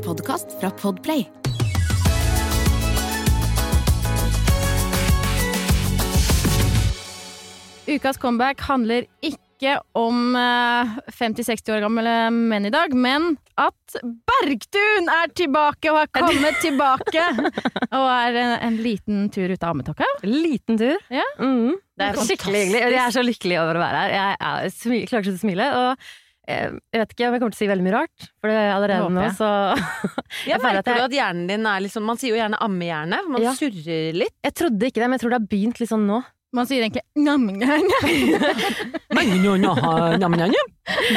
en 0.00 0.06
podkast 0.06 0.60
fra 0.60 0.70
Podplay. 0.70 1.28
Ukas 7.86 8.18
comeback 8.18 8.60
handler 8.60 9.04
ikke 9.20 9.74
om 9.98 10.36
eh, 10.38 10.92
50-60 11.18 11.72
år 11.74 11.82
gamle 11.84 12.14
menn 12.32 12.68
i 12.68 12.72
dag, 12.72 12.94
men 12.94 13.34
at 13.60 13.98
Bergtun 14.00 15.10
er 15.10 15.34
tilbake 15.36 15.90
og 15.90 15.98
har 15.98 16.12
kommet 16.14 16.60
tilbake! 16.62 17.26
og 17.98 18.06
er 18.06 18.40
en, 18.44 18.56
en 18.70 18.80
liten 18.80 19.28
tur 19.34 19.50
ut 19.50 19.60
av 19.60 19.74
ammetåka. 19.74 20.08
Liten 20.24 20.80
tur. 20.80 20.96
Ja. 21.12 21.26
Mm. 21.42 21.76
Det 21.98 22.08
er 22.08 22.22
skikkelig 22.24 22.64
hyggelig. 22.64 22.82
Jeg 22.94 23.02
er 23.02 23.12
så 23.18 23.26
lykkelig 23.26 23.60
over 23.60 23.76
å 23.76 23.84
være 23.84 24.04
her. 24.04 24.16
Jeg, 24.16 24.40
er, 24.40 25.06
klarer 25.10 25.26
ikke 25.26 25.36
å 25.36 25.42
smile. 25.42 25.70
Og 25.76 25.90
eh, 25.90 26.10
jeg 26.50 27.00
vet 27.02 27.12
ikke 27.14 27.28
om 27.28 27.34
jeg 27.36 27.40
kommer 27.42 27.54
til 27.54 27.58
å 27.58 27.62
si 27.62 27.68
veldig 27.70 27.86
mye 27.86 27.94
rart, 27.96 28.26
for 28.40 28.50
det 28.52 28.56
er 28.60 28.72
allerede 28.74 29.08
nå, 29.14 29.24
så 29.38 29.48
Jeg 30.48 30.54
jeg 30.54 30.60
merker 30.64 30.78
at 30.82 30.90
jeg- 30.90 30.98
du 31.00 31.04
at 31.06 31.16
hjernen 31.18 31.46
din 31.50 31.66
er 31.66 31.80
liksom 31.86 32.02
Man 32.10 32.16
sier 32.20 32.34
jo 32.34 32.40
gjerne 32.42 32.58
ammehjerne, 32.66 33.22
for 33.24 33.30
man 33.36 33.42
Ja. 33.48 33.52
surrer 33.58 34.12
litt. 34.24 34.36
Jeg 34.44 34.54
trodde 34.60 34.90
ikke 34.90 35.00
det, 35.02 35.08
men 35.08 35.16
jeg 35.18 35.24
tror 35.24 35.30
det 35.34 35.40
har 35.40 35.48
begynt 35.54 35.80
litt 35.82 35.90
sånn 35.92 36.06
nå. 36.10 36.20
Man 36.52 36.66
sier 36.66 36.82
egentlig 36.82 37.04
namngang. 37.14 37.84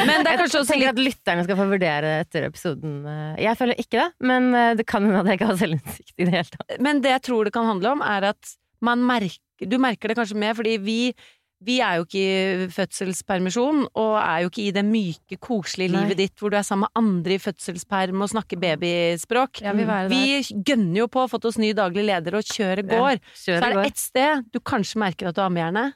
Men 0.06 0.22
det 0.22 0.30
er 0.30 0.38
kanskje 0.38 0.60
også 0.62 0.76
litt 0.78 0.90
at 0.92 1.00
lytterne 1.00 1.44
skal 1.46 1.58
få 1.58 1.66
vurdere 1.70 2.12
etter 2.22 2.46
episoden. 2.48 3.00
eh, 3.08 3.42
Jeg 3.42 3.58
føler 3.58 3.80
ikke 3.80 3.98
det, 4.02 4.08
men 4.22 4.50
eh, 4.54 4.74
det 4.78 4.86
kan 4.86 5.02
hende 5.06 5.20
at 5.22 5.26
jeg 5.32 5.40
ikke 5.40 5.48
har 5.50 5.58
selvinnsikt 5.60 6.14
i 6.18 6.24
det 6.28 6.34
hele 6.36 6.52
tatt. 6.54 6.76
Men 6.84 7.00
det 7.04 7.10
jeg 7.16 7.22
tror 7.28 7.44
det 7.48 7.54
kan 7.56 7.66
handle 7.66 7.94
om, 7.96 8.02
er 8.06 8.28
at 8.34 8.54
man 8.84 9.02
merker 9.06 9.40
Du 9.64 9.78
merker 9.78 10.10
det 10.10 10.16
kanskje 10.18 10.36
mer, 10.36 10.52
fordi 10.58 10.72
vi 10.82 11.14
vi 11.64 11.78
er 11.84 11.98
jo 11.98 12.06
ikke 12.06 12.22
i 12.24 12.68
fødselspermisjon, 12.74 13.82
og 14.00 14.12
er 14.20 14.44
jo 14.44 14.52
ikke 14.52 14.62
i 14.66 14.70
det 14.76 14.84
myke, 14.86 15.38
koselige 15.42 15.94
Nei. 15.94 16.04
livet 16.04 16.20
ditt 16.24 16.38
hvor 16.40 16.52
du 16.52 16.58
er 16.58 16.66
sammen 16.66 16.88
med 16.88 17.02
andre 17.02 17.36
i 17.38 17.42
fødselsperm 17.42 18.24
og 18.24 18.32
snakker 18.34 18.60
babyspråk. 18.60 19.64
Ja, 19.64 19.74
vi. 19.76 19.88
Vi 20.12 20.62
gønner 20.66 21.04
jo 21.04 21.10
på, 21.10 21.24
å 21.24 21.30
fått 21.30 21.48
oss 21.50 21.60
ny 21.60 21.72
daglig 21.76 22.06
leder, 22.06 22.38
og 22.38 22.54
kjøret 22.54 22.88
går. 22.90 23.20
Så 23.38 23.58
er 23.58 23.78
det 23.78 23.90
ett 23.90 24.00
sted 24.00 24.48
du 24.52 24.60
kanskje 24.60 25.00
merker 25.02 25.30
at 25.30 25.36
du 25.36 25.42
har 25.44 25.52
ammehjerne. 25.52 25.92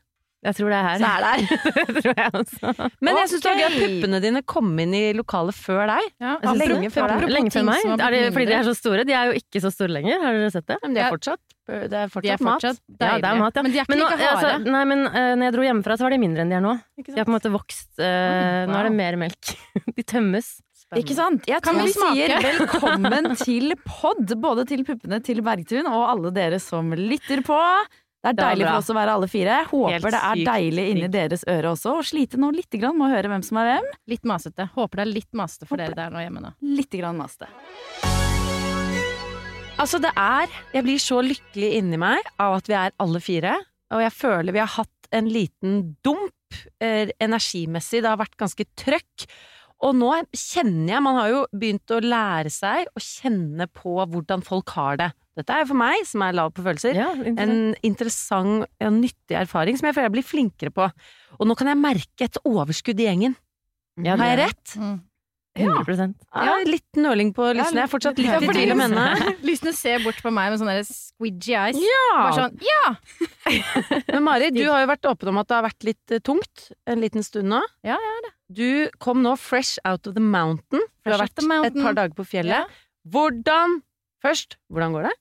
Jeg 0.47 0.55
tror 0.55 0.71
det 0.71 0.77
er 0.79 0.85
her. 0.87 1.01
Så 1.03 1.09
er 1.09 1.25
det 1.25 1.31
her. 1.31 1.71
det 1.89 2.03
tror 2.05 2.21
jeg 2.21 2.35
også. 2.39 2.89
Men 3.03 3.17
jeg 3.19 3.31
syns 3.33 3.43
det 3.43 3.51
var 3.51 3.59
gøy 3.59 3.67
at 3.67 3.79
puppene 3.83 4.21
dine 4.23 4.43
kom 4.47 4.69
inn 4.85 4.93
i 4.95 5.03
lokalet 5.19 5.57
før 5.59 5.83
deg. 5.91 6.13
Ja, 6.23 6.37
lenge 6.61 6.91
før 6.95 7.11
deg. 7.11 7.33
Lenge 7.33 7.53
før 7.55 7.67
meg. 7.67 7.89
Er 7.97 8.15
det 8.15 8.21
fordi 8.37 8.47
de 8.53 8.55
er 8.61 8.69
så 8.69 8.75
store? 8.79 9.07
De 9.09 9.17
er 9.19 9.33
jo 9.33 9.43
ikke 9.43 9.63
så 9.65 9.73
store 9.75 9.97
lenger, 9.97 10.23
har 10.23 10.39
dere 10.39 10.53
sett 10.55 10.69
det? 10.71 10.79
Men 10.85 10.95
de 10.95 11.03
er 11.03 11.11
fortsatt, 11.17 11.43
det 11.69 11.85
er 11.85 11.91
De 11.93 11.99
er 12.01 12.09
fortsatt, 12.13 12.41
fortsatt 12.43 12.79
Ja, 12.99 13.11
det 13.21 13.29
er 13.29 13.41
mat, 13.43 13.59
ja. 13.59 13.63
Men 13.67 13.73
de 13.75 13.79
er 13.79 13.85
ikke 13.85 13.93
Men 13.95 14.01
nå, 14.03 14.07
like 14.09 14.23
harde. 14.25 14.53
altså, 14.55 14.73
nei, 14.73 14.85
men 14.89 15.03
uh, 15.07 15.35
når 15.37 15.45
jeg 15.51 15.55
dro 15.59 15.67
hjemmefra, 15.69 15.97
så 16.01 16.07
var 16.09 16.15
de 16.17 16.21
mindre 16.23 16.45
enn 16.47 16.55
de 16.55 16.57
er 16.59 16.65
nå. 16.65 16.73
De 17.03 17.05
har 17.19 17.27
på 17.29 17.33
en 17.33 17.37
måte 17.37 17.53
vokst. 17.53 17.91
Uh, 18.01 18.07
wow. 18.09 18.73
Nå 18.73 18.81
er 18.81 18.89
det 18.89 18.95
mer 18.97 19.21
melk. 19.27 19.53
De 19.99 20.07
tømmes. 20.09 20.49
Ikke 20.97 21.13
sant? 21.13 21.45
Jeg 21.45 21.61
Kan 21.61 21.77
tror 21.77 21.85
vi 21.85 21.93
sier 21.93 22.33
velkommen 22.41 23.35
til 23.45 23.75
pod, 23.85 24.31
både 24.41 24.65
til 24.71 24.85
puppene 24.89 25.19
til 25.21 25.43
Bergtun 25.45 25.85
og 25.91 26.07
alle 26.09 26.33
dere 26.33 26.57
som 26.65 26.89
lytter 26.97 27.43
på. 27.45 27.59
Det 28.19 28.33
er 28.33 28.35
Det 28.35 28.43
deilig 28.43 28.65
bra. 28.65 28.71
for 28.73 28.79
oss 28.83 28.89
å 28.91 28.97
være 28.97 29.13
alle 29.19 29.29
fire. 29.31 29.59
Håper 29.69 29.93
Helt 29.95 30.09
det 30.17 30.23
er 30.31 30.41
deilig 30.49 30.87
inni 30.95 31.11
deres 31.13 31.45
øre 31.47 31.75
også. 31.77 31.99
Og 32.01 32.09
slite 32.09 32.41
nå 32.41 32.51
litt 32.57 32.73
grann 32.81 32.97
med 32.99 33.11
å 33.11 33.15
høre 33.15 33.31
hvem 33.31 33.45
som 33.47 33.61
er 33.61 33.75
hvem. 33.75 33.91
Litt 34.11 34.25
masete. 34.27 34.71
Håper 34.75 35.03
det 35.03 35.07
er 35.07 35.13
litt 35.13 35.31
masete 35.39 35.69
for 35.71 35.79
dere 35.79 35.95
der 35.95 36.11
nå 36.11 36.25
hjemme 36.25 36.43
nå. 36.49 36.55
Litt 36.81 36.97
grann 36.99 37.21
maste. 37.21 37.47
Altså, 39.79 40.01
det 40.03 40.11
er 40.19 40.51
Jeg 40.75 40.85
blir 40.87 40.99
så 41.03 41.21
lykkelig 41.23 41.69
inni 41.79 41.99
meg 42.01 42.27
av 42.41 42.59
at 42.59 42.71
vi 42.71 42.75
er 42.79 42.97
alle 43.03 43.21
fire, 43.23 43.55
og 43.95 44.03
jeg 44.03 44.15
føler 44.17 44.55
vi 44.55 44.63
har 44.63 44.73
hatt 44.75 45.13
en 45.15 45.29
liten 45.33 45.79
dump 46.05 46.59
eh, 46.85 47.09
energimessig. 47.23 48.03
Det 48.03 48.11
har 48.11 48.19
vært 48.21 48.37
ganske 48.41 48.67
trøkk. 48.77 49.29
Og 49.87 49.95
nå 49.95 50.11
kjenner 50.35 50.91
jeg 50.97 51.03
Man 51.07 51.17
har 51.21 51.29
jo 51.31 51.41
begynt 51.55 51.95
å 51.95 52.01
lære 52.03 52.51
seg 52.51 52.91
å 52.91 53.01
kjenne 53.01 53.69
på 53.71 53.95
hvordan 54.11 54.43
folk 54.45 54.75
har 54.75 54.99
det. 55.01 55.09
Dette 55.39 55.55
er 55.55 55.69
for 55.71 55.79
meg, 55.79 56.03
som 56.11 56.25
er 56.27 56.35
lav 56.35 56.51
på 56.51 56.65
følelser, 56.67 56.99
Ja, 56.99 57.13
en 57.15 57.77
interessant 57.87 58.67
og 58.67 58.97
nyttig 58.97 59.39
erfaring 59.39 59.79
som 59.79 59.87
jeg 59.87 59.95
føler 59.95 60.11
jeg 60.11 60.17
blir 60.19 60.27
flinkere 60.27 60.75
på. 60.75 60.89
Og 61.39 61.47
nå 61.47 61.55
kan 61.57 61.71
jeg 61.71 61.79
merke 61.79 62.27
et 62.27 62.41
overskudd 62.43 62.99
i 62.99 63.07
gjengen. 63.07 63.39
Ja, 64.03 64.17
Har 64.19 64.33
jeg 64.33 64.41
rett? 64.43 64.75
Mm. 64.75 64.97
100 65.59 66.15
Ja, 66.35 66.55
litt 66.67 66.99
nøling 67.01 67.31
på 67.37 67.43
lysene. 67.51 67.79
Jeg 67.83 67.87
er 67.87 67.91
fortsatt 67.93 68.17
litt 68.21 68.31
Ja, 68.31 68.35
i 68.41 68.43
tvil 68.51 68.71
om 68.75 68.81
henne. 68.85 69.05
Lysene 69.47 69.73
ser 69.77 69.99
bort 70.05 70.21
på 70.25 70.31
meg 70.35 70.47
med 70.53 70.59
sånne 70.63 70.75
der 70.79 70.87
squidgy 70.89 71.53
eyes. 71.59 71.79
Ja! 71.83 72.05
Bare 72.17 72.37
sånn 72.39 72.55
Ja! 72.65 72.83
Men 74.15 74.23
Mari, 74.27 74.47
du 74.55 74.65
har 74.69 74.79
jo 74.85 74.91
vært 74.93 75.09
åpen 75.11 75.27
om 75.33 75.39
at 75.43 75.49
det 75.51 75.57
har 75.59 75.67
vært 75.67 75.83
litt 75.89 76.07
eh, 76.15 76.23
tungt 76.25 76.57
en 76.89 77.01
liten 77.05 77.23
stund 77.27 77.49
nå. 77.53 77.61
Ja, 77.87 77.97
jeg 77.99 78.19
det. 78.29 78.33
Du 78.59 78.69
kom 79.03 79.19
nå 79.25 79.33
fresh 79.41 79.73
out 79.85 80.03
of 80.09 80.13
the 80.17 80.25
mountain. 80.25 80.83
Du 81.05 81.09
har 81.13 81.21
vært 81.27 81.39
et 81.43 81.77
par 81.83 81.95
dager 81.99 82.15
på 82.17 82.25
fjellet. 82.37 82.63
Hvordan 83.09 83.69
Først, 84.23 84.57
hvordan 84.69 84.93
går 84.93 85.03
det? 85.07 85.13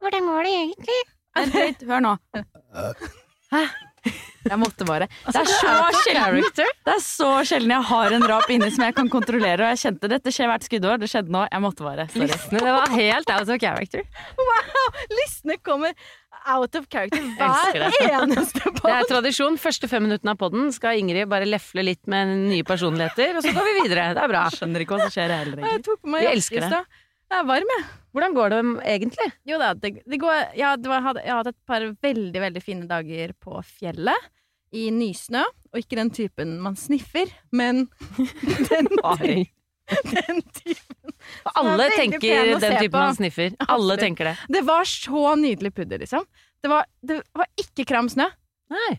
Hvordan 0.00 0.22
går 0.28 0.42
det 0.44 0.50
egentlig? 0.52 0.98
Vent 1.38 1.54
litt, 1.54 1.82
hør 1.88 2.00
nå. 2.04 2.12
Jeg 4.48 4.58
måtte 4.60 4.86
bare. 4.88 5.08
Det 5.26 5.40
er 5.42 5.50
så 5.50 5.74
sjelden. 6.02 6.46
Det 6.58 6.94
er 6.94 7.02
så 7.04 7.30
sjelden 7.48 7.74
jeg 7.74 7.86
har 7.90 8.16
en 8.16 8.26
rap 8.30 8.48
inni 8.54 8.70
som 8.74 8.84
jeg 8.86 8.96
kan 8.96 9.10
kontrollere, 9.12 9.66
og 9.66 9.74
jeg 9.74 9.82
kjente 9.84 10.10
dette 10.14 10.32
skjer 10.34 10.48
hvert 10.52 10.64
skuddår. 10.68 11.00
Det 11.02 11.10
skjedde 11.12 11.34
nå. 11.34 11.44
Jeg 11.52 11.64
måtte 11.64 11.84
bare. 11.86 12.08
Sorry. 12.12 12.28
Lysene, 12.30 12.62
det 12.64 12.72
var 12.78 12.94
helt 12.96 13.34
out 13.34 13.52
of 13.54 13.60
character. 13.62 14.06
Wow! 14.40 14.88
Lysene 15.18 15.58
kommer 15.66 15.92
out 16.48 16.76
of 16.78 16.86
character 16.88 17.20
hver 17.36 17.76
eneste 18.08 18.62
Det 18.78 18.92
er 18.94 19.08
tradisjon. 19.10 19.58
Første 19.60 19.88
fem 19.90 20.06
minuttene 20.06 20.32
av 20.32 20.40
podden 20.40 20.70
skal 20.72 21.00
Ingrid 21.00 21.28
bare 21.28 21.48
lefle 21.48 21.84
litt 21.84 22.04
med 22.08 22.30
nye 22.48 22.64
personligheter, 22.68 23.36
og 23.36 23.44
så 23.44 23.52
går 23.56 23.68
vi 23.68 23.74
videre. 23.82 24.10
Det 24.16 24.24
er 24.24 24.32
bra. 24.32 24.46
Jeg 24.48 24.62
Skjønner 24.62 24.84
ikke 24.84 24.96
hva 24.96 25.06
som 25.08 25.14
skjer, 25.14 25.34
heller. 25.42 25.64
Jeg 25.66 25.84
tok 25.88 26.00
på 26.04 26.12
meg 26.14 26.24
Vi 26.24 26.30
elsker 26.32 26.64
det. 26.64 26.82
Jeg 27.28 27.42
er 27.42 27.48
varm, 27.50 27.72
jeg. 27.76 27.82
Hvordan 28.16 28.34
går 28.38 28.52
det 28.54 28.58
egentlig? 28.88 29.26
Jo 29.50 29.58
da, 29.60 29.66
det, 29.76 29.90
det 30.08 30.18
går 30.22 30.38
ja, 30.56 30.70
det 30.80 30.88
var, 30.88 30.96
jeg 31.02 31.06
hadde- 31.10 31.24
Jeg 31.26 31.32
har 31.34 31.42
hatt 31.42 31.50
et 31.52 31.58
par 31.68 31.84
veldig, 32.08 32.40
veldig 32.46 32.62
fine 32.64 32.86
dager 32.88 33.34
på 33.44 33.60
fjellet. 33.68 34.30
I 34.72 34.88
nysnø. 34.94 35.44
Og 35.72 35.82
ikke 35.82 35.98
den 36.00 36.10
typen 36.14 36.56
man 36.64 36.76
sniffer, 36.80 37.30
men 37.52 37.86
den, 38.70 38.88
Mari. 39.02 39.48
den 40.12 40.42
typen. 40.42 41.14
Alle 41.54 41.88
tenker 41.96 42.54
den 42.58 42.78
typen 42.78 42.98
man 42.98 43.16
sniffer. 43.16 43.52
Alle 43.60 43.74
Absolutt. 43.74 44.04
tenker 44.04 44.30
det. 44.30 44.36
Det 44.48 44.64
var 44.68 44.88
så 44.88 45.34
nydelig 45.40 45.74
pudder, 45.76 46.00
liksom. 46.04 46.24
Det 46.62 46.72
var, 46.72 46.88
det 47.04 47.20
var 47.36 47.46
ikke 47.60 47.84
kram 47.88 48.08
snø. 48.12 48.26
Nei. 48.72 48.98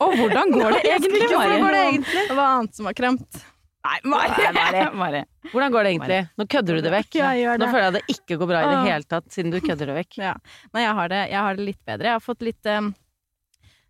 Og 0.00 0.14
hvordan 0.16 0.52
går 0.52 0.76
det 0.76 0.84
egentlig, 0.90 1.26
det 1.28 1.58
Mari? 1.60 1.98
Det 2.02 2.36
var 2.36 2.46
annet 2.58 2.76
som 2.76 2.88
var 2.88 2.96
kramt. 2.96 3.42
Nei, 3.82 3.98
Mari! 4.06 5.22
Hvordan 5.50 5.72
går 5.74 5.84
det 5.84 5.90
egentlig? 5.90 6.18
Nå 6.38 6.46
kødder 6.54 6.78
du 6.78 6.84
det 6.84 6.92
vekk. 6.94 7.16
Ja, 7.18 7.32
gjør 7.34 7.58
Nå 7.58 7.68
føler 7.68 7.84
jeg 7.84 7.94
det 7.96 8.02
ikke 8.14 8.36
går 8.38 8.50
bra 8.52 8.60
i 8.62 8.68
det 8.70 8.82
hele 8.86 9.08
tatt, 9.10 9.26
siden 9.34 9.50
du 9.54 9.58
kødder 9.64 9.90
det 9.90 9.96
vekk. 9.96 10.18
Ja. 10.22 10.34
Nei, 10.70 10.84
jeg 10.84 10.98
har 10.98 11.10
det, 11.10 11.22
jeg 11.32 11.46
har 11.48 11.58
det 11.58 11.66
litt 11.66 11.80
bedre. 11.88 12.12
Jeg 12.12 12.20
har 12.20 12.22
fått 12.22 12.46
litt 12.46 12.70
eh, 12.70 12.84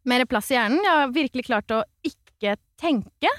mer 0.08 0.24
plass 0.30 0.50
i 0.50 0.56
hjernen. 0.56 0.82
Jeg 0.84 0.98
har 0.98 1.14
virkelig 1.14 1.44
klart 1.46 1.74
å 1.74 1.82
ikke 2.06 2.56
tenke. 2.80 3.30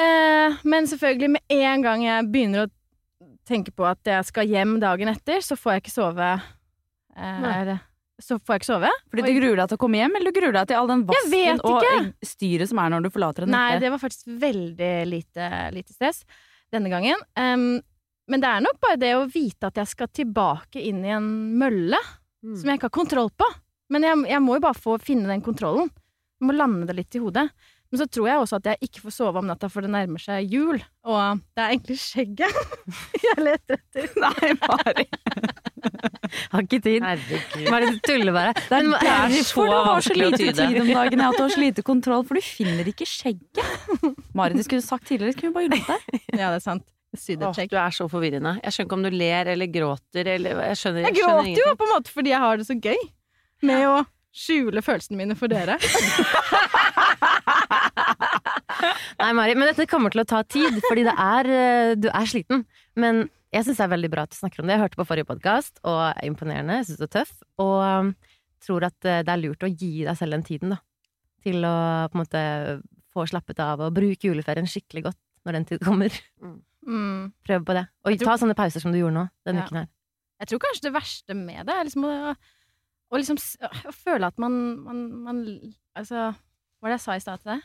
Eh, 0.00 0.58
men 0.68 0.86
selvfølgelig, 0.90 1.30
med 1.36 1.56
en 1.56 1.84
gang 1.84 2.04
jeg 2.04 2.28
begynner 2.32 2.66
å 2.66 2.72
tenke 3.48 3.72
på 3.74 3.86
at 3.88 4.02
jeg 4.06 4.28
skal 4.28 4.48
hjem 4.50 4.76
dagen 4.82 5.10
etter, 5.12 5.42
så 5.44 5.56
får 5.58 5.76
jeg 5.76 5.84
ikke 5.84 5.94
sove. 5.94 6.30
Eh, 7.16 7.72
så 8.22 8.38
får 8.38 8.54
jeg 8.56 8.62
ikke 8.62 8.70
sove. 8.70 8.92
Fordi 9.12 9.24
du 9.26 9.40
gruer 9.40 9.60
deg 9.62 9.70
til 9.70 9.78
å 9.78 9.82
komme 9.86 10.00
hjem, 10.00 10.16
eller 10.18 10.32
du 10.32 10.40
gruer 10.40 10.56
deg 10.56 10.70
til 10.70 10.80
all 10.80 10.90
den 10.90 11.04
vasken 11.08 11.62
og 11.66 12.26
styret 12.26 12.70
som 12.70 12.80
er 12.82 12.94
når 12.94 13.06
du 13.06 13.10
forlater 13.14 13.46
en 13.46 13.52
Nei, 13.54 13.78
det 13.82 13.90
var 13.92 14.00
faktisk 14.02 14.30
veldig 14.40 14.94
lite, 15.10 15.50
lite 15.76 15.96
stress 15.96 16.22
denne 16.72 16.90
gangen. 16.92 17.20
Um, 17.38 17.82
men 18.26 18.42
det 18.42 18.48
er 18.50 18.64
nok 18.64 18.80
bare 18.82 18.98
det 18.98 19.12
å 19.14 19.26
vite 19.30 19.68
at 19.68 19.76
jeg 19.78 19.92
skal 19.92 20.08
tilbake 20.10 20.80
inn 20.82 21.04
i 21.06 21.12
en 21.14 21.28
mølle 21.60 22.00
Mm. 22.46 22.56
som 22.60 22.68
jeg 22.68 22.78
ikke 22.78 22.90
har 22.90 22.94
kontroll 22.94 23.30
på. 23.34 23.46
Men 23.92 24.02
jeg, 24.06 24.24
jeg 24.32 24.42
må 24.42 24.56
jo 24.58 24.64
bare 24.66 24.78
få 24.78 24.96
finne 25.02 25.28
den 25.30 25.44
kontrollen. 25.46 25.90
Jeg 26.40 26.48
må 26.48 26.56
lande 26.56 26.88
det 26.88 26.96
litt 26.98 27.16
i 27.16 27.22
hodet. 27.22 27.48
Men 27.86 28.00
så 28.00 28.06
tror 28.10 28.26
jeg 28.26 28.40
også 28.42 28.56
at 28.58 28.64
jeg 28.72 28.88
ikke 28.88 29.00
får 29.04 29.12
sove 29.14 29.38
om 29.38 29.46
natta, 29.46 29.68
for 29.70 29.84
det 29.86 29.92
nærmer 29.94 30.18
seg 30.18 30.50
jul. 30.50 30.80
Og 31.06 31.38
det 31.54 31.62
er 31.62 31.74
egentlig 31.76 31.96
skjegget 32.02 32.56
jeg 33.28 33.44
leter 33.46 33.78
etter. 33.78 34.08
Nei, 34.24 34.50
Mari. 34.58 35.04
Har 36.52 36.64
ikke 36.66 36.80
tid. 36.82 37.04
Herregud. 37.06 37.62
Hva 37.68 37.78
er 37.78 37.84
det 37.86 37.92
du 37.94 38.00
tuller 38.10 38.34
bare? 38.34 38.56
Det 38.58 38.64
er 38.74 38.82
Men 38.82 38.90
hva- 38.90 39.04
derfor 39.06 39.70
du 39.70 39.76
har 39.76 40.02
så 40.02 40.16
lite 40.18 40.40
tid 40.42 40.80
om 40.82 40.90
dagen 40.90 41.22
jeg 41.22 41.28
har 41.28 41.38
har 41.38 41.54
så 41.54 41.62
lite 41.66 41.84
kontroll, 41.86 42.26
for 42.26 42.40
du 42.40 42.42
finner 42.44 42.90
ikke 42.90 43.06
skjegget. 43.06 44.10
Mari, 44.36 44.58
du 44.58 44.64
skulle 44.66 44.82
sagt 44.84 45.06
tidligere, 45.06 45.36
skulle 45.36 45.52
vi 45.52 45.56
bare 45.60 45.68
hjulpet 45.70 46.10
deg. 46.10 46.26
Ja, 46.40 46.50
det 46.50 46.58
er 46.58 46.64
sant. 46.66 46.86
Åh, 47.16 47.60
du 47.70 47.76
er 47.80 47.94
så 47.96 48.08
forvirrende. 48.12 48.56
Jeg 48.66 48.74
skjønner 48.74 48.88
ikke 48.90 48.96
om 48.98 49.04
du 49.06 49.14
ler 49.14 49.48
eller 49.54 49.70
gråter 49.72 50.28
eller 50.34 50.58
Jeg 50.72 50.80
skjønner, 50.82 51.06
Jeg 51.06 51.16
skjønner 51.22 51.46
gråter 51.46 51.62
jo 51.62 51.76
på 51.78 51.86
en 51.86 51.92
måte 51.94 52.12
fordi 52.12 52.34
jeg 52.34 52.42
har 52.42 52.58
det 52.60 52.66
så 52.68 52.76
gøy 52.76 52.98
med 53.62 53.86
å 53.88 54.04
skjule 54.36 54.82
følelsene 54.84 55.16
mine 55.16 55.36
for 55.38 55.48
dere. 55.48 55.78
Nei, 59.16 59.30
Mari, 59.32 59.54
men 59.56 59.70
dette 59.70 59.86
kommer 59.88 60.12
til 60.12 60.20
å 60.22 60.28
ta 60.28 60.42
tid, 60.44 60.76
fordi 60.88 61.06
det 61.06 61.14
er, 61.16 61.48
eh, 61.48 61.94
du 61.96 62.08
er 62.10 62.26
sliten. 62.28 62.64
Men 63.00 63.24
jeg 63.54 63.64
syns 63.64 63.78
det 63.80 63.86
er 63.86 63.94
veldig 63.94 64.10
bra 64.12 64.26
at 64.26 64.34
du 64.34 64.36
snakker 64.36 64.60
om 64.60 64.68
det. 64.68 64.76
Jeg 64.76 64.84
hørte 64.84 65.00
på 65.00 65.06
forrige 65.08 65.28
podkast, 65.30 65.80
og 65.88 66.00
er 66.10 66.26
imponerende. 66.28 66.80
Jeg 66.82 66.90
syns 66.90 67.00
du 67.00 67.06
er 67.08 67.14
tøff. 67.16 67.32
Og 67.62 67.78
um, 67.80 68.12
tror 68.66 68.86
at 68.90 69.08
eh, 69.08 69.22
det 69.24 69.32
er 69.32 69.42
lurt 69.42 69.64
å 69.64 69.70
gi 69.72 70.04
deg 70.04 70.16
selv 70.18 70.36
den 70.36 70.44
tiden, 70.46 70.74
da. 70.76 70.80
Til 71.46 71.64
å 71.64 71.74
på 72.10 72.18
en 72.18 72.22
måte 72.24 72.44
få 73.14 73.24
slappet 73.30 73.60
av 73.64 73.80
og 73.86 73.94
bruke 73.96 74.28
juleferien 74.28 74.68
skikkelig 74.68 75.06
godt 75.08 75.20
når 75.46 75.56
den 75.56 75.68
tid 75.70 75.84
kommer. 75.86 76.12
Mm. 76.86 77.32
Prøv 77.46 77.64
på 77.66 77.76
det. 77.78 77.86
Og 78.04 78.16
tror- 78.18 78.32
ta 78.32 78.38
sånne 78.42 78.58
pauser 78.58 78.82
som 78.82 78.92
du 78.92 78.98
gjorde 78.98 79.14
nå 79.16 79.28
denne 79.46 79.62
Ja. 79.62 79.66
uken 79.66 79.78
her. 79.80 79.88
Jeg 80.42 80.48
tror 80.50 80.60
kanskje 80.66 80.82
det 80.82 80.92
verste 80.92 81.34
med 81.34 81.64
det 81.64 81.72
er 81.74 81.84
liksom 81.86 82.04
å, 82.04 82.34
å 83.12 83.20
liksom 83.20 83.38
å 83.38 83.94
føle 83.94 84.28
at 84.28 84.38
man, 84.42 84.54
man, 84.82 85.00
man 85.26 85.40
Altså, 85.96 86.28
hva 86.34 86.84
var 86.86 86.92
det 86.92 86.98
jeg 86.98 87.04
sa 87.06 87.16
i 87.16 87.22
stad 87.24 87.40
til 87.42 87.52
deg? 87.54 87.64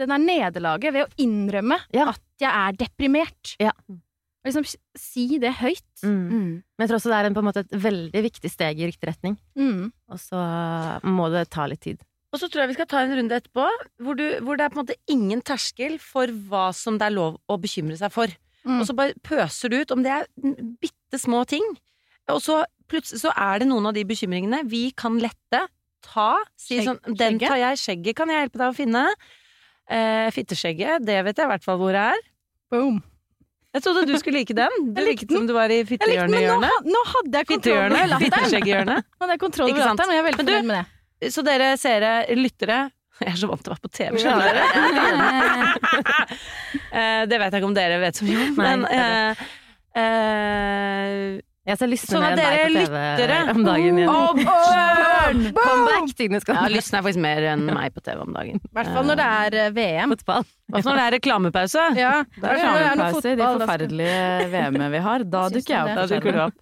Det 0.00 0.08
der 0.08 0.20
nederlaget 0.22 0.94
ved 0.96 1.04
å 1.06 1.10
innrømme 1.20 1.76
Ja. 1.94 2.08
at 2.14 2.22
jeg 2.40 2.50
er 2.50 2.76
deprimert. 2.80 3.54
Ja. 3.60 3.72
Og 4.40 4.48
liksom 4.48 4.64
si 4.96 5.26
det 5.40 5.52
høyt. 5.60 5.84
Mm. 6.02 6.20
Mm. 6.30 6.52
Men 6.64 6.84
jeg 6.84 6.88
tror 6.90 6.98
også 7.00 7.10
det 7.12 7.18
er 7.18 7.28
en, 7.28 7.34
på 7.36 7.42
en 7.42 7.48
måte 7.50 7.64
et 7.66 7.74
veldig 7.82 8.22
viktig 8.24 8.50
steg 8.52 8.80
i 8.80 8.88
riktig 8.88 9.10
retning. 9.10 9.34
Mm. 9.60 9.90
Og 10.08 10.20
så 10.22 10.40
må 11.04 11.28
det 11.32 11.46
ta 11.52 11.66
litt 11.68 11.82
tid. 11.84 12.00
Og 12.32 12.38
så 12.40 12.48
tror 12.48 12.62
jeg 12.62 12.70
vi 12.72 12.78
skal 12.78 12.88
ta 12.88 13.02
en 13.04 13.12
runde 13.18 13.36
etterpå 13.36 13.66
hvor, 14.00 14.16
du, 14.16 14.24
hvor 14.46 14.56
det 14.56 14.64
er 14.64 14.72
på 14.72 14.78
en 14.78 14.84
måte 14.84 14.96
ingen 15.10 15.42
terskel 15.44 15.98
for 16.00 16.30
hva 16.48 16.70
som 16.76 16.96
det 17.00 17.08
er 17.10 17.16
lov 17.16 17.36
å 17.50 17.58
bekymre 17.60 17.98
seg 18.00 18.12
for. 18.14 18.32
Mm. 18.64 18.78
Og 18.78 18.86
så 18.88 18.96
bare 18.96 19.16
pøser 19.26 19.72
du 19.72 19.80
ut 19.82 19.92
om 19.96 20.04
det 20.04 20.12
er 20.14 20.28
bitte 20.80 21.20
små 21.20 21.42
ting. 21.50 21.64
Og 22.34 22.40
så 22.44 22.60
plutselig 22.90 23.20
så 23.22 23.30
er 23.36 23.60
det 23.62 23.68
noen 23.70 23.86
av 23.90 23.94
de 23.96 24.02
bekymringene 24.08 24.64
vi 24.70 24.90
kan 24.98 25.18
lette. 25.22 25.60
Ta. 26.06 26.30
Si 26.58 26.78
Skjegg- 26.78 26.88
sånn 26.88 27.00
Den 27.16 27.38
skjegget? 27.38 27.48
tar 27.48 27.60
jeg. 27.62 27.78
Skjegget 27.84 28.16
kan 28.16 28.28
jeg 28.32 28.44
hjelpe 28.46 28.58
deg 28.62 28.68
å 28.72 28.76
finne. 28.76 29.04
Eh, 29.90 30.30
fitteskjegget, 30.34 31.04
det 31.06 31.18
vet 31.26 31.36
jeg 31.36 31.46
i 31.48 31.50
hvert 31.50 31.64
fall 31.66 31.78
hvor 31.80 31.92
det 31.96 32.02
er. 32.14 32.20
Boom. 32.70 33.00
Jeg 33.74 33.82
trodde 33.84 34.06
du 34.06 34.14
skulle 34.18 34.38
like 34.40 34.54
den. 34.54 34.70
Du 34.94 35.00
virket 35.10 35.30
som 35.30 35.46
du 35.46 35.52
var 35.54 35.70
i 35.70 35.82
fittehjørnehjørnet. 35.86 36.86
nå, 36.86 36.94
nå 36.94 37.02
hadde 37.14 37.42
jeg 37.42 37.46
kontroll 37.50 37.84
over 37.86 38.06
latteren. 38.14 39.04
Hadde 39.20 39.34
jeg 39.34 39.42
kontroll 39.42 39.70
over 39.70 39.84
latteren, 39.84 40.08
og 40.10 40.14
jeg 40.16 40.22
er 40.22 40.26
veldig 40.30 40.40
fornøyd 40.42 40.66
med 40.70 40.76
det. 40.80 41.30
Så 41.34 41.44
dere 41.46 41.68
seere, 41.78 42.12
lyttere 42.38 42.78
Jeg 43.20 43.34
er 43.34 43.36
så 43.36 43.50
vant 43.50 43.60
til 43.60 43.68
å 43.68 43.74
være 43.76 43.84
på 43.84 43.90
TV, 43.92 44.16
skjønner 44.16 44.44
dere. 44.48 44.64
Eh, 46.90 47.22
det 47.28 47.36
vet 47.38 47.52
jeg 47.52 47.60
ikke 47.60 47.68
om 47.68 47.74
dere 47.76 47.98
vet 48.02 48.16
så 48.18 48.24
mye 48.26 48.40
om, 48.46 48.54
men 48.58 48.84
eh, 48.90 49.42
eh, 50.00 51.40
Jeg 51.68 51.76
ser 51.76 51.90
lysne 51.92 52.08
Sånn 52.14 52.24
at 52.24 52.38
dere 52.40 52.68
lyttere- 52.72 53.52
om 53.52 53.64
dagen 53.66 53.98
igjen. 54.00 54.08
Oh, 54.08 54.32
burn! 54.32 55.42
Comeback! 55.52 56.14
Tidenes 56.16 56.46
Ja, 56.48 56.54
comeback. 56.54 56.72
Er 56.80 57.04
faktisk 57.04 57.20
mer 57.20 57.46
enn 57.52 57.66
meg 57.68 57.92
på 57.92 58.00
TV 58.00 58.22
om 58.24 58.32
dagen. 58.32 58.62
I 58.64 58.72
hvert 58.78 58.92
fall 58.94 59.04
når 59.10 59.20
det 59.20 59.26
er 59.26 59.56
eh, 59.60 59.70
VM. 59.76 60.14
Fotball. 60.16 60.48
Også 60.72 60.88
når 60.88 60.96
det 60.96 61.04
er 61.04 61.14
reklamepause. 61.18 61.84
Ja, 62.00 62.14
Det 62.24 62.48
er 62.48 62.56
reklamepause 62.64 63.34
i 63.34 63.36
de 63.36 63.50
forferdelige 63.60 64.48
VM-ene 64.54 64.90
vi 64.96 65.04
har. 65.04 65.26
Da 65.36 65.44
dukker 65.54 65.76
jeg 65.76 65.84
opp. 65.84 66.00
Da 66.00 66.08
dukker 66.14 66.32
du 66.38 66.42
opp. 66.48 66.58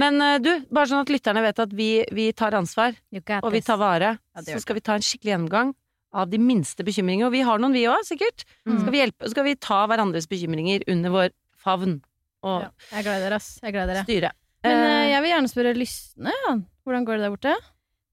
Men 0.00 0.16
uh, 0.24 0.38
du, 0.40 0.50
bare 0.72 0.88
sånn 0.88 1.04
at 1.04 1.12
lytterne 1.12 1.44
vet 1.44 1.58
at 1.60 1.76
vi, 1.76 1.90
vi 2.16 2.30
tar 2.32 2.56
ansvar, 2.56 2.96
og 3.42 3.52
vi 3.52 3.60
tar 3.60 3.76
vare. 3.76 4.14
Ja, 4.40 4.46
Så 4.54 4.64
skal 4.64 4.80
vi 4.80 4.86
ta 4.88 4.96
en 4.96 5.04
skikkelig 5.04 5.34
gjennomgang 5.34 5.74
av 6.16 6.30
de 6.32 6.40
minste 6.40 6.80
bekymringene. 6.86 7.28
Og 7.28 7.36
vi 7.36 7.44
har 7.44 7.60
noen, 7.60 7.76
vi 7.76 7.84
òg, 7.92 8.00
sikkert. 8.08 8.48
Mm. 8.64 8.80
Skal 8.80 8.94
vi 8.96 9.02
hjelpe, 9.04 9.28
skal 9.36 9.46
vi 9.52 9.58
ta 9.60 9.84
hverandres 9.84 10.26
bekymringer 10.32 10.88
under 10.88 11.12
vår 11.12 11.34
favn 11.60 12.00
og 12.46 12.62
Ja, 12.64 12.70
jeg 12.96 13.06
er 13.06 13.22
dere, 13.26 13.38
ass. 13.40 13.58
Jeg 13.62 13.74
gleder 13.76 14.02
styre. 14.04 14.32
Men 14.64 14.82
Eh, 14.84 15.06
jeg 15.10 15.22
vil 15.22 15.30
gjerne 15.32 15.50
spørre 15.50 15.76
lystne. 15.76 16.32
Ja. 16.46 16.56
Hvordan 16.84 17.06
går 17.08 17.16
det 17.16 17.24
der 17.24 17.32
borte? 17.36 17.54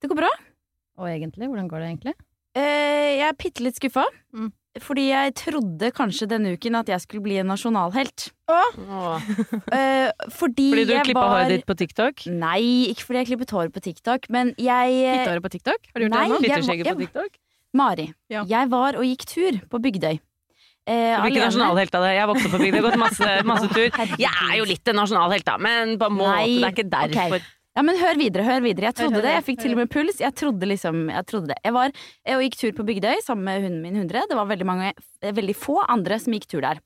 Det 0.02 0.10
går 0.12 0.20
bra. 0.22 0.30
Og 0.98 1.10
egentlig, 1.10 1.48
hvordan 1.50 1.68
går 1.68 1.84
det 1.84 1.90
egentlig? 1.92 2.14
Uh, 2.58 3.10
jeg 3.20 3.28
er 3.28 3.36
bitte 3.38 3.62
litt 3.66 3.78
skuffa. 3.78 4.06
Mm. 4.34 4.52
Fordi 4.82 5.08
jeg 5.10 5.34
trodde 5.40 5.90
kanskje 5.96 6.28
denne 6.30 6.54
uken 6.54 6.78
at 6.80 6.90
jeg 6.92 7.02
skulle 7.02 7.24
bli 7.26 7.38
en 7.42 7.50
nasjonalhelt. 7.50 8.30
åh. 8.50 8.78
Uh, 8.78 10.12
fordi, 10.40 10.70
Fordi 10.72 10.86
du 10.86 10.94
jeg 10.94 11.06
klippa 11.10 11.24
var 11.24 11.34
håret 11.36 11.54
ditt 11.56 11.66
på 11.70 11.76
TikTok? 11.78 12.26
Nei, 12.30 12.92
ikke 12.94 13.08
fordi 13.08 13.22
jeg 13.24 13.30
klippet 13.32 13.54
håret 13.58 13.74
på 13.74 13.84
TikTok, 13.90 14.30
men 14.34 14.54
jeg 14.58 14.94
Klippet 14.94 15.18
Fittehåret 15.18 15.46
på 15.48 15.54
TikTok? 15.58 15.92
Har 15.94 16.00
du 16.00 16.06
gjort 16.08 16.16
Nei. 16.16 16.24
det 16.28 16.34
nå? 16.38 16.78
Jeg 16.78 16.96
på 16.96 17.06
TikTok? 17.06 17.38
Mari, 17.78 18.14
Ja. 18.32 18.44
jeg 18.48 18.70
var 18.72 18.96
og 18.98 19.04
gikk 19.04 19.26
tur 19.28 19.60
på 19.70 19.82
Bygdøy. 19.84 20.20
Eh, 20.88 21.12
alene. 21.20 21.50
nasjonalhelt 21.50 21.96
av 22.00 22.06
det. 22.06 22.14
Jeg 22.16 22.28
vokste 22.30 22.48
opp 22.48 22.56
på 22.56 22.64
bygda, 22.64 22.82
gått 22.86 22.98
masse, 23.02 23.32
masse 23.44 23.68
tur. 23.74 23.90
Jeg 24.16 24.32
er 24.32 24.56
jo 24.62 24.68
litt 24.70 24.88
en 24.88 25.00
nasjonalhelt, 25.02 25.44
da, 25.48 25.58
men 25.60 25.98
på 26.00 26.08
en 26.08 26.16
måte. 26.16 26.36
Nei, 26.38 26.58
Det 26.58 26.68
er 26.70 26.76
ikke 26.78 26.90
derfor. 26.94 27.38
Okay. 27.38 27.54
Ja, 27.78 27.84
men 27.86 28.00
hør 28.00 28.18
videre, 28.18 28.44
hør 28.48 28.64
videre. 28.64 28.90
Jeg 28.90 28.98
trodde 28.98 29.20
hør, 29.20 29.26
det. 29.28 29.34
Jeg 29.36 29.42
hør, 29.42 29.48
fikk 29.52 29.60
til 29.62 29.76
og 29.76 29.80
med 29.84 29.90
puls. 29.94 30.22
Jeg 30.24 30.34
trodde 30.40 30.70
liksom, 30.72 31.02
jeg 31.14 31.26
trodde 31.30 31.52
det. 31.52 31.58
Jeg 31.68 31.76
var 31.76 31.92
og 32.34 32.46
gikk 32.48 32.56
tur 32.58 32.72
på 32.80 32.86
Bygdøy 32.88 33.20
sammen 33.22 33.46
med 33.46 33.68
hunden 33.68 33.84
min 33.84 34.00
Hundre. 34.02 34.24
Det 34.30 34.38
var 34.40 34.48
veldig, 34.50 34.66
mange, 34.66 34.94
eh, 35.22 35.36
veldig 35.38 35.56
få 35.60 35.84
andre 35.86 36.18
som 36.24 36.34
gikk 36.34 36.48
tur 36.50 36.64
der. 36.66 36.82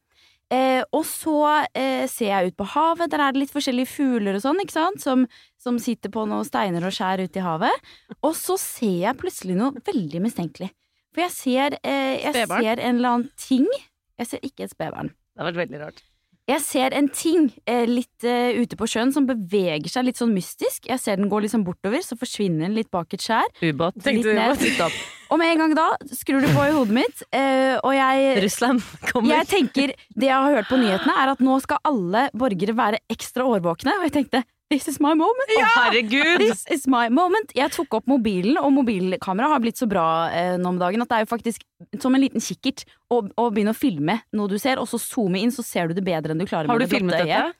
Eh, 0.52 0.82
og 0.92 1.06
så 1.08 1.38
eh, 1.72 2.04
ser 2.12 2.34
jeg 2.34 2.52
ut 2.52 2.58
på 2.60 2.68
havet. 2.74 3.08
Der 3.14 3.24
er 3.24 3.32
det 3.32 3.46
litt 3.46 3.54
forskjellige 3.54 3.88
fugler 3.88 4.36
og 4.36 4.44
sånn, 4.44 4.60
ikke 4.66 4.76
sant? 4.76 5.00
Som, 5.00 5.24
som 5.62 5.78
sitter 5.80 6.12
på 6.12 6.26
noen 6.28 6.44
steiner 6.48 6.84
og 6.84 6.92
skjær 6.98 7.24
ute 7.24 7.40
i 7.40 7.46
havet. 7.46 7.94
Og 8.20 8.36
så 8.36 8.58
ser 8.60 8.98
jeg 9.06 9.20
plutselig 9.22 9.56
noe 9.62 9.86
veldig 9.88 10.26
mistenkelig. 10.26 10.74
For 11.16 11.24
jeg 11.24 11.36
ser, 11.38 11.80
eh, 11.88 12.20
jeg 12.20 12.36
ser 12.52 12.84
en 12.84 13.00
eller 13.00 13.16
annen 13.16 13.32
ting. 13.40 13.68
Jeg 14.22 14.30
ser 14.30 14.46
ikke 14.46 14.68
et 14.68 14.74
spedbarn. 14.74 15.12
Det 15.12 15.42
har 15.42 15.52
vært 15.52 15.62
veldig 15.66 15.82
rart. 15.82 16.02
Jeg 16.50 16.62
ser 16.66 16.94
en 16.98 17.08
ting 17.14 17.52
eh, 17.70 17.86
litt 17.88 18.26
eh, 18.28 18.58
ute 18.58 18.76
på 18.78 18.88
sjøen 18.90 19.12
som 19.14 19.28
beveger 19.30 19.88
seg 19.92 20.08
litt 20.08 20.20
sånn 20.20 20.34
mystisk. 20.34 20.88
Jeg 20.90 21.00
ser 21.00 21.20
den 21.20 21.30
gå 21.32 21.40
liksom 21.46 21.64
bortover, 21.64 22.02
så 22.04 22.18
forsvinner 22.20 22.66
den 22.66 22.76
litt 22.76 22.90
bak 22.92 23.14
et 23.16 23.24
skjær. 23.24 23.48
Ubåt. 23.62 24.00
Litt 24.08 24.26
ned, 24.26 24.56
litt 24.66 24.82
opp. 24.84 24.98
Og 25.32 25.40
med 25.40 25.54
en 25.54 25.62
gang 25.64 25.76
da 25.78 25.86
skrur 26.12 26.44
du 26.44 26.50
på 26.52 26.66
i 26.66 26.74
hodet 26.76 26.98
mitt, 26.98 27.22
eh, 27.32 27.78
og 27.80 27.94
jeg 27.96 28.42
Russland 28.44 28.82
kommer. 29.12 29.32
jeg 29.38 29.48
tenker, 29.54 29.94
Det 30.12 30.28
jeg 30.28 30.36
har 30.36 30.58
hørt 30.58 30.68
på 30.68 30.82
nyhetene, 30.82 31.16
er 31.24 31.32
at 31.38 31.46
nå 31.46 31.60
skal 31.64 31.80
alle 31.88 32.26
borgere 32.36 32.76
være 32.76 33.00
ekstra 33.14 33.48
årvåkne. 33.48 33.96
Og 34.02 34.10
jeg 34.10 34.18
tenkte 34.18 34.44
this 34.72 34.88
is 34.90 34.98
my 35.04 35.12
moment. 35.20 35.52
Å, 35.58 35.66
herregud! 35.76 36.42
This 36.42 36.64
is 36.74 36.88
my 36.90 37.06
moment. 37.14 37.52
Jeg 37.58 37.70
tok 37.76 38.00
opp 38.00 38.08
mobilen, 38.10 38.58
og 38.62 38.72
mobilkamera 38.80 39.52
har 39.54 39.62
blitt 39.64 39.78
så 39.82 39.88
bra 39.92 40.06
eh, 40.34 40.56
nå 40.62 40.72
om 40.74 40.80
dagen 40.82 41.04
at 41.06 41.12
det 41.12 41.20
er 41.20 41.26
jo 41.28 41.32
faktisk 41.36 41.66
som 42.02 42.16
en 42.18 42.24
liten 42.24 42.42
kikkert 42.44 42.86
å, 43.12 43.22
å 43.38 43.50
begynne 43.52 43.76
å 43.76 43.78
filme 43.78 44.18
noe 44.38 44.50
du 44.52 44.58
ser, 44.62 44.80
og 44.82 44.88
så 44.90 44.98
zoome 45.02 45.44
inn, 45.44 45.52
så 45.54 45.66
ser 45.68 45.92
du 45.92 45.98
det 46.00 46.06
bedre 46.08 46.34
enn 46.34 46.42
du 46.42 46.48
klarer 46.50 46.72
Har 46.72 46.80
med 46.80 46.88
du 46.88 46.88
det 46.88 46.96
blotte 46.96 47.04
filmet 47.04 47.28
øyet. 47.28 47.52
dette? 47.52 47.58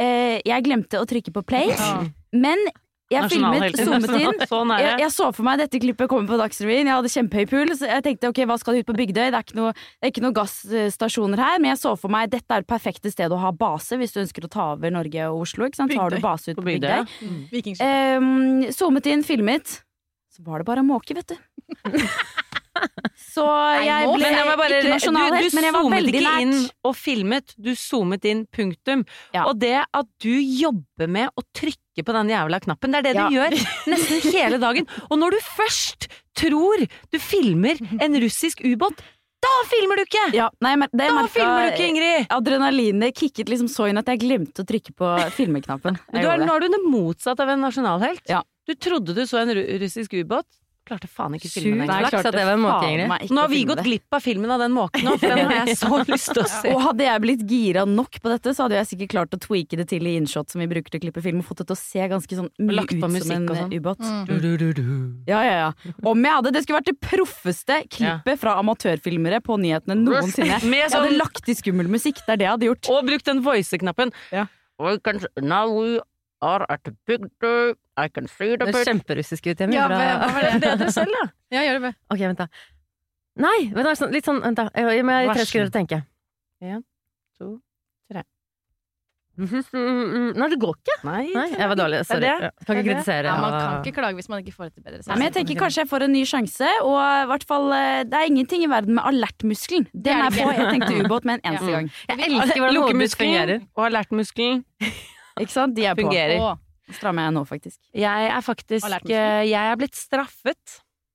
Eh, 0.00 0.40
jeg 0.48 0.64
glemte 0.66 0.98
å 1.02 1.06
trykke 1.06 1.34
på 1.36 1.44
play, 1.46 1.68
Ja. 1.74 2.00
men 2.32 2.58
jeg 3.12 3.30
filmet, 3.30 3.76
zoomet 3.86 4.14
inn. 4.16 4.42
Sånn. 4.48 4.72
Jeg, 4.80 4.96
jeg 5.02 5.12
så 5.12 5.28
for 5.36 5.46
meg 5.46 5.60
dette 5.60 5.80
klippet 5.82 6.08
komme 6.10 6.28
på 6.28 6.38
Dagsrevyen. 6.40 6.88
Jeg 6.88 6.96
hadde 6.96 7.12
kjempehøy 7.12 7.48
puls. 7.50 7.82
Jeg 7.84 8.04
tenkte 8.06 8.30
ok, 8.32 8.40
hva 8.48 8.56
skal 8.60 8.76
de 8.76 8.84
ut 8.84 8.88
på 8.88 8.96
Bygdøy? 8.96 9.28
Det 9.28 9.38
er 9.38 9.44
ikke 9.44 9.58
noen 9.60 9.84
det 10.04 10.24
noe 10.24 10.36
gasstasjoner 10.38 11.44
her. 11.44 11.60
Men 11.60 11.74
jeg 11.74 11.82
så 11.82 11.94
for 12.00 12.14
meg 12.14 12.32
dette 12.32 12.48
er 12.48 12.64
det 12.64 12.70
perfekte 12.70 13.12
stedet 13.12 13.36
å 13.36 13.40
ha 13.42 13.52
base 13.54 13.98
hvis 14.00 14.16
du 14.16 14.22
ønsker 14.24 14.48
å 14.48 14.52
ta 14.52 14.70
over 14.74 14.94
Norge 14.94 15.28
og 15.30 15.44
Oslo. 15.44 15.68
Ikke 15.68 15.82
sant? 15.82 15.94
Så 15.94 16.00
har 16.00 16.14
du 16.14 16.20
base 16.24 16.52
ut 16.52 16.58
På 16.58 16.64
på 16.64 16.70
Bygdøy, 16.72 17.04
Bygdøy. 17.52 17.80
ja. 17.84 17.88
Mm. 18.18 18.24
Um, 18.24 18.68
zoomet 18.74 19.10
inn, 19.12 19.26
filmet. 19.26 19.80
Så 20.34 20.42
var 20.46 20.62
det 20.62 20.66
bare 20.66 20.82
måke, 20.86 21.14
vet 21.14 21.36
du. 21.36 21.38
Så 23.34 23.44
jeg 23.84 24.08
ble 24.10 24.20
Men 24.24 24.34
jeg 24.38 24.58
bare, 24.58 24.78
ikke 24.80 24.92
nasjonalhelt, 24.94 25.44
du, 25.44 25.50
du 25.50 25.56
men 25.58 25.64
jeg 25.68 25.74
var 25.76 25.84
zoomet 25.84 26.08
ikke 26.10 26.34
inn 26.44 26.54
og 26.90 26.96
filmet, 26.98 27.54
du 27.60 27.70
zoomet 27.78 28.24
inn 28.30 28.44
punktum. 28.54 29.04
Ja. 29.36 29.44
Og 29.48 29.58
det 29.62 29.76
at 29.84 30.08
du 30.24 30.32
jobber 30.34 31.10
med 31.18 31.30
å 31.38 31.44
trykke 31.54 32.04
på 32.04 32.16
den 32.16 32.32
jævla 32.34 32.60
knappen, 32.64 32.94
det 32.94 33.00
er 33.02 33.06
det 33.08 33.14
Ja. 33.14 33.26
du 33.28 33.36
gjør 33.38 33.58
nesten 33.94 34.32
hele 34.34 34.58
dagen. 34.62 34.88
Og 35.10 35.18
når 35.22 35.36
du 35.36 35.42
først 35.54 36.08
tror 36.34 36.82
du 37.12 37.18
filmer 37.22 37.78
en 38.02 38.18
russisk 38.22 38.64
ubåt, 38.66 38.98
da 39.44 39.52
filmer 39.68 40.00
du 40.00 40.06
ikke! 40.06 40.24
Ja, 40.32 40.46
nei, 40.64 40.72
men 40.80 40.88
det 40.90 41.04
Da 41.04 41.12
merka- 41.18 41.28
filmer 41.34 41.66
du 41.68 41.74
ikke, 41.76 41.88
Ingrid! 41.92 42.26
Adrenalinet 42.32 43.14
kicket 43.14 43.50
liksom 43.52 43.68
så 43.68 43.90
inn 43.90 44.00
at 44.00 44.08
jeg 44.08 44.22
glemte 44.24 44.64
å 44.64 44.66
trykke 44.66 44.94
på 44.96 45.10
filmeknappen. 45.36 45.98
Du 46.10 46.18
nå 46.18 46.54
er 46.56 46.60
du 46.64 46.68
det 46.72 46.80
motsatte 46.88 47.44
av 47.44 47.52
en 47.52 47.60
nasjonalhelt. 47.60 48.24
Ja. 48.26 48.40
Du 48.66 48.72
trodde 48.74 49.12
du 49.14 49.20
så 49.28 49.42
en 49.42 49.52
russisk 49.52 50.16
ubåt. 50.16 50.48
Klarte 50.84 51.08
faen 51.08 51.32
ikke 51.38 51.48
filmen 51.48 51.86
den. 51.88 51.88
Flaks 52.04 52.26
at 52.28 52.36
var 52.36 53.22
Nå 53.32 53.40
har 53.40 53.48
vi 53.48 53.60
gått 53.64 53.80
glipp 53.86 54.16
av 54.16 54.20
filmen 54.20 54.50
av 54.52 54.60
den 54.60 54.74
måken 54.76 55.06
nå, 55.06 55.14
for 55.16 55.32
den 55.32 55.48
har 55.48 55.62
jeg 55.64 55.78
så 55.80 56.00
lyst 56.12 56.32
til 56.34 56.42
å 56.42 56.48
se. 56.50 56.72
Og 56.74 56.82
hadde 56.84 57.06
jeg 57.06 57.22
blitt 57.24 57.44
gira 57.48 57.84
nok 57.88 58.18
på 58.20 58.32
dette, 58.32 58.52
så 58.52 58.66
hadde 58.66 58.76
jeg 58.76 58.90
sikkert 58.90 59.14
klart 59.14 59.36
å 59.36 59.40
tweake 59.40 59.78
det 59.80 59.86
til 59.94 60.04
i 60.10 60.12
innshot 60.18 60.52
som 60.52 60.60
vi 60.60 60.68
bruker 60.68 60.92
til 60.92 61.00
å 61.00 61.04
klippe 61.06 61.24
film, 61.24 61.40
og 61.40 61.48
fått 61.48 61.62
det 61.62 61.68
til 61.70 61.78
å 61.78 61.80
se 61.80 62.08
ganske 62.12 62.38
sånn 62.40 62.50
mye 62.60 62.76
lagt 62.76 62.92
på 62.92 63.00
ut 63.00 63.16
som 63.24 63.34
en 63.38 63.48
sånn. 63.48 63.72
ubåt. 63.72 64.04
Mm. 64.04 65.24
Ja, 65.30 65.40
ja, 65.48 65.56
ja. 65.62 65.94
Om 66.04 66.28
jeg 66.28 66.38
hadde. 66.38 66.52
Det 66.54 66.64
skulle 66.66 66.80
vært 66.82 66.92
det 66.92 66.98
proffeste 67.00 67.80
klippet 67.88 68.42
fra 68.44 68.58
amatørfilmere 68.60 69.40
på 69.44 69.56
nyhetene 69.64 69.96
noensinne. 70.02 70.60
Med 70.68 70.84
Jeg 70.84 70.92
hadde 70.92 71.14
sånn, 71.14 71.20
lagt 71.22 71.48
i 71.48 71.56
skummel 71.56 71.88
musikk. 71.88 72.20
Det 72.26 72.36
er 72.36 72.42
det 72.42 72.48
jeg 72.50 72.56
hadde 72.58 72.72
gjort. 72.72 72.92
og 72.92 73.08
brukt 73.08 73.30
den 73.32 73.40
voice-knappen. 73.44 74.12
Ja. 74.34 74.46
Now 75.40 75.70
we 75.70 76.00
are 76.44 76.66
at 76.68 76.84
the 76.84 76.92
picture, 77.08 77.74
I 77.96 78.08
can 78.12 78.28
see 78.28 78.52
the 78.52 78.58
Det 78.58 78.68
er 78.68 78.72
picture. 78.72 78.86
kjemperussisk 78.92 79.50
ut. 79.52 79.58
Hjemme. 79.64 79.74
Ja, 79.78 79.88
Bra. 79.88 79.98
hva- 79.98 80.32
var 80.36 80.48
det? 80.50 80.54
Bedre 80.68 80.92
selv, 80.92 81.16
da. 81.18 81.24
Ja, 81.56 81.64
gjør 81.70 81.80
det. 81.88 81.94
Ok, 82.12 82.24
vent 82.28 82.44
da. 82.44 82.48
Nei, 83.44 83.56
vent 83.74 83.86
da, 83.88 83.96
sånn, 83.98 84.12
litt 84.14 84.28
sånn, 84.28 84.42
vent 84.44 84.60
da. 84.60 84.68
Jeg, 84.74 84.84
jeg, 84.92 85.02
jeg, 85.02 85.28
Vær 85.30 85.34
tre 85.40 85.46
sekunder 85.50 85.72
å 85.72 85.78
tenke. 85.80 86.02
En, 86.64 86.84
to, 87.40 87.48
tre. 88.12 88.22
Nei, 89.34 90.46
det 90.52 90.58
går 90.62 90.76
ikke. 90.78 90.94
Nei, 91.08 91.22
Nei, 91.34 91.46
jeg 91.58 91.66
var 91.72 91.78
dårlig. 91.80 92.00
Sorry. 92.06 92.28
Er 92.30 92.44
det. 92.44 92.50
Kan 92.68 92.76
ikke 92.78 92.78
er 92.78 92.84
det. 92.84 92.92
kritisere. 92.92 93.32
Ja, 93.32 93.34
man 93.42 93.54
kan 93.56 93.80
ikke 93.82 93.94
klage 93.96 94.18
hvis 94.20 94.28
man 94.30 94.44
ikke 94.44 94.54
får 94.54 94.68
det 94.68 94.74
til 94.76 94.84
bedre. 94.86 95.00
Nei, 95.08 95.16
men 95.18 95.26
jeg 95.26 95.34
tenker 95.38 95.58
kanskje 95.64 95.82
jeg 95.82 95.90
får 95.90 96.04
en 96.06 96.14
ny 96.14 96.22
sjanse, 96.30 96.68
og 96.86 96.98
i 97.02 97.24
hvert 97.32 97.46
fall 97.50 97.66
eh, 97.74 98.04
Det 98.06 98.20
er 98.20 98.30
ingenting 98.30 98.62
i 98.62 98.70
verden 98.70 98.94
med 99.00 99.08
alertmuskelen. 99.10 99.88
Den 99.90 100.20
er 100.22 100.28
er 100.28 100.36
på. 100.38 100.46
Jeg 100.54 100.68
tenkte 100.76 101.00
ubåt 101.02 101.26
med 101.26 101.40
en 101.40 101.50
eneste 101.50 101.72
Ja. 101.72 101.80
gang. 101.80 101.90
Jeg 102.12 102.30
elsker 102.30 102.62
hvordan 102.62 102.82
hodet 102.84 103.18
fungerer. 103.18 103.66
Og 103.74 103.86
alertmuskelen 103.90 104.62
Ikke 105.40 105.50
sant? 105.54 105.74
De 105.76 105.84
er 105.86 105.94
på. 105.98 106.02
fungerer. 106.04 106.38
Å, 106.40 106.54
Strammer 106.94 107.24
jeg 107.28 107.32
nå, 107.32 107.42
faktisk. 107.48 107.78
Jeg 107.96 108.28
er 108.28 108.42
faktisk 108.44 108.84
Alertmuskelen. 108.84 109.40
eh, 109.40 109.46
Jeg 109.48 109.70
er 109.72 109.76
blitt 109.80 109.94
straffet 109.96 110.74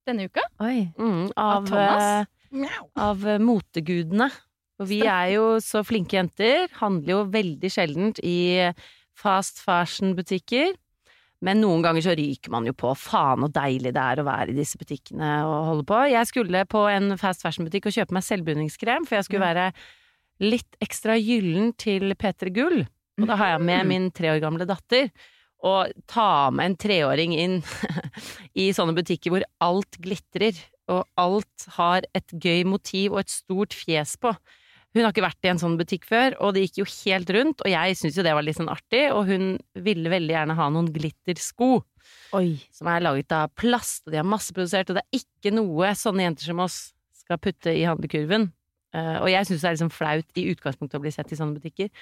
denne 0.10 0.26
uka? 0.26 0.42
Oi. 0.66 0.90
mm, 0.98 1.32
Av 1.38 1.56
av, 1.60 1.66
Thomas? 1.70 2.28
eh, 2.58 2.78
av 2.98 3.26
eh, 3.28 3.38
motegudene. 3.38 4.32
Og 4.80 4.88
vi 4.90 5.02
er 5.06 5.34
jo 5.36 5.60
så 5.62 5.84
flinke 5.86 6.16
jenter, 6.18 6.68
handler 6.80 7.12
jo 7.14 7.24
veldig 7.30 7.70
sjeldent 7.70 8.20
i 8.24 8.72
fast 9.20 9.60
fashion-butikker. 9.62 10.74
Men 11.46 11.62
noen 11.62 11.84
ganger 11.86 12.02
så 12.04 12.14
ryker 12.18 12.52
man 12.52 12.66
jo 12.68 12.74
på. 12.76 12.92
Faen 13.00 13.44
så 13.46 13.52
deilig 13.56 13.94
det 13.96 14.02
er 14.02 14.20
å 14.20 14.26
være 14.28 14.52
i 14.52 14.58
disse 14.58 14.80
butikkene 14.80 15.46
og 15.48 15.68
holde 15.70 15.86
på. 15.88 16.00
Jeg 16.12 16.28
skulle 16.28 16.66
på 16.68 16.82
en 16.92 17.14
fast 17.20 17.44
fashion-butikk 17.46 17.88
og 17.88 17.96
kjøpe 17.96 18.16
meg 18.18 18.24
selvbundingskrem, 18.28 19.06
for 19.08 19.16
jeg 19.20 19.28
skulle 19.30 19.46
være 19.48 19.70
litt 20.44 20.76
ekstra 20.84 21.16
gyllen 21.20 21.74
til 21.80 22.12
P3 22.20 22.52
Gull. 22.56 22.82
Og 23.20 23.28
da 23.30 23.38
har 23.40 23.54
jeg 23.54 23.68
med 23.68 23.90
min 23.90 24.08
tre 24.16 24.32
år 24.34 24.42
gamle 24.44 24.68
datter. 24.70 25.10
Og 25.68 25.92
ta 26.08 26.50
med 26.56 26.72
en 26.72 26.78
treåring 26.80 27.36
inn 27.36 27.58
i 28.64 28.70
sånne 28.76 28.96
butikker 28.96 29.34
hvor 29.34 29.46
alt 29.64 30.00
glitrer, 30.00 30.56
og 30.90 31.04
alt 31.20 31.68
har 31.76 32.08
et 32.18 32.32
gøy 32.34 32.64
motiv 32.66 33.14
og 33.14 33.26
et 33.26 33.34
stort 33.34 33.76
fjes 33.76 34.16
på. 34.22 34.32
Hun 34.96 35.04
har 35.04 35.12
ikke 35.14 35.22
vært 35.28 35.46
i 35.46 35.52
en 35.52 35.60
sånn 35.62 35.76
butikk 35.78 36.08
før, 36.10 36.34
og 36.42 36.56
det 36.56 36.64
gikk 36.64 36.80
jo 36.80 36.88
helt 36.90 37.30
rundt, 37.36 37.60
og 37.62 37.70
jeg 37.70 37.98
syntes 38.00 38.16
jo 38.18 38.26
det 38.26 38.34
var 38.34 38.46
litt 38.46 38.58
sånn 38.58 38.72
artig, 38.74 39.04
og 39.14 39.28
hun 39.30 39.52
ville 39.78 40.10
veldig 40.10 40.34
gjerne 40.34 40.56
ha 40.58 40.70
noen 40.74 40.90
glittersko. 40.96 41.68
Oi. 42.40 42.48
Som 42.74 42.90
er 42.90 43.04
laget 43.06 43.36
av 43.38 43.52
plast, 43.60 44.08
og 44.08 44.16
de 44.16 44.22
har 44.22 44.26
masseprodusert, 44.26 44.90
og 44.90 44.98
det 44.98 45.04
er 45.06 45.22
ikke 45.22 45.54
noe 45.54 45.92
sånne 45.98 46.26
jenter 46.26 46.50
som 46.50 46.64
oss 46.66 46.80
skal 47.22 47.38
putte 47.44 47.76
i 47.76 47.86
handlekurven. 47.86 48.50
Eh, 48.98 49.18
og 49.20 49.30
jeg 49.30 49.46
syns 49.46 49.62
det 49.62 49.70
er 49.70 49.78
liksom 49.78 49.94
flaut 49.94 50.42
i 50.42 50.48
utgangspunktet 50.56 50.98
å 50.98 51.04
bli 51.04 51.14
sett 51.14 51.36
i 51.36 51.38
sånne 51.38 51.60
butikker. 51.62 51.94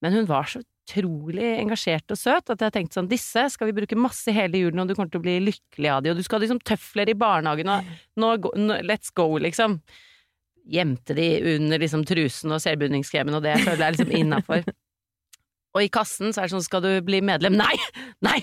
Men 0.00 0.16
hun 0.16 0.28
var 0.28 0.48
så 0.48 0.62
utrolig 0.90 1.46
engasjert 1.60 2.10
og 2.10 2.18
søt 2.18 2.52
at 2.52 2.62
jeg 2.64 2.74
tenkte 2.74 2.98
sånn 2.98 3.10
disse 3.10 3.44
skal 3.52 3.70
vi 3.70 3.76
bruke 3.76 3.98
masse 3.98 4.32
hele 4.34 4.62
julen, 4.62 4.82
og 4.82 4.90
du 4.90 4.96
kommer 4.96 5.10
til 5.12 5.20
å 5.20 5.26
bli 5.26 5.38
lykkelig 5.46 5.90
av 5.92 6.02
de, 6.02 6.12
og 6.12 6.18
du 6.18 6.24
skal 6.26 6.40
ha 6.40 6.44
liksom 6.46 6.62
tøfler 6.66 7.12
i 7.12 7.16
barnehagen, 7.18 7.70
og 7.70 7.90
nå, 8.20 8.34
nå 8.58 8.78
let's 8.86 9.12
go, 9.14 9.28
liksom. 9.38 9.80
Gjemte 10.70 11.16
de 11.16 11.28
under 11.56 11.82
liksom 11.82 12.04
trusen 12.08 12.52
og 12.54 12.62
selvbruningskremen 12.62 13.36
og 13.36 13.44
det 13.44 13.56
jeg 13.56 13.66
føler 13.68 13.86
er 13.86 13.96
liksom 13.96 14.16
innafor. 14.18 14.64
Og 15.70 15.84
i 15.84 15.90
kassen 15.92 16.32
så 16.34 16.42
er 16.42 16.48
det 16.48 16.54
sånn 16.56 16.64
skal 16.66 16.80
du 16.82 16.88
bli 17.06 17.20
medlem? 17.22 17.54
Nei! 17.54 17.76
Nei! 18.26 18.40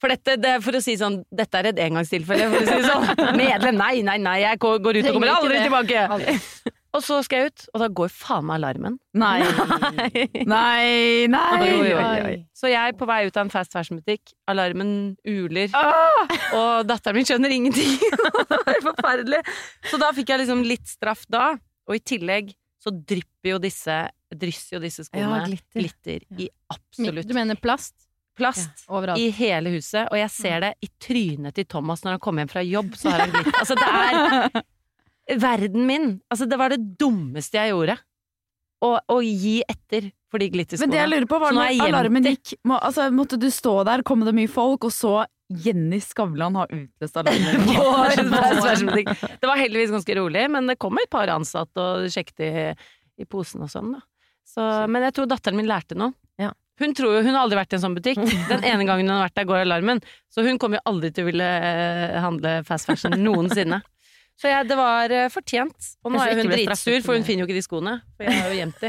For 0.00 0.12
dette, 0.12 0.36
det 0.38 0.52
for 0.62 0.78
å 0.78 0.80
si 0.82 0.94
sånn, 0.96 1.18
dette 1.34 1.58
er 1.58 1.72
et 1.72 1.80
engangstilfelle, 1.82 2.46
for 2.52 2.62
å 2.62 2.68
si 2.68 2.84
sånn. 2.86 3.08
Medlem? 3.40 3.80
Nei, 3.80 3.96
nei, 4.06 4.14
nei, 4.22 4.36
jeg 4.44 4.60
går 4.62 4.78
går 4.84 5.00
ut 5.00 5.08
og 5.10 5.18
kommer 5.18 5.32
aldri 5.34 5.64
tilbake! 5.66 6.76
Og 6.96 7.04
så 7.06 7.20
skal 7.22 7.44
jeg 7.44 7.52
ut, 7.52 7.64
og 7.74 7.82
da 7.84 7.86
går 8.00 8.08
faen 8.10 8.46
meg 8.48 8.56
alarmen. 8.58 8.96
Nei. 9.14 9.38
Nei, 10.50 11.26
nei. 11.30 11.60
Oi, 11.62 11.92
oi, 11.94 12.20
oi. 12.26 12.34
Så 12.56 12.70
jeg 12.70 12.80
er 12.92 12.96
på 12.98 13.06
vei 13.08 13.20
ut 13.28 13.36
av 13.38 13.44
en 13.46 13.52
fast 13.52 13.72
fashion-butikk, 13.76 14.32
alarmen 14.50 14.92
uler, 15.28 15.70
Ah! 15.78 16.26
og 16.56 16.88
datteren 16.90 17.20
min 17.20 17.28
skjønner 17.28 17.54
ingenting. 17.54 17.94
det 18.50 18.74
er 18.74 18.82
forferdelig. 18.84 19.40
Så 19.90 20.00
da 20.02 20.10
fikk 20.16 20.32
jeg 20.34 20.42
liksom 20.42 20.64
litt 20.66 20.90
straff 20.90 21.22
da, 21.30 21.52
og 21.86 21.94
i 21.96 22.02
tillegg 22.02 22.50
så 22.80 22.90
drypper 22.94 23.52
jo 23.54 23.58
disse, 23.62 23.96
drysser 24.32 24.78
jo 24.78 24.82
disse 24.86 25.04
skoene 25.06 25.42
Ja, 25.42 25.46
glitter. 25.46 25.82
glitter 25.84 26.42
i 26.42 26.48
absolutt 26.72 27.28
Du 27.28 27.34
mener 27.36 27.58
plast? 27.60 27.94
plast. 28.40 28.86
ja, 28.88 29.14
I 29.20 29.26
hele 29.36 29.68
huset, 29.74 30.06
og 30.08 30.16
jeg 30.16 30.30
ser 30.32 30.62
det 30.64 30.70
i 30.80 30.88
trynet 31.02 31.54
til 31.58 31.66
Thomas 31.68 32.00
når 32.06 32.16
han 32.16 32.22
kommer 32.24 32.40
hjem 32.46 32.52
fra 32.54 32.62
jobb, 32.64 32.94
så 32.96 33.12
har 33.12 33.26
han 33.26 33.34
glitter. 33.34 33.58
Altså, 33.60 33.76
det 33.76 33.88
er 33.90 34.62
verden 35.38 35.86
min. 35.86 36.12
Altså, 36.30 36.48
det 36.50 36.58
var 36.60 36.72
det 36.74 36.80
dummeste 37.00 37.60
jeg 37.60 37.74
gjorde. 37.74 37.96
Å, 38.80 38.94
å 39.12 39.18
gi 39.20 39.60
etter 39.68 40.08
for 40.32 40.40
de 40.40 40.48
glitterskoene. 40.54 40.88
Men 40.88 40.94
det 40.94 41.00
jeg 41.02 41.10
lurer 41.12 41.28
på, 41.28 41.40
var 41.42 41.52
når 41.52 41.82
alarmen 41.84 42.28
gikk 42.30 42.54
må, 42.64 42.78
altså, 42.78 43.10
Måtte 43.12 43.36
du 43.40 43.50
stå 43.52 43.74
der, 43.84 44.04
kom 44.06 44.24
det 44.24 44.32
mye 44.36 44.48
folk, 44.50 44.86
og 44.88 44.94
så 44.94 45.14
Jenny 45.50 45.98
Skavlan 46.00 46.56
har 46.56 46.70
utløst 46.72 47.18
alarmen? 47.20 47.66
Det 49.42 49.50
var 49.50 49.60
heldigvis 49.60 49.92
ganske 49.92 50.16
rolig, 50.16 50.46
men 50.54 50.70
det 50.70 50.78
kom 50.80 50.96
et 51.02 51.10
par 51.12 51.28
ansatte 51.34 51.82
og 51.82 52.08
sjekket 52.14 52.44
i, 52.46 52.50
i 53.20 53.28
posen 53.28 53.66
og 53.66 53.72
sånn, 53.72 53.92
da. 53.98 54.04
Så, 54.50 54.64
men 54.90 55.04
jeg 55.06 55.14
tror 55.16 55.28
datteren 55.30 55.58
min 55.60 55.68
lærte 55.68 55.98
noe. 55.98 56.14
Ja. 56.40 56.50
Hun 56.80 56.94
tror 56.96 57.12
jo, 57.14 57.22
hun 57.26 57.34
har 57.36 57.44
aldri 57.44 57.58
vært 57.58 57.74
i 57.74 57.78
en 57.78 57.82
sånn 57.84 57.96
butikk. 57.98 58.20
Den 58.50 58.64
ene 58.66 58.86
gangen 58.88 59.06
hun 59.06 59.18
har 59.18 59.26
vært 59.28 59.36
der, 59.38 59.48
går 59.50 59.64
alarmen. 59.66 60.00
Så 60.32 60.42
hun 60.46 60.58
kommer 60.58 60.80
jo 60.80 60.86
aldri 60.90 61.12
til 61.14 61.26
å 61.26 61.30
ville 61.30 61.50
eh, 61.68 62.16
handle 62.24 62.60
fast 62.66 62.88
fashion 62.88 63.14
noensinne. 63.20 63.82
Så 64.40 64.48
jeg, 64.48 64.70
det 64.70 64.76
var 64.78 65.12
uh, 65.12 65.26
fortjent. 65.28 65.90
Og 66.00 66.14
nå 66.14 66.20
er 66.24 66.38
hun 66.38 66.48
dritsur, 66.48 67.02
for 67.04 67.12
hun 67.18 67.26
finner 67.26 67.44
jo 67.44 67.48
ikke 67.50 67.58
de 67.58 67.64
skoene. 67.66 67.98
For 68.16 68.24
jeg 68.24 68.40
har 68.40 68.48
jo 68.48 68.56
gjemt 68.56 68.78
de. 68.80 68.88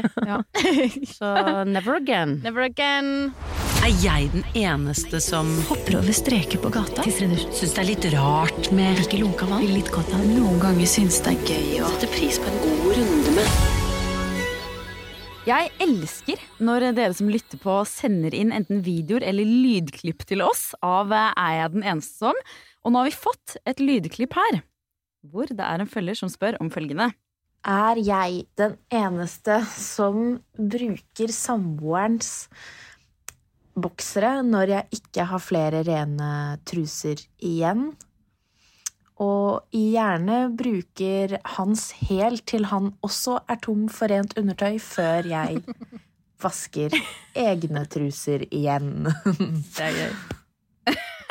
Så 1.18 1.28
never 1.68 1.98
again. 1.98 2.38
Never 2.40 2.64
again. 2.64 3.34
Er 3.82 3.92
jeg 4.00 4.30
den 4.32 4.44
eneste 4.56 5.20
som 5.20 5.50
hopper 5.68 5.98
over 5.98 6.14
streker 6.16 6.60
på 6.62 6.70
gata? 6.72 7.04
Syns 7.04 7.74
det 7.74 7.82
er 7.82 7.88
litt 7.90 8.06
rart 8.14 8.70
med 8.72 9.00
Ikke 9.02 9.18
lunka 9.20 9.44
vann? 9.50 9.66
Litt 9.74 9.90
godt 9.92 10.12
av 10.14 10.22
Noen 10.22 10.60
ganger 10.62 10.88
syns 10.88 11.18
det 11.26 11.34
er 11.34 11.40
gøy 11.50 11.82
å 11.82 11.90
sette 11.90 12.08
pris 12.14 12.38
på 12.40 12.46
en 12.46 12.60
god 12.62 12.88
runde 13.00 13.30
med 13.36 13.46
Jeg 15.50 15.72
elsker 15.82 16.38
når 16.62 16.92
dere 16.94 17.18
som 17.18 17.28
lytter 17.34 17.58
på 17.60 17.80
sender 17.90 18.32
inn 18.38 18.54
enten 18.54 18.86
videoer 18.86 19.26
eller 19.32 19.50
lydklipp 19.50 20.22
til 20.30 20.46
oss 20.46 20.70
av 20.78 21.10
eh, 21.10 21.34
Er 21.34 21.58
jeg 21.58 21.74
den 21.74 21.88
eneste 21.96 22.14
som? 22.22 22.38
Og 22.86 22.94
nå 22.94 23.02
har 23.02 23.10
vi 23.10 23.18
fått 23.18 23.58
et 23.66 23.82
lydklipp 23.82 24.38
her, 24.38 24.62
hvor 25.22 25.50
det 25.50 25.62
er 25.64 25.82
en 25.82 25.90
følger 25.90 26.18
som 26.18 26.30
spør 26.32 26.58
om 26.60 26.70
følgende. 26.72 27.12
Er 27.62 27.98
jeg 28.02 28.46
den 28.58 28.74
eneste 28.90 29.60
som 29.70 30.40
bruker 30.56 31.30
samboerens 31.30 32.48
boksere 33.78 34.40
når 34.42 34.74
jeg 34.74 34.98
ikke 34.98 35.26
har 35.30 35.42
flere 35.42 35.84
rene 35.86 36.32
truser 36.66 37.22
igjen? 37.38 37.92
Og 39.22 39.62
gjerne 39.70 40.48
bruker 40.58 41.36
hans 41.54 41.92
helt 42.08 42.42
til 42.50 42.66
han 42.72 42.90
også 43.06 43.38
er 43.46 43.62
tom 43.62 43.86
for 43.92 44.10
rent 44.10 44.34
undertøy 44.40 44.80
før 44.82 45.30
jeg 45.30 45.62
vasker 46.42 46.98
egne 47.38 47.86
truser 47.86 48.42
igjen. 48.50 49.06
Det 49.76 49.86
er 49.86 49.98
gøy. 50.00 50.41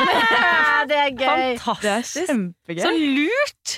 det 0.89 0.98
er 0.98 1.12
gøy. 1.15 1.58
Fantastisk. 1.62 2.29
Kjempegøy. 2.29 2.84
Så 2.84 2.91
lurt! 2.98 3.77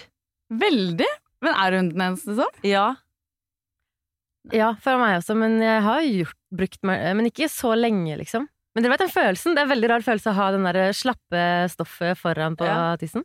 Veldig. 0.64 1.10
Men 1.44 1.58
er 1.60 1.78
hun 1.78 1.90
den 1.92 2.04
eneste 2.08 2.36
som? 2.38 2.60
Ja. 2.68 2.88
Ja, 4.54 4.74
for 4.84 5.00
meg 5.00 5.22
også, 5.22 5.36
men 5.40 5.56
jeg 5.64 5.84
har 5.86 6.02
gjort, 6.04 6.36
brukt 6.52 6.82
meg 6.84 7.00
Men 7.16 7.30
ikke 7.30 7.48
så 7.52 7.72
lenge, 7.80 8.18
liksom. 8.20 8.50
Men 8.76 8.84
dere 8.84 8.96
vet 8.96 9.04
den 9.06 9.14
følelsen? 9.14 9.54
Det 9.56 9.62
er 9.62 9.68
en 9.68 9.72
veldig 9.72 9.90
rar 9.92 10.04
følelse 10.04 10.32
å 10.34 10.38
ha 10.38 10.48
den 10.56 10.68
der 10.68 10.80
slappe 10.98 11.44
stoffet 11.72 12.20
foran 12.20 12.58
på 12.60 12.68
Ja. 12.68 12.96
tissen. 13.00 13.24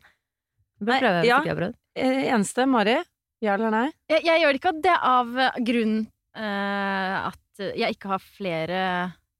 Bør 0.78 0.95
Nei, 0.95 1.00
prøve 1.02 1.25
ja. 1.26 1.38
jeg. 1.43 1.75
Eh, 1.99 2.28
Eneste, 2.31 2.67
Mari? 2.71 2.99
Ja 3.43 3.55
eller 3.55 3.71
nei? 3.71 3.87
Jeg, 4.11 4.25
jeg 4.26 4.43
gjør 4.43 4.55
det 4.55 4.61
ikke 4.61 4.71
av 4.71 4.78
det 4.83 4.95
av 5.09 5.37
eh, 5.38 5.59
grunn 5.67 5.99
uh, 6.38 7.28
at 7.31 7.62
jeg 7.78 7.95
ikke 7.95 8.11
har 8.12 8.23
flere 8.23 8.81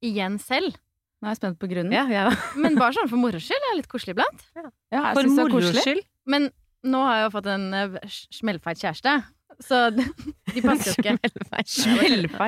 igjen 0.03 0.37
selv. 0.39 0.75
Nå 1.19 1.27
er 1.27 1.33
jeg 1.33 1.39
spent 1.41 1.59
på 1.59 1.67
grunnen. 1.67 1.91
Ja, 1.91 2.05
ja. 2.07 2.27
Men 2.55 2.77
bare 2.79 2.95
sånn 2.95 3.09
for 3.11 3.19
moro 3.19 3.41
skyld. 3.43 3.59
Jeg 3.59 3.73
er 3.73 3.77
litt 3.81 3.89
koselig 3.91 4.15
iblant. 4.15 4.45
Ja, 4.55 4.69
For 5.11 5.25
er 5.25 5.33
moro 5.35 5.59
skyld? 5.75 6.05
Men 6.29 6.47
nå 6.87 7.01
har 7.03 7.17
jeg 7.19 7.25
jo 7.25 7.33
fått 7.33 7.49
en 7.51 7.65
eh, 7.75 7.97
smellfeit 8.39 8.79
kjæreste, 8.79 9.15
så 9.59 9.79
de 10.53 10.61
passer 10.63 10.93
jo 10.93 11.03
ikke. 11.03 11.17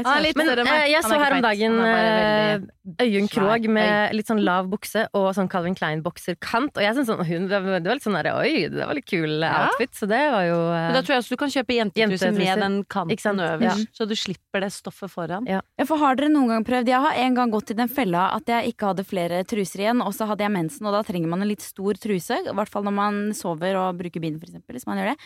Er 0.02 0.22
litt 0.24 0.38
Men 0.40 0.48
større 0.48 0.64
enn 0.64 0.70
meg. 0.70 0.78
eh, 0.82 0.90
jeg 0.92 1.02
Han 1.02 1.12
så 1.12 1.16
er 1.16 1.20
ikke 1.20 1.26
her 1.26 1.34
om 1.34 1.38
feit. 1.38 1.46
dagen 1.46 1.74
Han 1.78 1.88
er 1.88 1.96
bare 1.96 2.22
eh, 2.56 3.06
Øyunn 3.06 3.28
svær. 3.30 3.34
Krogh 3.36 3.68
med 3.76 4.16
litt 4.18 4.30
sånn 4.32 4.42
lav 4.46 4.70
bukse 4.72 5.04
og 5.18 5.28
sånn 5.38 5.50
Calvin 5.52 5.76
Klein-bokserkant. 5.78 6.72
Og 6.78 6.82
jeg 6.86 6.96
synes 6.98 7.10
sånn, 7.12 7.22
hun, 7.28 7.48
det 7.52 7.60
var 7.62 7.84
litt 7.96 8.06
sånn 8.06 8.18
der, 8.18 8.30
Oi, 8.40 8.68
det 8.72 8.88
var 8.88 8.96
litt 8.98 9.06
kul 9.10 9.38
Ja. 9.44 9.68
outfit. 9.68 9.94
Så 9.98 10.08
det 10.10 10.22
var 10.34 10.46
jo 10.48 10.58
eh, 10.72 10.88
Men 10.88 10.94
da 10.98 11.02
tror 11.04 11.16
jeg 11.18 11.24
også 11.26 11.36
du 11.36 11.42
kan 11.44 11.54
kjøpe 11.54 11.78
jentetruser 11.78 12.32
Jentetruser. 12.32 12.40
med 12.40 12.64
den 12.66 12.80
Ikke 12.82 13.22
sant? 13.22 13.40
kanten 13.42 13.44
øverst, 13.48 13.84
Ja. 13.86 13.92
så 14.00 14.08
du 14.10 14.16
slipper 14.16 14.66
det 14.66 14.72
stoffet 14.74 15.12
foran. 15.12 15.46
Ja. 15.52 15.62
Ja, 15.78 15.86
for 15.86 15.98
har 16.02 16.16
dere 16.16 16.30
noen 16.34 16.48
gang 16.56 16.64
prøvd 16.66 16.88
Jeg 16.88 17.02
har 17.06 17.14
en 17.28 17.36
gang 17.36 17.52
gått 17.52 17.72
i 17.72 17.78
den 17.78 17.88
fella 17.92 18.30
at 18.36 18.46
jeg 18.48 18.74
ikke 18.74 18.88
hadde 18.94 19.06
flere 19.06 19.44
truser 19.46 19.80
igjen, 19.86 20.02
og 20.02 20.14
så 20.14 20.26
hadde 20.28 20.42
jeg 20.48 20.52
mensen, 20.52 20.86
og 20.88 20.94
da 20.94 21.04
trenger 21.04 21.28
man 21.28 21.42
en 21.42 21.48
litt 21.52 21.62
stor 21.62 21.94
truse. 21.94 22.40
I 22.48 22.56
hvert 22.56 22.70
fall 22.72 22.84
når 22.84 22.94
man 22.98 23.22
sover 23.34 23.76
og 23.78 23.98
bruker 24.00 24.20
bind, 24.24 24.40
for 24.40 24.48
eksempel. 24.50 24.74
Hvis 24.80 24.88
man 24.88 24.98
gjør 24.98 25.14
det. 25.14 25.18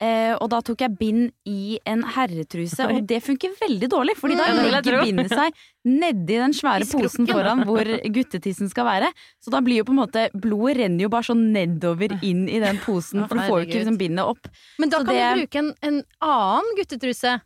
Eh, 0.00 0.32
og 0.40 0.48
da 0.48 0.62
tok 0.64 0.80
jeg 0.80 0.94
bind 0.96 1.26
i 1.44 1.76
en 1.84 2.00
herretruse, 2.14 2.86
Oi. 2.86 2.94
og 2.96 3.06
det 3.10 3.18
funker 3.22 3.52
veldig 3.60 3.88
dårlig. 3.92 4.14
Fordi 4.16 4.36
da 4.38 4.46
Ja, 4.48 4.54
vil 4.62 4.72
legger 4.72 5.02
bindet 5.04 5.28
seg 5.34 5.52
nedi 5.84 6.38
den 6.40 6.54
svære 6.56 6.86
posen 6.88 7.26
foran 7.28 7.64
hvor 7.68 7.84
guttetissen 8.08 8.70
skal 8.72 8.86
være. 8.88 9.10
Så 9.44 9.52
da 9.52 9.60
blir 9.60 9.82
jo 9.82 9.84
på 9.84 9.92
en 9.92 10.00
måte 10.00 10.22
Blodet 10.32 10.78
renner 10.78 11.04
jo 11.04 11.10
bare 11.12 11.28
sånn 11.28 11.52
nedover 11.52 12.16
inn 12.24 12.46
i 12.48 12.58
den 12.64 12.78
posen, 12.80 13.26
for 13.28 13.36
du 13.36 13.42
får 13.44 13.60
jo 13.60 13.66
ikke 13.68 13.80
liksom 13.82 13.98
bindet 14.00 14.24
opp. 14.24 14.48
Men 14.80 14.88
da 14.88 14.98
Så 15.02 15.04
kan 15.04 15.14
det- 15.14 15.34
du 15.34 15.40
bruke 15.44 15.58
en, 15.58 15.74
en 15.82 16.02
annen 16.22 16.76
guttetruse 16.80 17.40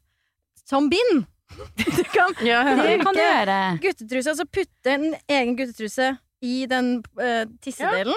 som 0.65 0.89
bind. 0.89 1.27
Du 1.77 2.03
kan 2.11 2.33
Det 2.39 3.01
kan 3.03 3.15
du 3.15 3.21
gjøre. 3.21 3.59
guttetruse, 3.83 4.31
altså 4.31 4.47
putte 4.47 4.87
en 4.95 5.15
egen 5.29 5.57
guttetruse 5.59 6.19
i 6.43 6.67
den 6.67 7.03
uh, 7.19 7.45
tissedelen, 7.63 8.15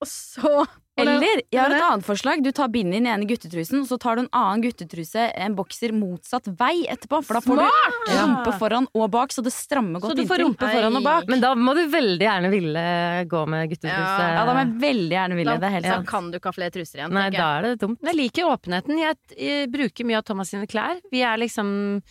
og 0.00 0.06
så 0.08 0.66
Eller 0.98 1.42
jeg 1.52 1.60
har 1.60 1.74
et 1.74 1.82
annet 1.86 2.04
forslag. 2.06 2.42
Du 2.42 2.50
tar 2.52 2.68
bindet 2.72 2.98
i 2.98 3.00
den 3.02 3.06
ene 3.12 3.26
guttetrusen, 3.28 3.80
og 3.82 3.86
så 3.90 3.98
tar 4.02 4.16
du 4.18 4.22
en 4.24 4.30
annen 4.34 4.62
guttetruse, 4.64 5.28
en 5.36 5.54
bokser, 5.58 5.92
motsatt 5.94 6.48
vei 6.58 6.84
etterpå. 6.90 7.20
For 7.24 7.38
da 7.38 7.42
får 7.44 7.60
du 7.62 8.12
rumpe 8.18 8.54
foran 8.58 8.88
og 8.92 9.06
bak, 9.14 9.32
så 9.34 9.44
det 9.46 9.52
strammer 9.54 10.00
Så 10.02 10.14
du 10.14 10.22
får 10.24 10.42
inntil. 10.42 10.44
rumpe 10.48 10.70
foran 10.74 10.96
og 11.00 11.06
bak. 11.06 11.28
Men 11.30 11.40
da 11.44 11.54
må 11.54 11.74
du 11.78 11.84
veldig 11.92 12.24
gjerne 12.28 12.50
ville 12.52 12.84
gå 13.30 13.42
med 13.54 13.70
guttetruse. 13.74 14.28
Ja, 14.34 14.44
da 14.44 14.54
må 14.58 14.64
jeg 14.64 14.74
veldig 14.86 15.16
gjerne 15.18 15.40
ville. 15.40 15.56
Det 15.58 15.70
er 15.70 15.76
helt 15.78 15.88
Da 15.90 15.96
sant. 15.98 16.08
kan 16.08 16.30
du 16.30 16.38
ikke 16.38 16.52
ha 16.52 16.56
flere 16.58 16.70
truser 16.74 16.98
igjen. 17.02 17.12
Nei, 17.18 17.28
da 17.30 17.48
er 17.58 17.62
det 17.70 17.74
dumt. 17.80 18.00
Jeg 18.02 18.16
liker 18.18 18.50
åpenheten. 18.52 18.98
Jeg, 18.98 19.16
jeg 19.38 19.70
bruker 19.72 20.04
mye 20.08 20.18
av 20.18 20.24
Thomas 20.28 20.50
sine 20.50 20.66
klær. 20.66 20.98
Vi 21.12 21.22
er 21.22 21.36
liksom 21.38 22.02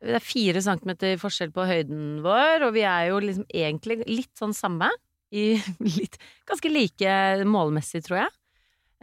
Det 0.00 0.14
er 0.14 0.22
fire 0.22 0.60
centimeter 0.62 1.16
forskjell 1.18 1.50
på 1.50 1.64
høyden 1.66 2.20
vår, 2.22 2.62
og 2.68 2.72
vi 2.76 2.84
er 2.86 3.08
jo 3.10 3.16
liksom 3.18 3.46
egentlig 3.50 3.96
litt 4.06 4.30
sånn 4.38 4.54
samme. 4.54 4.86
I 5.34 5.58
litt 5.98 6.16
Ganske 6.48 6.70
like 6.72 7.14
målmessig, 7.48 8.02
tror 8.06 8.22
jeg. 8.22 8.34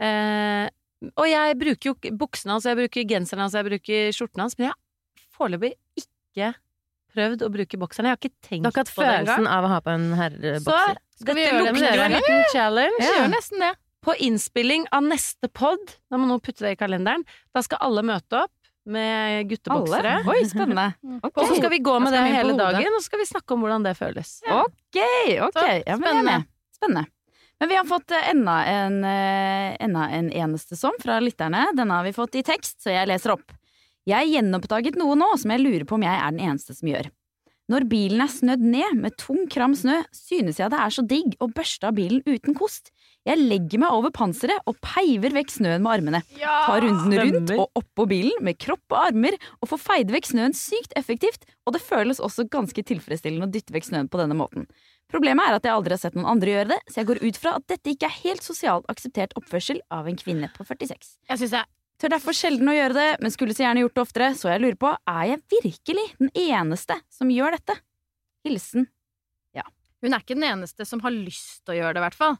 Eh, 0.02 0.66
og 1.14 1.26
jeg 1.28 1.56
bruker 1.60 1.90
jo 1.92 2.12
buksene 2.18 2.56
hans, 2.56 2.66
jeg 2.66 2.78
bruker 2.78 3.06
genseren 3.08 3.44
hans, 3.44 3.56
jeg 3.56 3.66
bruker 3.68 4.12
skjorten 4.16 4.42
hans, 4.42 4.56
men 4.58 4.68
jeg 4.68 4.74
har 4.74 5.26
foreløpig 5.36 5.74
ikke 6.00 6.52
prøvd 7.16 7.44
å 7.46 7.50
bruke 7.52 7.80
bokserne. 7.80 8.10
Jeg 8.10 8.16
har 8.16 8.20
ikke 8.20 8.48
tenkt 8.48 8.50
på 8.50 8.52
det 8.52 8.58
engang. 8.58 8.66
Du 8.66 8.68
har 8.68 8.74
ikke 8.74 8.84
hatt 8.84 8.94
følelsen 8.96 9.50
av 9.52 9.66
å 9.66 9.72
ha 9.72 9.80
på 9.84 9.92
en 9.94 10.06
Så 10.10 10.18
herrebokser? 10.20 11.02
Vi 11.16 11.26
dette 11.26 11.56
lukter 11.56 12.00
jo 12.00 12.06
en 12.06 12.16
liten 12.16 12.42
challenge. 12.52 13.00
Ja. 13.00 13.12
gjør 13.20 13.30
nesten 13.32 13.64
det. 13.64 13.72
På 14.06 14.14
innspilling 14.22 14.84
av 14.94 15.06
neste 15.06 15.48
pod, 15.50 15.96
da 16.12 16.20
må 16.20 16.28
noen 16.28 16.42
putte 16.44 16.66
det 16.66 16.76
i 16.76 16.78
kalenderen, 16.78 17.24
da 17.56 17.62
skal 17.64 17.80
alle 17.82 18.04
møte 18.06 18.44
opp 18.44 18.52
med 18.86 19.50
gutteboksere. 19.50 20.14
Alle? 20.22 20.32
Oi, 20.32 20.46
spennende. 20.48 20.86
Okay. 21.26 21.42
Og 21.42 21.50
så 21.50 21.58
skal 21.58 21.72
vi 21.72 21.78
gå 21.82 21.92
med 22.02 22.14
det 22.14 22.22
hele 22.22 22.54
dagen, 22.58 22.86
og 22.92 23.00
så 23.00 23.08
skal 23.08 23.20
vi 23.22 23.26
snakke 23.28 23.54
om 23.54 23.64
hvordan 23.64 23.84
det 23.86 23.96
føles. 23.98 24.38
ok. 24.46 24.98
ok. 25.48 25.52
Så, 25.56 25.66
Ja, 25.66 25.76
jeg 25.82 25.94
er 25.96 26.22
med. 26.22 26.48
Spennende. 26.76 27.06
Men 27.58 27.70
vi 27.70 27.76
har 27.78 27.86
fått 27.88 28.12
eh, 28.12 28.30
enda 28.30 28.56
en, 28.68 28.98
eh, 29.04 29.76
enda 29.80 30.08
en 30.12 30.28
eneste 30.30 30.76
som 30.76 30.96
fra 31.00 31.18
lytterne. 31.24 31.64
Denne 31.76 31.98
har 31.98 32.04
vi 32.04 32.12
fått 32.16 32.36
i 32.36 32.44
tekst, 32.44 32.82
så 32.84 32.92
jeg 32.92 33.08
leser 33.08 33.32
opp. 33.36 33.54
Jeg 34.06 34.28
gjenoppdaget 34.30 34.98
noe 35.00 35.16
nå 35.18 35.32
som 35.40 35.50
jeg 35.54 35.64
lurer 35.64 35.86
på 35.88 35.96
om 35.96 36.04
jeg 36.04 36.20
er 36.20 36.34
den 36.34 36.44
eneste 36.46 36.76
som 36.76 36.90
gjør. 36.92 37.08
Når 37.72 37.86
bilen 37.90 38.22
er 38.22 38.30
snødd 38.30 38.62
ned 38.62 39.00
med 39.00 39.16
tung 39.18 39.48
kram 39.50 39.74
snø, 39.74 40.02
synes 40.14 40.60
jeg 40.60 40.70
det 40.70 40.78
er 40.78 40.92
så 40.94 41.02
digg 41.02 41.34
å 41.42 41.48
børste 41.50 41.88
av 41.88 41.96
bilen 41.96 42.22
uten 42.28 42.54
kost. 42.54 42.92
Jeg 43.26 43.42
legger 43.42 43.80
meg 43.82 43.94
over 43.94 44.12
panseret 44.14 44.68
og 44.70 44.76
peiver 44.84 45.34
vekk 45.34 45.50
snøen 45.56 45.82
med 45.82 45.92
armene. 45.96 46.20
Tar 46.38 46.84
runden 46.84 47.14
rundt 47.18 47.50
stemmer. 47.50 47.62
og 47.62 47.80
oppå 47.80 48.06
bilen 48.10 48.44
med 48.46 48.58
kropp 48.62 48.94
og 48.94 49.00
armer 49.00 49.36
og 49.58 49.70
får 49.72 49.82
feid 49.82 50.12
vekk 50.14 50.30
snøen 50.30 50.54
sykt 50.54 50.94
effektivt, 50.98 51.46
og 51.66 51.74
det 51.74 51.82
føles 51.82 52.22
også 52.22 52.46
ganske 52.52 52.84
tilfredsstillende 52.86 53.48
å 53.48 53.52
dytte 53.52 53.74
vekk 53.74 53.88
snøen 53.88 54.10
på 54.12 54.20
denne 54.22 54.38
måten. 54.38 54.68
Problemet 55.10 55.46
er 55.46 55.58
at 55.58 55.66
jeg 55.66 55.74
aldri 55.74 55.94
har 55.96 56.02
sett 56.02 56.18
noen 56.18 56.30
andre 56.30 56.54
gjøre 56.54 56.70
det, 56.74 56.80
så 56.90 57.02
jeg 57.02 57.10
går 57.10 57.22
ut 57.22 57.40
fra 57.42 57.56
at 57.58 57.66
dette 57.70 57.94
ikke 57.94 58.08
er 58.10 58.20
helt 58.22 58.46
sosialt 58.46 58.86
akseptert 58.90 59.34
oppførsel 59.38 59.82
av 59.94 60.06
en 60.10 60.18
kvinne 60.18 60.50
på 60.54 60.66
46. 60.66 61.16
Jeg 61.30 61.42
synes 61.42 61.58
jeg 61.60 61.72
Tør 61.96 62.12
derfor 62.12 62.36
sjelden 62.36 62.68
å 62.68 62.74
gjøre 62.76 62.92
det, 62.92 63.04
men 63.24 63.32
skulle 63.32 63.54
så 63.56 63.62
gjerne 63.62 63.80
gjort 63.80 63.94
det 63.96 64.02
oftere, 64.02 64.26
så 64.36 64.50
jeg 64.50 64.60
lurer 64.60 64.76
på, 64.76 64.90
er 65.08 65.22
jeg 65.30 65.38
virkelig 65.54 66.02
den 66.18 66.28
eneste 66.36 66.98
som 67.08 67.30
gjør 67.32 67.56
dette? 67.56 67.78
Hilsen 68.44 68.84
Hun 70.04 70.12
er 70.12 70.20
ikke 70.20 70.36
den 70.36 70.44
eneste 70.44 70.84
som 70.84 71.00
har 71.02 71.14
lyst 71.14 71.62
til 71.64 71.72
å 71.72 71.78
gjøre 71.78 71.96
det, 71.96 72.02
i 72.02 72.04
hvert 72.04 72.18
fall. 72.18 72.36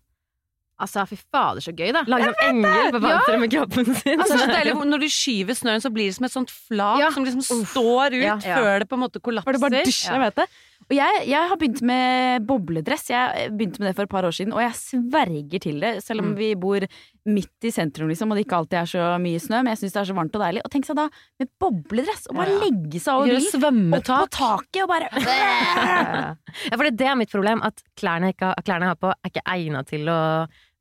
Altså, 0.79 1.07
fy 1.09 1.17
fader, 1.33 1.63
så 1.65 1.73
gøy, 1.73 1.89
da. 1.97 2.03
Lage 2.05 2.27
en 2.45 2.59
engel 2.59 2.91
på 2.93 2.99
panseret 3.01 3.41
med 3.41 3.51
kroppen 3.55 3.87
sin. 3.97 4.21
Altså, 4.21 4.37
så 4.43 4.47
deilig, 4.59 4.75
når 4.91 5.01
du 5.01 5.09
skyver 5.09 5.57
snøen, 5.57 5.81
så 5.81 5.89
blir 5.95 6.11
det 6.11 6.17
som 6.19 6.27
et 6.29 6.35
sånt 6.35 6.53
flak 6.53 7.01
Ja. 7.01 7.09
som 7.15 7.25
liksom 7.25 7.65
står 7.65 8.13
ut 8.19 8.23
Ja. 8.27 8.37
før 8.45 8.83
det 8.85 8.89
på 8.91 8.99
en 8.99 9.05
måte 9.07 9.23
kollapser. 9.25 9.49
Var 9.49 9.57
det 9.57 9.63
bare 9.65 9.85
dusj? 9.89 10.03
Jeg 10.13 10.21
vet 10.21 10.37
det. 10.43 10.47
Og 10.87 10.95
jeg, 10.95 11.23
jeg 11.27 11.49
har 11.51 11.57
begynt 11.59 11.81
med 11.83 12.45
bobledress. 12.47 13.09
Jeg 13.11 13.51
begynte 13.59 13.81
med 13.83 13.89
det 13.89 13.95
for 13.97 14.07
et 14.07 14.13
par 14.13 14.23
år 14.29 14.35
siden, 14.37 14.53
og 14.55 14.61
jeg 14.63 14.77
sverger 14.79 15.59
til 15.65 15.81
det. 15.83 15.91
Selv 16.05 16.21
om 16.23 16.29
Mm. 16.31 16.37
vi 16.39 16.51
bor 16.55 16.87
midt 17.27 17.67
i 17.67 17.73
sentrum, 17.75 18.07
liksom, 18.09 18.31
og 18.31 18.37
det 18.39 18.45
ikke 18.47 18.57
alltid 18.61 18.79
er 18.79 18.87
så 18.93 19.07
mye 19.19 19.41
snø. 19.43 19.63
Men 19.65 19.73
jeg 19.75 19.81
syns 19.83 19.93
det 19.97 20.01
er 20.05 20.09
så 20.13 20.15
varmt 20.15 20.37
og 20.39 20.43
deilig. 20.45 20.63
Og 20.65 20.71
tenk 20.71 20.87
seg 20.87 20.95
da 21.01 21.09
med 21.41 21.49
bobledress, 21.59 22.29
og 22.31 22.37
bare 22.39 22.55
Ja. 22.55 22.61
legge 22.63 23.01
seg 23.03 23.15
over 23.15 23.27
bilen. 23.27 23.95
Opp 23.95 24.05
på 24.07 24.31
taket 24.31 24.83
og 24.83 24.89
bare 24.89 25.09
Ja, 26.71 26.77
for 26.77 26.91
det 26.91 27.01
er 27.07 27.17
mitt 27.19 27.31
problem, 27.35 27.63
at 27.67 27.83
klærne 27.99 28.31
jeg, 28.31 28.37
ikke 28.39 28.53
har, 28.53 28.63
klærne 28.67 28.87
jeg 28.87 28.95
har 28.95 29.01
på, 29.03 29.11
er 29.11 29.31
ikke 29.33 29.47
egna 29.57 29.83
til 29.87 30.07
å 30.13 30.21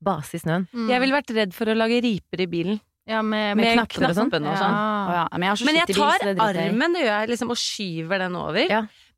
base 0.05 0.37
i 0.37 0.41
snøen. 0.43 0.67
Mm. 0.73 0.89
Jeg 0.91 1.01
ville 1.01 1.15
vært 1.17 1.33
redd 1.35 1.53
for 1.57 1.65
å 1.65 1.75
lage 1.77 2.01
riper 2.05 2.45
i 2.45 2.47
bilen. 2.51 2.79
Ja, 3.07 3.19
med, 3.21 3.55
Med 3.57 3.65
med 3.77 3.87
knapper 3.87 4.09
og 4.09 4.15
sånn. 4.17 4.29
knappene 4.31 4.49
og 4.49 4.57
sånn. 4.57 4.71
Ja. 4.73 5.13
ja, 5.13 5.25
Men 5.33 5.41
jeg 5.45 5.49
har 5.51 5.59
så 5.61 5.65
Men 5.65 5.75
jeg 5.75 5.95
tar 5.95 6.23
bil, 6.25 6.39
armen, 6.41 6.93
det 6.95 7.01
gjør 7.03 7.19
jeg 7.21 7.29
liksom, 7.29 7.51
og 7.53 7.59
skyver 7.61 8.17
den 8.23 8.35
over. 8.35 8.65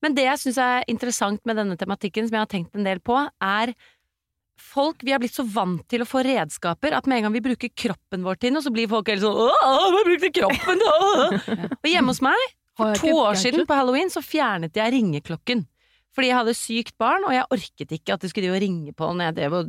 Men 0.03 0.17
det 0.17 0.27
jeg 0.27 0.41
syns 0.43 0.59
er 0.61 0.87
interessant 0.91 1.41
med 1.47 1.57
denne 1.59 1.77
tematikken, 1.79 2.27
som 2.27 2.37
jeg 2.37 2.45
har 2.45 2.51
tenkt 2.51 2.77
en 2.77 2.87
del 2.87 3.01
på, 3.03 3.17
er 3.43 3.73
folk 4.57 5.03
Vi 5.05 5.13
har 5.13 5.21
blitt 5.21 5.35
så 5.35 5.45
vant 5.45 5.83
til 5.85 6.01
å 6.01 6.07
få 6.09 6.23
redskaper 6.25 6.95
at 6.97 7.05
med 7.05 7.19
en 7.19 7.27
gang 7.27 7.35
vi 7.35 7.43
bruker 7.45 7.69
kroppen 7.77 8.23
vår 8.25 8.39
til 8.41 8.55
noe, 8.55 8.65
så 8.65 8.73
blir 8.73 8.89
folk 8.89 9.11
helt 9.11 9.21
sånn 9.21 9.37
Åh, 9.37 9.97
jeg 9.99 10.07
brukte 10.07 10.31
kroppen! 10.39 10.81
Åh! 10.81 11.49
Og 11.83 11.89
hjemme 11.91 12.09
hos 12.09 12.23
meg, 12.25 12.53
for 12.77 12.97
to 12.97 13.13
år 13.21 13.37
siden 13.37 13.67
på 13.69 13.77
halloween, 13.77 14.09
så 14.13 14.23
fjernet 14.25 14.77
jeg 14.77 14.93
ringeklokken. 14.93 15.61
Fordi 16.17 16.31
jeg 16.31 16.37
hadde 16.39 16.57
sykt 16.57 16.95
barn, 16.97 17.25
og 17.27 17.33
jeg 17.35 17.45
orket 17.53 17.91
ikke 17.93 18.15
at 18.15 18.23
det 18.25 18.31
skulle 18.31 18.57
ringe 18.57 18.93
på 18.97 19.09
når 19.13 19.27
jeg 19.27 19.35
drev 19.37 19.55
og 19.59 19.67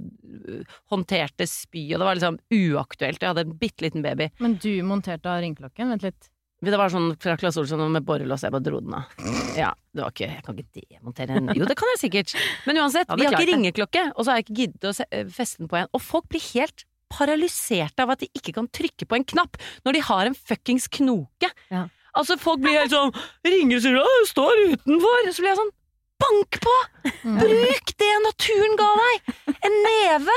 øh, 0.48 0.76
håndterte 0.88 1.44
spy, 1.48 1.82
og 1.90 2.00
det 2.00 2.06
var 2.08 2.16
liksom 2.16 2.38
uaktuelt. 2.56 3.20
Jeg 3.20 3.28
hadde 3.34 3.44
en 3.44 3.56
bitte 3.60 3.84
liten 3.84 4.04
baby. 4.04 4.30
Men 4.40 4.56
du 4.56 4.70
monterte 4.88 5.28
av 5.28 5.42
ringeklokken? 5.44 5.92
Vent 5.92 6.06
litt. 6.08 6.30
Det 6.58 6.74
var 6.74 6.90
sånn 6.90 7.12
fra 7.22 7.36
Claes 7.38 7.56
Olsson 7.60 7.84
med 7.94 8.02
borrelås, 8.06 8.42
jeg 8.42 8.50
bare 8.50 8.64
dro 8.66 8.80
den 8.82 8.96
av. 8.98 9.12
Ja, 9.54 9.70
det 9.94 10.02
var 10.02 10.10
ikke 10.10 10.26
Jeg 10.26 10.42
kan 10.42 10.56
ikke 10.58 10.82
demontere 10.90 11.36
en 11.38 11.52
Jo, 11.54 11.68
det 11.70 11.76
kan 11.78 11.90
jeg 11.94 12.00
sikkert. 12.02 12.34
Men 12.66 12.80
uansett, 12.82 13.10
vi 13.14 13.28
har 13.28 13.36
ikke 13.36 13.52
ringeklokke, 13.52 14.02
og 14.16 14.24
så 14.24 14.32
har 14.32 14.40
jeg 14.40 14.48
ikke 14.48 14.58
giddet 14.62 14.88
å 14.90 14.94
øh, 15.06 15.30
feste 15.36 15.62
den 15.62 15.70
på 15.70 15.78
en. 15.78 15.90
Og 15.94 16.02
folk 16.02 16.26
blir 16.32 16.42
helt 16.56 16.82
paralyserte 17.14 18.04
av 18.04 18.12
at 18.12 18.24
de 18.24 18.28
ikke 18.36 18.52
kan 18.58 18.66
trykke 18.74 19.06
på 19.08 19.16
en 19.16 19.24
knapp 19.24 19.56
når 19.86 19.96
de 19.96 20.04
har 20.10 20.28
en 20.28 20.36
fuckings 20.36 20.90
knoke. 20.98 21.52
Ja. 21.72 21.86
Altså, 22.18 22.36
folk 22.40 22.60
blir 22.64 22.74
helt 22.74 22.92
sånn 22.92 23.12
Ringer 23.46 23.78
og 23.78 23.84
sier 23.84 23.96
'Å, 24.00 24.14
det 24.24 24.30
står 24.32 24.62
utenfor'. 24.74 25.30
Så 25.30 25.44
blir 25.44 25.52
jeg 25.52 25.60
sånn 25.62 25.74
Bank 26.18 26.58
på! 26.58 26.76
Mm. 27.22 27.36
Bruk 27.38 27.92
det 28.02 28.14
naturen 28.24 28.74
ga 28.80 28.88
deg! 28.98 29.34
En 29.62 29.76
neve! 29.86 30.34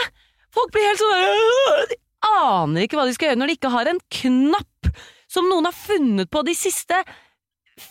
Folk 0.53 0.69
blir 0.75 0.85
helt 0.85 1.01
sånn 1.01 1.89
De 1.89 1.97
aner 2.29 2.85
ikke 2.85 2.99
hva 2.99 3.07
de 3.09 3.15
skal 3.15 3.31
gjøre 3.31 3.39
når 3.41 3.49
de 3.49 3.55
ikke 3.57 3.71
har 3.73 3.89
en 3.89 4.01
knapp 4.21 4.70
som 5.31 5.47
noen 5.49 5.69
har 5.69 5.75
funnet 5.75 6.31
på 6.31 6.43
de 6.47 6.55
siste 6.57 6.97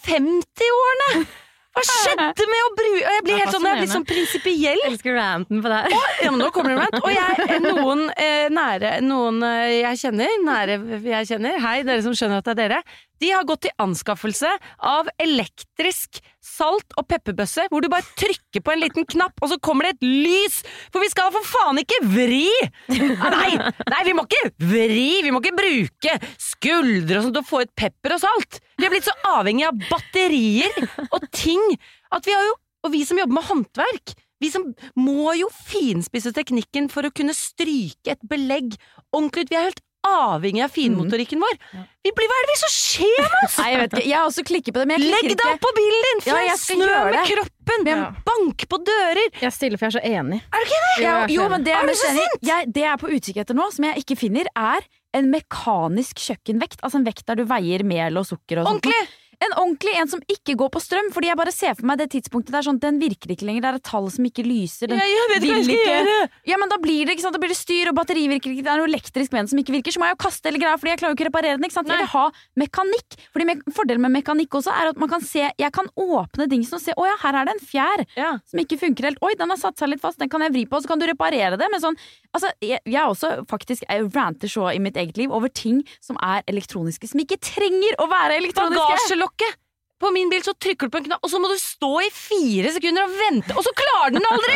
50 0.06 0.74
årene! 0.80 1.24
Hva 1.70 1.82
skjedde 1.86 2.46
med 2.50 2.60
å 2.64 2.70
bruke 2.74 3.10
Jeg 3.14 3.22
blir 3.22 3.36
helt 3.38 3.54
sånn, 3.54 3.66
jeg 3.68 3.78
blir 3.78 3.90
sånn 3.92 4.06
prinsipiell. 4.08 4.80
Elsker 4.88 5.14
ranten 5.14 5.60
på 5.62 5.70
det 5.70 5.76
her. 5.84 5.92
Ja, 6.24 6.32
men 6.32 6.40
nå 6.42 6.48
kommer 6.54 6.74
det 6.74 6.80
rant. 6.80 6.96
Og 6.98 7.12
jeg, 7.14 7.60
noen 7.62 8.02
eh, 8.16 8.48
nære 8.50 8.96
Noen 9.06 9.38
eh, 9.46 9.76
jeg 9.76 10.00
kjenner, 10.02 10.34
nære 10.48 10.80
jeg 11.06 11.30
kjenner, 11.30 11.60
hei, 11.62 11.76
dere 11.86 12.02
som 12.02 12.16
skjønner 12.16 12.42
at 12.42 12.50
det 12.50 12.56
er 12.56 12.60
dere, 12.64 12.80
de 13.22 13.30
har 13.36 13.46
gått 13.46 13.62
til 13.68 13.74
anskaffelse 13.86 14.50
av 14.90 15.12
elektrisk 15.22 16.18
salt- 16.50 16.96
og 16.98 17.06
pepperbøsse, 17.10 17.66
hvor 17.70 17.84
du 17.84 17.88
bare 17.92 18.06
trykker 18.18 18.62
på 18.64 18.74
en 18.74 18.82
liten 18.82 19.06
knapp, 19.08 19.36
og 19.40 19.52
så 19.52 19.58
kommer 19.62 19.88
det 19.88 19.96
et 19.96 20.08
lys! 20.08 20.60
For 20.92 21.02
vi 21.02 21.10
skal 21.12 21.32
for 21.34 21.46
faen 21.46 21.80
ikke 21.82 22.00
vri! 22.10 22.46
Nei, 22.90 23.50
nei, 23.56 24.00
vi 24.06 24.16
må 24.16 24.26
ikke 24.26 24.52
vri! 24.70 25.08
Vi 25.24 25.32
må 25.34 25.42
ikke 25.42 25.56
bruke 25.58 26.16
skuldre 26.40 27.20
og 27.20 27.28
sånt 27.28 27.38
til 27.38 27.44
å 27.44 27.50
få 27.50 27.62
ut 27.64 27.74
pepper 27.78 28.16
og 28.16 28.24
salt! 28.24 28.60
Vi 28.80 28.88
er 28.88 28.94
blitt 28.94 29.08
så 29.08 29.14
avhengig 29.36 29.68
av 29.68 29.78
batterier 29.90 30.76
og 31.10 31.28
ting 31.36 31.62
at 32.10 32.26
vi 32.26 32.34
har 32.36 32.46
jo 32.48 32.58
Og 32.80 32.94
vi 32.94 33.02
som 33.04 33.18
jobber 33.20 33.36
med 33.36 33.44
håndverk, 33.44 34.12
vi 34.40 34.48
som 34.48 34.62
må 34.96 35.34
jo 35.36 35.50
finspisse 35.52 36.30
teknikken 36.32 36.86
for 36.88 37.04
å 37.04 37.12
kunne 37.12 37.34
stryke 37.36 38.14
et 38.14 38.22
belegg 38.24 38.72
ordentlig 39.12 39.44
ut. 39.44 39.50
Vi 39.52 39.58
er 39.58 39.66
helt 39.66 39.82
avhengig 40.06 40.62
av 40.64 40.72
finmotorikken 40.72 41.40
vår. 41.42 41.56
Vi 42.04 42.12
blir, 42.16 42.28
hva 42.30 42.36
er 42.40 42.46
det 42.46 42.52
vi 42.54 42.58
som 42.60 42.72
skjer 42.72 43.18
med 43.24 43.36
oss?! 43.44 43.56
Nei, 43.60 43.68
jeg 43.72 43.80
vet 43.82 43.96
ikke. 43.98 44.04
Jeg 44.08 44.20
også 44.30 44.44
klikket 44.48 44.74
på 44.76 44.80
det, 44.82 44.86
men 44.88 44.96
jeg 44.96 45.10
Legg 45.12 45.34
deg 45.34 45.42
opp 45.50 45.60
på 45.66 45.72
bilen 45.76 46.06
din! 46.06 46.22
Ja, 46.30 46.36
Få 46.38 46.56
skal 46.62 46.80
snø 46.80 46.88
med 46.90 47.16
det. 47.18 47.24
kroppen! 47.34 47.90
Ja. 47.90 47.98
Bank 48.26 48.66
på 48.72 48.80
dører! 48.88 49.22
Jeg 49.44 49.56
stiller, 49.56 49.80
for 49.80 49.86
jeg 49.88 49.92
er 49.92 49.98
så 49.98 50.04
enig. 50.20 50.40
Er 50.48 50.64
du 50.64 50.70
ikke 50.70 50.80
det? 50.86 50.94
Ja, 51.04 51.16
jo, 51.36 51.48
men 51.52 51.66
det, 51.66 51.76
Er 51.76 51.84
er 51.84 51.90
mest 51.92 52.06
jeg, 52.48 52.72
det 52.72 52.84
jeg 52.86 52.90
er 52.94 53.02
på 53.04 53.12
utkikk 53.12 53.42
etter 53.44 53.58
nå, 53.58 53.68
som 53.74 53.88
jeg 53.90 54.04
ikke 54.04 54.18
finner, 54.18 54.50
er 54.56 54.86
en 55.16 55.30
mekanisk 55.32 56.20
kjøkkenvekt. 56.22 56.80
Altså 56.86 57.00
en 57.00 57.06
vekt 57.08 57.26
der 57.28 57.40
du 57.40 57.44
veier 57.50 57.84
mel 57.86 58.20
og 58.20 58.28
sukker 58.28 58.62
og 58.62 58.68
sånt. 58.70 58.86
Ordentlig! 58.86 59.19
En 59.40 59.54
ordentlig 59.56 59.94
en 59.96 60.08
som 60.10 60.20
ikke 60.28 60.52
går 60.60 60.68
på 60.74 60.80
strøm, 60.84 61.06
fordi 61.14 61.30
jeg 61.30 61.36
bare 61.40 61.52
ser 61.54 61.72
for 61.78 61.86
meg 61.88 61.96
det 61.96 62.10
tidspunktet 62.12 62.52
der 62.52 62.60
sånn, 62.66 62.78
den 62.82 62.98
virker 63.00 63.30
ikke 63.32 63.46
lenger, 63.48 63.62
det 63.64 63.68
er 63.70 63.78
et 63.80 63.86
tall 63.88 64.08
som 64.12 64.26
ikke 64.28 64.44
lyser. 64.44 64.90
Den, 64.92 64.98
Jeg, 65.00 65.14
jeg 65.16 65.28
vet 65.32 65.46
hva 65.46 65.54
jeg 65.56 65.64
skal 65.64 65.76
ikke- 65.78 65.94
gjøre! 65.94 66.28
ja, 66.50 66.56
men 66.60 66.68
da 66.68 66.76
blir 66.76 67.06
det 67.08 67.14
ikke 67.16 67.24
sant, 67.24 67.32
da 67.32 67.40
blir 67.40 67.48
det 67.48 67.56
styr, 67.56 67.88
og 67.88 67.94
batteri 67.96 68.26
virker 68.28 68.52
ikke, 68.52 68.64
det 68.66 68.72
er 68.74 68.76
noe 68.82 68.90
elektrisk 68.90 69.32
med 69.32 69.40
den 69.40 69.48
som 69.48 69.58
ikke 69.62 69.72
virker, 69.78 69.92
så 69.96 70.02
må 70.02 70.10
jeg 70.10 70.16
jo 70.18 70.20
kaste 70.28 70.44
hele 70.50 70.60
greia, 70.60 70.76
fordi 70.76 70.92
jeg 70.92 71.00
klarer 71.00 71.14
jo 71.14 71.16
ikke 71.16 71.24
å 71.24 71.30
reparere 71.30 71.56
den, 71.56 71.64
ikke 71.70 71.78
sant? 71.78 71.88
Jeg 71.88 72.02
vil 72.04 72.12
ha 72.12 72.24
mekanikk, 72.60 73.16
fordi 73.32 73.46
me 73.48 73.54
fordelen 73.72 74.04
med 74.04 74.12
mekanikk 74.20 74.58
også 74.60 74.74
er 74.76 74.90
at 74.92 75.00
man 75.00 75.08
kan 75.08 75.20
se, 75.24 75.46
jeg 75.56 75.72
kan 75.72 75.88
åpne 75.96 76.48
dingsen 76.52 76.76
og 76.76 76.84
se, 76.84 76.92
å 77.00 77.06
ja, 77.08 77.16
her 77.24 77.40
er 77.40 77.44
det 77.48 77.54
en 77.56 77.64
fjær 77.64 78.04
Ja. 78.20 78.30
som 78.44 78.60
ikke 78.60 78.76
funker 78.78 79.08
helt. 79.08 79.18
Oi, 79.24 79.32
den 79.40 79.48
har 79.48 79.56
satt 79.56 79.78
seg 79.80 79.88
litt 79.88 80.00
fast, 80.04 80.18
den 80.20 80.28
kan 80.28 80.40
jeg 80.44 80.52
vri 80.52 80.66
på, 80.68 80.76
og 80.76 80.84
så 80.84 80.88
kan 80.92 80.98
du 81.00 81.06
reparere 81.08 81.56
det. 81.56 81.70
Men 81.72 81.80
sånn, 81.80 81.96
altså, 82.36 82.52
jeg, 82.60 82.80
jeg 82.84 83.00
er 83.00 83.08
også 83.08 83.32
faktisk 83.48 83.88
jeg 83.88 84.12
ranter 84.14 84.48
så 84.52 84.68
i 84.74 84.78
mitt 84.78 84.96
eget 85.00 85.16
liv 85.16 85.32
over 85.32 85.48
ting 85.48 85.80
som 86.04 86.16
er 86.20 86.42
elektroniske, 86.46 87.08
som 87.08 87.20
ikke 87.24 87.40
trenger 87.40 87.96
å 87.98 88.08
være 88.10 88.36
elektroniske. 88.36 89.29
Bagasjelokket! 89.30 89.60
på 90.00 90.10
min 90.14 90.30
bil 90.32 90.40
så 90.44 90.54
trykker 90.56 90.88
du 90.88 90.94
på 90.94 91.00
en 91.02 91.06
knapp, 91.10 91.24
og 91.26 91.28
så 91.32 91.38
må 91.42 91.50
du 91.50 91.58
stå 91.60 91.90
i 92.06 92.08
fire 92.14 92.72
sekunder 92.72 93.04
og 93.04 93.16
vente, 93.18 93.56
og 93.56 93.66
så 93.66 93.72
klarer 93.76 94.14
den 94.16 94.28
aldri! 94.30 94.54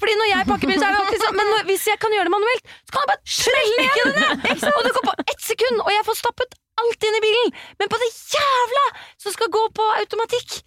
Fordi 0.00 0.14
når 0.20 0.30
jeg 0.30 0.48
pakker 0.48 0.70
bil, 0.70 0.78
så 0.80 0.88
er 0.88 0.94
det 0.94 1.02
alltid 1.02 1.24
sånn 1.24 1.36
Men 1.36 1.50
når, 1.52 1.66
hvis 1.68 1.84
jeg 1.90 2.00
kan 2.00 2.14
gjøre 2.16 2.28
det 2.30 2.32
manuelt, 2.32 2.72
så 2.88 2.94
kan 2.94 3.04
jeg 3.04 3.10
bare 3.12 3.34
smelle 3.34 3.84
igjen 3.84 4.14
denne! 4.16 4.54
Og 4.72 4.86
det 4.86 4.94
går 4.96 5.06
på 5.10 5.14
ett 5.26 5.44
sekund, 5.44 5.84
og 5.84 5.92
jeg 5.92 6.06
får 6.08 6.18
stappet 6.22 6.58
alt 6.80 7.06
inn 7.10 7.18
i 7.20 7.22
bilen! 7.26 7.54
Men 7.82 7.92
på 7.92 8.00
det 8.00 8.10
jævla 8.16 8.86
som 9.26 9.36
skal 9.36 9.52
gå 9.58 9.66
på 9.76 9.92
automatikk! 9.98 10.58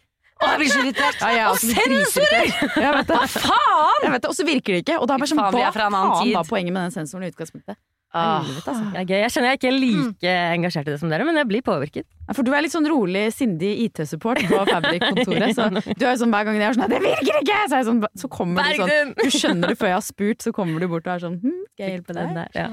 Å, 0.42 0.52
jeg 0.54 0.62
blir 0.62 0.70
så 0.74 0.84
irritert! 0.84 1.22
Ja, 1.22 1.32
er 1.32 1.50
og 1.50 1.60
sensorer! 1.62 2.54
Vet 2.78 3.10
det. 3.10 3.18
Hva 3.18 3.26
faen?! 3.30 4.20
Og 4.22 4.38
så 4.38 4.46
virker 4.46 4.78
det 4.78 4.86
ikke. 4.86 5.02
Og 5.02 5.10
da 5.10 5.18
er 5.18 5.26
bare 5.26 5.34
sånn, 5.34 5.42
hva 5.42 5.74
faen 5.74 5.98
var 5.98 6.46
poenget 6.50 6.78
med 6.78 6.88
den 6.88 6.94
sensoren 6.94 7.26
i 7.26 7.34
utgangspunktet? 7.34 7.78
Ah, 8.12 8.44
altså. 8.44 8.74
jeg 8.92 9.00
er 9.00 9.08
gøy. 9.08 9.20
Jeg 9.22 9.32
kjenner 9.32 9.54
jeg 9.54 9.60
ikke 9.62 9.72
like 9.72 10.02
like 10.22 10.32
engasjert 10.56 10.90
i 10.90 10.92
det 10.92 11.00
som 11.00 11.12
dere, 11.12 11.26
men 11.28 11.38
jeg 11.40 11.48
blir 11.48 11.64
påvirket. 11.64 12.06
Ja, 12.28 12.36
For 12.36 12.44
du 12.44 12.52
er 12.52 12.64
litt 12.66 12.74
sånn 12.74 12.88
rolig, 12.92 13.24
sindig 13.36 13.72
IT-support 13.86 14.42
på 14.50 14.60
Fabrik-kontoret. 14.68 15.56
Så 15.56 15.70
du 16.00 16.06
er 16.06 16.12
jo 16.12 16.20
sånn 16.24 16.34
hver 16.36 16.48
gang 16.48 16.60
jeg 16.60 16.68
er 16.68 16.78
sånn 16.78 16.92
'Det 16.92 17.02
virker 17.04 17.40
ikke!' 17.42 17.62
Så, 17.72 17.80
er 17.80 17.88
sånn, 17.88 18.02
så 18.16 18.28
kommer 18.32 18.68
du 18.68 18.84
sånn 18.84 19.14
Du 19.16 19.30
skjønner 19.32 19.72
det 19.72 19.78
før 19.80 19.94
jeg 19.94 20.00
har 20.00 20.06
spurt, 20.06 20.44
så 20.44 20.52
kommer 20.56 20.80
du 20.84 20.88
bort 20.92 21.08
og 21.08 21.14
er 21.16 21.24
sånn 21.24 21.38
hm, 21.40 21.62
'Skal 21.72 21.86
jeg 21.88 21.92
hjelpe 22.00 22.14
deg?' 22.18 22.36
der, 22.36 22.50
ja. 22.56 22.68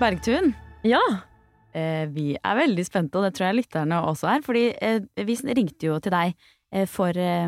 Bergtun, 0.00 0.52
ja. 0.84 1.00
eh, 1.72 2.04
vi 2.12 2.34
er 2.36 2.56
veldig 2.58 2.84
spente, 2.84 3.16
og 3.16 3.24
det 3.24 3.36
tror 3.36 3.46
jeg 3.48 3.62
lytterne 3.62 4.02
også 4.04 4.28
er. 4.34 4.42
Fordi 4.44 4.64
eh, 4.74 5.00
vi 5.16 5.38
ringte 5.54 5.88
jo 5.88 5.96
til 6.02 6.12
deg 6.12 6.34
for 6.90 7.14
eh, 7.14 7.44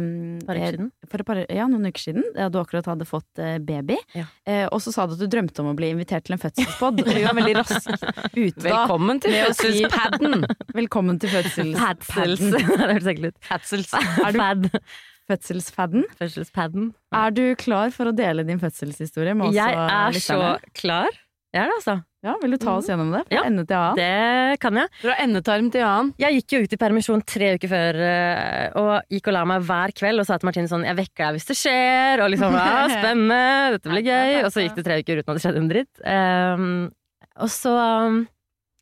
Par 0.46 0.58
uker 0.58 0.76
siden. 0.76 0.90
For 1.10 1.24
par, 1.26 1.40
ja, 1.50 1.66
noen 1.70 1.88
uker 1.90 2.04
siden, 2.04 2.26
da 2.36 2.46
du 2.52 2.60
akkurat 2.60 2.86
hadde 2.92 3.06
fått 3.08 3.42
eh, 3.42 3.56
baby. 3.58 3.98
Ja. 4.14 4.26
Eh, 4.46 4.64
og 4.70 4.78
så 4.84 4.94
sa 4.94 5.08
du 5.08 5.16
at 5.16 5.22
du 5.22 5.26
drømte 5.32 5.64
om 5.64 5.72
å 5.72 5.76
bli 5.78 5.90
invitert 5.94 6.28
til 6.28 6.36
en 6.36 6.42
fødselspod. 6.42 7.02
og 7.02 7.10
du 7.16 7.24
var 7.26 7.36
veldig 7.40 7.56
raskt 7.58 7.90
ute 8.36 8.62
da. 8.62 8.70
Velkommen 8.70 9.22
til 9.24 9.36
fødselspadden! 9.40 10.46
Velkommen 10.76 11.20
til 11.22 11.34
fødselspadden. 11.34 12.06
Padsels. 12.06 13.90
Fødselspadden. 13.90 14.70
Fødselspadden. 15.26 16.04
Fødselspadden. 16.20 16.90
Er 17.18 17.32
du 17.34 17.42
klar 17.58 17.90
for 17.94 18.06
å 18.06 18.14
dele 18.14 18.44
din 18.46 18.60
fødselshistorie 18.62 19.34
med 19.34 19.48
oss 19.50 19.56
Jeg 19.58 19.74
er 19.74 20.18
så 20.22 20.38
klar. 20.78 21.10
Jeg 21.56 21.64
er 21.64 21.72
det, 21.72 21.78
altså. 21.80 21.96
Ja, 22.26 22.32
Vil 22.42 22.56
du 22.56 22.58
ta 22.58 22.72
oss 22.74 22.88
gjennom 22.90 23.12
det? 23.14 23.20
Fra 23.28 23.36
Ja. 23.36 23.42
ende 23.46 23.62
til 23.68 23.76
annen? 23.76 23.98
Det 24.00 24.58
kan 24.60 24.74
jeg. 24.80 24.88
Fra 24.98 25.14
endetarm 25.22 25.68
til 25.70 25.84
annen. 25.86 26.08
Jeg 26.18 26.40
gikk 26.40 26.54
jo 26.56 26.60
ut 26.64 26.72
i 26.74 26.78
permisjon 26.80 27.22
tre 27.22 27.52
uker 27.54 27.70
før 27.70 27.98
eh, 28.02 28.70
og 28.80 29.12
gikk 29.14 29.28
og 29.30 29.36
la 29.36 29.44
meg 29.46 29.62
hver 29.68 29.94
kveld 29.94 30.20
og 30.20 30.26
sa 30.26 30.38
til 30.38 30.48
Martine 30.48 30.70
sånn 30.70 30.84
'Jeg 30.84 30.96
vekker 30.98 31.22
deg 31.22 31.36
hvis 31.36 31.46
det 31.46 31.56
skjer', 31.60 32.22
og 32.24 32.30
liksom 32.34 32.56
ja, 32.58 32.88
'Spennende, 32.90 33.70
dette 33.76 33.92
blir 33.92 34.02
gøy'. 34.02 34.42
Og 34.44 34.50
så 34.50 34.64
gikk 34.64 34.74
det 34.74 34.84
tre 34.88 34.98
uker 34.98 35.22
uten 35.22 35.30
at 35.30 35.38
det 35.38 35.44
skjedde 35.44 35.62
en 35.62 35.70
dritt. 35.70 35.94
Um, 36.02 36.92
og 37.38 37.48
så 37.52 37.72
um, 38.08 38.18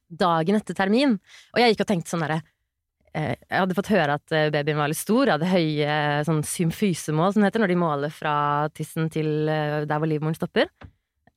dagen 0.09 0.57
etter 0.57 0.75
termin 0.79 1.19
Og 1.55 1.59
jeg 1.59 1.75
gikk 1.75 1.81
og 1.85 1.89
tenkte 1.91 2.13
sånn 2.13 2.23
derre 2.23 2.41
eh, 3.13 3.35
Jeg 3.51 3.59
hadde 3.59 3.75
fått 3.75 3.91
høre 3.91 4.15
at 4.15 4.33
eh, 4.33 4.51
babyen 4.55 4.79
var 4.79 4.89
litt 4.89 4.97
stor. 5.01 5.27
Jeg 5.27 5.37
hadde 5.37 5.53
høye 5.53 6.25
sånn 6.25 6.43
symfysemål, 6.43 7.35
som 7.35 7.43
det 7.43 7.51
heter, 7.53 7.61
når 7.61 7.73
de 7.75 7.81
måler 7.83 8.11
fra 8.15 8.69
tissen 8.73 9.11
til 9.11 9.47
der 9.47 9.99
hvor 9.99 10.09
livmoren 10.09 10.35
stopper. 10.39 10.71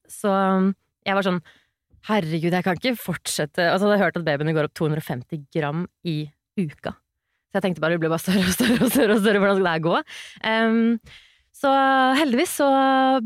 Så 0.08 0.30
um, 0.32 0.72
jeg 1.08 1.18
var 1.18 1.28
sånn 1.28 1.42
Herregud, 2.08 2.54
jeg 2.54 2.64
kan 2.64 2.78
ikke 2.78 3.00
fortsette 3.02 3.66
Og 3.72 3.80
så 3.80 3.88
hadde 3.88 3.98
jeg 3.98 4.04
hørt 4.06 4.20
at 4.20 4.26
babyene 4.28 4.54
går 4.56 4.70
opp 4.70 4.76
250 4.78 5.48
gram 5.52 5.86
i 6.08 6.20
uka. 6.58 6.94
Så 7.48 7.58
jeg 7.58 7.66
tenkte 7.66 7.84
bare 7.84 7.98
det 7.98 8.04
blir 8.04 8.12
bare 8.14 8.24
større 8.24 8.46
og 8.46 8.54
større 8.56 8.78
og 8.86 8.92
større. 8.94 9.18
og 9.18 9.24
større, 9.24 9.42
Hvordan 9.42 9.58
skal 9.58 9.68
det 9.68 9.74
her 9.74 9.86
gå? 9.88 9.98
Um, 10.48 11.28
så 11.58 11.74
heldigvis 12.20 12.56
så 12.60 12.68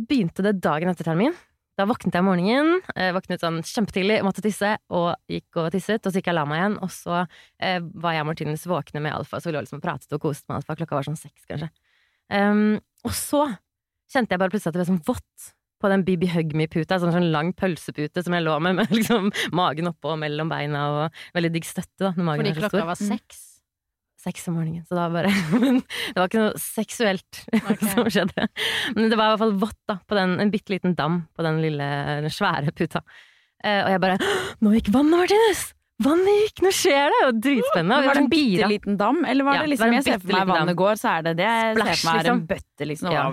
begynte 0.07 0.45
det 0.45 0.59
dagen 0.63 0.91
etter 0.91 1.07
termin. 1.07 1.35
Da 1.79 1.87
våknet 1.87 2.15
jeg 2.15 2.23
om 2.23 2.27
morgenen, 2.29 2.81
eh, 2.95 3.09
våknet 3.15 3.41
sånn 3.43 3.61
kjempetidlig, 3.65 4.19
måtte 4.23 4.43
tisse, 4.43 4.75
og 4.91 5.15
gikk 5.31 5.57
og 5.59 5.71
tisset. 5.73 6.03
Og 6.03 6.11
så 6.11 6.19
gikk 6.19 6.29
jeg 6.29 6.35
og 6.35 6.39
la 6.39 6.45
meg 6.47 6.59
igjen, 6.59 6.77
og 6.83 6.91
så 6.93 7.15
eh, 7.23 7.79
var 8.03 8.15
jeg 8.15 8.23
og 8.23 8.29
Martinus 8.29 8.67
våkne 8.69 9.01
med 9.03 9.15
Alfa, 9.15 9.39
så 9.39 9.49
vi 9.49 9.55
lå 9.55 9.63
liksom 9.65 9.79
og 9.81 9.85
pratet 9.87 10.15
og 10.15 10.21
koste 10.23 10.51
med 10.51 10.59
Alfa. 10.59 10.77
Klokka 10.79 10.99
var 10.99 11.07
sånn 11.07 11.19
seks, 11.19 11.47
kanskje. 11.49 11.71
Um, 12.31 12.77
og 13.07 13.15
så 13.17 13.45
kjente 14.11 14.35
jeg 14.35 14.43
bare 14.43 14.53
plutselig 14.53 14.71
at 14.71 14.77
det 14.77 14.83
ble 14.83 14.89
sånn 14.91 15.03
vått 15.07 15.51
på 15.81 15.91
den 15.91 16.05
Bibi 16.07 16.29
Hug 16.31 16.55
Me-puta, 16.57 16.99
sånn, 17.01 17.13
sånn 17.15 17.31
lang 17.33 17.53
pølsepute 17.57 18.23
som 18.25 18.35
jeg 18.37 18.45
lå 18.45 18.57
med, 18.63 18.77
med 18.79 18.91
liksom 18.97 19.31
magen 19.57 19.91
oppå 19.91 20.13
og 20.15 20.21
mellom 20.21 20.51
beina, 20.51 20.83
og 20.91 21.23
veldig 21.37 21.53
digg 21.55 21.67
støtte 21.67 22.07
da, 22.07 22.13
når 22.17 22.27
magen 22.27 22.43
Fordi 22.43 22.53
er 22.53 22.59
så 22.59 22.67
klokka 22.67 22.77
stor. 22.77 22.91
var 22.91 23.01
seks. 23.01 23.47
Seks 24.21 24.45
om 24.51 24.59
morgenen, 24.59 24.85
så 24.85 24.93
da 24.99 25.07
bare 25.09 25.31
Men 25.63 25.81
det 25.81 26.19
var 26.19 26.29
ikke 26.29 26.43
noe 26.43 26.61
seksuelt 26.61 27.41
okay. 27.57 27.89
som 27.89 28.05
skjedde. 28.05 28.47
Men 28.93 29.09
det 29.09 29.17
var 29.17 29.31
i 29.31 29.33
hvert 29.33 29.43
fall 29.47 29.57
vått, 29.65 29.81
da, 29.89 29.97
på 30.05 30.17
den, 30.17 30.37
en 30.43 30.53
bitte 30.53 30.75
liten 30.75 30.95
dam 30.97 31.23
på 31.33 31.45
den 31.45 31.61
lille, 31.63 31.91
den 32.21 32.33
svære 32.33 32.73
puta. 32.77 33.01
Eh, 33.61 33.83
og 33.85 33.93
jeg 33.93 34.01
bare 34.01 34.17
Nå 34.61 34.73
gikk 34.73 34.89
vannet, 34.93 35.23
Martinus! 35.23 35.69
Vannet 36.01 36.37
gikk! 36.45 36.63
Nå 36.65 36.71
skjer 36.73 37.13
det! 37.13 37.21
Og 37.27 37.41
dritspennende. 37.45 37.97
og 37.97 38.07
var 38.07 38.17
det 38.17 38.21
en 38.21 38.25
sånn 38.25 38.31
bitte 38.31 38.69
liten 38.71 38.97
dam, 38.97 39.21
eller 39.27 39.47
var 39.47 39.59
Ja, 39.59 39.65
det 39.65 39.73
liksom 39.73 39.91
var 39.91 39.97
Jeg 39.97 40.05
ser 40.07 40.21
for 40.21 40.33
meg 40.33 40.47
vannet 40.49 40.71
dam. 40.71 40.79
går, 40.81 41.01
så 41.01 41.11
er 41.11 41.27
det 41.27 41.33
det. 41.41 41.49
Jeg 41.51 41.75
ser 41.77 41.81
for 41.81 42.07
meg 42.09 42.21
liksom. 42.21 42.39
en 42.39 42.45
bøtte, 42.49 42.87
liksom. 42.89 43.13
Ja. 43.13 43.25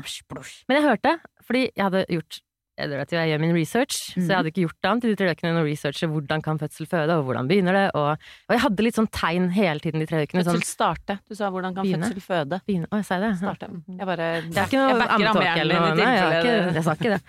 Men 0.68 0.78
jeg 0.78 0.84
hørte, 0.84 1.14
fordi 1.48 1.64
jeg 1.72 1.88
hadde 1.88 2.04
gjort 2.12 2.42
jeg 2.78 2.92
vet 2.94 3.10
jo, 3.10 3.16
jeg 3.18 3.30
gjør 3.32 3.40
min 3.42 3.54
research, 3.56 3.94
så 4.14 4.20
Mhm. 4.20 4.26
jeg 4.28 4.36
hadde 4.38 4.50
ikke 4.52 4.62
gjort 4.62 4.86
annet 4.86 5.02
de 5.08 5.14
tre 5.18 5.30
ukene 5.34 5.50
å 5.58 5.64
researche 5.66 6.06
hvordan 6.06 6.42
kan 6.46 6.60
fødsel 6.60 6.86
føde, 6.86 7.10
og 7.18 7.24
hvordan 7.26 7.48
begynner 7.50 7.74
det, 7.74 7.86
og, 7.98 8.12
og 8.46 8.54
jeg 8.54 8.60
hadde 8.62 8.84
litt 8.86 8.94
sånn 8.94 9.08
tegn 9.10 9.48
hele 9.50 9.80
tiden 9.82 9.98
de 9.98 10.06
tre 10.06 10.20
ukene. 10.22 10.44
Sånn, 10.46 10.60
Fødsel 10.60 10.70
starte. 10.76 11.16
Du 11.26 11.34
sa 11.34 11.50
hvordan 11.50 11.74
kan 11.74 11.82
Begynne. 11.82 12.06
fødsel 12.06 12.22
føde. 12.22 12.60
begynne, 12.70 12.86
å, 12.94 13.00
jeg 13.02 13.08
sa 13.10 13.18
det? 13.18 13.32
Starte. 13.40 13.66
Jeg 13.66 14.06
bare 14.06 14.28
Det 14.46 14.62
er 14.62 14.70
ikke 14.70 14.78
noe 14.78 14.94
jeg 14.94 15.10
ammetalk 15.16 15.58
eller 15.58 15.74
noe. 15.74 15.94
Nei, 15.98 16.14
jeg, 16.22 16.74
jeg 16.78 16.84
sa 16.86 16.94
ikke 16.94 17.18
det. 17.18 17.22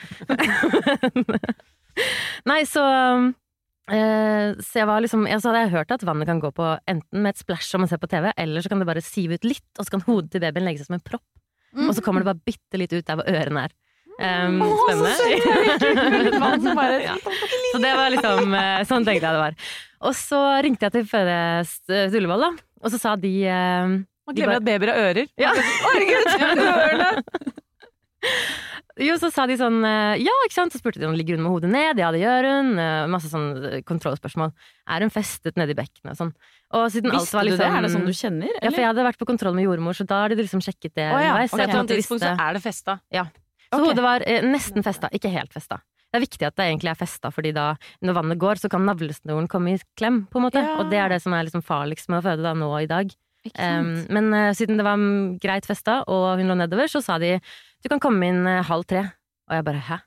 Nei, 2.49 2.59
så 2.69 2.83
eh, 3.89 4.53
Så 4.61 4.79
jeg 4.79 4.87
var 4.87 5.01
liksom 5.03 5.25
jeg, 5.27 5.41
Så 5.41 5.49
hadde 5.49 5.65
jeg 5.65 5.73
hørt 5.73 5.91
at 5.97 6.05
vannet 6.07 6.29
kan 6.29 6.39
gå 6.45 6.53
på 6.55 6.69
enten 6.87 7.25
med 7.25 7.33
et 7.33 7.41
splash 7.41 7.67
som 7.73 7.81
man 7.83 7.89
ser 7.91 7.97
på 8.01 8.07
TV, 8.11 8.29
eller 8.37 8.61
så 8.61 8.69
kan 8.71 8.79
det 8.81 8.87
bare 8.89 9.01
sive 9.01 9.39
ut 9.39 9.49
litt, 9.49 9.65
og 9.79 9.85
så 9.89 9.97
kan 9.97 10.05
hodet 10.07 10.31
til 10.37 10.45
babyen 10.45 10.65
legge 10.69 10.83
seg 10.83 10.91
som 10.93 10.99
en 10.99 11.05
propp. 11.09 11.25
Og 11.73 11.91
så 11.93 12.01
kommer 12.05 12.21
det 12.23 12.29
bare 12.31 12.45
bitte 12.49 12.77
litt 12.81 12.93
ut 12.93 13.05
der 13.05 13.17
hvor 13.19 13.27
ørene 13.29 13.65
er. 13.67 13.73
Um, 14.19 14.59
spennende. 14.83 15.15
ja. 17.07 17.15
Så 17.71 17.79
det 17.79 17.91
var 17.95 18.09
liksom 18.11 18.51
eh, 18.51 18.81
Sånn 18.89 19.05
tenkte 19.07 19.29
jeg 19.29 19.37
det 19.37 19.43
var. 19.45 19.55
Og 20.09 20.15
så 20.17 20.39
ringte 20.65 20.87
jeg 20.87 20.95
til 20.97 21.05
Fødest 21.07 21.93
eh, 21.93 22.11
Ullevål, 22.19 22.43
da. 22.43 22.51
Og 22.83 22.91
så 22.91 22.99
sa 22.99 23.15
de 23.19 23.31
eh, 23.47 23.93
Man 23.95 24.35
glemmer 24.35 24.59
at 24.59 24.67
babyer 24.67 24.91
har 24.91 24.99
ører. 25.09 25.31
ja. 25.39 25.53
Herregud! 25.87 27.23
Jo, 28.99 29.13
så 29.15 29.29
sa 29.31 29.45
de 29.47 29.55
sånn 29.59 29.79
eh, 29.87 30.19
Ja, 30.19 30.33
ikke 30.45 30.57
sant? 30.57 30.73
Så 30.75 30.81
spurte 30.81 30.99
de 30.99 31.07
om 31.07 31.15
ligger 31.15 31.37
hun 31.37 31.45
med 31.45 31.53
hodet 31.53 31.69
ned. 31.71 32.01
Ja, 32.01 32.09
det 32.11 32.19
gjør 32.19 32.47
hun. 32.49 32.71
Eh, 32.75 33.05
Masse 33.11 33.31
sånn 33.31 33.47
eh, 33.63 33.77
kontrollspørsmål. 33.87 34.51
Er 34.91 35.05
hun 35.05 35.13
festet 35.13 35.59
nedi 35.59 35.75
bekkenet 35.77 36.11
og 36.15 36.19
sånn? 36.19 36.33
Og 36.75 36.89
siden 36.91 37.13
alt 37.13 37.23
Visste 37.23 37.39
liksom, 37.39 37.45
du 37.45 37.51
liksom 37.53 37.63
det? 37.63 37.69
Er 37.77 37.85
det 37.85 37.91
sånn 37.93 38.09
du 38.09 38.15
kjenner? 38.17 38.51
Ja, 38.59 38.73
for 38.73 38.81
jeg 38.83 38.89
hadde 38.91 39.05
vært 39.07 39.21
på 39.21 39.29
kontroll 39.29 39.55
med 39.57 39.69
jordmor, 39.69 39.95
så 39.97 40.05
da 40.09 40.23
har 40.25 40.33
de 40.33 40.41
liksom 40.41 40.63
sjekket 40.65 40.97
det 40.99 41.07
Å 41.07 41.21
ja, 41.21 41.31
underveis. 41.31 41.55
ok. 41.55 41.63
På 41.63 41.79
et 41.85 41.93
tidspunkt 41.95 42.25
så 42.27 42.33
er 42.35 42.59
det 42.59 42.63
festa. 42.65 42.99
Så 43.69 43.77
okay. 43.77 43.91
hodet 43.91 44.03
var 44.05 44.25
eh, 44.25 44.45
nesten 44.45 44.85
festa, 44.85 45.11
ikke 45.13 45.31
helt 45.33 45.53
festa. 45.53 45.79
Det 46.09 46.17
er 46.17 46.25
viktig 46.25 46.45
at 46.47 46.57
det 46.57 46.65
egentlig 46.65 46.89
er 46.89 46.97
festa, 46.97 47.29
fordi 47.29 47.51
da, 47.53 47.71
når 48.01 48.17
vannet 48.17 48.41
går, 48.41 48.61
så 48.61 48.69
kan 48.71 48.81
navlesnoren 48.87 49.49
komme 49.51 49.75
i 49.75 49.81
klem, 49.99 50.23
på 50.31 50.39
en 50.39 50.47
måte. 50.47 50.63
Ja. 50.65 50.79
Og 50.81 50.89
det 50.89 50.97
er 50.97 51.13
det 51.13 51.19
som 51.21 51.35
er 51.37 51.45
liksom 51.45 51.61
farligst 51.65 52.09
med 52.09 52.23
å 52.23 52.25
føde 52.25 52.45
da, 52.47 52.55
nå 52.57 52.69
i 52.79 52.89
dag. 52.89 53.13
Um, 53.53 53.91
men 54.11 54.33
uh, 54.33 54.49
siden 54.57 54.81
det 54.81 54.87
var 54.87 54.97
mm, 54.99 55.37
greit 55.43 55.69
festa, 55.69 56.01
og 56.09 56.41
hun 56.41 56.49
lå 56.49 56.57
nedover, 56.59 56.89
så 56.91 57.03
sa 57.05 57.19
de 57.21 57.37
du 57.39 57.87
kan 57.91 58.01
komme 58.01 58.25
inn 58.25 58.41
uh, 58.49 58.65
halv 58.65 58.89
tre. 58.89 59.05
Og 59.49 59.59
jeg 59.59 59.67
bare 59.69 59.85
hæ? 59.85 59.99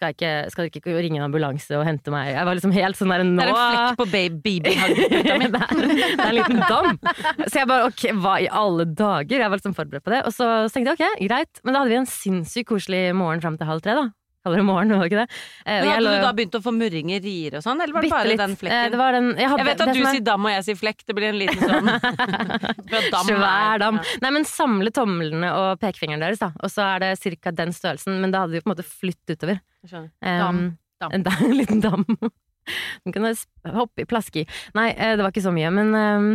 Skal, 0.00 0.14
ikke, 0.16 0.28
skal 0.48 0.64
dere 0.64 0.78
ikke 0.80 0.92
ringe 1.04 1.18
en 1.20 1.26
ambulanse 1.26 1.76
og 1.76 1.82
hente 1.84 2.08
meg? 2.08 2.30
Jeg 2.32 2.46
var 2.48 2.56
liksom 2.56 2.72
helt 2.72 2.96
sånn 2.96 3.10
der 3.12 3.20
nå 3.28 3.36
Det 3.36 3.44
er 3.44 3.50
en 3.52 3.74
flekk 3.74 3.98
på 4.00 4.06
babyhagen 4.14 5.40
min. 5.42 5.52
det, 5.52 5.60
er, 5.60 5.82
det 5.84 6.14
er 6.16 6.30
en 6.30 6.38
liten 6.38 6.62
dam. 6.64 6.96
Så 7.44 7.58
jeg 7.60 7.68
bare 7.68 7.90
ok, 7.90 8.06
hva 8.22 8.38
i 8.40 8.46
alle 8.48 8.86
dager? 8.96 9.36
Jeg 9.44 9.50
var 9.52 9.60
liksom 9.60 9.76
forberedt 9.76 10.06
på 10.08 10.14
det. 10.14 10.22
Og 10.24 10.32
så, 10.32 10.48
så 10.70 10.72
tenkte 10.78 10.96
jeg 10.96 11.04
ok, 11.12 11.26
greit. 11.28 11.60
Men 11.66 11.76
da 11.76 11.82
hadde 11.84 11.92
vi 11.92 12.00
en 12.00 12.08
sinnssykt 12.08 12.70
koselig 12.72 13.02
morgen 13.20 13.44
fram 13.44 13.60
til 13.60 13.68
halv 13.68 13.84
tre, 13.84 13.98
da. 14.00 14.06
Kaller 14.40 14.56
det 14.62 14.64
morgen, 14.64 14.88
var 14.96 15.02
det 15.04 15.10
ikke 15.10 15.20
det? 15.20 15.38
Eh, 15.68 15.82
Men 15.84 15.88
hadde 15.90 16.00
lå- 16.06 16.12
du 16.16 16.22
da 16.24 16.30
begynt 16.32 16.54
å 16.56 16.60
få 16.64 16.72
murringer, 16.72 17.20
rier 17.20 17.58
og 17.58 17.64
sånn, 17.66 17.76
eller 17.84 17.92
var 17.92 18.06
det 18.06 18.08
bare 18.14 18.30
litt. 18.30 18.40
den 18.40 18.54
Eh, 18.56 18.60
flekken? 18.62 18.94
Det 18.94 19.00
var 19.02 19.12
den, 19.18 19.26
jeg, 19.36 19.48
hadde, 19.52 19.60
Jeg 19.60 19.66
vet 19.68 19.82
at 19.84 19.90
det 19.90 19.96
du 19.98 20.00
er- 20.06 20.14
sier 20.16 20.24
dam 20.30 20.46
og 20.48 20.54
jeg 20.54 20.64
sier 20.70 20.78
flekk, 20.80 21.04
det 21.10 21.16
blir 21.18 21.28
en 21.28 21.40
liten 21.42 21.60
sånn 21.60 21.90
dam 23.12 23.26
Svær 23.28 23.82
dam. 23.84 23.98
Ja. 24.00 24.16
Nei, 24.24 24.30
men 24.38 24.46
samle 24.48 24.92
tomlene 24.96 25.50
og 25.52 25.76
pekefingeren 25.84 26.24
deres, 26.24 26.40
da. 26.40 26.48
Og 26.64 26.72
så 26.72 26.86
er 26.96 27.04
det 27.04 27.36
ca. 27.44 27.52
den 27.52 27.76
størrelsen, 27.76 28.16
men 28.22 28.32
da 28.32 28.46
hadde 28.46 28.56
de 28.56 28.62
på 28.64 28.70
en 28.70 28.74
måte 28.78 28.86
flytt 28.88 29.34
utover. 29.36 29.60
Jeg 29.84 29.92
skjønner. 29.92 30.12
Um, 30.20 30.62
Dam. 31.00 31.14
En, 31.16 31.24
en 31.48 31.56
liten 31.56 31.80
dam. 31.80 32.04
Den 33.04 33.14
kan 33.14 33.24
jeg 33.24 33.40
hoppe 33.72 34.04
i, 34.04 34.06
plaske 34.08 34.42
i. 34.42 34.46
Nei, 34.76 34.90
eh, 34.92 35.16
det 35.16 35.24
var 35.24 35.32
ikke 35.32 35.46
så 35.46 35.52
mye, 35.54 35.70
men 35.74 35.94
um, 35.96 36.26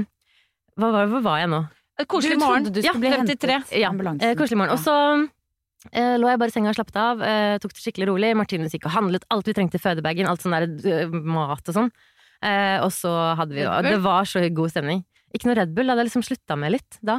hva 0.81 0.89
var, 0.91 1.11
hvor 1.11 1.21
var 1.23 1.43
jeg 1.43 1.51
nå? 1.53 1.61
Et 2.01 2.09
Koselig 2.11 2.39
morgen. 2.41 2.65
trodde 2.65 2.81
du 2.81 2.83
Ja, 2.83 2.91
bli 2.97 3.11
53. 3.13 3.59
Ja. 3.79 3.91
Eh, 3.93 4.33
koselig 4.35 4.57
morgen. 4.59 4.73
Og 4.75 4.81
så 4.83 4.95
eh, 5.93 6.17
lå 6.19 6.27
jeg 6.27 6.41
bare 6.41 6.51
i 6.51 6.55
senga 6.55 6.73
og 6.73 6.75
slappet 6.75 6.97
av. 6.99 7.21
Eh, 7.23 7.53
tok 7.63 7.71
det 7.77 7.83
skikkelig 7.85 8.09
rolig. 8.09 8.33
Martinus 8.35 8.75
gikk 8.75 8.89
og 8.89 8.95
handlet 8.97 9.27
alt 9.31 9.47
vi 9.47 9.55
trengte 9.55 9.79
i 9.79 9.83
fødebagen. 9.83 10.27
Alt 10.27 10.43
sånn 10.43 10.57
der 10.57 10.65
eh, 10.91 11.13
mat 11.13 11.71
og 11.71 11.77
sånn. 11.77 11.91
Eh, 12.43 12.81
og 12.83 12.91
så 12.91 13.13
hadde 13.39 13.55
vi 13.55 13.63
jo? 13.63 13.71
Det 13.85 14.01
var 14.03 14.27
så 14.27 14.43
god 14.57 14.73
stemning. 14.73 15.05
Ikke 15.35 15.47
noe 15.47 15.59
Red 15.61 15.71
Bull, 15.77 15.87
Da 15.87 15.95
hadde 15.95 16.03
jeg 16.03 16.09
liksom 16.11 16.25
slutta 16.27 16.57
med 16.59 16.75
litt 16.75 16.99
da. 17.05 17.15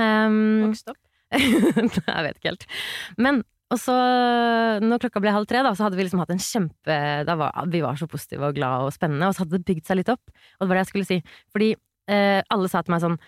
Um, 0.00 0.70
Vokst 0.70 0.88
opp. 0.92 1.00
jeg 1.36 2.24
vet 2.24 2.38
ikke 2.38 2.52
helt. 2.54 2.66
Men 3.20 3.42
og 3.66 3.80
så, 3.82 3.94
når 4.78 5.00
klokka 5.02 5.20
ble 5.22 5.32
halv 5.34 5.48
tre, 5.50 5.62
da, 5.66 5.72
så 5.74 5.86
hadde 5.86 5.98
vi 5.98 6.04
liksom 6.06 6.20
hatt 6.22 6.30
en 6.30 6.42
kjempe 6.42 6.98
var, 7.26 7.56
Vi 7.72 7.80
var 7.82 7.98
så 7.98 8.06
positive 8.10 8.46
og 8.46 8.54
glade 8.54 8.86
og 8.86 8.94
spennende, 8.94 9.26
og 9.26 9.34
så 9.34 9.42
hadde 9.42 9.58
det 9.58 9.66
bygd 9.66 9.88
seg 9.88 9.98
litt 9.98 10.12
opp. 10.12 10.22
Og 10.30 10.62
det 10.62 10.68
var 10.70 10.78
det 10.78 10.84
jeg 10.84 10.90
skulle 10.92 11.08
si. 11.08 11.18
Fordi 11.50 11.72
eh, 11.74 12.40
alle 12.54 12.70
sa 12.70 12.84
til 12.86 12.94
meg 12.94 13.02
sånn 13.02 13.18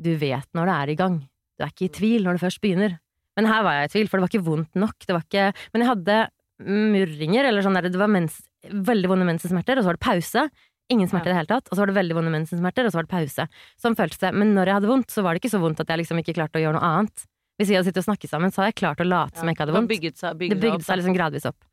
Du 0.00 0.14
vet 0.16 0.48
når 0.56 0.70
det 0.70 0.76
er 0.78 0.92
i 0.92 0.98
gang. 1.02 1.18
Du 1.58 1.66
er 1.66 1.74
ikke 1.74 1.90
i 1.90 1.96
tvil 1.98 2.24
når 2.24 2.38
det 2.38 2.44
først 2.46 2.62
begynner. 2.64 2.96
Men 3.36 3.48
her 3.48 3.64
var 3.64 3.76
jeg 3.76 3.90
i 3.90 3.92
tvil, 3.96 4.08
for 4.08 4.16
det 4.16 4.24
var 4.24 4.32
ikke 4.32 4.48
vondt 4.48 4.80
nok. 4.80 4.96
Det 5.04 5.16
var 5.16 5.26
ikke 5.26 5.46
Men 5.74 5.84
jeg 5.84 5.90
hadde 5.92 6.18
murringer, 6.62 7.48
eller 7.48 7.64
sånn 7.64 7.76
der 7.76 7.90
Det 7.90 8.00
var 8.00 8.12
mens, 8.12 8.38
veldig 8.64 9.10
vonde 9.12 9.28
mensensmerter, 9.28 9.76
og 9.76 9.84
så 9.84 9.92
var 9.92 9.98
det 9.98 10.06
pause. 10.06 10.46
Ingen 10.92 11.08
smerter 11.10 11.30
i 11.30 11.34
det 11.34 11.40
hele 11.42 11.52
tatt. 11.52 11.68
Og 11.68 11.76
så 11.76 11.82
var 11.82 11.92
det 11.92 11.98
veldig 12.00 12.16
vonde 12.16 12.32
mensensmerter, 12.32 12.88
og 12.88 12.94
så 12.94 13.00
var 13.00 13.08
det 13.08 13.12
pause. 13.12 13.46
Sånn 13.80 13.98
føltes 13.98 14.24
det. 14.24 14.32
Men 14.36 14.56
når 14.56 14.70
jeg 14.70 14.80
hadde 14.80 14.90
vondt, 14.92 15.12
så 15.12 15.24
var 15.24 15.34
det 15.34 15.42
ikke 15.42 15.52
så 15.52 15.60
vondt 15.62 15.84
at 15.84 15.92
jeg 15.92 16.02
liksom 16.02 16.20
ikke 16.22 16.36
klarte 16.40 16.60
å 16.60 16.64
gjøre 16.64 16.78
noe 16.78 16.90
annet. 16.96 17.24
Hvis 17.62 17.70
vi 17.70 17.78
hadde 17.78 17.86
sittet 17.86 18.02
og 18.02 18.08
snakket 18.10 18.32
sammen, 18.32 18.50
så 18.50 18.62
hadde 18.62 18.72
jeg 18.72 18.80
klart 18.82 19.02
å 19.02 19.06
late 19.06 19.38
som 19.38 19.46
jeg 19.46 19.54
ikke 19.54 19.66
hadde 19.68 19.76
vondt. 19.76 19.92
bygget 19.92 20.18
seg, 20.18 20.34
Det 20.34 20.40
bygget 20.48 20.64
bygde 20.64 20.86
seg 20.88 20.98
liksom 20.98 21.14
gradvis 21.14 21.46
opp. 21.46 21.68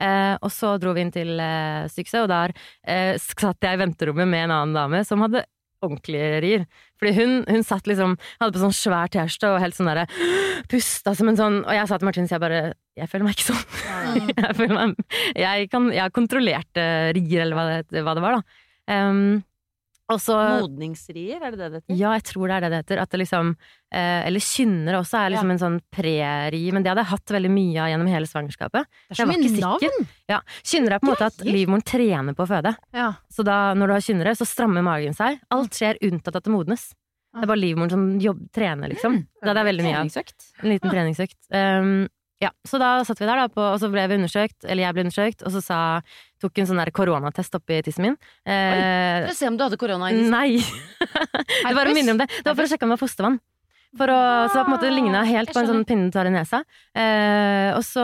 Eh, 0.00 0.34
og 0.40 0.50
så 0.50 0.72
dro 0.82 0.94
vi 0.96 1.04
inn 1.04 1.12
til 1.14 1.36
eh, 1.38 1.84
sykehuset, 1.92 2.24
og 2.24 2.30
der 2.32 2.54
eh, 2.82 3.12
satt 3.20 3.62
jeg 3.62 3.76
i 3.76 3.82
venterommet 3.84 4.26
med 4.26 4.48
en 4.48 4.54
annen 4.56 4.78
dame 4.78 5.02
som 5.06 5.22
hadde 5.22 5.44
ordentlige 5.84 6.40
rier. 6.40 6.64
Fordi 6.96 7.12
hun, 7.18 7.36
hun 7.44 7.64
satt 7.66 7.88
liksom 7.90 8.14
Hadde 8.40 8.54
på 8.54 8.62
sånn 8.62 8.72
svær 8.72 9.10
T-skjorte 9.12 9.50
og 9.52 9.60
helt 9.60 9.76
sånn 9.76 9.90
derre 9.90 10.06
Pusta 10.72 11.12
som 11.18 11.28
en 11.28 11.36
sånn 11.36 11.58
Og 11.60 11.74
jeg 11.76 11.90
sa 11.90 11.98
til 12.00 12.08
Martin, 12.08 12.28
så 12.30 12.38
jeg 12.38 12.44
bare 12.44 12.60
Jeg 12.96 13.10
føler 13.12 13.26
meg 13.26 13.36
ikke 13.36 13.50
sånn. 13.50 13.64
jeg, 14.30 14.54
føler 14.56 14.74
meg, 14.78 15.18
jeg, 15.36 15.68
kan, 15.72 15.90
jeg 15.92 16.00
har 16.06 16.14
kontrollert 16.14 16.80
eh, 16.80 17.10
rier, 17.18 17.42
eller 17.44 17.58
hva 17.58 17.66
det, 17.68 18.04
hva 18.06 18.14
det 18.16 18.24
var, 18.24 18.38
da. 18.38 18.62
Um, 18.94 19.42
og 20.12 20.18
så 20.20 20.34
Modningsrier, 20.60 21.38
er 21.40 21.54
det 21.54 21.58
det 21.58 21.68
det 21.70 21.78
heter? 21.80 21.96
ja, 21.96 22.10
jeg 22.18 22.24
tror 22.28 22.50
det 22.50 22.56
er 22.56 22.64
det 22.64 22.70
det 22.74 22.80
heter. 22.82 23.00
At 23.00 23.14
det 23.14 23.20
liksom 23.22 23.52
eh, 23.54 24.26
Eller 24.28 24.42
kynnere 24.44 24.98
også 25.00 25.20
er 25.22 25.32
liksom 25.32 25.54
en 25.54 25.62
sånn 25.62 25.78
pre-ri, 25.94 26.60
men 26.76 26.84
det 26.84 26.92
hadde 26.92 27.06
jeg 27.06 27.12
hatt 27.14 27.34
veldig 27.36 27.52
mye 27.54 27.78
av 27.86 27.92
gjennom 27.92 28.10
hele 28.12 28.28
svangerskapet. 28.28 28.90
Det 29.08 29.16
er 29.16 29.20
så 29.22 29.28
mye 29.30 29.54
navn! 29.54 30.10
Ja, 30.28 30.42
Kynnere 30.60 30.98
er 30.98 31.04
på 31.04 31.08
en 31.08 31.14
måte 31.14 31.30
at 31.30 31.46
livmoren 31.48 31.86
trener 31.88 32.36
på 32.36 32.44
å 32.44 32.50
føde. 32.50 32.74
Ja. 32.96 33.14
Så 33.32 33.46
da, 33.48 33.58
når 33.78 33.90
du 33.90 33.96
har 33.96 34.04
kynnere, 34.04 34.36
så 34.36 34.48
strammer 34.48 34.84
magen 34.84 35.16
seg. 35.16 35.40
Alt 35.54 35.80
skjer 35.80 36.00
unntatt 36.04 36.36
at 36.36 36.44
det 36.44 36.52
modnes. 36.52 36.90
Det 37.34 37.42
er 37.42 37.50
bare 37.50 37.58
livmoren 37.58 37.90
som 37.90 38.02
jobb, 38.22 38.44
trener, 38.54 38.92
liksom. 38.92 39.16
Det 39.40 39.48
hadde 39.48 39.64
jeg 39.64 39.70
veldig 39.72 39.84
mye 39.88 40.02
av. 40.04 40.10
En 40.62 40.70
liten 40.70 40.92
treningsøkt. 40.92 41.38
Um, 41.50 41.94
ja, 42.42 42.50
så 42.66 42.78
da 42.82 42.88
satt 43.06 43.20
vi 43.20 43.26
der, 43.28 43.36
da, 43.36 43.48
på, 43.48 43.62
og 43.62 43.78
så 43.80 43.88
ble 43.92 44.02
vi 44.10 44.16
undersøkt, 44.18 44.64
eller 44.66 44.82
jeg 44.84 44.94
ble 44.96 45.04
undersøkt, 45.06 45.42
og 45.46 45.52
så 45.54 45.62
sa, 45.62 45.78
tok 46.42 46.58
en 46.58 46.66
sånn 46.66 46.80
der 46.82 46.90
koronatest 46.92 47.54
oppi 47.56 47.78
tissen 47.86 48.02
min. 48.08 48.16
Eh, 48.44 49.24
For 49.24 49.32
å 49.32 49.38
se 49.38 49.48
om 49.48 49.56
du 49.56 49.64
hadde 49.64 49.78
korona 49.80 50.10
i 50.12 50.18
Nei! 50.28 50.58
det 51.68 51.74
var 51.78 51.88
å 51.88 51.94
minne 51.96 52.12
om 52.16 52.18
det. 52.20 52.26
Det 52.34 52.44
var 52.50 52.56
for 52.58 52.66
å 52.66 52.70
sjekke 52.70 52.84
om 52.84 52.92
det 52.92 52.98
var 52.98 53.04
fostervann. 53.06 53.40
Å, 53.94 54.04
så 54.50 54.58
det 54.58 54.64
på 54.64 54.66
en 54.66 54.74
måte 54.74 54.90
ligna 54.90 55.20
helt 55.24 55.52
på 55.54 55.60
en 55.62 55.68
sånn 55.70 55.84
pinne 55.86 56.08
du 56.10 56.14
tar 56.16 56.26
i 56.26 56.32
nesa. 56.34 56.64
Eh, 56.98 57.70
og 57.76 57.84
så 57.86 58.02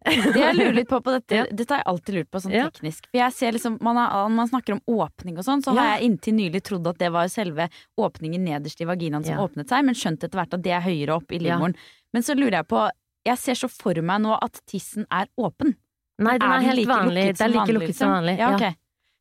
Det 0.00 0.40
jeg 0.40 0.56
lurer 0.56 0.72
litt 0.78 0.88
på 0.88 0.96
på 1.04 1.12
dette, 1.12 1.36
Ja. 1.36 1.44
dette 1.52 1.74
har 1.76 1.82
jeg 1.82 1.88
alltid 1.92 2.14
lurt 2.16 2.30
på 2.32 2.40
sånn 2.40 2.54
Ja. 2.56 2.64
teknisk. 2.72 3.04
For 3.12 3.18
jeg 3.20 3.32
ser 3.36 3.52
liksom, 3.52 3.76
man, 3.84 3.98
har, 4.00 4.30
man 4.32 4.48
snakker 4.48 4.78
om 4.78 4.80
åpning 4.88 5.36
og 5.36 5.44
sånn, 5.44 5.60
så 5.60 5.74
Ja. 5.76 5.82
har 5.82 5.98
jeg 6.00 6.08
inntil 6.08 6.34
nylig 6.38 6.62
trodd 6.64 6.88
at 6.88 6.96
det 6.98 7.12
var 7.12 7.28
selve 7.28 7.68
åpningen 8.00 8.40
nederst 8.48 8.80
i 8.80 8.88
vaginaen 8.88 9.22
som 9.28 9.36
åpnet 9.44 9.68
seg, 9.68 9.84
men 9.84 9.94
skjønt 9.94 10.24
etter 10.24 10.40
hvert 10.40 10.54
at 10.56 10.62
det 10.64 10.72
er 10.72 10.80
høyere 10.88 11.18
opp 11.20 11.30
i 11.36 11.38
livmoren. 11.44 11.76
Men 12.16 12.22
så 12.24 12.34
lurer 12.34 12.62
jeg 12.62 12.68
på, 12.72 12.88
jeg 13.26 13.40
ser 13.40 13.58
så 13.58 13.68
for 13.72 14.00
meg 14.04 14.22
nå 14.24 14.36
at 14.40 14.60
tissen 14.70 15.06
er 15.12 15.28
åpen. 15.40 15.74
Nei, 16.20 16.36
den 16.36 16.46
Er 16.46 16.54
er, 16.54 16.60
den 16.60 16.68
helt 16.68 16.80
like 16.80 16.92
vanlig. 16.92 17.24
Det 17.32 17.44
er 17.44 17.52
like 17.54 17.74
lukket 17.76 17.96
som 17.96 18.10
liksom? 18.10 18.14
vanlig. 18.16 18.36
Ja, 18.40 18.54
okay. 18.54 18.76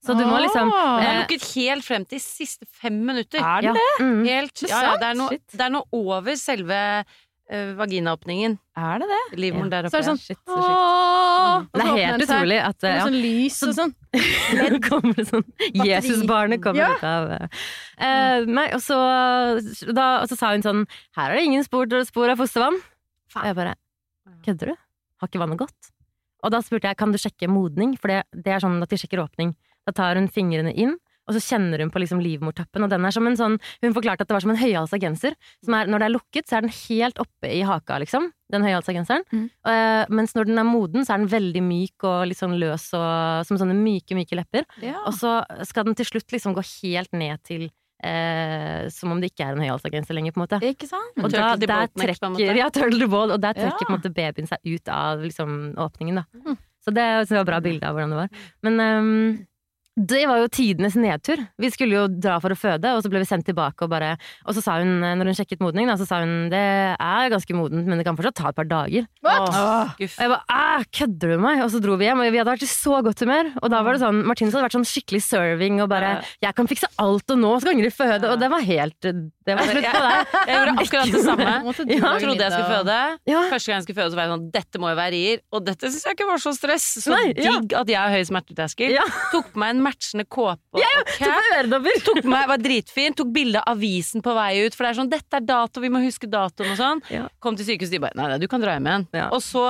Så 0.06 0.16
du 0.16 0.24
må 0.28 0.38
liksom. 0.40 0.70
Den 0.72 1.00
eh, 1.04 1.10
er 1.10 1.18
lukket 1.24 1.48
helt 1.56 1.86
frem 1.86 2.06
til 2.08 2.22
siste 2.24 2.68
fem 2.72 3.00
minutter. 3.06 3.44
Er 3.44 3.70
ja, 3.70 3.74
det 3.76 3.88
mm. 4.00 4.22
Helt, 4.28 4.64
ja, 4.64 4.84
ja, 4.86 4.94
det, 5.00 5.10
er 5.12 5.20
noe, 5.20 5.42
det 5.52 5.66
er 5.66 5.74
noe 5.74 5.88
over 5.96 6.38
selve 6.40 6.78
uh, 7.04 7.72
vaginaåpningen. 7.80 8.56
Er 8.80 9.04
det 9.04 9.10
det? 9.12 9.20
Livmoren 9.44 9.74
der 9.74 9.90
oppe. 9.90 9.92
Så 9.92 10.00
er 10.00 10.06
det 10.06 10.12
sånn 10.14 10.22
Shit, 10.24 10.40
så 10.48 10.62
sjukt. 10.64 11.74
Det 11.76 11.84
er 11.84 11.92
helt 11.98 12.24
utrolig 12.24 12.60
at 12.64 12.88
eh, 12.88 12.96
ja. 12.96 13.08
sånn 13.10 13.20
lys 13.26 13.60
og 13.68 13.76
sånn. 13.76 13.94
Det 14.60 14.80
kommer 14.88 15.18
det 15.20 15.28
sånn 15.28 15.44
Jesusbarnet 15.86 16.64
kommer 16.64 16.82
Ja. 16.82 16.94
ut 16.96 17.04
av 17.06 17.34
eh, 17.36 17.60
eh, 18.08 18.48
Nei, 18.48 18.66
og 18.74 18.82
så, 18.82 18.98
da, 19.92 20.08
og 20.24 20.32
så 20.32 20.40
sa 20.40 20.54
hun 20.56 20.66
sånn 20.66 20.88
Her 21.18 21.34
er 21.34 21.38
det 21.38 21.46
ingen 21.50 21.68
spor, 21.68 21.86
spor 22.08 22.32
av 22.32 22.40
fostervann. 22.42 22.80
Og 23.36 23.46
jeg 23.46 23.58
bare 23.60 23.76
Kødder 24.46 24.74
du? 24.74 24.80
Har 25.20 25.32
ikke 25.32 25.42
vannet 25.42 25.62
gått? 25.62 25.92
Og 26.46 26.54
da 26.54 26.62
spurte 26.64 26.88
jeg 26.88 27.00
kan 27.00 27.12
du 27.12 27.20
sjekke 27.20 27.50
modning, 27.52 27.98
for 28.00 28.12
det, 28.12 28.24
det 28.32 28.56
er 28.56 28.64
sånn 28.64 28.80
at 28.84 28.92
de 28.92 29.00
sjekker 29.00 29.22
åpning. 29.26 29.54
Da 29.88 29.96
tar 29.96 30.20
hun 30.20 30.30
fingrene 30.32 30.72
inn, 30.72 30.96
og 31.30 31.36
så 31.38 31.42
kjenner 31.46 31.84
hun 31.84 31.92
på 31.94 32.02
liksom 32.02 32.22
livmortappen, 32.26 32.84
og 32.84 32.90
den 32.90 33.06
er 33.06 33.14
som 33.14 33.28
en 33.30 33.38
sånn 33.38 33.58
Hun 33.86 33.94
forklarte 33.94 34.26
at 34.26 34.32
det 34.32 34.34
var 34.34 34.42
som 34.42 34.54
en 34.56 34.60
høyhalsa 34.60 34.98
genser. 35.02 35.36
Som 35.66 35.76
er, 35.78 35.90
når 35.92 36.02
det 36.02 36.08
er 36.08 36.16
lukket, 36.16 36.50
så 36.50 36.58
er 36.58 36.66
den 36.66 36.74
helt 36.74 37.22
oppe 37.22 37.52
i 37.54 37.60
haka, 37.66 38.00
liksom. 38.02 38.32
Den 38.50 38.66
høyhalsa 38.66 38.96
genseren. 38.96 39.26
Mm. 39.30 39.46
Uh, 39.68 40.10
mens 40.18 40.34
når 40.34 40.50
den 40.50 40.62
er 40.62 40.66
moden, 40.66 41.06
så 41.06 41.14
er 41.14 41.22
den 41.22 41.30
veldig 41.30 41.64
myk 41.68 42.08
og 42.10 42.24
litt 42.32 42.40
sånn 42.40 42.58
løs 42.62 42.88
og 42.98 43.46
som 43.46 43.62
sånne 43.62 43.78
myke, 43.78 44.18
myke 44.18 44.40
lepper. 44.40 44.66
Ja. 44.82 44.98
Og 45.06 45.14
så 45.20 45.38
skal 45.70 45.86
den 45.86 46.00
til 46.00 46.10
slutt 46.10 46.34
liksom 46.34 46.58
gå 46.58 46.66
helt 46.66 47.14
ned 47.14 47.46
til 47.46 47.70
eh, 48.04 48.88
som 48.94 49.12
om 49.12 49.20
det 49.22 49.32
ikke 49.34 49.48
er 49.48 49.58
en 49.58 49.64
høyhalsa 49.64 49.92
lenger, 50.14 50.32
på 50.36 50.40
en 50.40 50.46
måte. 50.48 50.60
Ikke 50.64 50.88
sant? 50.88 51.18
Og 51.20 51.32
da, 51.32 51.56
der 51.60 51.88
trekker, 51.94 52.56
ja, 52.56 52.70
turtle 52.70 53.08
ball, 53.12 53.32
og 53.36 53.42
der 53.42 53.54
trekker 53.54 53.80
Ja. 53.80 53.86
på 53.86 53.94
en 53.94 54.00
måte 54.00 54.14
babyen 54.14 54.48
seg 54.48 54.60
ut 54.66 54.88
av 54.90 55.20
liksom, 55.22 55.76
åpningen, 55.78 56.22
da. 56.24 56.56
Så 56.80 56.94
det, 56.96 57.28
så 57.28 57.36
det 57.36 57.42
var 57.44 57.50
bra 57.52 57.60
bilde 57.62 57.84
av 57.86 57.94
hvordan 57.98 58.10
det 58.16 58.20
var. 58.22 58.30
Men 58.64 58.80
ehm, 58.80 59.48
det 59.98 60.22
var 60.30 60.40
jo 60.40 60.48
tidenes 60.48 60.96
nedtur. 60.96 61.42
Vi 61.60 61.70
skulle 61.74 61.98
jo 61.98 62.04
dra 62.08 62.38
for 62.40 62.54
å 62.54 62.58
føde, 62.58 62.92
og 62.96 63.02
så 63.04 63.10
ble 63.12 63.20
vi 63.24 63.28
sendt 63.28 63.46
tilbake 63.50 63.84
og 63.84 63.90
bare 63.92 64.14
Og 64.48 64.56
så 64.56 64.62
sa 64.64 64.78
hun, 64.80 65.02
når 65.02 65.32
hun 65.32 65.36
sjekket 65.36 65.60
modning, 65.64 65.90
da, 65.90 65.98
så 66.00 66.06
sa 66.08 66.22
hun 66.24 66.48
det 66.50 66.62
er 66.96 67.32
ganske 67.34 67.56
modent, 67.58 67.88
men 67.90 68.00
det 68.00 68.06
kan 68.08 68.16
fortsatt 68.16 68.38
ta 68.40 68.50
et 68.54 68.56
par 68.56 68.68
dager. 68.70 69.08
Åh. 69.26 69.42
Og 70.00 70.00
jeg 70.00 70.32
bare 70.32 70.44
æh, 70.48 70.86
kødder 70.96 71.34
du 71.34 71.36
med 71.36 71.44
meg? 71.44 71.64
Og 71.66 71.72
så 71.74 71.82
dro 71.84 71.98
vi 72.00 72.08
hjem, 72.08 72.22
og 72.24 72.32
vi 72.32 72.40
hadde 72.40 72.54
vært 72.54 72.64
i 72.64 72.70
så 72.72 73.02
godt 73.06 73.24
humør. 73.26 73.52
Og 73.62 73.74
da 73.74 73.82
var 73.84 73.98
det 73.98 74.04
sånn, 74.06 74.22
Martinus 74.30 74.56
hadde 74.56 74.68
vært 74.70 74.78
sånn 74.78 74.88
skikkelig 74.88 75.22
serving 75.26 75.82
og 75.84 75.90
bare 75.92 76.24
'jeg 76.42 76.56
kan 76.56 76.68
fikse 76.68 76.88
alt, 76.98 77.28
og 77.32 77.38
nå 77.38 77.52
skal 77.60 77.74
Ingrid 77.74 77.94
føde', 77.94 78.30
og 78.32 78.40
det 78.40 78.50
var 78.50 78.62
helt 78.62 78.96
Det 79.50 79.56
var 79.58 79.66
slutt 79.66 79.84
på 79.90 80.02
det. 80.06 80.18
Jeg 80.50 80.56
gjorde 80.56 80.74
akkurat 80.80 81.12
det 81.12 81.24
samme. 81.26 81.52
Jeg 81.90 82.00
Ja. 82.00 82.20
Trodde 82.20 82.44
jeg 82.44 82.52
skulle 82.54 82.74
føde. 82.78 82.98
Ja. 83.26 83.42
Første 83.50 83.68
gang 83.72 83.78
jeg 83.80 83.84
skulle 83.84 84.00
føde, 84.00 84.12
så 84.12 84.16
var 84.16 84.24
jeg 84.28 84.32
sånn 84.36 84.52
Dette 84.54 84.80
må 84.80 84.90
jo 84.92 84.96
være 85.00 85.12
rier. 85.16 85.40
Og 85.52 85.66
dette 85.66 85.90
syns 85.90 86.04
jeg 86.06 86.14
ikke 86.16 86.28
var 86.30 86.38
så 86.38 86.54
stress. 86.54 86.86
Så 87.02 87.10
Nei, 87.16 87.34
ja. 87.34 87.58
digg 87.58 87.74
at 87.74 87.88
jeg 87.90 87.98
har 87.98 88.14
høy 88.14 88.24
smerteterskel. 88.30 88.94
Ja. 88.94 89.06
Tok 89.34 89.50
på 89.54 89.58
meg 89.64 89.74
en 89.76 89.79
matchende 89.84 90.26
kåpe 90.30 90.80
og 90.80 91.12
cap. 91.16 91.76
Tok 92.10 92.24
meg, 92.24 92.48
var 92.50 92.62
dritfin, 92.62 93.16
tok 93.18 93.32
bilde 93.34 93.62
av 93.62 93.76
avisen 93.76 94.24
på 94.26 94.34
vei 94.38 94.66
ut. 94.66 94.76
For 94.76 94.86
det 94.86 94.92
er 94.92 95.00
sånn 95.00 95.12
'Dette 95.12 95.40
er 95.40 95.46
dato, 95.46 95.82
vi 95.84 95.92
må 95.92 96.02
huske 96.04 96.30
datoen' 96.30 96.74
og 96.74 96.80
sånn. 96.80 97.04
Ja. 97.14 97.28
Kom 97.44 97.58
til 97.60 97.68
sykehuset, 97.68 97.96
de 97.98 98.02
bare 98.04 98.18
'Nei, 98.18 98.30
nei, 98.32 98.40
du 98.42 98.48
kan 98.52 98.64
dra 98.64 98.78
hjem 98.78 98.90
igjen'. 98.90 99.08
Ja. 99.14 99.28
Og 99.36 99.44
så 99.46 99.66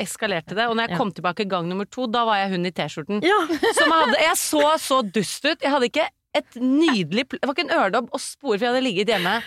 eskalerte 0.00 0.54
det. 0.58 0.68
Og 0.68 0.76
når 0.76 0.88
jeg 0.88 1.00
kom 1.00 1.12
tilbake 1.12 1.48
gang 1.48 1.68
nummer 1.68 1.88
to, 1.88 2.06
da 2.06 2.24
var 2.28 2.42
jeg 2.42 2.54
hun 2.54 2.66
i 2.66 2.74
T-skjorten. 2.74 3.24
Ja. 3.26 3.40
Som 3.78 3.90
hadde, 3.94 4.16
jeg 4.20 4.36
så 4.40 4.66
så 4.80 5.02
dust 5.02 5.44
ut. 5.44 5.58
Jeg 5.60 5.70
hadde 5.70 5.90
ikke 5.90 6.08
et 6.36 6.60
nydelig 6.62 7.26
Det 7.32 7.42
var 7.42 7.56
ikke 7.56 7.66
en 7.66 7.74
øredobb 7.74 8.12
og 8.14 8.20
spor, 8.22 8.54
for 8.54 8.62
jeg 8.62 8.70
hadde 8.70 8.86
ligget 8.86 9.10
hjemme. 9.10 9.40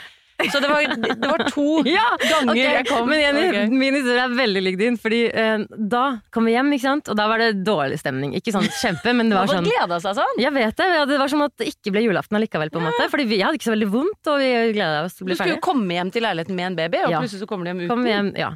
Så 0.51 0.59
det 0.63 0.69
var, 0.71 0.87
det 0.99 1.29
var 1.29 1.43
to 1.49 1.65
Ja, 1.87 2.05
ganger 2.19 2.51
okay. 2.53 2.63
jeg 2.63 2.87
kom. 2.89 3.07
Men 3.09 3.21
Jenny, 3.21 3.43
okay. 3.49 3.69
min 3.71 3.97
historie 3.99 4.23
er 4.25 4.35
veldig 4.37 4.63
lik 4.65 4.79
din. 4.81 4.97
Fordi 5.01 5.21
eh, 5.29 5.65
da 5.93 6.03
kom 6.33 6.49
vi 6.49 6.55
hjem, 6.55 6.73
ikke 6.77 6.87
sant? 6.87 7.11
og 7.13 7.19
da 7.19 7.27
var 7.31 7.43
det 7.43 7.51
dårlig 7.67 7.99
stemning. 8.01 8.33
Ikke 8.39 8.55
sånn 8.55 8.67
kjempe, 8.81 9.13
men 9.15 9.31
det 9.31 9.37
var 9.39 9.51
sånn 9.51 9.67
gleda 9.67 9.99
seg 10.03 10.17
sånn. 10.19 10.41
Jeg 10.41 10.55
vet 10.55 10.75
det. 10.81 10.89
Det 11.13 11.21
var 11.21 11.31
som 11.31 11.45
at 11.45 11.55
det 11.61 11.69
ikke 11.73 11.93
ble 11.95 12.05
julaften 12.07 12.39
allikevel, 12.39 12.73
på 12.73 12.81
en 12.81 12.89
måte. 12.89 13.07
Fordi 13.13 13.27
vi 13.29 13.39
hadde 13.43 13.59
ikke 13.59 13.69
så 13.69 13.75
veldig 13.75 13.91
vondt, 13.93 14.33
og 14.33 14.41
vi 14.41 14.51
gleda 14.75 15.05
oss 15.05 15.17
til 15.19 15.23
å 15.23 15.27
Du 15.27 15.31
bli 15.31 15.39
skulle 15.39 15.55
jo 15.57 15.63
komme 15.63 15.97
hjem 15.99 16.11
til 16.13 16.25
leiligheten 16.27 16.57
med 16.59 16.71
en 16.71 16.77
baby, 16.83 17.03
og 17.05 17.15
Ja. 17.15 17.23
plutselig 17.23 17.45
så 17.45 17.49
kommer 17.49 17.67
de 17.67 17.73
hjem 17.73 17.83
uten. 17.85 17.93
Kom 17.93 18.05
hjem, 18.09 18.33
ja. 18.39 18.51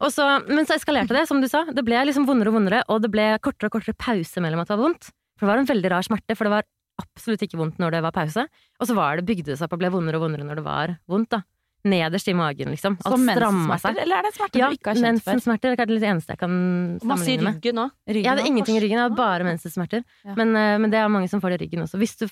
Og 0.00 0.08
så, 0.14 0.26
men 0.48 0.64
så 0.64 0.78
eskalerte 0.78 1.12
det, 1.12 1.26
som 1.28 1.42
du 1.42 1.48
sa. 1.50 1.66
Det 1.68 1.84
ble 1.84 1.98
liksom 2.08 2.24
vondere 2.28 2.48
og 2.48 2.56
vondere, 2.56 2.82
og 2.88 3.02
det 3.04 3.10
ble 3.12 3.26
kortere 3.44 3.68
og 3.68 3.74
kortere 3.76 3.98
pause 4.00 4.40
mellom 4.40 4.62
at 4.62 4.70
det 4.70 4.76
var 4.78 4.84
vondt. 4.86 5.10
For 5.36 5.44
det 5.44 5.52
var 5.52 5.60
en 5.60 5.68
veldig 5.68 5.90
rar 5.92 6.06
smerte, 6.06 6.36
for 6.36 6.48
det 6.48 6.54
var 6.54 6.64
absolutt 7.00 7.42
ikke 7.46 7.58
vondt 7.60 7.80
når 7.82 7.96
det 7.96 8.02
var 8.04 8.14
pause. 8.16 8.44
Og 8.80 8.88
så 8.88 8.96
var 8.98 9.18
det, 9.18 9.26
bygde 9.28 9.52
det 9.52 9.58
seg 9.58 9.66
opp 9.68 9.78
og 9.78 9.82
ble 9.82 9.90
vondere 9.92 10.20
og 10.20 10.26
vondere 10.28 10.46
når 10.46 10.60
det 10.60 10.66
var 10.66 10.94
vondt. 11.10 11.32
da. 11.34 11.42
Nederst 11.88 12.28
i 12.28 12.34
magen, 12.36 12.68
liksom. 12.74 12.98
Alt 13.08 13.14
Som 13.14 13.22
mensensmerter, 13.24 14.02
eller 14.02 14.18
er 14.18 14.26
det 14.26 14.34
smerter 14.36 14.60
Ja, 14.60 14.66
du 14.68 14.76
ikke 14.76 14.92
har 14.92 14.98
kjent 15.00 15.22
før? 15.24 15.32
mensensmerter 15.32 15.72
er 15.72 15.78
kanskje 15.80 16.02
det 16.02 16.10
eneste 16.10 16.34
jeg 16.34 16.40
kan 16.42 16.52
sammenligne 17.00 17.46
med. 17.46 17.56
ryggen 17.56 17.80
òg. 17.80 17.94
Ryggen 18.10 18.26
Jeg 18.26 18.30
hadde 18.34 18.44
ingenting 18.50 18.76
i 18.76 18.82
ryggen, 18.84 18.98
jeg 18.98 19.06
hadde 19.06 19.16
bare 19.16 19.46
mensensmerter. 19.48 20.04
Ja. 20.26 20.34
Men, 20.36 20.52
eh, 20.60 20.76
men 20.76 20.92
det 20.92 21.00
er 21.00 21.08
mange 21.08 21.30
som 21.32 21.40
får 21.40 21.54
det 21.54 21.60
i 21.60 21.64
ryggen 21.64 21.86
også. 21.86 21.96
Hvis 22.02 22.18
du, 22.20 22.26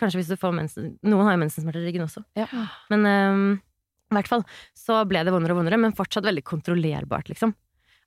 kanskje 0.00 0.22
hvis 0.22 0.32
du 0.32 0.38
får 0.40 0.56
mensen... 0.56 0.88
Noen 1.04 1.28
har 1.28 1.36
jo 1.36 1.42
mensensmerter 1.44 1.84
i 1.84 1.90
ryggen 1.90 2.06
også. 2.06 2.24
Ja. 2.40 2.48
Men 2.88 3.04
um, 3.04 3.60
i 4.08 4.16
hvert 4.16 4.30
fall 4.30 4.46
så 4.72 5.02
ble 5.04 5.20
det 5.26 5.32
vondere 5.36 5.52
og 5.52 5.60
vondere, 5.60 5.80
men 5.84 5.92
fortsatt 5.92 6.24
veldig 6.24 6.44
kontrollerbart, 6.48 7.28
liksom. 7.28 7.52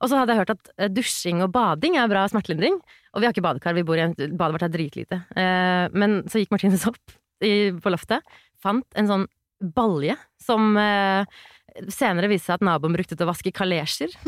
Og 0.01 0.11
så 0.11 0.19
hadde 0.19 0.33
jeg 0.33 0.43
hørt 0.43 0.53
at 0.53 0.71
eh, 0.77 0.91
dusjing 0.93 1.41
og 1.45 1.51
bading 1.55 1.97
er 1.97 2.09
bra 2.11 2.25
smertelindring. 2.29 2.77
Og 3.13 3.21
vi 3.21 3.27
har 3.27 3.33
ikke 3.33 3.45
badekar, 3.45 3.77
vi 3.77 3.85
bor 3.87 3.97
i 3.97 4.05
en 4.05 4.15
Badet 4.17 4.55
vårt 4.55 4.67
er 4.67 4.73
dritlite. 4.73 5.21
Eh, 5.37 5.85
men 5.97 6.19
så 6.29 6.41
gikk 6.41 6.53
Martinus 6.53 6.85
opp 6.89 7.17
i, 7.43 7.73
på 7.73 7.93
loftet, 7.93 8.25
fant 8.61 8.85
en 8.97 9.09
sånn 9.09 9.25
balje 9.73 10.15
som 10.41 10.77
eh, 10.77 11.25
senere 11.93 12.29
viste 12.29 12.49
seg 12.49 12.59
at 12.59 12.65
naboen 12.65 12.95
brukte 12.95 13.17
til 13.17 13.25
å 13.25 13.31
vaske 13.31 13.53
kalesjer. 13.53 14.13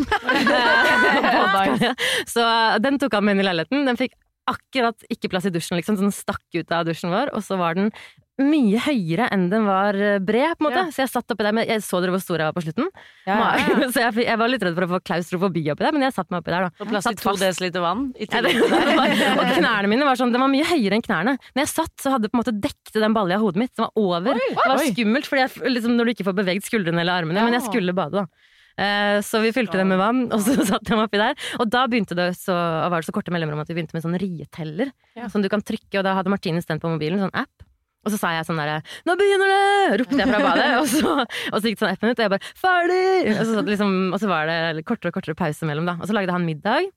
Så 2.34 2.46
den 2.82 3.00
tok 3.02 3.18
han 3.18 3.26
med 3.26 3.38
inn 3.38 3.44
i 3.44 3.48
leiligheten. 3.48 3.88
Den 3.90 4.00
fikk 4.00 4.16
akkurat 4.50 5.06
ikke 5.14 5.30
plass 5.32 5.46
i 5.46 5.54
dusjen, 5.54 5.78
liksom, 5.78 5.98
så 5.98 6.08
den 6.08 6.16
stakk 6.16 6.46
ut 6.56 6.72
av 6.74 6.88
dusjen 6.88 7.14
vår. 7.14 7.34
Og 7.38 7.44
så 7.46 7.58
var 7.60 7.78
den 7.78 7.92
mye 8.40 8.80
høyere 8.86 9.28
enn 9.36 9.48
den 9.52 9.66
var 9.68 9.98
eh, 10.00 10.18
bred, 10.24 10.56
på 10.58 10.64
en 10.64 10.68
måte. 10.70 10.84
Så 10.96 11.04
jeg 11.04 11.12
satt 11.12 11.34
oppi 11.36 11.46
der, 11.46 11.56
men 11.58 11.68
jeg 11.68 11.84
så 11.86 12.00
dere 12.04 12.14
hvor 12.16 12.22
stor 12.24 12.40
jeg 12.42 12.50
var 12.50 12.56
på 12.58 12.64
slutten. 12.66 12.88
Så 13.94 14.02
jeg, 14.02 14.24
jeg 14.26 14.40
var 14.42 14.50
litt 14.50 14.64
redd 14.66 14.76
for 14.78 14.86
å 14.88 14.90
få 14.96 15.00
klaustrofobi 15.06 15.64
oppi 15.74 15.86
der, 15.86 15.94
men 15.96 16.06
jeg 16.08 16.16
satt 16.16 16.30
meg 16.34 16.42
oppi 16.42 16.54
der, 16.54 16.68
da. 16.68 16.72
Og 16.82 16.90
plass 16.92 17.08
til 17.10 17.20
to 17.22 17.34
desiliter 17.40 17.84
vann 17.84 18.08
i 18.18 18.28
tillegg. 18.30 18.60
og 19.40 19.44
knærne 19.58 19.92
mine 19.92 20.08
var 20.08 20.20
sånn, 20.20 20.34
den 20.34 20.42
var 20.44 20.52
mye 20.52 20.68
høyere 20.72 20.98
enn 20.98 21.06
knærne. 21.06 21.36
Når 21.54 21.64
jeg 21.66 21.72
satt, 21.76 21.94
så 22.02 22.16
hadde 22.16 22.32
på 22.32 22.38
en 22.40 22.42
måte 22.44 22.56
dekte 22.64 23.04
den 23.04 23.16
balja 23.18 23.38
hodet 23.42 23.62
mitt. 23.64 23.74
Den 23.78 23.88
var 23.88 23.94
over. 24.00 24.40
det 24.40 24.56
var 24.74 24.84
skummelt, 24.88 25.30
jeg, 25.44 25.54
liksom, 25.76 25.98
når 26.00 26.10
du 26.10 26.16
ikke 26.16 26.28
får 26.30 26.40
beveget 26.42 26.68
skuldrene 26.70 27.04
eller 27.04 27.22
armene. 27.24 27.46
Men 27.46 27.60
jeg 27.60 27.68
skulle 27.68 27.96
bade, 27.98 28.24
da. 28.24 28.48
Eh, 28.80 29.20
Så 29.26 29.42
vi 29.44 29.52
fylte 29.56 29.76
dem 29.78 29.90
med 29.92 30.00
vann, 30.00 30.22
og 30.32 30.40
så 30.46 30.56
satt 30.72 30.86
de 30.88 30.96
oppi 30.98 31.20
der. 31.20 31.36
Og 31.60 31.70
da 31.70 31.86
begynte 31.92 32.16
det 32.18 32.32
så, 32.40 32.56
var 32.56 33.02
det 33.02 33.10
så 33.10 33.16
korte 33.16 33.34
mellomrom 33.36 33.60
at 33.62 33.70
vi 33.72 33.76
begynte 33.78 33.98
med 33.98 34.06
sånn 34.06 34.16
rieteller. 34.22 34.94
Som 35.34 35.44
du 35.44 35.50
kan 35.52 35.62
trykke, 35.66 36.00
og 36.00 36.06
da 36.08 36.16
hadde 36.18 36.32
Martine 36.32 36.64
stendt 36.64 36.82
på 36.86 36.92
mobilen, 36.92 37.20
sånn 37.22 37.36
app. 37.36 37.66
Og 38.10 38.16
så 38.16 38.20
sa 38.24 38.32
jeg 38.34 38.48
sånn 38.48 38.58
derre 38.58 38.80
'Nå 39.06 39.16
begynner 39.20 39.52
det!' 39.54 40.00
ropte 40.02 40.18
jeg 40.18 40.30
fra 40.32 40.40
badet. 40.42 40.70
Og 40.82 40.88
så, 40.90 41.14
og 41.54 41.58
så 41.60 41.66
gikk 41.70 41.78
det 41.78 41.84
sånn 41.84 41.94
ett 41.94 42.02
minutt, 42.02 42.18
og 42.18 42.26
jeg 42.26 42.34
bare 42.34 42.48
'Ferdig!' 42.58 43.30
Og 43.36 43.46
så, 43.46 43.66
liksom, 43.70 43.94
og 44.14 44.20
så 44.24 44.32
var 44.32 44.50
det 44.50 44.86
kortere 44.90 45.14
og 45.14 45.20
kortere 45.20 45.38
pause 45.38 45.70
mellom, 45.70 45.86
da. 45.86 46.00
Og 46.02 46.10
så 46.10 46.18
lagde 46.18 46.34
han 46.34 46.48
middag 46.48 46.90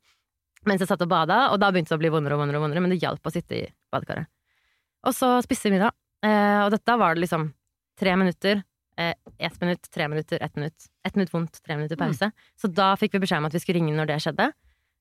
mens 0.64 0.78
jeg 0.78 0.88
satt 0.88 1.02
og 1.02 1.10
bada, 1.10 1.50
og 1.50 1.58
da 1.58 1.72
begynte 1.74 1.90
det 1.90 1.98
å 1.98 2.02
bli 2.02 2.10
vondere 2.14 2.36
og 2.36 2.44
vondere, 2.44 2.60
og 2.60 2.68
vondere 2.68 2.82
men 2.84 2.92
det 2.94 3.00
hjalp 3.02 3.26
å 3.26 3.32
sitte 3.34 3.56
i 3.58 3.64
badekaret. 3.90 4.28
Og 5.02 5.14
så 5.16 5.42
spiste 5.42 5.66
vi 5.66 5.74
middag, 5.74 5.90
eh, 6.22 6.60
og 6.62 6.70
dette 6.70 6.94
var 7.00 7.16
det 7.16 7.24
liksom 7.24 7.48
tre 7.98 8.14
minutter, 8.14 8.62
eh, 8.96 9.14
ett 9.40 9.60
minutt, 9.60 9.90
tre 9.90 10.06
minutter, 10.06 10.38
ett 10.40 10.54
minutt. 10.54 10.86
Ett 11.04 11.16
minutt 11.16 11.32
vondt, 11.32 11.58
tre 11.66 11.74
minutter 11.76 11.96
pause. 11.98 12.30
Så 12.56 12.70
da 12.72 12.94
fikk 12.94 13.14
vi 13.14 13.18
beskjed 13.26 13.38
om 13.42 13.46
at 13.46 13.52
vi 13.52 13.58
skulle 13.58 13.80
ringe 13.80 13.96
når 13.96 14.06
det 14.06 14.20
skjedde. 14.22 14.52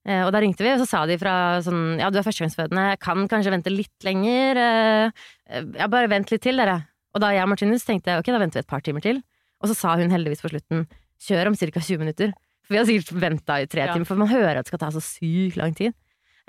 Eh, 0.08 0.24
og 0.26 0.32
da 0.34 0.40
ringte 0.42 0.64
vi, 0.66 0.72
og 0.74 0.80
så 0.82 0.88
sa 0.90 1.04
de 1.06 1.18
fra 1.22 1.34
sånn 1.62 2.00
Ja, 2.02 2.10
du 2.10 2.18
er 2.18 2.26
førstegangsfødende, 2.26 2.86
kan 3.04 3.28
kanskje 3.30 3.54
vente 3.54 3.74
litt 3.74 4.08
lenger. 4.08 4.58
Eh, 4.58 5.26
eh, 5.52 5.68
ja, 5.78 5.88
bare 5.92 6.10
vent 6.10 6.32
litt 6.34 6.42
til, 6.42 6.58
dere. 6.58 6.80
Og 7.14 7.22
da 7.22 7.30
jeg 7.36 7.44
og 7.46 7.52
Martinus 7.52 7.86
tenkte 7.86 8.18
ok, 8.18 8.32
da 8.34 8.40
venter 8.42 8.62
vi 8.62 8.66
et 8.66 8.72
par 8.72 8.82
timer 8.82 9.04
til. 9.06 9.22
Og 9.62 9.70
så 9.70 9.76
sa 9.78 9.96
hun 10.00 10.10
heldigvis 10.14 10.42
på 10.42 10.50
slutten 10.50 10.88
kjør 11.22 11.52
om 11.52 11.58
ca. 11.60 11.70
20 11.78 12.02
minutter. 12.02 12.32
For 12.66 12.74
vi 12.74 12.80
har 12.80 12.88
sikkert 12.90 13.20
venta 13.22 13.60
i 13.62 13.68
tre 13.70 13.86
Ja. 13.86 13.94
timer, 13.94 14.08
for 14.10 14.16
man 14.18 14.32
hører 14.32 14.58
at 14.58 14.66
det 14.66 14.72
skal 14.72 14.80
ta 14.80 14.90
så 14.96 15.02
sykt 15.04 15.58
lang 15.60 15.76
tid. 15.78 15.94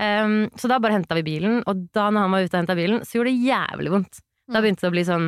Um, 0.00 0.48
så 0.56 0.68
da 0.70 0.78
bare 0.80 0.96
henta 0.96 1.14
vi 1.18 1.22
bilen, 1.26 1.60
og 1.68 1.92
da 1.92 2.08
når 2.10 2.24
han 2.24 2.32
var 2.32 2.46
ute 2.46 2.56
og 2.56 2.62
henta 2.62 2.74
bilen, 2.78 3.02
så 3.04 3.18
gjorde 3.18 3.34
det 3.34 3.44
jævlig 3.52 3.90
vondt. 3.92 4.20
Da 4.50 4.62
begynte 4.62 4.80
det 4.86 4.90
å 4.90 4.94
bli 4.96 5.04
sånn 5.04 5.26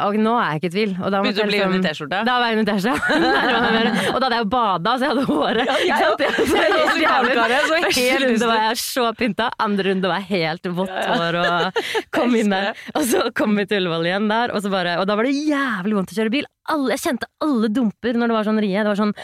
Og 0.00 0.16
nå 0.16 0.32
er 0.40 0.46
jeg 0.54 0.60
ikke 0.60 0.68
i 0.68 0.72
tvil. 0.72 0.92
Og 1.02 1.10
da 1.12 1.18
Begynte 1.20 1.42
Begynte 1.42 1.44
å 1.44 1.50
bli 1.50 1.58
hun 1.60 1.72
liksom- 1.72 1.84
T-skjorta. 1.84 2.20
da 2.24 2.36
var 2.40 2.46
jeg 2.48 2.58
under 2.58 2.72
T-skjorta. 2.72 3.16
og 4.14 4.16
da 4.16 4.24
hadde 4.26 4.36
jeg 4.38 4.44
jo 4.44 4.48
bada, 4.54 4.94
så 4.96 5.04
jeg 5.04 5.10
hadde 5.12 5.24
håret. 5.28 5.66
Ja, 5.66 5.76
jeg, 5.76 5.90
jeg, 5.92 6.06
jeg, 6.16 6.46
jeg, 6.48 6.72
jeg, 6.72 7.02
jeg, 7.02 7.50
jeg, 7.52 7.82
Første 7.82 8.24
runde 8.24 8.48
var 8.48 8.62
jeg 8.62 8.80
så 8.82 9.04
pynta, 9.18 9.50
andre 9.66 9.86
runde 9.90 10.12
var 10.12 10.22
jeg 10.22 10.28
helt 10.48 10.70
vått 10.80 10.96
hår 11.12 11.38
og 11.42 11.82
kom 12.16 12.34
inn 12.40 12.54
der. 12.54 12.72
Og 12.96 13.06
så 13.12 13.24
kom 13.36 13.54
vi 13.60 13.66
til 13.68 13.82
Ullevål 13.82 14.08
igjen 14.08 14.28
der, 14.32 14.54
og, 14.56 14.64
så 14.64 14.72
bare, 14.72 14.96
og 15.02 15.06
da 15.10 15.16
var 15.18 15.28
det 15.28 15.36
jævlig 15.36 15.98
vondt 16.00 16.14
å 16.14 16.18
kjøre 16.22 16.34
bil. 16.38 16.48
Alle, 16.72 16.94
jeg 16.96 17.04
kjente 17.04 17.28
alle 17.44 17.72
dumper 17.74 18.16
når 18.16 18.32
det 18.32 18.38
var 18.38 18.48
sånn 18.48 18.60
rie. 18.62 18.78
Det 18.80 18.92
var 18.94 19.00
sånn 19.04 19.16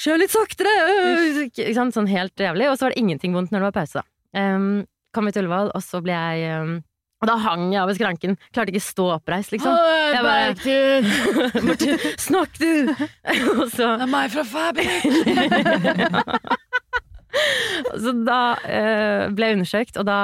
Kjør 0.00 0.20
litt 0.22 0.30
saktere! 0.32 0.70
Ikke 1.48 1.72
sant? 1.76 1.92
Sånn 1.92 2.06
helt 2.08 2.38
jævlig. 2.38 2.68
Og 2.70 2.78
så 2.78 2.86
var 2.86 2.94
det 2.94 3.00
ingenting 3.02 3.34
vondt 3.36 3.50
når 3.52 3.58
det 3.64 3.66
var 3.66 3.74
pause. 3.82 4.00
da. 4.00 4.44
Um, 4.56 4.68
kom 5.12 5.26
vi 5.26 5.32
til 5.34 5.44
Ullevål, 5.44 5.72
og 5.76 5.82
så 5.84 5.98
ble 6.04 6.14
jeg 6.14 6.60
um, 6.62 6.76
Og 7.20 7.28
da 7.28 7.34
hang 7.36 7.66
jeg 7.74 7.82
over 7.82 7.96
skranken. 7.96 8.36
Klarte 8.54 8.72
ikke 8.72 8.80
stå 8.80 9.10
oppreist, 9.18 9.52
liksom. 9.52 9.76
Jeg 10.14 10.22
bare 10.24 10.54
Martin, 11.66 11.98
snakk 12.28 12.56
du! 12.56 12.94
og 13.60 13.66
så 13.74 13.92
Det 14.00 14.06
er 14.06 14.12
meg 14.14 14.32
fra 14.32 14.44
Fabrik! 14.48 14.88
Så 18.02 18.12
da 18.26 18.38
eh, 18.66 19.28
ble 19.34 19.48
jeg 19.50 19.56
undersøkt, 19.58 19.98
og 20.00 20.06
da 20.08 20.18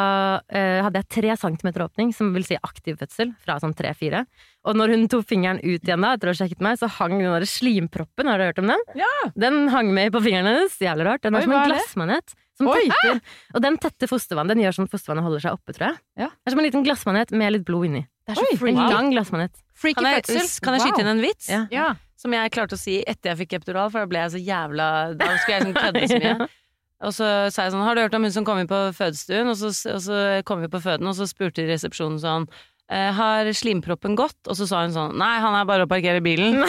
eh, 0.51 0.81
hadde 0.85 1.01
jeg 1.03 1.09
tre 1.17 1.37
centimeter 1.41 1.85
åpning, 1.87 2.13
som 2.15 2.33
vil 2.35 2.45
si 2.47 2.59
aktiv 2.59 2.99
fødsel, 3.01 3.33
fra 3.45 3.59
sånn 3.63 3.75
tre-fire. 3.77 4.25
Og 4.67 4.79
når 4.79 4.95
hun 4.97 5.05
tok 5.13 5.27
fingeren 5.31 5.61
ut 5.63 5.85
igjen 5.87 6.03
da, 6.03 6.15
etter 6.17 6.31
å 6.31 6.35
ha 6.35 6.41
sjekket 6.41 6.65
meg, 6.65 6.79
så 6.81 6.89
hang 6.99 7.15
den 7.21 7.31
der 7.31 7.47
slimproppen, 7.49 8.27
har 8.31 8.43
du 8.43 8.49
hørt 8.49 8.59
om 8.63 8.73
den? 8.73 8.83
Ja. 8.99 9.11
Den 9.39 9.69
hang 9.75 9.93
med 9.95 10.11
på 10.15 10.23
fingeren 10.25 10.49
hennes, 10.51 10.75
jævlig 10.83 11.07
rart. 11.07 11.23
Den 11.27 11.39
Oi, 11.39 11.43
er 11.43 11.47
som 11.47 11.55
en 11.57 11.71
glassmanet. 11.71 12.37
Som 12.57 12.71
Oi! 12.73 12.87
tetter, 12.89 13.21
og 13.53 13.63
den 13.63 13.77
tetter 13.83 14.09
fostervann. 14.11 14.49
Den 14.49 14.63
gjør 14.65 14.79
sånn 14.79 14.89
at 14.89 14.95
fostervannet 14.97 15.27
holder 15.29 15.45
seg 15.45 15.59
oppe, 15.59 15.75
tror 15.77 15.91
jeg. 15.91 15.99
Ja. 16.25 16.31
Det 16.33 16.51
er 16.51 16.55
som 16.57 16.63
en 16.63 16.67
liten 16.71 16.87
glassmanet 16.87 17.35
med 17.37 17.53
litt 17.53 17.67
blod 17.69 17.91
inni. 17.91 18.03
Det 18.27 18.33
er 18.33 18.41
så 18.41 18.47
Oi, 18.47 18.55
En 18.57 18.61
freaky. 18.63 18.87
lang 18.97 19.11
glassmanet. 19.13 19.63
Freaky 19.77 20.01
Kan 20.01 20.09
jeg, 20.11 20.25
fødsel. 20.27 20.61
kan 20.65 20.75
jeg 20.79 20.87
skyte 20.87 21.03
inn 21.05 21.11
en 21.13 21.21
vits? 21.23 21.51
Ja. 21.53 21.63
Ja. 21.71 21.89
Som 22.17 22.33
jeg 22.33 22.51
klarte 22.57 22.75
å 22.79 22.81
si 22.81 22.97
etter 23.07 23.35
jeg 23.35 23.43
fikk 23.45 23.59
epidural, 23.61 23.91
for 23.93 24.03
da 24.03 24.09
ble 24.11 24.23
jeg 24.25 24.33
så 24.33 24.41
jævla 24.41 24.87
Da 25.21 25.29
skulle 25.37 25.59
jeg 25.59 25.67
sånn 25.67 25.77
kødde 25.77 26.09
så 26.09 26.21
mye. 26.25 26.49
Og 27.05 27.13
så 27.13 27.27
sa 27.53 27.67
jeg 27.67 27.75
sånn, 27.75 27.85
har 27.85 27.97
du 27.97 28.01
hørt 28.07 28.15
om 28.17 28.25
hun 28.25 28.33
som 28.33 28.47
kom 28.47 28.61
inn 28.61 28.71
på 28.71 28.79
fødestuen? 28.97 29.51
Og 29.53 29.59
så, 29.61 29.69
og 29.93 30.01
så 30.01 30.23
kom 30.49 30.63
vi 30.65 30.73
på 30.73 30.81
føden, 30.81 31.11
og 31.11 31.17
så 31.19 31.29
spurte 31.29 31.61
de 31.61 31.69
resepsjonen 31.75 32.23
sånn 32.23 32.49
«Eh, 32.87 33.11
har 33.11 33.49
slimproppen 33.51 34.15
gått? 34.15 34.39
Og 34.47 34.55
så 34.55 34.63
sa 34.71 34.85
hun 34.85 34.93
sånn 34.95 35.17
Nei, 35.19 35.41
han 35.43 35.57
er 35.59 35.65
bare 35.67 35.89
å 35.89 35.91
parkere 35.91 36.21
bilen. 36.23 36.61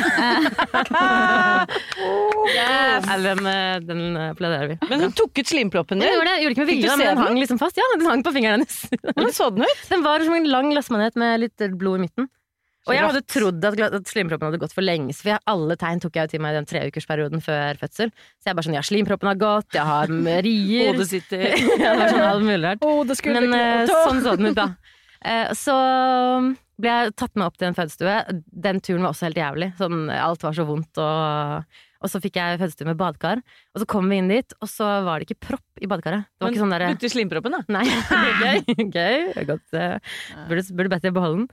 Nei, 2.57 3.17
den, 3.21 3.41
eh, 3.45 3.75
den 3.85 4.01
eh, 4.15 4.31
applauderer 4.31 4.71
vi. 4.71 4.77
Men 4.89 5.05
hun 5.05 5.13
tok 5.17 5.37
ut 5.37 5.51
slimproppen 5.51 6.01
din. 6.01 6.09
Ja, 6.09 6.15
gjorde 6.17 6.31
det, 6.33 6.41
gjorde 6.41 6.55
ikke 6.55 6.63
med 6.63 6.71
vilje, 6.71 6.89
men 6.89 7.03
den 7.03 7.11
den? 7.11 7.21
hang 7.21 7.37
liksom 7.37 7.61
fast. 7.61 7.77
Ja, 7.77 7.85
den 7.93 8.09
hang 8.09 8.25
på 8.25 8.33
fingeren 8.33 8.65
hennes. 8.65 8.79
Hvordan 9.11 9.35
så 9.37 9.51
den 9.53 9.67
ut? 9.69 9.85
Den 9.91 10.07
var 10.07 10.25
som 10.25 10.39
en 10.39 10.49
lang 10.49 10.73
glassmanet 10.73 11.21
med 11.21 11.45
litt 11.45 11.67
blod 11.77 12.01
i 12.01 12.07
midten. 12.07 12.31
Og 12.87 12.95
jeg 12.95 13.03
hadde 13.03 13.23
trodd 13.27 13.65
at, 13.67 13.79
at 13.99 14.11
slimproppen 14.11 14.47
hadde 14.49 14.59
gått 14.61 14.75
for 14.75 14.85
lenge, 14.85 15.15
for 15.17 15.33
jeg, 15.33 15.43
alle 15.51 15.75
tegn 15.79 16.03
tok 16.03 16.17
jeg 16.17 16.27
jo 16.27 16.33
til 16.33 16.43
meg 16.43 16.53
i 16.53 16.59
den 16.59 16.69
treukersperioden 16.69 17.43
før 17.43 17.81
fødsel. 17.81 18.13
Så 18.39 18.49
jeg 18.49 18.57
bare 18.57 18.67
sånn, 18.69 18.77
ja, 18.77 18.83
slimproppen 18.87 19.31
har 19.31 19.41
gått, 19.41 19.73
jeg 19.75 19.87
har 19.87 20.13
rier 20.45 20.93
Hodet 20.93 21.09
sitter 21.09 21.43
Ja, 21.83 21.95
det 21.99 22.11
sånn 22.13 22.23
alt 22.27 22.45
mulig 22.47 22.61
rart. 22.63 22.85
Å, 22.85 22.93
det 23.09 23.17
skulle 23.19 23.41
Men 23.43 23.51
ikke 23.51 23.65
eh, 23.65 23.91
sånn 23.91 24.23
så 24.23 24.37
den 24.39 24.51
ut, 24.53 24.61
da. 24.61 24.69
Uh, 25.17 25.51
Så 25.57 25.75
ble 26.77 26.93
jeg 26.93 27.13
tatt 27.17 27.33
med 27.35 27.47
opp 27.47 27.57
til 27.57 27.71
en 27.71 27.77
fødestue. 27.77 28.15
Den 28.67 28.79
turen 28.85 29.03
var 29.03 29.13
også 29.15 29.27
helt 29.27 29.39
jævlig. 29.41 29.71
Sånn, 29.79 30.07
alt 30.13 30.45
var 30.45 30.55
så 30.55 30.65
vondt. 30.67 31.01
Og, 31.01 31.79
og 31.97 32.11
så 32.11 32.21
fikk 32.21 32.37
jeg 32.37 32.59
fødestue 32.61 32.87
med 32.89 32.99
badekar. 32.99 33.41
Og 33.73 33.81
så 33.81 33.87
kom 33.89 34.09
vi 34.11 34.19
inn 34.21 34.29
dit, 34.31 34.57
og 34.61 34.69
så 34.69 34.89
var 35.07 35.19
det 35.19 35.27
ikke 35.27 35.49
propp 35.49 35.81
i 35.81 35.89
badekaret. 35.89 36.29
Det 36.37 36.45
var 36.45 36.53
ikke 36.53 36.63
sånn 36.63 36.75
derre 36.75 36.91
Brukte 36.93 37.11
slimproppen, 37.13 37.57
da. 37.57 37.79
Nei, 37.79 37.87
gøy. 38.43 38.77
gøy. 38.99 39.47
Godt, 39.49 39.65
eh, 39.73 39.97
burde, 40.51 40.67
burde 40.77 40.93
bedt 40.93 41.09
deg 41.09 41.17
beholde 41.17 41.43
den. 41.43 41.49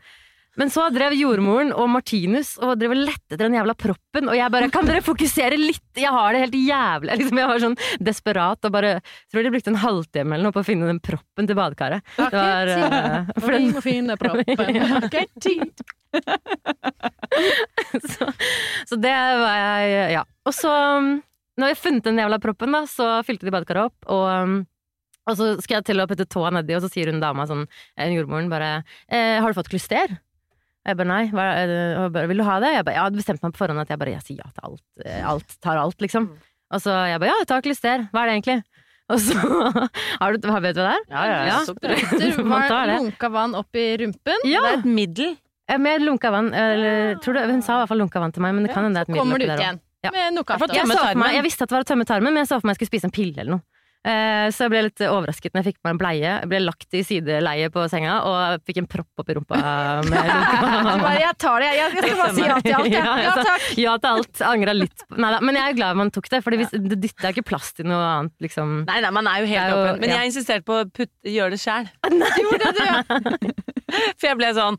Men 0.61 0.71
så 0.71 0.87
drev 0.95 1.15
jordmoren 1.19 1.73
og 1.75 1.89
Martinus 1.91 2.55
og 2.63 2.77
drev 2.79 2.95
og 2.95 3.01
lette 3.09 3.35
etter 3.35 3.49
den 3.49 3.57
jævla 3.59 3.75
proppen, 3.79 4.29
og 4.31 4.37
jeg 4.39 4.53
bare 4.55 4.71
Kan 4.75 4.87
dere 4.87 5.03
fokusere 5.05 5.59
litt? 5.59 5.83
Jeg 5.99 6.13
har 6.15 6.35
det 6.35 6.45
helt 6.45 6.59
jævlig. 6.59 7.17
Liksom, 7.21 7.41
jeg 7.43 7.51
var 7.51 7.63
sånn 7.65 7.77
desperat 8.11 8.69
og 8.69 8.75
bare 8.75 8.93
Tror 9.33 9.47
de 9.47 9.53
brukte 9.55 9.73
en 9.73 9.81
halvtime 9.83 10.37
eller 10.37 10.49
noe 10.49 10.55
på 10.55 10.63
å 10.63 10.67
finne 10.67 10.89
den 10.91 11.01
proppen 11.03 11.49
til 11.51 11.59
badekaret. 11.59 12.07
Det 12.17 12.31
var, 12.35 12.71
uh, 12.71 13.33
for 13.41 13.57
Vi 13.57 13.71
må 13.73 13.85
finne 13.85 14.19
proppen. 14.21 14.43
Ja. 14.75 14.87
Ok, 14.99 15.17
tid. 15.43 15.83
så, 18.11 18.29
så 18.89 18.99
det 18.99 19.15
var 19.15 19.59
jeg 19.59 20.13
Ja. 20.15 20.23
Og 20.47 20.55
så, 20.55 20.73
når 21.61 21.73
jeg 21.73 21.81
funnet 21.81 22.07
den 22.07 22.21
jævla 22.21 22.39
proppen, 22.43 22.75
da, 22.75 22.85
så 22.91 23.09
fylte 23.27 23.47
de 23.47 23.55
badekaret 23.55 23.91
opp, 23.91 24.09
og 24.13 24.25
um, 24.31 24.57
og 25.25 25.39
så 25.39 25.47
skal 25.65 25.79
jeg 25.79 25.89
til 25.89 26.03
å 26.03 26.07
putte 26.09 26.27
tåa 26.29 26.51
nedi, 26.53 26.75
og 26.77 26.85
så 26.85 26.91
sier 26.93 27.09
hun 27.09 27.23
dama 27.23 27.47
sånn, 27.49 27.65
eh, 27.97 28.13
jordmoren 28.13 28.51
bare 28.53 28.85
eh, 29.09 29.41
'Har 29.41 29.53
du 29.53 29.57
fått 29.57 29.73
klyster?' 29.73 30.19
Og 30.85 30.91
jeg 30.93 30.97
bare 31.01 31.09
nei. 31.09 31.23
Hva, 31.33 31.45
og 32.05 32.13
bare, 32.13 32.27
'Vil 32.29 32.37
du 32.37 32.45
ha 32.45 32.59
det?' 32.61 32.73
Jeg 32.75 32.85
bare, 32.85 32.95
jeg 32.95 33.03
hadde 33.05 33.17
bestemt 33.17 33.43
meg 33.43 33.53
på 33.55 33.61
forhånd 33.63 33.81
at 33.81 33.89
jeg 33.89 33.99
bare 33.99 34.13
jeg 34.13 34.23
sier 34.23 34.37
ja 34.45 34.49
til 34.53 34.65
alt. 34.69 34.83
eh, 35.05 35.23
Alt 35.25 35.57
tar 35.65 35.79
alt, 35.81 35.99
liksom. 36.05 36.27
Og 36.71 36.81
så 36.81 36.93
jeg 37.09 37.21
bare 37.21 37.31
'ja, 37.31 37.39
jeg 37.41 37.47
tar 37.49 37.63
klyster'. 37.65 38.09
Hva 38.13 38.21
er 38.21 38.27
det 38.29 38.35
egentlig? 38.37 38.65
Og 39.09 39.19
så 39.21 39.35
har 40.21 40.33
du, 40.33 40.37
Vet 40.37 40.43
du 40.43 40.49
hva 40.49 40.61
det 40.61 40.77
er? 40.77 41.01
Ja, 41.09 41.25
ja, 41.25 41.41
Ja. 41.49 41.59
Sprøyter. 41.65 42.93
Lunka 43.01 43.29
vann 43.33 43.55
opp 43.55 43.75
i 43.77 43.97
rumpen. 44.01 44.45
Ja, 44.45 44.61
Det 44.61 44.73
er 44.73 44.79
et 44.79 44.85
middel. 44.85 45.37
eh, 45.69 45.79
med 45.79 46.01
lunka 46.03 46.31
vann. 46.31 46.53
Eller, 46.55 47.17
tror 47.21 47.35
du, 47.35 47.41
hun 47.53 47.63
sa 47.63 47.77
i 47.77 47.81
hvert 47.83 47.89
fall 47.89 47.99
lunka 47.99 48.21
vann 48.21 48.33
til 48.33 48.43
meg, 48.43 48.55
men 48.55 48.65
det 48.65 48.73
kan 48.75 48.85
hende 48.85 48.95
det 49.01 49.09
er 49.09 49.09
et 49.09 49.09
middel 49.09 49.25
Kommer 49.25 49.39
du 49.39 49.45
oppi 49.45 49.53
ut 49.53 49.57
der 49.57 49.65
òg. 49.75 49.81
Ja. 50.05 50.11
Jeg, 50.13 50.33
tarmen. 51.01 51.33
jeg 51.33 51.43
visste 51.45 51.63
at 51.65 51.69
det 51.71 51.77
var 51.79 51.85
å 51.85 51.89
tømme 51.89 52.05
tarmen, 52.05 52.33
men 52.35 52.43
jeg 52.45 52.49
så 52.49 52.61
for 52.61 52.67
meg 52.69 52.77
jeg 52.77 52.85
skulle 52.85 52.93
spise 52.93 53.09
en 53.09 53.15
pille 53.17 53.39
eller 53.41 53.57
noe. 53.57 53.63
Eh, 54.05 54.51
Så 54.53 54.67
jeg 54.67 54.71
ble 54.75 54.81
litt 54.85 55.01
overrasket 55.01 55.55
når 55.55 55.63
jeg 55.63 55.73
fikk 55.73 55.79
meg 55.87 55.95
en 55.95 56.01
bleie. 56.03 56.33
Jeg 56.43 56.49
ble 56.51 56.59
lagt 56.61 56.93
i 56.93 57.01
sideleie 57.09 57.71
på 57.73 57.87
senga 57.89 58.19
og 58.29 58.65
fikk 58.69 58.83
en 58.83 58.89
propp 58.91 59.23
oppi 59.23 59.37
rumpa. 59.39 59.57
Med 60.05 60.13
bare, 61.07 61.15
jeg 61.23 61.37
tar 61.41 61.65
det, 61.65 61.71
jeg, 61.79 61.95
skal 61.95 62.19
bare 62.21 62.35
si 62.37 62.45
ja 62.45 62.59
til 62.61 62.75
alt. 62.77 62.91
Jeg. 62.93 63.05
Ja, 63.25 63.33
takk. 63.49 63.69
Ja 63.81 63.95
til 64.03 64.11
alt. 64.11 64.43
Angra 64.45 64.75
litt. 64.77 65.07
Nei 65.17 65.31
da, 65.33 65.39
men 65.41 65.57
jeg 65.57 65.73
er 65.73 65.79
glad 65.79 65.97
man 66.03 66.13
tok 66.13 66.29
det, 66.35 66.43
for 66.45 66.53
det 66.53 66.69
dytta 67.01 67.33
ikke 67.33 67.47
plass 67.49 67.73
til 67.79 67.89
noe 67.89 68.05
annet, 68.11 68.35
liksom. 68.45 68.75
Nei, 68.91 68.99
nei, 69.07 69.13
man 69.17 69.31
er 69.31 69.41
jo 69.41 69.49
helt 69.55 69.79
åpen. 69.79 70.03
Men 70.05 70.13
jeg 70.19 70.33
insisterte 70.35 70.69
på 70.69 70.83
å 70.83 70.85
putt- 70.93 71.33
gjøre 71.33 71.57
det 71.57 71.63
sjæl. 71.65 71.89
For 74.19 74.27
jeg 74.27 74.37
ble 74.41 74.49
sånn 74.57 74.77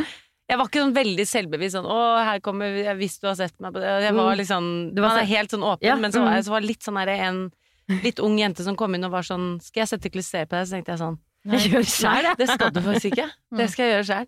Jeg 0.50 0.60
var 0.60 0.68
ikke 0.70 0.82
sånn 0.84 0.96
veldig 0.96 1.26
selvbevisst 1.30 1.78
sånn 1.78 1.86
'Å, 1.90 2.00
her 2.28 2.42
kommer 2.44 2.74
Hvis 3.00 3.20
du 3.22 3.28
har 3.30 3.38
sett 3.40 3.56
meg 3.64 3.74
på 3.76 3.80
det' 3.82 3.94
Jeg 4.06 4.16
var 4.18 4.36
liksom 4.36 4.68
Du 4.96 5.02
var 5.02 5.14
Man 5.16 5.22
er 5.24 5.30
helt 5.30 5.54
sånn 5.54 5.64
åpen, 5.66 5.86
Ja, 5.88 5.96
men 5.96 6.12
så 6.12 6.22
var 6.22 6.34
mm. 6.34 6.36
jeg 6.36 6.46
så 6.48 6.52
var 6.56 6.62
litt 6.66 6.84
sånn 6.86 7.00
herre 7.00 7.16
en 7.30 7.40
litt 7.90 8.20
ung 8.24 8.38
jente 8.40 8.64
som 8.66 8.76
kom 8.80 8.96
inn 8.96 9.06
og 9.06 9.12
var 9.14 9.22
sånn 9.28 9.60
'Skal 9.62 9.82
jeg 9.86 9.88
sette 9.94 10.10
klyster 10.10 10.46
på 10.50 10.58
deg?' 10.58 10.68
Så 10.68 10.76
tenkte 10.78 10.92
jeg 10.96 11.00
sånn 11.04 11.18
Jeg 11.46 11.70
gjør 11.70 11.84
det 11.86 12.04
Nei, 12.26 12.34
det 12.40 12.48
skal 12.50 12.72
du 12.74 12.82
faktisk 12.82 13.06
ikke. 13.14 13.28
Det 13.60 13.70
skal 13.70 13.86
jeg 13.86 13.94
gjøre 13.94 14.08
sjæl. 14.10 14.28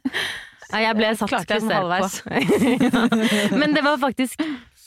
Nei, 0.71 0.81
jeg 0.83 0.95
ble 0.97 1.07
satt 1.15 1.47
den 1.47 1.69
på. 1.71 3.57
Men 3.61 3.73
det 3.73 3.83
var 3.83 3.97
faktisk 3.97 4.41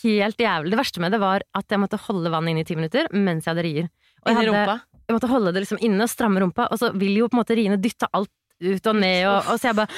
helt 0.04 0.36
jævlig. 0.38 0.70
Det 0.70 0.78
verste 0.78 1.00
med 1.00 1.12
det 1.12 1.20
var 1.20 1.42
at 1.56 1.66
jeg 1.68 1.80
måtte 1.80 1.98
holde 2.06 2.30
vannet 2.30 2.52
inne 2.54 2.60
i 2.62 2.68
ti 2.68 2.76
minutter 2.78 3.08
mens 3.12 3.44
jeg 3.44 3.54
hadde 3.54 3.64
rier. 3.66 3.88
Og 4.22 4.30
jeg 4.30 4.36
hadde- 4.36 4.80
Jeg 5.08 5.16
måtte 5.16 5.28
holde 5.32 5.52
det 5.52 5.62
liksom 5.64 5.80
inne 5.82 6.02
og 6.06 6.08
stramme 6.12 6.38
rumpa, 6.40 6.68
og 6.70 6.78
så 6.78 6.92
vil 6.94 7.16
jo 7.18 7.26
på 7.28 7.34
en 7.34 7.40
måte 7.42 7.56
riene 7.58 7.76
dytte 7.82 8.06
alt 8.14 8.30
ut 8.62 8.86
og 8.86 8.94
ned, 8.94 9.26
og, 9.26 9.48
og 9.50 9.58
så 9.58 9.72
jeg 9.72 9.76
bare 9.80 9.88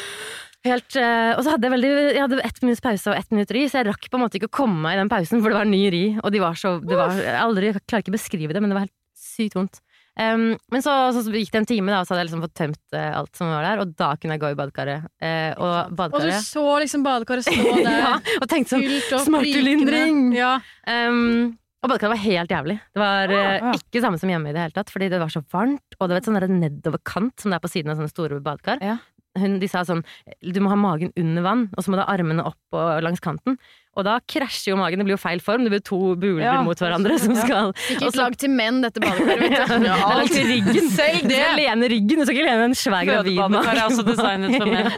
Helt, 0.63 0.95
eh, 0.95 1.33
og 1.35 1.43
så 1.43 1.57
hadde 1.57 1.67
jeg 1.67 1.75
veldig 1.75 1.89
Jeg 1.91 2.23
hadde 2.23 2.43
ett 2.47 2.61
minutts 2.63 2.83
pause 2.85 3.11
og 3.11 3.19
ett 3.19 3.33
minutt 3.35 3.51
ri, 3.55 3.65
så 3.67 3.81
jeg 3.81 3.89
rakk 3.89 4.05
på 4.07 4.19
en 4.19 4.23
måte 4.23 4.39
ikke 4.39 4.51
å 4.51 4.59
komme 4.63 4.79
meg 4.85 4.95
i 4.95 5.01
den 5.01 5.11
pausen, 5.11 5.43
for 5.43 5.51
det 5.51 5.59
var 5.59 5.71
ny 5.71 5.81
ri, 5.91 6.05
og 6.23 6.31
de 6.35 6.43
var 6.43 6.59
så 6.59 6.77
det 6.83 6.99
var, 6.99 7.17
Jeg 7.19 7.41
aldri, 7.41 7.73
jeg 7.73 7.83
klarer 7.83 8.05
ikke 8.05 8.15
å 8.15 8.19
beskrive 8.19 8.55
det, 8.55 8.63
men 8.63 8.71
det 8.71 8.79
var 8.79 8.87
helt 8.87 8.99
sykt 9.19 9.59
vondt. 9.59 9.83
Um, 10.13 10.59
men 10.69 10.83
så, 10.85 10.93
så, 11.17 11.23
gikk 11.33 11.55
det 11.55 11.63
en 11.63 11.69
time, 11.71 11.89
da, 11.89 12.03
og 12.03 12.07
så 12.07 12.13
hadde 12.13 12.27
jeg 12.27 12.29
liksom 12.29 12.45
fått 12.45 12.59
tømt 12.59 12.83
uh, 12.93 13.15
alt 13.23 13.39
som 13.39 13.49
var 13.49 13.65
der, 13.65 13.81
og 13.81 13.95
da 13.97 14.11
kunne 14.21 14.37
jeg 14.37 14.43
gå 14.43 14.51
i 14.53 14.59
badekaret. 14.59 15.09
Uh, 15.25 15.51
og 15.57 16.03
Og 16.13 16.19
du 16.21 16.31
så 16.45 16.67
liksom 16.85 17.07
badekaret 17.07 17.49
stå 17.49 17.75
der. 17.81 17.97
ja, 17.97 18.13
Og 18.39 18.47
tenkte 18.51 18.77
sånn 18.77 19.27
Smertelindring! 19.31 20.27
Ja. 20.37 20.59
Um, 20.85 21.57
og 21.83 21.91
badekaret 21.91 22.13
var 22.13 22.21
helt 22.23 22.53
jævlig. 22.55 22.77
Det 22.95 23.01
var 23.03 23.33
eh, 23.35 23.57
ja. 23.59 23.71
ikke 23.75 24.03
samme 24.05 24.19
som 24.21 24.31
hjemme 24.31 24.53
i 24.53 24.55
det 24.55 24.61
hele 24.63 24.75
tatt, 24.77 24.91
fordi 24.95 25.09
det 25.11 25.19
var 25.19 25.33
så 25.35 25.41
varmt, 25.51 25.97
og 25.97 26.05
det 26.05 26.15
var 26.15 26.21
et 26.21 26.29
sånn 26.29 26.61
nedoverkant 26.61 27.43
som 27.43 27.51
det 27.51 27.59
er 27.59 27.65
på 27.65 27.71
siden 27.73 27.91
av 27.91 27.99
sånne 27.99 28.13
store 28.13 28.39
badekar. 28.45 28.79
Ja. 28.87 29.01
Hun, 29.39 29.55
de 29.63 29.69
sa 29.71 29.81
sånn 29.89 30.03
du 30.45 30.59
må 30.61 30.69
ha 30.69 30.77
magen 30.77 31.13
under 31.17 31.43
vann, 31.43 31.63
og 31.73 31.81
så 31.85 31.89
må 31.93 31.97
du 31.97 32.03
ha 32.05 32.11
armene 32.13 32.45
opp 32.45 32.77
og 32.77 33.01
langs 33.05 33.21
kanten. 33.25 33.57
Og 33.97 34.05
da 34.05 34.19
krasjer 34.29 34.73
jo 34.73 34.77
magen, 34.81 35.01
det 35.01 35.05
blir 35.09 35.17
jo 35.17 35.21
feil 35.21 35.41
form, 35.45 35.65
det 35.65 35.73
blir 35.73 35.83
to 35.85 36.15
buler 36.17 36.45
Ja. 36.45 36.63
mot 36.65 36.79
hverandre 36.81 37.19
som 37.21 37.35
skal 37.37 37.73
Ikke 37.93 38.07
Og 38.09 38.17
lag 38.17 38.37
til 38.41 38.51
menn, 38.53 38.81
dette 38.85 39.01
badekaret. 39.01 39.41
vet 39.41 39.53
ja, 39.59 39.67
Det 39.69 39.89
er 39.89 40.21
lagt 40.21 40.37
i 40.37 40.45
ryggen. 40.49 40.89
Selv 40.97 41.29
Du 41.29 41.35
lene 41.59 41.89
ryggen, 41.93 42.19
du 42.21 42.25
skal 42.25 42.37
ikke 42.37 42.49
lene 42.49 42.65
en 42.71 42.77
svær 42.77 43.05
gravid 43.09 43.37
Fødebadekar 43.37 43.77
er 43.77 43.85
også 43.89 44.05
designet 44.09 44.57
for 44.57 44.67
menn. 44.73 44.91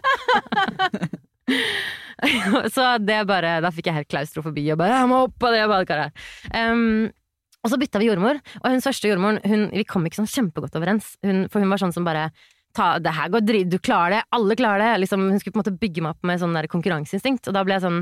så 2.75 2.87
det 3.03 3.19
bare, 3.29 3.59
da 3.65 3.71
fikk 3.75 3.91
jeg 3.91 3.99
helt 3.99 4.11
klaustrofobi 4.11 4.65
og 4.73 4.79
bare 4.81 4.99
'jeg 5.01 5.11
må 5.11 5.25
opp 5.27 5.43
av 5.45 5.53
det 5.53 5.65
badekaret'. 5.69 6.13
Um, 6.55 7.11
og 7.65 7.71
så 7.73 7.79
bytta 7.81 7.99
vi 7.99 8.09
jordmor, 8.11 8.41
og 8.63 8.71
hun 8.71 8.81
første 8.85 9.09
jordmoren 9.09 9.41
hun, 9.49 9.71
vi 9.73 9.85
kom 9.89 10.05
ikke 10.05 10.21
sånn 10.21 10.29
kjempegodt 10.29 10.77
overens. 10.77 11.17
Hun, 11.25 11.49
for 11.49 11.61
hun 11.65 11.71
var 11.73 11.79
sånn 11.81 11.95
som 11.97 12.05
bare 12.05 12.31
Ta, 12.75 12.99
det 12.99 13.13
her 13.15 13.29
går 13.31 13.41
drit, 13.47 13.69
du 13.71 13.79
klarer 13.79 14.17
det, 14.19 14.23
alle 14.35 14.57
klarer 14.59 14.83
det. 14.83 14.93
Liksom, 15.05 15.29
hun 15.31 15.39
skulle 15.39 15.55
på 15.55 15.61
en 15.61 15.65
måte 15.65 15.79
bygge 15.79 16.03
meg 16.03 16.17
opp 16.17 16.25
med 16.27 16.41
sånn 16.43 16.55
der 16.59 16.67
konkurranseinstinkt, 16.67 17.47
og 17.49 17.55
da 17.55 17.63
ble 17.67 17.77
jeg 17.77 17.85
sånn 17.87 18.01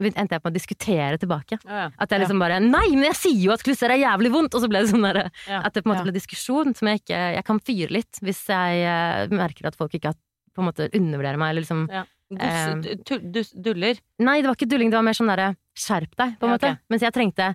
endte 0.00 0.32
jeg 0.32 0.40
på 0.40 0.48
å 0.48 0.52
diskutere 0.54 1.18
tilbake. 1.20 1.58
Ja, 1.64 1.78
ja. 1.82 1.88
At 2.00 2.08
jeg 2.12 2.22
liksom 2.22 2.38
bare 2.40 2.56
Nei, 2.64 2.86
men 2.96 3.04
jeg 3.10 3.16
sier 3.20 3.40
jo 3.48 3.52
at 3.52 3.60
klusser 3.64 3.92
er 3.92 4.00
jævlig 4.00 4.30
vondt! 4.32 4.54
Og 4.56 4.62
så 4.64 4.68
ble 4.72 4.80
det 4.80 4.88
sånn 4.92 5.04
der, 5.04 5.30
Ja. 5.48 5.60
at 5.64 5.74
det 5.74 5.82
på 5.84 5.90
en 5.90 5.92
måte 5.92 6.04
Ja. 6.04 6.08
ble 6.08 6.14
diskusjon 6.16 6.74
som 6.76 6.88
jeg 6.88 7.02
ikke 7.02 7.18
Jeg 7.36 7.44
kan 7.44 7.58
fyre 7.60 7.90
litt 7.90 8.20
hvis 8.24 8.40
jeg 8.48 8.80
eh, 8.80 9.26
merker 9.28 9.66
at 9.68 9.76
folk 9.76 9.92
ikke 9.92 10.08
har 10.12 10.16
på 10.56 10.62
en 10.64 10.68
måte 10.72 10.88
undervurderer 10.96 11.36
meg, 11.36 11.50
eller 11.50 11.60
liksom 11.66 11.84
Ja. 11.92 12.04
Dus- 12.30 13.52
Duller. 13.52 13.98
Nei, 14.20 14.40
det 14.40 14.46
var 14.48 14.54
ikke 14.56 14.68
dulling, 14.70 14.90
det 14.90 14.96
var 14.96 15.02
mer 15.04 15.12
sånn 15.18 15.28
derre 15.28 15.56
skjerp 15.76 16.14
deg, 16.16 16.38
på 16.38 16.46
en 16.46 16.50
Ja, 16.50 16.56
måte. 16.56 16.70
Okay. 16.70 16.76
Mens 16.88 17.02
jeg 17.02 17.12
trengte, 17.12 17.54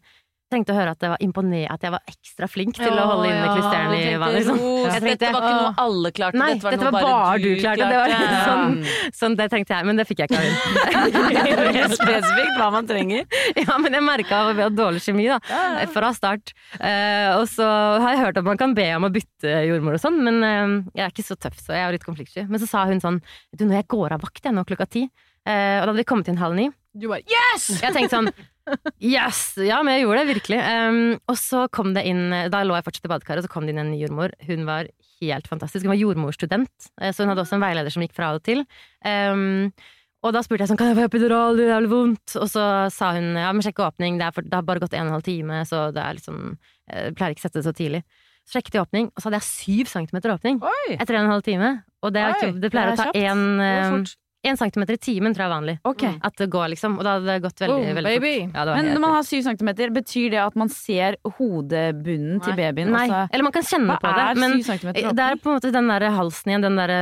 trengte 0.52 0.74
å 0.74 0.78
høre 0.78 0.94
at 0.94 1.02
det 1.02 1.10
var 1.10 1.22
at 1.74 1.86
jeg 1.86 1.94
var 1.94 2.10
ekstra 2.10 2.48
flink 2.50 2.78
til 2.78 2.94
å 2.94 3.06
holde 3.10 3.30
inne 3.32 3.46
ja. 3.46 3.54
klusterene 3.56 3.98
i 3.98 4.18
vannet. 4.22 4.36
Liksom. 4.38 4.60
Ja. 4.62 5.00
Dette 5.06 5.32
var 5.34 5.46
ikke 5.46 5.56
noe 5.58 5.72
alle 5.86 6.12
klarte, 6.16 6.40
Nei, 6.40 6.50
dette 6.54 6.66
var 6.66 6.76
dette 6.76 6.86
noe 6.86 6.94
var 6.94 7.08
bare 7.10 7.40
du 7.42 7.50
klarte. 7.60 7.88
Det 7.90 8.00
var 8.00 8.14
litt 8.14 8.36
sånn- 8.46 8.78
Sånn, 9.16 9.38
det 9.40 9.48
tenkte 9.54 9.76
jeg, 9.76 9.88
men 9.90 10.00
det 10.00 10.06
fikk 10.10 10.22
jeg 10.22 10.30
ikke 10.30 10.40
av 10.40 10.46
henne. 10.46 11.90
Spesifikt 12.00 12.60
hva 12.60 12.70
man 12.76 12.90
trenger. 12.90 13.26
Ja, 13.58 13.78
men 13.82 13.98
jeg 13.98 14.06
merka 14.06 14.42
at 14.46 14.58
vi 14.58 14.66
hadde 14.66 14.80
dårlig 14.80 15.04
kjemi, 15.06 15.28
da. 15.32 15.40
Fra 15.94 16.12
start. 16.16 16.56
Uh, 16.78 17.42
og 17.42 17.46
så 17.52 17.66
har 17.66 18.16
jeg 18.16 18.24
hørt 18.24 18.42
at 18.42 18.48
man 18.48 18.60
kan 18.62 18.76
be 18.78 18.88
om 18.98 19.08
å 19.08 19.14
bytte 19.14 19.60
jordmor 19.70 19.98
og 19.98 20.04
sånn, 20.04 20.22
men 20.26 20.42
uh, 20.46 20.76
jeg 20.94 21.08
er 21.08 21.14
ikke 21.14 21.26
så 21.26 21.40
tøff, 21.40 21.58
så 21.62 21.78
jeg 21.78 21.86
er 21.88 21.96
litt 21.98 22.08
konfliktsky. 22.08 22.46
Men 22.50 22.62
så 22.62 22.70
sa 22.70 22.86
hun 22.90 23.02
sånn 23.04 23.22
Du, 23.56 23.66
når 23.66 23.82
jeg 23.82 23.92
går 23.96 24.18
av 24.18 24.26
vakt 24.26 24.46
jeg 24.46 24.56
nå 24.56 24.66
klokka 24.68 24.90
ti, 24.90 25.08
uh, 25.08 25.52
og 25.52 25.86
da 25.86 25.90
hadde 25.90 26.02
vi 26.02 26.10
kommet 26.10 26.30
inn 26.32 26.42
halv 26.42 26.58
ni 26.58 26.70
Du 26.94 27.10
bare 27.12 27.26
Yes! 27.30 27.70
Jeg 27.82 27.96
tenkte 27.96 28.14
sånn 28.18 28.32
yes! 29.16 29.42
Ja, 29.62 29.82
men 29.86 29.96
jeg 29.96 30.06
gjorde 30.06 30.22
det, 30.22 30.36
virkelig. 30.36 30.60
Um, 30.62 31.02
og 31.32 31.40
så 31.40 31.66
kom 31.74 31.94
det 31.96 32.06
inn 32.10 32.30
Da 32.52 32.64
lå 32.66 32.78
jeg 32.78 32.88
fortsatt 32.88 33.08
i 33.08 33.12
badekaret, 33.12 33.44
og 33.44 33.48
så 33.48 33.54
kom 33.54 33.68
det 33.68 33.76
inn 33.76 33.84
en 33.84 33.92
ny 33.94 34.00
jordmor. 34.04 34.34
Hun 34.48 34.66
var 34.68 34.90
helt 35.22 35.50
fantastisk. 35.52 35.86
Hun 35.86 35.94
var 35.94 36.02
jordmorstudent, 36.02 36.90
eh, 37.02 37.12
så 37.14 37.24
hun 37.24 37.34
hadde 37.34 37.46
også 37.46 37.58
en 37.60 37.66
veileder 37.66 37.94
som 37.94 38.04
gikk 38.06 38.16
fra 38.18 38.34
og 38.36 38.44
til. 38.46 38.66
Um, 39.06 39.72
og 40.26 40.34
da 40.34 40.42
spurte 40.42 40.66
jeg 40.66 40.72
sånn, 40.72 40.80
kan 40.80 40.90
jeg 40.90 40.98
få 40.98 41.06
epidural, 41.06 41.58
det 41.58 41.68
er 41.68 41.76
jævlig 41.76 41.92
vondt. 41.92 42.38
Og 42.42 42.50
så 42.50 42.66
sa 42.94 43.12
hun 43.14 43.36
ja, 43.38 43.52
men 43.54 43.66
sjekk 43.66 43.84
åpning, 43.86 44.18
det, 44.22 44.32
for, 44.34 44.46
det, 44.46 44.58
har 44.58 44.66
bare 44.66 44.82
gått 44.82 44.96
en 44.98 45.06
og 45.06 45.12
en 45.12 45.18
halv 45.20 45.28
time, 45.28 45.62
så 45.70 45.90
det 45.94 46.02
er 46.02 46.18
liksom 46.18 46.56
jeg 46.86 47.16
Pleier 47.18 47.34
ikke 47.34 47.42
å 47.42 47.46
sette 47.48 47.62
det 47.62 47.66
så 47.66 47.74
tidlig. 47.78 48.02
Så 48.46 48.60
sjekket 48.60 48.78
jeg 48.78 48.86
åpning, 48.86 49.08
og 49.10 49.22
så 49.22 49.30
hadde 49.30 49.40
jeg 49.42 49.48
syv 49.48 49.90
centimeter 49.90 50.34
åpning 50.34 50.60
Oi. 50.62 50.98
etter 50.98 51.18
en 51.18 51.24
og 51.24 51.30
en 51.30 51.34
halv 51.34 51.46
time. 51.46 51.72
Og 52.06 52.14
det, 52.14 52.26
det 52.62 52.70
pleier 52.74 52.92
det 52.92 52.98
å 53.00 53.06
ta 53.08 53.14
én 53.18 54.06
1 54.46 54.60
cm 54.62 54.84
i 54.86 54.98
timen 55.02 55.34
tror 55.36 55.46
jeg 55.46 55.50
er 55.50 55.54
vanlig. 55.54 55.76
Okay. 55.88 56.18
At 56.28 56.38
det 56.40 56.48
går, 56.54 56.70
liksom. 56.76 56.98
Og 57.00 57.08
da 57.08 57.16
hadde 57.18 57.30
det 57.30 57.44
gått 57.44 57.64
veldig, 57.64 57.78
oh, 57.78 57.96
veldig 57.98 58.14
fort. 58.16 58.58
Ja, 58.60 58.66
Men 58.70 58.92
når 58.94 59.04
man 59.04 59.16
har 59.16 59.28
7 59.28 59.42
cm, 59.48 59.72
betyr 59.96 60.30
det 60.36 60.42
at 60.44 60.60
man 60.60 60.72
ser 60.74 61.18
hodebunnen 61.40 62.38
Nei. 62.38 62.44
til 62.46 62.58
babyen? 62.60 62.94
Nei. 62.94 63.06
Altså, 63.08 63.24
Eller 63.32 63.48
man 63.48 63.56
kan 63.56 63.68
kjenne 63.72 63.98
på 64.02 64.14
det. 64.20 64.28
Men 64.44 64.58
det 64.62 65.28
er 65.28 65.42
på 65.42 65.52
en 65.52 65.60
måte 65.60 65.74
den 65.76 65.92
der 65.92 66.08
halsen 66.20 66.54
igjen, 66.54 66.68
den 66.68 66.80
derre 66.80 67.02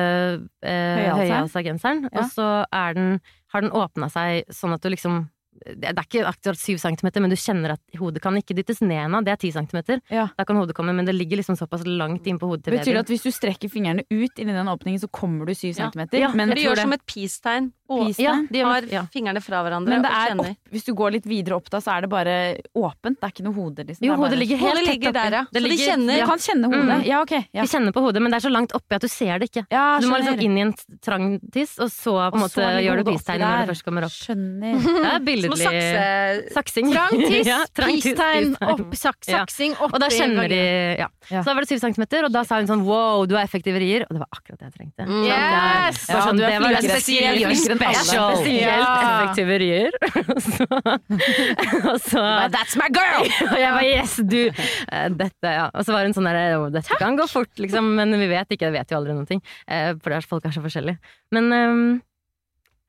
eh, 0.64 1.12
høyhalsa 1.20 1.66
genseren. 1.66 2.08
Ja. 2.10 2.24
Og 2.24 2.34
så 2.34 2.50
den, 2.96 3.18
har 3.54 3.66
den 3.66 3.76
åpna 3.76 4.10
seg 4.14 4.48
sånn 4.54 4.78
at 4.78 4.84
du 4.84 4.92
liksom 4.94 5.26
det 5.66 5.90
er 5.92 6.04
ikke 6.04 6.26
akkurat 6.28 6.58
syv 6.60 6.78
centimeter, 6.82 7.22
men 7.24 7.30
du 7.32 7.36
kjenner 7.40 7.72
at 7.78 7.82
hodet 8.00 8.22
kan 8.22 8.36
ikke 8.36 8.56
dyttes 8.58 8.82
ned 8.82 8.98
ennå. 9.08 9.24
Det 9.24 9.32
er 9.32 9.40
ti 9.42 9.52
centimeter. 9.52 10.02
Ja. 10.12 10.28
Da 10.38 10.44
kan 10.46 10.56
hodet 10.60 10.76
komme, 10.76 10.94
men 10.96 11.06
det 11.06 11.16
ligger 11.16 11.38
liksom 11.40 11.56
såpass 11.60 11.86
langt 11.88 12.28
inn 12.28 12.40
på 12.40 12.48
hodet 12.52 12.66
til 12.66 12.74
Betyr 12.74 12.84
det 12.84 12.94
babyen. 12.94 13.00
at 13.06 13.08
hvis 13.14 13.24
du 13.24 13.32
strekker 13.32 13.70
fingrene 13.72 14.04
ut 14.12 14.40
inni 14.44 14.52
den 14.54 14.68
åpningen, 14.68 15.00
så 15.00 15.10
kommer 15.12 15.46
du 15.46 15.54
syv 15.56 15.74
Ja. 15.78 15.86
centimeter? 15.90 16.20
Ja, 16.20 16.32
men, 16.34 16.50
det 16.50 16.64
gjør 16.64 16.76
det. 16.76 16.84
som 16.88 16.94
et 16.94 17.06
peace-tegn. 17.08 17.72
Og- 17.90 18.16
Ja. 18.18 18.42
De 18.50 18.60
har 18.62 18.82
Ja. 18.90 19.02
fingrene 19.14 19.42
fra 19.44 19.62
hverandre 19.64 19.90
men 19.90 20.02
det 20.02 20.10
er 20.12 20.40
opp, 20.40 20.58
hvis 20.72 20.86
du 20.86 20.94
går 20.96 21.12
litt 21.12 21.26
videre 21.26 21.56
opp 21.58 21.70
da, 21.70 21.78
så 21.80 21.98
er 21.98 22.02
det 22.02 22.10
bare 22.10 22.58
åpent? 22.76 23.20
Det 23.20 23.24
er 23.24 23.32
ikke 23.34 23.44
noe 23.44 23.54
hode? 23.54 23.84
Liksom. 23.86 24.02
Jo, 24.02 24.14
Det 24.16 24.20
er 24.20 24.24
hodet 24.24 24.40
ligger 24.40 24.58
helt 24.58 24.72
Hodet 24.78 24.88
ligger 24.88 25.12
der, 25.14 25.32
ja. 25.32 25.44
Det 25.52 25.62
Så 25.62 25.68
de 25.70 25.78
kjenner- 25.78 26.18
ja. 26.18 26.26
kan 26.26 26.38
kjenne 26.40 26.66
hodet? 26.72 26.98
Mm. 27.02 27.06
Ja, 27.06 27.22
okay, 27.22 27.46
Ja. 27.54 27.62
De 27.64 27.68
kjenner 27.68 27.92
på 27.92 28.02
hodet, 28.02 28.22
men 28.22 28.32
det 28.32 28.44
er 28.44 28.50
så 28.50 28.52
langt 28.54 28.72
oppi 28.74 28.96
at 28.96 29.02
du 29.02 29.08
ser 29.08 29.38
det 29.40 29.52
ikke. 29.52 29.66
Du 30.02 30.08
må 30.08 30.18
liksom 30.18 30.40
inn 30.42 30.58
i 30.58 30.62
en 30.62 30.74
trang 31.02 31.40
tiss, 31.52 31.78
og 31.80 31.90
så 31.90 32.32
på 32.32 32.36
en 32.36 32.42
måte 32.42 32.64
gjør 32.82 32.96
du 32.96 33.04
hodet 33.04 33.06
peace-tegnet 33.14 33.48
når 33.48 33.66
det 33.68 33.70
først 33.76 33.84
kommer 33.84 34.04
opp. 34.04 34.12
Skjønner. 34.12 34.74
Det 35.04 35.12
er 35.14 35.20
billedlig 35.20 36.52
saksing. 36.54 36.92
Trang 36.94 37.10
tiss, 37.30 37.46
Ja, 37.48 37.66
peace-tegn, 37.76 38.56
peace-tegn. 38.56 38.58
opp, 38.72 38.96
sak, 38.96 39.16
Ja. 39.28 39.46
saksing 39.46 39.74
oppi 39.76 39.94
Og 39.94 40.00
da 40.00 40.08
kjenner 40.10 40.48
de 40.50 40.96
ja. 40.98 41.08
Så 41.30 41.44
da 41.46 41.54
var 41.54 41.62
det 41.62 41.70
syv 41.70 41.80
centimeter, 41.80 42.24
og 42.26 42.32
da 42.32 42.44
sa 42.44 42.56
hun 42.58 42.68
sånn 42.68 42.84
wow, 42.84 43.26
du 43.26 43.36
har 43.36 43.44
effektiv 43.46 43.76
rier. 43.78 44.04
Og 44.10 44.16
det 44.16 44.20
var 44.20 44.28
akkurat 44.34 44.60
det 44.60 44.72
jeg 44.72 44.74
trengte. 44.80 45.08
Mm. 45.08 45.26
Yes! 45.28 46.06
Sånn, 46.08 46.40
er 46.40 46.50
det 46.50 46.60
var 46.62 46.72
er 46.72 46.82
flinkere 46.82 47.78
alle. 47.90 48.38
spesielt 48.38 48.94
effektive 49.04 49.58
rier. 49.62 49.92
og 51.92 51.98
så 52.02 52.22
But 52.24 52.54
That's 52.56 52.76
my 52.80 52.90
girl! 52.94 53.28
Og 53.54 53.60
jeg 53.60 53.72
var 53.76 53.84
yes, 53.88 54.16
du 54.24 54.40
eh, 54.48 55.08
Dette, 55.20 55.52
ja. 55.58 55.68
Og 55.74 55.86
så 55.88 55.96
var 55.96 56.08
hun 56.08 56.16
sånn 56.18 56.28
der 56.30 56.58
«Å, 56.60 56.68
Dette 56.74 56.98
kan 57.00 57.18
gå 57.20 57.28
fort, 57.32 57.54
liksom, 57.62 57.94
men 58.00 58.16
vi 58.20 58.28
vet 58.32 58.50
ikke. 58.56 58.70
Jeg 58.70 58.78
vet 58.80 58.94
jo 58.94 59.00
aldri 59.02 59.16
noen 59.18 59.30
ting. 59.30 59.42
eh, 59.68 59.92
For 60.00 60.14
det 60.14 60.22
er- 60.22 60.30
folk 60.30 60.46
er 60.50 60.56
så 60.56 60.64
forskjellige. 60.64 60.98
Men 61.36 61.50
um, 61.54 61.84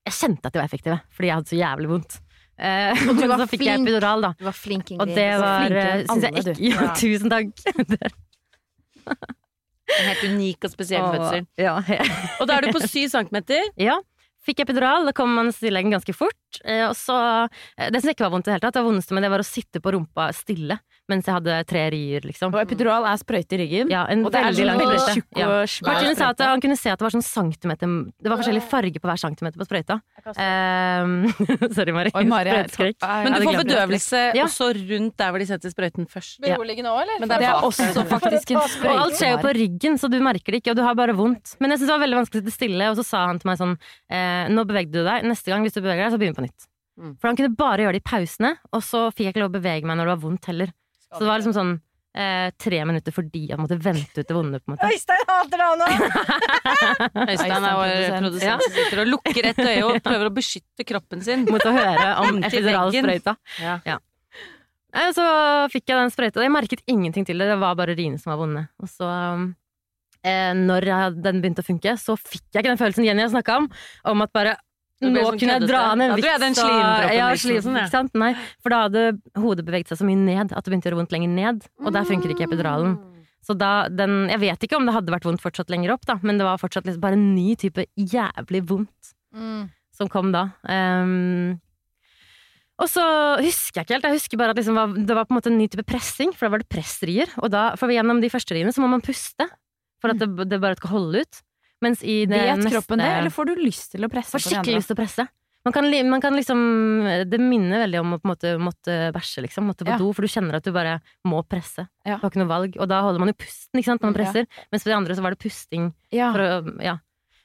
jeg 0.06 0.14
kjente 0.20 0.46
at 0.46 0.52
de 0.54 0.60
var 0.62 0.68
effektive, 0.68 0.98
fordi 1.14 1.30
jeg 1.30 1.36
hadde 1.40 1.52
så 1.54 1.58
jævlig 1.60 1.88
vondt. 1.94 2.20
Uh, 2.54 2.92
Og 3.10 3.16
du 3.18 3.24
men 3.26 3.40
så 3.40 3.46
fikk 3.50 3.64
jeg 3.66 3.80
epidural, 3.82 4.20
da. 4.22 4.32
Du 4.38 4.44
var 4.46 4.54
flink, 4.54 4.92
Og 4.94 5.08
det 5.10 5.30
var 5.42 5.72
Syns 6.06 6.22
jeg 6.28 6.32
ikke. 6.44 6.54
Ja. 6.70 6.92
tusen 6.94 7.32
takk. 7.32 7.50
En 9.94 10.06
helt 10.08 10.22
unik 10.30 10.64
og 10.64 10.72
spesiell 10.72 11.02
Og- 11.04 11.14
fødsel. 11.16 11.46
Ja, 11.60 11.74
Og 12.40 12.46
da 12.48 12.56
er 12.56 12.66
du 12.68 12.72
på 12.76 12.80
syv 12.88 13.08
centimeter. 13.12 13.66
Ja. 13.80 13.98
Fikk 14.44 14.60
epidural, 14.64 15.06
da 15.08 15.12
kom 15.16 15.32
man 15.34 15.50
til 15.56 15.72
ganske 15.72 16.14
fort. 16.16 16.60
eh, 16.64 16.84
Og 16.88 16.94
så, 16.96 17.48
eh, 17.78 17.90
det 17.90 18.02
som 18.02 18.10
ikke 18.10 18.26
var 18.26 18.30
vondt 18.34 18.46
i 18.48 18.50
det 18.50 18.56
hele 18.58 18.66
tatt, 18.66 18.74
det 18.74 18.84
vondeste 18.84 19.14
med 19.16 19.24
det 19.24 19.30
var 19.32 19.40
å 19.40 19.46
sitte 19.48 19.80
på 19.80 19.92
rumpa 19.94 20.28
stille 20.36 20.78
mens 21.08 21.26
jeg 21.28 21.34
hadde 21.36 21.54
tre 21.68 21.82
rier, 21.92 22.20
liksom. 22.24 22.54
Og 22.54 22.60
epidural 22.62 23.04
er 23.04 23.18
sprøyte 23.20 23.52
i 23.56 23.58
ryggen. 23.60 23.90
Ja, 23.92 24.06
en 24.08 24.24
Og 24.24 24.32
det 24.32 24.40
er 24.40 24.44
veldig 24.48 24.56
sånn 24.56 24.66
lang 24.70 24.80
sprøyte. 24.80 25.14
tjukk 25.14 25.38
Ja. 25.40 25.48
og 25.48 25.68
svær 25.68 25.86
Martin 25.92 26.16
sa 26.16 26.28
at 26.30 26.40
han 26.40 26.60
kunne 26.64 26.76
se 26.80 26.90
at 26.90 26.98
det 26.98 27.04
var 27.04 27.14
sånn 27.14 27.24
centimeter 27.26 27.86
Det 28.22 28.30
var 28.32 28.38
forskjellig 28.40 28.62
farge 28.62 29.00
på 29.02 29.08
hver 29.10 29.20
centimeter 29.20 29.58
på 29.60 29.66
sprøyta. 29.68 30.00
Um, 30.24 31.28
sorry, 31.76 31.92
Mari. 31.92 32.10
Oi, 32.14 32.24
Mari 32.24 32.50
er-. 32.54 32.70
Men 33.24 33.32
du 33.36 33.44
får 33.48 33.58
bedøvelse 33.64 34.22
Ja. 34.34 34.44
også 34.48 34.70
rundt 34.74 35.16
der 35.20 35.30
hvor 35.34 35.38
de 35.38 35.46
setter 35.46 35.70
sprøyten 35.74 36.08
først. 36.08 36.38
Ja. 36.40 36.56
Beroligende 36.56 36.88
òg, 36.92 37.02
eller? 37.04 37.20
Men 37.20 37.28
Det 37.28 37.36
er 37.42 37.52
bak. 37.52 37.64
også 37.68 38.04
faktisk 38.14 38.50
en 38.56 38.60
sprøyte. 38.68 38.94
Og 38.94 39.02
alt 39.04 39.18
skjer 39.20 39.32
jo 39.36 39.38
på 39.44 39.54
ryggen, 39.60 39.98
så 40.00 40.08
du 40.10 40.18
merker 40.24 40.52
det 40.56 40.62
ikke, 40.62 40.70
og 40.72 40.76
du 40.80 40.82
har 40.86 40.94
bare 40.94 41.12
vondt. 41.16 41.56
Men 41.60 41.70
jeg 41.74 41.78
synes 41.82 41.88
det 41.92 41.96
var 41.98 42.04
veldig 42.06 42.20
vanskelig 42.22 42.40
å 42.40 42.44
sitte 42.44 42.56
stille, 42.56 42.90
og 42.90 42.96
så 43.00 43.04
sa 43.04 43.26
han 43.28 43.38
til 43.42 43.50
meg 43.52 43.58
sånn 43.60 43.76
eh, 44.10 44.48
Nå 44.54 44.64
bevegde 44.68 44.92
du 45.00 45.04
deg, 45.04 45.24
neste 45.28 45.52
gang 45.52 45.62
hvis 45.66 45.74
du 45.76 45.80
beveger 45.82 46.04
deg, 46.08 46.12
så 46.14 46.20
begynn 46.20 46.36
på 46.36 46.44
nytt. 46.48 46.66
Mm. 47.00 47.16
For 47.18 47.26
han 47.28 47.36
kunne 47.36 47.56
bare 47.58 47.82
gjøre 47.82 47.96
det 47.96 48.02
i 48.04 48.08
pausene, 48.08 48.54
og 48.72 48.80
så 48.86 49.08
fikk 49.10 49.26
jeg 49.26 49.32
ikke 49.34 49.42
lov 49.42 49.50
å 49.50 49.56
bevege 49.58 49.84
meg 49.88 49.96
når 49.98 50.06
det 50.06 50.12
var 50.14 50.22
vondt 50.30 50.46
heller. 50.46 50.70
Så 51.14 51.24
det 51.24 51.30
var 51.30 51.40
liksom 51.40 51.54
sånn 51.56 51.74
eh, 52.14 52.48
tre 52.60 52.80
minutter 52.88 53.14
fordi 53.14 53.44
jeg 53.50 53.60
måtte 53.60 53.78
vente 53.82 54.22
ut 54.22 54.28
det 54.28 54.36
vonde, 54.36 54.60
på 54.62 54.70
en 54.70 54.76
måte. 54.76 54.90
Øystein 54.92 55.26
hater 55.28 55.62
deg 55.62 55.76
nå! 55.80 55.90
Øystein 57.32 57.54
er 57.58 57.76
vår 57.80 57.94
produsent. 58.18 58.48
ja. 58.48 58.56
som 58.62 58.76
sitter 58.78 59.02
og 59.04 59.12
lukker 59.12 59.50
et 59.50 59.62
øye 59.64 59.84
og 59.88 60.00
prøver 60.04 60.30
å 60.30 60.34
beskytte 60.34 60.88
kroppen 60.88 61.24
sin. 61.26 61.46
Mot 61.50 61.64
å 61.64 61.74
høre 61.74 62.10
om 62.24 62.42
epiduralsprøyta. 62.46 63.36
Ja. 63.62 63.98
Nei, 64.94 65.08
så 65.16 65.24
fikk 65.72 65.90
jeg 65.90 65.98
den 65.98 66.12
sprøyta, 66.14 66.38
og 66.38 66.46
jeg 66.46 66.54
merket 66.54 66.84
ingenting 66.90 67.26
til 67.26 67.40
det. 67.42 67.50
Det 67.50 67.58
var 67.58 67.74
bare 67.78 67.96
riene 67.98 68.20
som 68.22 68.30
var 68.30 68.38
vonde. 68.44 68.62
Og 68.78 68.90
så, 68.92 69.08
eh, 70.22 70.52
når 70.54 70.86
den 71.18 71.42
begynte 71.42 71.64
å 71.64 71.66
funke, 71.66 71.96
så 71.98 72.14
fikk 72.20 72.44
jeg 72.52 72.62
ikke 72.62 72.70
den 72.70 72.78
følelsen 72.78 73.08
Jenny 73.08 73.26
har 73.26 73.32
snakka 73.34 73.58
om, 73.62 73.66
om 74.12 74.22
at 74.22 74.34
bare 74.36 74.54
nå 75.02 75.24
sånn 75.24 75.38
kunne 75.40 75.56
jeg 75.56 75.66
dra 75.68 75.80
ned 75.98 76.12
en 76.12 76.16
vits. 76.20 76.28
Ja, 76.28 76.36
den 76.38 76.54
slimproppen, 76.58 77.16
Ja, 77.16 77.30
slisen 77.34 77.66
slim, 77.66 77.80
ikke 77.82 77.94
sant? 77.94 78.14
Nei, 78.14 78.30
for 78.62 78.74
da 78.74 78.84
hadde 78.86 79.02
hodet 79.42 79.64
beveget 79.66 79.90
seg 79.90 80.00
så 80.00 80.06
mye 80.06 80.20
ned 80.20 80.54
at 80.54 80.62
det 80.62 80.70
begynte 80.70 80.86
å 80.86 80.92
gjøre 80.92 81.00
vondt 81.02 81.16
lenger 81.16 81.34
ned. 81.34 81.66
Og 81.82 81.92
der 81.96 82.06
funker 82.08 82.30
ikke 82.34 82.46
epiduralen. 82.46 82.96
Så 83.44 83.56
da, 83.58 83.88
den, 83.92 84.30
jeg 84.32 84.40
vet 84.40 84.62
ikke 84.64 84.78
om 84.78 84.86
det 84.88 84.94
hadde 84.96 85.12
vært 85.12 85.26
vondt 85.28 85.42
fortsatt 85.44 85.72
lenger 85.72 85.92
opp, 85.92 86.06
da, 86.08 86.16
men 86.22 86.38
det 86.40 86.46
var 86.46 86.62
fortsatt 86.62 86.86
liksom 86.88 87.02
bare 87.02 87.18
en 87.18 87.34
ny 87.34 87.52
type 87.60 87.84
jævlig 87.98 88.62
vondt. 88.70 89.14
Mm. 89.34 89.66
som 89.94 90.08
kom 90.10 90.30
da. 90.34 90.48
Um, 90.66 91.56
og 92.82 92.90
så 92.90 93.02
husker 93.38 93.80
jeg 93.80 93.86
ikke 93.86 93.94
helt. 93.96 94.06
Jeg 94.08 94.18
husker 94.18 94.40
bare 94.40 94.54
at 94.54 94.58
liksom 94.58 94.78
var, 94.78 94.94
det 94.94 95.16
var 95.16 95.28
på 95.28 95.34
en 95.34 95.38
måte 95.38 95.50
en 95.52 95.58
ny 95.60 95.68
type 95.70 95.84
pressing, 95.86 96.32
for 96.34 96.46
da 96.46 96.54
var 96.56 96.64
det 96.64 96.70
pressrier. 96.72 97.30
Og 97.42 97.52
da, 97.54 97.68
for 97.78 97.92
gjennom 97.94 98.22
de 98.22 98.30
første 98.32 98.56
riene 98.56 98.74
så 98.74 98.82
må 98.82 98.90
man 98.90 99.04
puste 99.04 99.46
for 100.02 100.12
at 100.12 100.18
det, 100.20 100.28
det 100.50 100.58
bare 100.62 100.78
skal 100.80 100.96
holde 100.96 101.22
ut. 101.22 101.42
Mens 101.84 102.02
i 102.02 102.22
det 102.26 102.40
Vet 102.40 102.58
neste 102.62 102.72
kroppen 102.78 103.02
det, 103.02 103.08
eller 103.20 103.32
får 103.34 103.50
du 103.52 103.54
lyst 103.60 103.92
til 103.94 104.06
å 104.06 104.10
presse 104.12 104.32
Får 104.34 104.46
skikkelig 104.48 104.80
lyst 104.80 104.90
til 104.92 104.96
å 104.96 105.02
presse. 105.02 105.26
Man 105.64 105.72
kan, 105.72 105.86
man 106.10 106.20
kan 106.20 106.34
liksom 106.36 106.58
Det 107.30 107.38
minner 107.40 107.84
veldig 107.86 108.00
om 108.02 108.10
å 108.16 108.18
på 108.20 108.28
en 108.28 108.32
måte 108.34 108.50
måtte 108.60 108.96
bæsje, 109.16 109.40
liksom. 109.46 109.64
Måtte 109.70 109.86
på 109.86 109.94
Ja. 109.94 109.96
do, 110.00 110.10
for 110.12 110.20
du 110.26 110.28
kjenner 110.28 110.56
at 110.58 110.64
du 110.66 110.72
bare 110.72 110.98
må 111.24 111.40
presse. 111.48 111.86
Ja. 112.04 112.16
Du 112.18 112.26
har 112.26 112.30
ikke 112.30 112.42
noe 112.44 112.50
valg. 112.52 112.76
Og 112.80 112.88
da 112.88 113.00
holder 113.00 113.18
man 113.22 113.28
jo 113.32 113.34
pusten, 113.38 113.78
ikke 113.80 113.84
sant, 113.92 114.02
når 114.02 114.12
man 114.12 114.14
Ja. 114.14 114.24
presser. 114.24 114.46
Mens 114.72 114.82
for 114.82 114.90
de 114.90 114.96
andre 114.96 115.14
så 115.16 115.22
var 115.22 115.30
det 115.30 115.38
pusting 115.40 115.92
Ja. 116.12 116.32
for 116.32 116.40
å 116.40 116.82
Ja. 116.82 116.98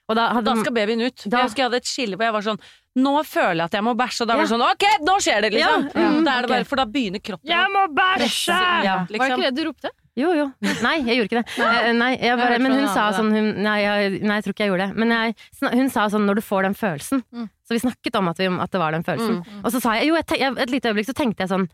Og 0.09 0.15
da 0.17 0.33
hadde 0.33 0.45
Da 0.45 0.55
skal 0.55 0.73
babyen 0.73 1.01
ut. 1.05 1.15
Da- 1.29 1.37
Jeg 1.37 1.45
husker 1.47 1.55
jeg 1.61 1.69
hadde 1.69 1.77
et 1.77 1.85
skille 1.85 2.15
hvor 2.17 2.25
jeg 2.25 2.33
var 2.33 2.41
sånn 2.41 2.59
Nå 2.97 3.23
føler 3.23 3.55
jeg 3.61 3.65
at 3.69 3.71
jeg 3.71 3.83
må 3.83 3.95
bæsje, 3.95 4.21
og 4.21 4.27
da 4.27 4.35
var 4.35 4.43
det 4.43 4.51
sånn 4.51 4.65
Ok, 4.65 4.83
nå 5.05 5.15
skjer 5.21 5.41
det, 5.41 5.53
liksom! 5.53 5.83
Ja, 5.95 6.01
ja, 6.01 6.21
Da 6.25 6.31
er 6.31 6.41
det 6.41 6.49
bare, 6.49 6.65
for 6.65 6.75
da 6.75 6.85
begynner 6.85 7.21
kroppen 7.23 7.47
å 7.47 7.67
må 7.69 7.95
presse. 7.95 8.47
Ja, 8.49 8.97
Var 8.97 9.05
det 9.07 9.13
liksom. 9.13 9.37
ikke 9.39 9.45
det 9.45 9.55
du 9.55 9.63
ropte? 9.69 9.89
Jo, 10.19 10.31
jo. 10.35 10.45
Nei, 10.83 10.95
jeg 11.07 11.19
gjorde 11.19 11.29
ikke 11.29 11.41
det. 11.41 11.57
Eh, 11.63 11.91
Nei, 11.95 12.09
jeg 12.17 12.27
Jeg 12.29 12.39
bare, 12.41 12.59
men 12.63 12.75
hun 12.75 12.87
sa 12.91 13.09
sånn 13.15 13.31
hun, 13.35 13.51
nei, 13.65 13.77
jeg, 13.85 14.17
nei, 14.21 14.39
jeg 14.39 14.47
tror 14.47 14.55
ikke 14.57 14.65
jeg 14.67 14.73
gjorde 14.73 14.89
det. 14.89 14.99
Men 15.05 15.15
jeg, 15.15 15.37
hun 15.79 15.93
sa 15.93 16.07
sånn 16.11 16.25
når 16.27 16.41
du 16.41 16.45
får 16.45 16.67
den 16.69 16.75
følelsen. 16.79 17.23
Mm. 17.31 17.47
Så 17.69 17.77
vi 17.77 17.83
snakket 17.85 18.17
om 18.19 18.27
at, 18.33 18.41
vi, 18.41 18.49
at 18.51 18.73
det 18.75 18.81
var 18.81 18.95
den 18.97 19.05
følelsen. 19.07 19.39
Og 19.63 19.71
så 19.71 19.79
sa 19.83 19.95
jeg 19.99 20.09
jo, 20.11 20.19
jeg, 20.19 20.51
et 20.65 20.73
lite 20.73 20.91
øyeblikk 20.91 21.07
så 21.11 21.15
tenkte 21.17 21.45
jeg 21.45 21.51
sånn 21.53 21.67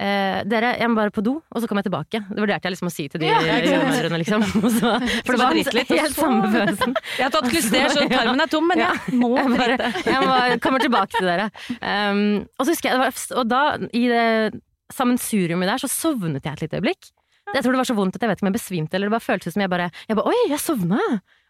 eh, 0.00 0.40
dere, 0.48 0.72
jeg 0.80 0.88
må 0.90 0.96
bare 0.98 1.12
på 1.14 1.22
do, 1.24 1.36
og 1.44 1.60
så 1.62 1.68
kommer 1.68 1.84
jeg 1.84 1.90
tilbake. 1.90 2.20
Det 2.30 2.40
vurderte 2.40 2.66
jeg 2.68 2.74
liksom 2.74 2.88
å 2.90 2.92
si 2.94 3.04
til 3.12 3.22
de 3.22 3.28
jordmødrene, 3.30 4.20
liksom. 4.22 4.46
Og 4.64 4.70
så, 4.78 4.94
for 5.26 5.36
det 5.36 5.40
var 5.42 5.56
litt, 5.58 5.92
helt 5.92 6.16
samme 6.16 6.48
følelsen. 6.54 6.96
Jeg 7.18 7.26
har 7.26 7.34
tatt 7.34 7.50
klyster, 7.52 7.92
så 7.92 8.06
tarmen 8.14 8.40
er 8.44 8.50
tom, 8.52 8.68
men 8.70 8.80
Ja. 8.80 8.90
jeg 9.06 9.20
må 9.20 9.34
Jeg, 9.36 9.52
bare, 9.56 9.92
jeg 10.08 10.24
må, 10.26 10.38
kommer 10.64 10.84
tilbake 10.84 11.16
til 11.18 11.28
dere. 11.28 11.50
Um, 11.84 12.22
og 12.56 12.64
så 12.66 12.72
husker 12.74 12.90
jeg, 12.94 13.00
var, 13.02 13.22
og 13.42 13.48
da, 13.50 13.62
i 13.92 14.04
det 14.10 14.26
sammensuriumet 14.90 15.68
der, 15.70 15.78
så 15.84 15.90
sovnet 15.92 16.42
jeg 16.48 16.56
et 16.56 16.64
lite 16.64 16.80
øyeblikk. 16.80 17.10
Jeg 17.50 17.64
tror 17.64 17.74
det 17.74 17.80
var 17.80 17.88
så 17.88 17.96
vondt 17.98 18.16
at 18.16 18.24
jeg 18.24 18.30
vet 18.30 18.38
ikke 18.38 18.46
om 18.46 18.50
jeg 18.52 18.58
besvimte, 18.58 18.96
eller 18.96 19.10
det 19.10 19.14
bare 19.16 19.26
føltes 19.26 19.56
som 19.56 19.64
jeg 19.64 19.72
bare, 19.72 19.90
jeg 20.06 20.18
bare 20.18 20.30
Oi, 20.30 20.40
jeg 20.52 20.62
sovna! 20.62 21.00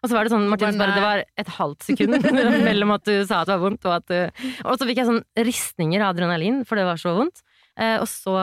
Og 0.01 0.09
så 0.09 0.17
var 0.17 0.25
det 0.25 0.33
sånn, 0.33 0.47
Martinus, 0.49 0.79
bare, 0.81 0.95
det 0.97 1.03
var 1.05 1.23
et 1.43 1.51
halvt 1.59 1.85
sekund 1.85 2.17
mellom 2.69 2.95
at 2.95 3.05
du 3.05 3.13
sa 3.19 3.43
at 3.43 3.51
det 3.51 3.53
var 3.53 3.63
vondt, 3.67 3.85
og 3.85 3.97
at 3.99 4.07
du 4.09 4.45
Og 4.65 4.79
så 4.81 4.87
fikk 4.89 5.03
jeg 5.03 5.09
sånn 5.11 5.21
ristninger 5.51 6.01
av 6.01 6.15
adrenalin, 6.15 6.63
for 6.65 6.81
det 6.81 6.87
var 6.89 7.01
så 7.01 7.13
vondt. 7.19 7.43
Eh, 7.77 7.97
og 8.01 8.07
så 8.09 8.33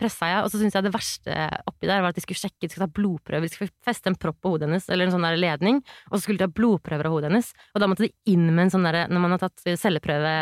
pressa 0.00 0.28
jeg, 0.30 0.40
og 0.46 0.50
så 0.50 0.58
syntes 0.60 0.76
jeg 0.78 0.86
det 0.86 0.92
verste 0.94 1.36
oppi 1.68 1.88
der 1.90 2.00
var 2.02 2.14
at 2.14 2.18
de 2.18 2.24
skulle 2.24 2.40
sjekke, 2.40 2.64
de 2.64 2.70
skulle 2.72 2.88
ta 2.88 2.94
blodprøver, 2.96 3.46
de 3.46 3.52
skulle 3.52 3.72
feste 3.86 4.10
en 4.10 4.16
propp 4.20 4.38
på 4.40 4.54
hodet 4.54 4.66
hennes, 4.68 4.88
eller 4.88 5.06
en 5.06 5.14
sånn 5.14 5.26
der 5.28 5.36
ledning, 5.40 5.82
og 6.08 6.16
så 6.16 6.22
skulle 6.24 6.40
de 6.40 6.46
ta 6.46 6.54
blodprøver 6.56 7.08
av 7.10 7.14
hodet 7.16 7.30
hennes. 7.30 7.52
Og 7.74 7.84
da 7.84 7.88
måtte 7.92 8.06
de 8.08 8.12
inn 8.32 8.48
med 8.48 8.64
en 8.66 8.72
sånn 8.74 8.88
derre, 8.88 9.04
når 9.12 9.24
man 9.26 9.36
har 9.36 9.44
tatt 9.44 9.66
celleprøve, 9.84 10.32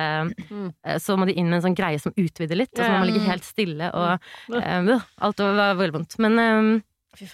Mm. 0.49 0.69
eh, 0.85 0.99
så 1.03 1.19
må 1.19 1.27
de 1.29 1.35
inn 1.39 1.51
med 1.51 1.59
en 1.61 1.67
sånn 1.69 1.77
greie 1.79 1.99
som 2.01 2.15
utvider 2.17 2.57
litt, 2.57 2.73
og 2.79 2.85
så 2.85 2.91
må 2.93 3.03
man 3.03 3.11
ligge 3.11 3.27
helt 3.27 3.45
stille, 3.45 3.91
og 3.93 4.55
eh, 4.55 4.79
øh, 4.95 5.05
alt 5.27 5.39
var 5.45 5.75
veldig 5.83 5.97
vondt. 5.99 6.19
Men 6.23 6.39
eh, 6.39 7.29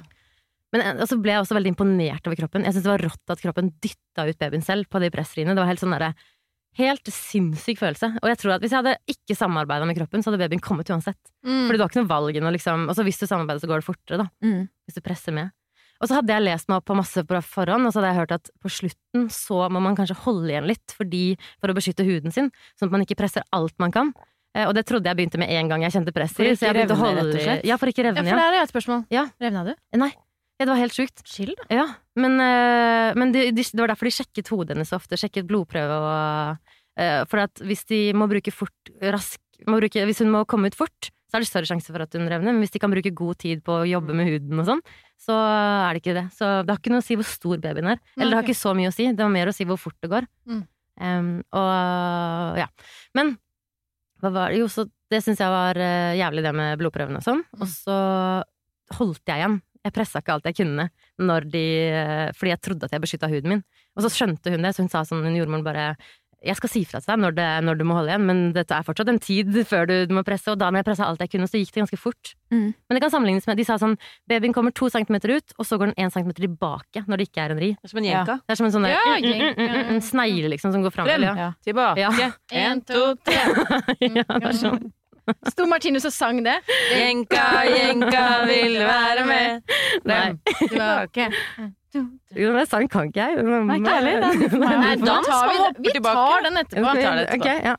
men 0.75 0.83
eh, 0.83 0.95
altså 0.99 1.19
ble 1.23 1.35
jeg 1.35 1.45
også 1.45 1.55
veldig 1.59 1.71
imponert 1.75 2.27
over 2.27 2.39
kroppen. 2.41 2.65
Jeg 2.67 2.75
synes 2.75 2.87
det 2.89 2.93
var 2.95 3.05
rått 3.07 3.31
at 3.35 3.43
kroppen 3.45 3.69
dytta 3.85 4.25
ut 4.29 4.39
babyen 4.41 4.65
selv 4.65 4.89
på 4.91 4.99
de 5.03 5.11
pressriene. 5.15 5.55
Det 5.55 5.63
var 5.63 5.71
helt 5.71 5.83
sånn 5.83 5.95
derre 5.95 6.15
Helt 6.79 7.07
sinnssyk 7.13 7.79
følelse. 7.79 8.09
Og 8.23 8.29
jeg 8.31 8.39
tror 8.41 8.57
at 8.57 8.65
hvis 8.65 8.73
jeg 8.75 8.83
hadde 8.83 8.97
ikke 9.11 9.37
samarbeida 9.39 9.87
med 9.87 9.99
kroppen, 9.99 10.23
så 10.25 10.31
hadde 10.33 10.43
babyen 10.43 10.63
kommet 10.63 10.91
uansett. 10.91 11.19
Mm. 11.47 11.67
Fordi 11.69 11.79
du 11.79 11.85
har 11.85 11.93
ikke 11.93 12.03
noe 12.03 12.11
valg 12.11 12.39
enn 12.41 12.49
å 12.49 12.55
liksom 12.55 12.89
Og 12.91 12.97
så 12.99 13.05
hvis 13.07 13.21
du 13.21 13.27
samarbeider, 13.31 13.63
så 13.63 13.71
går 13.71 13.83
det 13.83 13.87
fortere, 13.87 14.19
da. 14.25 14.27
Mm. 14.43 14.65
Hvis 14.89 14.99
du 14.99 15.05
presser 15.05 15.37
med. 15.37 15.53
Og 16.03 16.11
så 16.11 16.19
hadde 16.19 16.35
jeg 16.35 16.43
lest 16.43 16.69
meg 16.69 16.81
opp 16.81 16.89
på 16.91 16.97
masse 16.99 17.23
på 17.25 17.39
forhånd, 17.47 17.87
og 17.87 17.93
så 17.95 18.01
hadde 18.03 18.11
jeg 18.11 18.19
hørt 18.19 18.33
at 18.35 18.51
på 18.61 18.69
slutten 18.73 19.29
så 19.33 19.63
må 19.73 19.81
man 19.81 19.95
kanskje 19.97 20.17
holde 20.25 20.51
igjen 20.51 20.67
litt 20.69 20.95
fordi, 20.99 21.37
for 21.63 21.71
å 21.71 21.77
beskytte 21.79 22.05
huden 22.05 22.35
sin, 22.35 22.51
sånn 22.75 22.91
at 22.91 22.97
man 22.97 23.05
ikke 23.07 23.17
presser 23.23 23.47
alt 23.55 23.77
man 23.79 23.95
kan. 23.95 24.11
Eh, 24.55 24.67
Og 24.67 24.75
det 24.75 24.85
trodde 24.91 25.07
jeg 25.09 25.17
begynte 25.17 25.39
med 25.39 25.51
en 25.55 25.71
gang 25.71 25.87
jeg 25.87 25.95
kjente 25.95 26.13
press 26.15 26.35
For 26.35 26.45
ikke 26.47 26.75
revne, 26.75 26.99
rett 26.99 27.31
og 27.31 27.41
slett? 27.41 27.65
Ja, 27.65 27.79
for 27.79 27.91
ikke 27.91 28.05
revne. 28.07 28.27
Ja. 28.27 28.35
For 28.35 28.43
det 28.43 28.59
er 28.59 28.67
et 28.67 28.75
spørsmål. 28.75 29.07
Ja. 29.15 29.25
Revna 29.41 29.65
du? 29.71 29.75
Nei. 30.03 30.11
Ja, 30.55 30.67
det 30.67 30.71
var 30.71 30.81
helt 30.81 30.95
sjukt. 30.95 31.25
Chill, 31.27 31.55
da. 31.59 31.67
Ja, 31.75 31.87
men, 32.21 32.39
øh, 32.39 33.17
men 33.19 33.33
de, 33.35 33.49
de, 33.51 33.65
det 33.65 33.81
var 33.81 33.91
derfor 33.91 34.07
de 34.07 34.15
sjekket 34.15 34.53
hodet 34.55 34.77
hennes 34.77 34.93
så 34.93 35.01
ofte. 35.01 35.19
Sjekket 35.19 35.49
blodprøve 35.49 35.97
og 35.99 36.71
uh, 37.01 37.23
For 37.31 37.43
at 37.43 37.63
hvis 37.67 37.83
de 37.91 38.05
må 38.15 38.29
bruke 38.31 38.55
fort 38.55 38.93
rask 39.03 39.41
må 39.71 39.79
bruke, 39.79 40.05
Hvis 40.07 40.21
hun 40.23 40.33
må 40.35 40.45
komme 40.51 40.71
ut 40.71 40.77
fort, 40.79 41.11
så 41.31 41.39
er 41.39 41.45
det 41.45 41.49
større 41.49 41.69
sjanse 41.69 41.91
for 41.91 42.03
at 42.03 42.15
hun 42.15 42.29
revner. 42.31 42.53
Men 42.53 42.63
hvis 42.63 42.75
de 42.75 42.81
kan 42.83 42.93
bruke 42.93 43.11
god 43.17 43.39
tid 43.43 43.63
på 43.67 43.81
å 43.81 43.87
jobbe 43.89 44.15
med 44.15 44.29
huden 44.29 44.61
og 44.63 44.69
sånn, 44.69 44.83
så 45.19 45.35
er 45.35 45.95
det 45.95 46.03
ikke 46.03 46.17
det. 46.19 46.25
Så 46.37 46.51
det 46.63 46.71
har 46.71 46.79
ikke 46.79 46.93
noe 46.93 47.03
å 47.03 47.07
si 47.07 47.17
hvor 47.19 47.29
stor 47.29 47.63
babyen 47.63 47.91
er. 47.95 48.03
Eller 48.19 48.35
det 48.35 48.39
har 48.39 48.47
ikke 48.47 48.61
så 48.61 48.75
mye 48.77 48.91
å 48.91 48.95
si. 48.95 49.09
Det 49.11 49.25
har 49.25 49.33
mer 49.35 49.51
å 49.51 49.55
si 49.57 49.67
hvor 49.67 49.81
fort 49.81 49.97
det 50.05 50.11
går. 50.13 50.29
Mm. 50.51 50.61
Um, 50.95 51.31
og 51.59 52.61
ja. 52.61 52.69
Men 53.19 53.35
hva 54.23 54.31
var 54.35 54.55
det? 54.55 54.61
Jo, 54.63 54.69
så 54.71 54.87
det 55.11 55.23
syns 55.25 55.43
jeg 55.43 55.55
var 55.55 55.79
uh, 55.81 56.15
jævlig, 56.19 56.45
det 56.47 56.55
med 56.55 56.79
blodprøvene 56.83 57.23
og 57.23 57.27
sånn. 57.27 57.43
Og 57.59 57.67
så 57.71 57.99
holdt 58.99 59.25
jeg 59.27 59.43
igjen. 59.43 59.59
Jeg 59.85 59.95
pressa 59.95 60.23
ikke 60.23 60.37
alt 60.39 60.49
jeg 60.49 60.59
kunne 60.63 60.89
når 61.21 61.49
de, 61.53 61.65
eh, 61.93 62.29
fordi 62.35 62.55
jeg 62.55 62.63
trodde 62.65 62.89
at 62.89 62.95
jeg 62.97 63.05
beskytta 63.05 63.31
huden 63.31 63.53
min. 63.53 63.65
Og 63.95 64.05
så 64.05 64.11
skjønte 64.11 64.51
hun 64.51 64.65
det, 64.65 64.75
så 64.75 64.83
hun 64.83 64.93
sa 64.93 65.05
sånn, 65.07 65.25
hun 65.27 65.37
jordmoren 65.37 65.67
bare 65.67 65.95
jeg 66.45 66.59
skal 66.59 66.71
si 66.71 66.83
fra 66.89 67.01
til 67.01 67.09
deg 67.09 67.21
når, 67.23 67.35
det, 67.39 67.47
når 67.65 67.79
du 67.81 67.85
må 67.89 67.97
holde 67.97 68.13
igjen, 68.13 68.27
men 68.29 68.41
dette 68.57 68.77
er 68.77 68.85
fortsatt 68.85 69.11
en 69.11 69.21
tid 69.23 69.57
før 69.69 69.89
du, 69.89 69.95
du 70.09 70.15
må 70.17 70.25
presse. 70.27 70.51
Og 70.53 70.59
da 70.61 70.69
når 70.69 70.83
jeg 70.83 70.89
pressa 70.91 71.09
alt 71.09 71.23
jeg 71.25 71.33
kunne, 71.33 71.49
så 71.51 71.61
gikk 71.61 71.73
det 71.73 71.83
ganske 71.85 71.99
fort. 72.01 72.35
Mm. 72.53 72.67
Men 72.75 72.97
det 72.97 73.03
kan 73.03 73.13
sammenlignes 73.15 73.49
med 73.49 73.59
De 73.59 73.67
sa 73.67 73.79
sånn 73.81 73.97
babyen 74.31 74.55
kommer 74.57 74.75
to 74.77 74.91
centimeter 74.93 75.35
ut, 75.39 75.55
og 75.57 75.69
så 75.69 75.79
går 75.81 75.93
den 75.93 76.05
én 76.05 76.13
centimeter 76.13 76.45
tilbake 76.45 77.05
når 77.09 77.21
det 77.21 77.29
ikke 77.31 77.47
er 77.47 77.55
en 77.55 77.63
ri. 77.65 77.71
Det 77.79 77.89
er 77.89 77.95
som 77.95 78.03
en 78.03 78.09
jenka. 78.11 78.37
Det 78.45 78.57
er 78.57 78.61
som 78.61 78.69
en 78.69 78.77
sånn 78.77 78.89
Ja, 78.91 79.01
mm, 79.09 79.25
mm, 79.25 79.47
mm, 79.47 79.63
mm, 79.63 79.87
mm, 79.95 80.03
snegle 80.11 80.53
liksom 80.53 80.75
som 80.77 80.85
går 80.85 80.95
fram. 80.95 81.09
Frem. 81.09 81.25
Ja. 81.31 81.35
Ja. 81.47 81.49
Tilbake. 81.65 82.05
Ja. 82.05 82.31
En, 82.65 82.85
to, 82.85 83.07
tre. 83.25 83.41
ja, 84.21 84.29
det 84.29 84.53
er 84.53 84.61
sånn. 84.61 84.93
Sto 85.53 85.67
Martinus 85.71 86.05
og 86.09 86.13
sang 86.15 86.43
det? 86.45 86.59
Jenka, 86.93 87.45
jenka 87.71 88.27
vil 88.51 88.77
være 88.83 89.25
med. 89.29 89.75
Nei. 90.09 90.27
Tilbake. 90.61 91.31
Jo, 91.95 92.51
den 92.51 92.67
sangen 92.67 92.91
kan 92.91 93.09
ikke 93.09 93.29
jeg. 93.29 93.43
Nei, 93.47 93.79
ikke 93.79 93.97
heller. 93.97 94.25
Nei, 94.59 94.95
Dans 95.01 95.29
vi, 95.31 95.91
vi 95.93 96.01
tar 96.03 96.47
den 96.49 96.61
etterpå. 96.65 96.89
Okay, 96.91 97.05
Tar 97.07 97.21
etterpå. 97.23 97.41
Okay, 97.41 97.61
ja. 97.71 97.77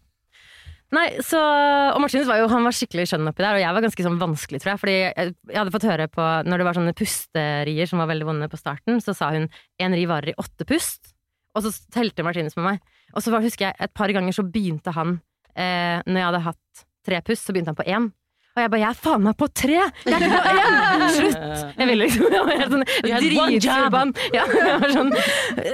Nei, 0.96 1.08
så 1.26 1.40
Og 1.42 1.98
Martinus 2.04 2.28
var 2.30 2.40
jo 2.40 2.48
han 2.52 2.64
var 2.64 2.76
skikkelig 2.78 3.08
skjønn 3.10 3.28
oppi 3.28 3.44
der, 3.44 3.58
og 3.58 3.64
jeg 3.64 3.76
var 3.76 3.84
ganske 3.84 4.06
sånn 4.06 4.20
vanskelig, 4.22 4.62
tror 4.64 4.72
jeg. 4.74 4.82
Fordi 4.84 4.96
jeg, 4.96 5.34
jeg 5.52 5.60
hadde 5.60 5.74
fått 5.74 5.88
høre 5.90 6.08
på 6.14 6.28
Når 6.48 6.62
det 6.62 6.68
var 6.70 6.78
sånne 6.80 6.96
pusterier 6.98 7.90
som 7.92 8.02
var 8.02 8.12
veldig 8.14 8.30
vonde 8.30 8.50
på 8.52 8.60
starten, 8.62 9.02
så 9.04 9.16
sa 9.18 9.34
hun 9.36 9.50
en 9.82 9.98
ri 9.98 10.06
varer 10.10 10.32
i 10.32 10.38
åtte 10.40 10.68
pust. 10.70 11.12
Og 11.56 11.66
så 11.66 11.74
telte 11.94 12.24
Martinus 12.28 12.56
med 12.60 12.70
meg. 12.70 12.84
Og 13.16 13.24
så 13.24 13.34
var, 13.34 13.44
husker 13.44 13.70
jeg 13.70 13.80
et 13.88 13.94
par 13.96 14.12
ganger 14.16 14.36
så 14.36 14.44
begynte 14.48 14.92
han 14.96 15.18
eh, 15.56 16.00
Når 16.04 16.20
jeg 16.20 16.28
hadde 16.30 16.46
hatt 16.50 16.86
tre 17.06 17.22
puss, 17.26 17.42
så 17.46 17.54
begynte 17.56 17.74
han 17.74 17.80
på 17.82 17.88
én. 17.88 18.12
Og 18.56 18.62
jeg 18.64 18.72
bare 18.72 18.80
'jeg 18.80 18.90
er 18.90 19.00
faen 19.04 19.24
meg 19.26 19.36
på 19.36 19.48
tre! 19.52 19.74
Jeg 19.76 20.14
er 20.16 20.22
ikke 20.24 20.38
på 20.40 20.52
én! 20.56 21.10
Slutt! 21.12 21.42
Jeg 21.76 21.88
ville 21.90 22.06
liksom 22.06 22.24
Jeg 22.36 22.46
var 22.48 22.56
helt 22.56 22.72
sånn 22.72 22.86
dritforbann. 23.26 24.14
Ja, 24.32 24.46
jeg 24.48 24.78
var 24.80 24.94
sånn 24.96 25.12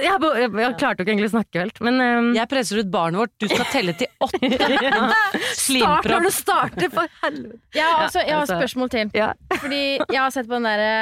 jeg, 0.02 0.16
bare- 0.24 0.40
jeg, 0.40 0.50
jeg 0.64 0.74
klarte 0.80 0.98
jo 0.98 1.04
ikke 1.06 1.12
egentlig 1.14 1.28
å 1.30 1.34
snakke 1.36 1.62
helt, 1.62 1.78
men 1.86 2.00
um, 2.02 2.32
Jeg 2.34 2.48
presser 2.50 2.80
ut 2.82 2.90
barnet 2.90 3.22
vårt, 3.22 3.34
du 3.38 3.46
skal 3.52 3.70
telle 3.70 3.94
til 3.94 4.10
åtte. 4.18 4.50
ja. 4.88 5.12
Start 5.54 6.10
når 6.10 6.26
du 6.26 6.30
starter, 6.34 6.90
for 6.90 7.06
helvete! 7.22 7.62
Jeg 7.78 7.86
har, 7.86 8.02
også, 8.08 8.18
jeg 8.26 8.34
har 8.34 8.42
altså- 8.42 8.58
spørsmål 8.58 8.90
til. 8.98 9.14
Ja. 9.14 9.32
Fordi 9.62 9.82
jeg 10.02 10.18
har 10.18 10.30
sett 10.34 10.50
på 10.50 10.58
den 10.58 10.66
derre 10.66 10.92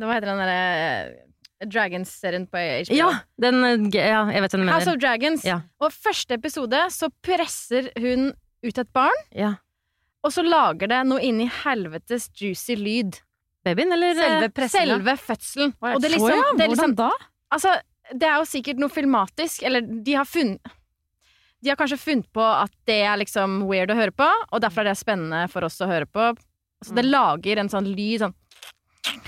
Hva 0.00 0.14
heter 0.16 0.32
den 0.32 0.40
derre 0.46 0.60
Dragons-serien 1.68 2.46
på 2.48 2.56
HBO. 2.56 2.96
Ja, 2.96 3.10
den, 3.36 3.60
eh, 3.68 3.88
ja, 3.92 4.24
jeg 4.32 4.40
vet 4.40 4.54
hva 4.54 4.56
du 4.56 4.62
mener. 4.64 4.72
House 4.72 4.88
of 4.88 4.96
Dragons. 4.96 5.44
Ja. 5.44 5.60
Og 5.84 5.92
første 5.92 6.40
episode 6.40 6.86
så 6.96 7.10
presser 7.20 7.90
hun 8.00 8.30
ut 8.62 8.78
et 8.78 8.92
barn, 8.92 9.16
Ja. 9.34 9.54
og 10.24 10.32
så 10.34 10.42
lager 10.44 10.86
det 10.88 11.06
noe 11.08 11.20
inni 11.24 11.46
helvetes 11.62 12.28
juicy 12.36 12.76
lyd. 12.76 13.20
Babyen, 13.64 13.92
eller? 13.92 14.08
eh, 14.16 14.24
Selve, 14.24 14.48
pressen, 14.56 14.88
selve 14.88 15.16
fødselen. 15.20 15.72
Å, 15.80 15.86
ja. 15.88 15.94
Og 15.94 16.00
det 16.00 16.08
er 16.10 16.14
liksom, 16.16 16.30
ja, 16.32 16.52
det 16.56 16.64
er 16.64 16.68
liksom 16.74 16.94
hvordan 16.94 16.96
da? 16.96 17.10
Altså, 17.52 17.74
det 18.10 18.26
er 18.28 18.36
jo 18.40 18.44
sikkert 18.48 18.78
noe 18.80 18.88
filmatisk, 18.92 19.62
eller 19.68 19.80
de 19.84 20.14
har 20.16 20.24
funnet 20.26 20.60
De 21.62 21.68
har 21.68 21.76
kanskje 21.76 21.98
funnet 22.00 22.24
på 22.32 22.40
at 22.40 22.72
det 22.88 23.02
er 23.04 23.16
liksom 23.20 23.58
weird 23.68 23.90
å 23.92 23.96
høre 23.98 24.12
på, 24.16 24.24
og 24.50 24.60
derfor 24.64 24.80
er 24.80 24.84
det 24.94 24.98
spennende 25.02 25.42
for 25.52 25.60
oss 25.68 25.76
å 25.84 25.90
høre 25.90 26.06
på. 26.08 26.30
Så 26.82 26.94
det 26.96 27.04
lager 27.04 27.58
en 27.60 27.68
sånn 27.68 27.84
lyd 27.92 28.20
sånn 28.22 28.32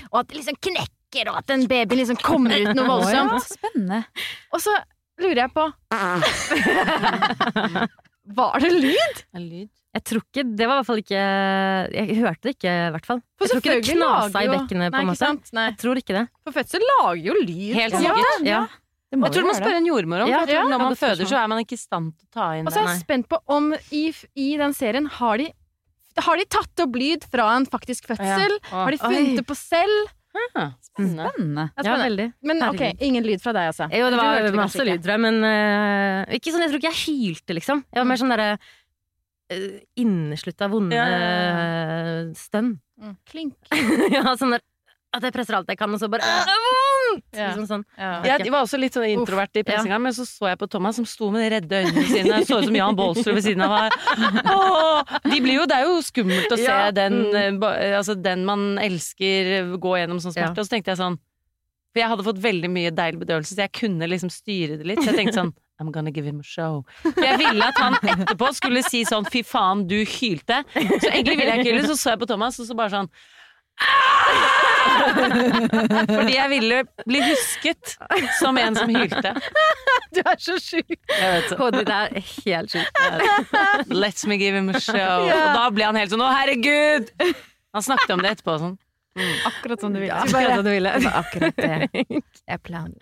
Og 0.09 0.17
at 0.23 0.27
det 0.31 0.37
liksom 0.39 0.57
knekker, 0.57 1.29
og 1.29 1.37
at 1.43 1.47
den 1.51 1.67
babyen 1.69 1.99
liksom 2.01 2.17
kommer 2.25 2.57
ut 2.57 2.73
noe 2.73 2.89
Å 2.89 2.97
ja, 3.13 3.21
voldsomt. 3.27 3.53
spennende. 3.53 4.01
Og 4.51 4.59
så 4.65 4.73
lurer 5.21 5.43
jeg 5.45 5.53
på 5.53 5.69
Var 8.25 8.59
det 8.63 8.69
lyd? 8.71 9.17
En 9.35 9.47
lyd. 9.49 9.69
Jeg 9.93 10.03
tror 10.09 10.21
ikke 10.23 10.43
Det 10.57 10.65
var 10.65 10.73
i 10.73 10.79
hvert 10.79 10.87
fall 10.87 11.01
ikke 11.03 11.23
Jeg 11.93 12.15
hørte 12.23 12.41
det 12.47 12.53
ikke, 12.55 12.71
i 12.71 12.91
hvert 12.95 13.05
fall. 13.09 13.19
For 13.37 13.45
Jeg 13.45 13.49
tror 13.51 13.59
ikke 13.59 13.73
det 13.83 13.97
knasa 13.97 14.41
i 14.43 14.47
bekkenet, 14.53 14.93
på 14.95 15.01
en 15.03 15.09
måte. 15.11 15.19
sant? 15.19 15.51
Nei. 15.53 15.65
Jeg 15.69 15.77
tror 15.83 15.99
ikke 16.01 16.15
det. 16.17 16.23
For 16.47 16.55
fødsel 16.55 16.85
lager 16.87 17.19
jo 17.27 17.33
lyd. 17.41 17.73
Helt 17.75 17.93
Ja. 17.93 17.99
sikkert. 17.99 18.47
Ja. 18.47 18.61
Det 19.13 19.19
må 19.19 19.27
Jeg 19.27 19.33
tror 19.35 19.43
du 19.43 19.47
må 19.51 19.53
spørre 19.59 19.77
en 19.77 19.85
jordmor 19.85 20.23
om, 20.23 20.29
Ja, 20.31 20.39
for 20.39 20.47
jeg 20.47 20.55
tror 20.55 20.63
ja. 20.63 20.71
når 20.73 20.79
man 20.87 20.95
føder, 20.97 21.25
så 21.29 21.37
er 21.43 21.47
man 21.51 21.59
ikke 21.61 21.73
i 21.77 21.83
stand 21.83 22.13
til 22.17 22.25
å 22.25 22.31
ta 22.33 22.47
inn 22.57 22.65
det. 22.65 22.71
Og 22.71 22.73
så 22.73 22.79
er 22.81 22.87
jeg 22.93 23.03
spent 23.03 23.27
på 23.29 23.37
om 23.47 23.73
i, 23.91 24.03
i 24.35 24.57
den 24.57 24.73
serien 24.73 25.05
har 25.19 25.37
de 25.37 25.51
Har 26.17 26.37
de 26.37 26.45
tatt 26.45 26.79
opp 26.79 26.95
lyd 26.95 27.23
fra 27.29 27.55
en 27.57 27.65
faktisk 27.65 28.05
fødsel? 28.07 28.51
Ja. 28.61 28.69
Har 28.85 28.91
de 28.91 28.97
Oi. 28.97 29.03
funnet 29.03 29.35
det 29.37 29.45
på 29.49 29.55
selv? 29.57 30.09
Ah, 30.33 30.71
spennende. 30.81 31.25
Ja, 31.27 31.83
spennende. 31.83 32.03
veldig. 32.03 32.27
Men 32.49 32.63
ok, 32.67 32.83
ingen 33.05 33.25
lyd 33.25 33.41
fra 33.43 33.53
deg, 33.55 33.69
altså? 33.71 33.87
Jo, 33.93 34.09
det 34.09 34.19
var 34.19 34.41
det 34.41 34.53
masse 34.57 34.79
ikke. 34.79 34.87
lyd, 34.89 35.03
fra 35.05 35.17
men 35.21 35.39
uh, 35.45 36.33
ikke 36.33 36.53
sånn, 36.53 36.65
jeg 36.65 36.73
tror 36.73 36.81
ikke 36.81 36.91
jeg 36.91 37.01
hylte, 37.03 37.57
liksom. 37.59 37.83
Jeg 37.89 38.01
var 38.01 38.09
mer 38.09 38.21
sånn 38.21 38.33
derre 38.33 38.49
uh, 38.57 39.79
inneslutta, 40.01 40.69
vonde 40.73 40.97
Ja, 40.97 41.07
ja, 41.09 41.23
eh, 41.23 42.21
stønn. 42.37 42.75
Mm. 43.01 43.17
Klink. 43.29 43.57
ja, 44.15 44.25
sånn 44.39 44.57
der 44.57 44.65
at 45.13 45.27
jeg 45.27 45.33
presser 45.35 45.59
alt 45.59 45.69
jeg 45.69 45.77
kan, 45.77 45.93
og 45.93 46.01
så 46.01 46.09
bare 46.09 46.25
«Åh, 46.25 46.92
er! 47.13 47.21
Ja. 47.37 47.47
Liksom 47.51 47.67
sånn. 47.69 47.83
Ja. 47.97 48.11
Jeg 48.27 48.51
var 48.53 48.65
også 48.65 48.79
litt 48.81 48.95
sånn 48.97 49.07
introvert 49.11 49.59
i 49.59 49.63
pressinga, 49.67 49.99
men 50.01 50.15
så 50.15 50.25
så 50.27 50.51
jeg 50.51 50.59
på 50.61 50.69
Thomas 50.71 50.99
som 50.99 51.07
sto 51.09 51.29
med 51.33 51.45
de 51.45 51.49
redde 51.55 51.81
øynene 51.83 52.05
sine. 52.09 52.39
Så 52.47 52.59
ut 52.61 52.69
som 52.69 52.77
Jan 52.79 52.97
Baalsrud 52.99 53.37
ved 53.37 53.45
siden 53.47 53.65
av 53.65 53.75
meg. 53.75 53.97
Åh, 54.53 55.17
de 55.29 55.41
jo, 55.53 55.65
det 55.69 55.77
er 55.79 55.87
jo 55.87 55.97
skummelt 56.05 56.53
å 56.53 56.59
se 56.59 56.77
den, 56.97 57.19
eh, 57.35 57.97
altså 57.97 58.15
den 58.19 58.45
man 58.47 58.65
elsker 58.81 59.51
eh, 59.59 59.75
gå 59.81 59.97
gjennom 59.99 60.21
sånn 60.23 60.35
smerte. 60.35 60.59
Og 60.63 60.67
så 60.69 60.75
tenkte 60.75 60.93
jeg 60.93 61.01
sånn 61.01 61.19
For 61.93 62.01
jeg 62.01 62.09
hadde 62.09 62.25
fått 62.25 62.39
veldig 62.41 62.69
mye 62.73 62.93
deilig 62.95 63.21
bedøvelse, 63.21 63.53
så 63.53 63.67
jeg 63.67 63.75
kunne 63.77 64.09
liksom 64.09 64.31
styre 64.33 64.79
det 64.79 64.87
litt. 64.89 65.03
Så 65.03 65.11
jeg 65.11 65.19
tenkte 65.23 65.41
sånn 65.41 65.53
I'm 65.81 65.91
gonna 65.91 66.11
give 66.11 66.25
him 66.25 66.39
a 66.39 66.43
show. 66.43 66.85
For 67.01 67.23
jeg 67.25 67.39
ville 67.41 67.65
at 67.65 67.79
han 67.81 67.97
etterpå 67.97 68.51
skulle 68.55 68.83
si 68.85 69.03
sånn 69.09 69.25
fy 69.29 69.41
faen, 69.45 69.87
du 69.89 69.99
hylte. 70.05 70.61
Så 70.73 71.09
egentlig 71.09 71.39
ville 71.39 71.49
jeg 71.49 71.63
ikke 71.63 71.71
hyle, 71.73 71.87
så 71.89 71.97
så 71.97 72.13
jeg 72.13 72.21
på 72.23 72.29
Thomas, 72.29 72.59
og 72.61 72.69
så 72.69 72.77
bare 72.77 72.93
sånn 72.93 73.09
Fordi 76.17 76.35
jeg 76.35 76.49
ville 76.51 76.79
bli 77.05 77.21
husket 77.25 77.95
som 78.39 78.57
en 78.61 78.77
som 78.77 78.93
hylte. 78.93 79.33
Du 80.13 80.21
er 80.21 80.39
så 80.41 80.57
sjuk! 80.61 80.93
Det. 81.09 81.57
Hodet 81.59 81.83
ditt 81.83 81.93
er 81.93 82.17
helt 82.45 82.75
sjukt. 82.75 83.03
Let's 84.03 84.27
me 84.29 84.37
give 84.41 84.57
him 84.57 84.69
a 84.73 84.79
show. 84.79 85.27
Og 85.27 85.57
da 85.57 85.67
ble 85.73 85.89
han 85.89 85.99
helt 85.99 86.13
sånn 86.13 86.23
'Å, 86.23 86.31
herregud!' 86.37 87.13
Han 87.73 87.85
snakket 87.85 88.13
om 88.13 88.21
det 88.21 88.35
etterpå 88.35 88.57
sånn. 88.61 88.77
Akkurat 89.45 89.81
som 89.81 89.93
du 89.93 89.99
ville. 90.01 90.13
Akkurat 90.13 90.55
det 90.57 90.65
du 90.65 90.71
ville. 90.73 90.93
Akkurat 91.13 91.57
det. 91.57 91.87
Jeg 92.49 92.61
planer. 92.65 92.97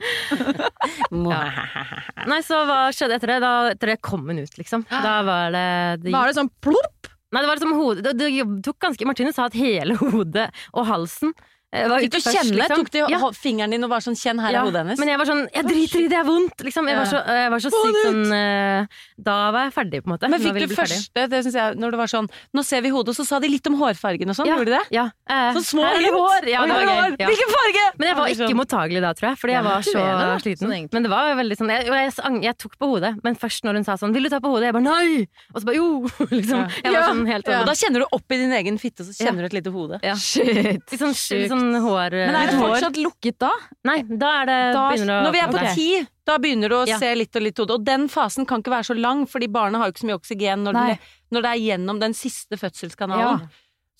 Nei, 2.32 2.40
så 2.44 2.64
hva 2.68 2.80
skjedde 2.96 3.20
etter 3.20 3.36
det? 3.36 3.38
Da, 3.44 3.54
etter 3.72 3.94
det 3.94 4.02
kom 4.04 4.26
hun 4.28 4.42
ut, 4.44 4.58
liksom. 4.60 4.84
Da 4.92 5.22
var 5.28 5.56
det, 5.56 5.70
de... 6.04 6.16
Var 6.16 6.32
det 6.32 6.38
sånn 6.40 6.52
plopp? 6.64 7.12
Nei, 7.32 7.40
det 7.40 7.48
var 7.48 7.56
liksom 7.56 7.78
hodet 7.80 8.04
Det, 8.04 8.14
det 8.20 8.44
tok 8.66 8.76
ganske 8.84 9.08
Martine 9.08 9.32
sa 9.32 9.46
at 9.48 9.56
hele 9.56 9.96
hodet 10.02 10.50
og 10.76 10.84
halsen 10.90 11.32
var 11.72 12.00
ute 12.04 12.20
først, 12.20 12.36
kjenne? 12.36 12.58
liksom. 12.60 12.78
Tok 12.82 12.90
du 12.92 12.98
Ja. 13.00 13.20
fingeren 13.32 13.72
din 13.72 13.84
og 13.84 13.90
var 13.90 14.00
sånn 14.04 14.16
'kjenn, 14.16 14.40
her 14.42 14.52
Ja, 14.52 14.60
er 14.62 14.66
hodet 14.68 14.82
hennes'? 14.86 15.00
Men 15.00 15.08
jeg 15.08 15.18
var 15.18 15.26
sånn 15.26 15.48
Jeg 15.56 15.64
driter 15.66 16.00
i 16.00 16.02
det, 16.04 16.10
det 16.12 16.20
er 16.20 16.28
vondt! 16.28 16.58
Liksom. 16.68 16.88
Jeg 16.88 16.98
var 16.98 17.06
så, 17.06 17.20
jeg 17.26 17.50
var 17.52 17.60
så 17.60 17.70
sykt 17.72 18.02
sånn 18.06 18.26
uh, 18.32 18.88
Da 19.22 19.52
var 19.52 19.64
jeg 19.70 19.74
ferdig, 19.74 20.02
på 20.04 20.08
en 20.12 20.14
måte. 20.18 20.30
Men 20.30 20.40
fikk 20.42 20.68
du 20.68 20.76
første, 20.76 21.28
det 21.30 21.40
synes 21.46 21.54
jeg, 21.56 21.76
når 21.80 21.92
det 21.92 22.00
var 22.02 22.08
sånn 22.12 22.28
'Nå 22.54 22.64
ser 22.66 22.82
vi 22.82 22.90
hodet', 22.90 23.16
så 23.16 23.26
sa 23.26 23.40
de 23.40 23.48
litt 23.48 23.66
om 23.68 23.76
hårfargen 23.80 24.28
og 24.30 24.36
sånn, 24.36 24.48
gjorde 24.52 24.66
de 24.66 24.72
det? 24.76 24.86
Ja. 24.92 25.06
eh, 25.30 25.54
Så 25.56 25.64
små 25.76 25.88
hint. 25.88 26.12
hår! 26.12 26.44
Ja, 26.50 26.66
det 26.66 26.76
var 26.76 27.12
gøy. 27.16 27.18
Hvilken 27.18 27.50
farge?! 27.56 27.84
Men 27.98 28.08
jeg 28.10 28.18
var 28.18 28.28
ikke 28.28 28.56
mottagelig 28.58 29.02
da, 29.02 29.14
tror 29.14 29.30
jeg, 29.32 29.38
fordi 29.40 29.54
jeg 29.56 29.64
var 29.64 29.82
så 29.82 30.42
sliten. 30.42 30.68
sånn 30.68 30.90
men 30.92 31.04
det 31.04 31.10
var 31.10 31.36
veldig 31.36 31.56
sånn 31.58 32.42
jeg, 32.42 32.58
tok 32.58 32.78
på 32.78 32.88
hodet, 32.92 33.24
men 33.24 33.36
først 33.36 33.64
når 33.64 33.74
hun 33.80 33.84
sa 33.86 33.94
sånn 33.96 34.12
'Vil 34.14 34.24
du 34.24 34.30
ta 34.30 34.40
på 34.40 34.50
hodet?' 34.52 34.68
Jeg 34.70 34.74
bare 34.74 34.84
'nei!' 34.84 35.28
Og 35.56 35.62
så 35.62 35.66
bare 35.66 35.76
'jo!' 35.76 36.10
liksom. 36.38 36.68
Jeg 36.84 36.92
var 36.94 37.04
sånn 37.10 37.26
helt 37.28 37.48
Og 37.48 37.54
sånn 37.54 37.66
da 37.66 37.74
kjenner 37.74 38.00
du 38.02 38.06
opp 38.12 38.28
i 38.32 38.38
din 38.38 38.52
egen 38.52 38.78
fitte, 38.78 39.04
så 39.06 39.14
kjenner 39.16 39.42
du 39.42 39.46
et 39.46 39.54
lite 39.64 39.72
hode. 39.72 40.00
Shit. 40.18 40.92
Litt 40.92 41.00
sånn, 41.00 41.14
sånn 41.62 41.78
hår 41.86 42.16
Men 42.18 42.36
er 42.42 42.52
det 42.52 42.58
fortsatt 42.60 42.98
lukket 43.02 43.38
da? 43.40 43.52
Nei, 43.88 44.02
da 44.04 44.32
er 44.42 44.46
det 44.50 44.60
Da- 44.76 44.90
begynner 44.92 45.16
å 45.22 45.24
Når 45.28 45.32
vi 45.38 45.40
er 45.40 45.48
på 45.54 45.62
Ok. 45.62 45.76
ti, 45.76 46.08
da 46.26 46.38
begynner 46.38 46.70
du 46.70 46.76
å 46.76 46.88
Ja. 46.88 46.98
se 47.00 47.14
litt 47.16 47.36
og 47.36 47.42
litt 47.42 47.58
hode. 47.58 47.72
Og 47.80 47.84
den 47.86 48.08
fasen 48.10 48.46
kan 48.48 48.62
ikke 48.62 48.72
være 48.76 48.90
så 48.92 49.00
lang, 49.00 49.26
fordi 49.28 49.48
barnet 49.48 49.78
har 49.80 49.88
jo 49.88 49.94
ikke 49.94 50.04
så 50.04 50.10
mye 50.10 50.20
oksygen 50.20 50.64
når, 50.66 50.74
den, 50.74 50.88
det, 50.88 51.00
når 51.32 51.42
det 51.42 51.52
er 51.52 51.62
gjennom 51.70 52.00
den 52.00 52.14
siste 52.14 52.58
fødselskanalen. 52.60 53.40
Ja. 53.42 53.48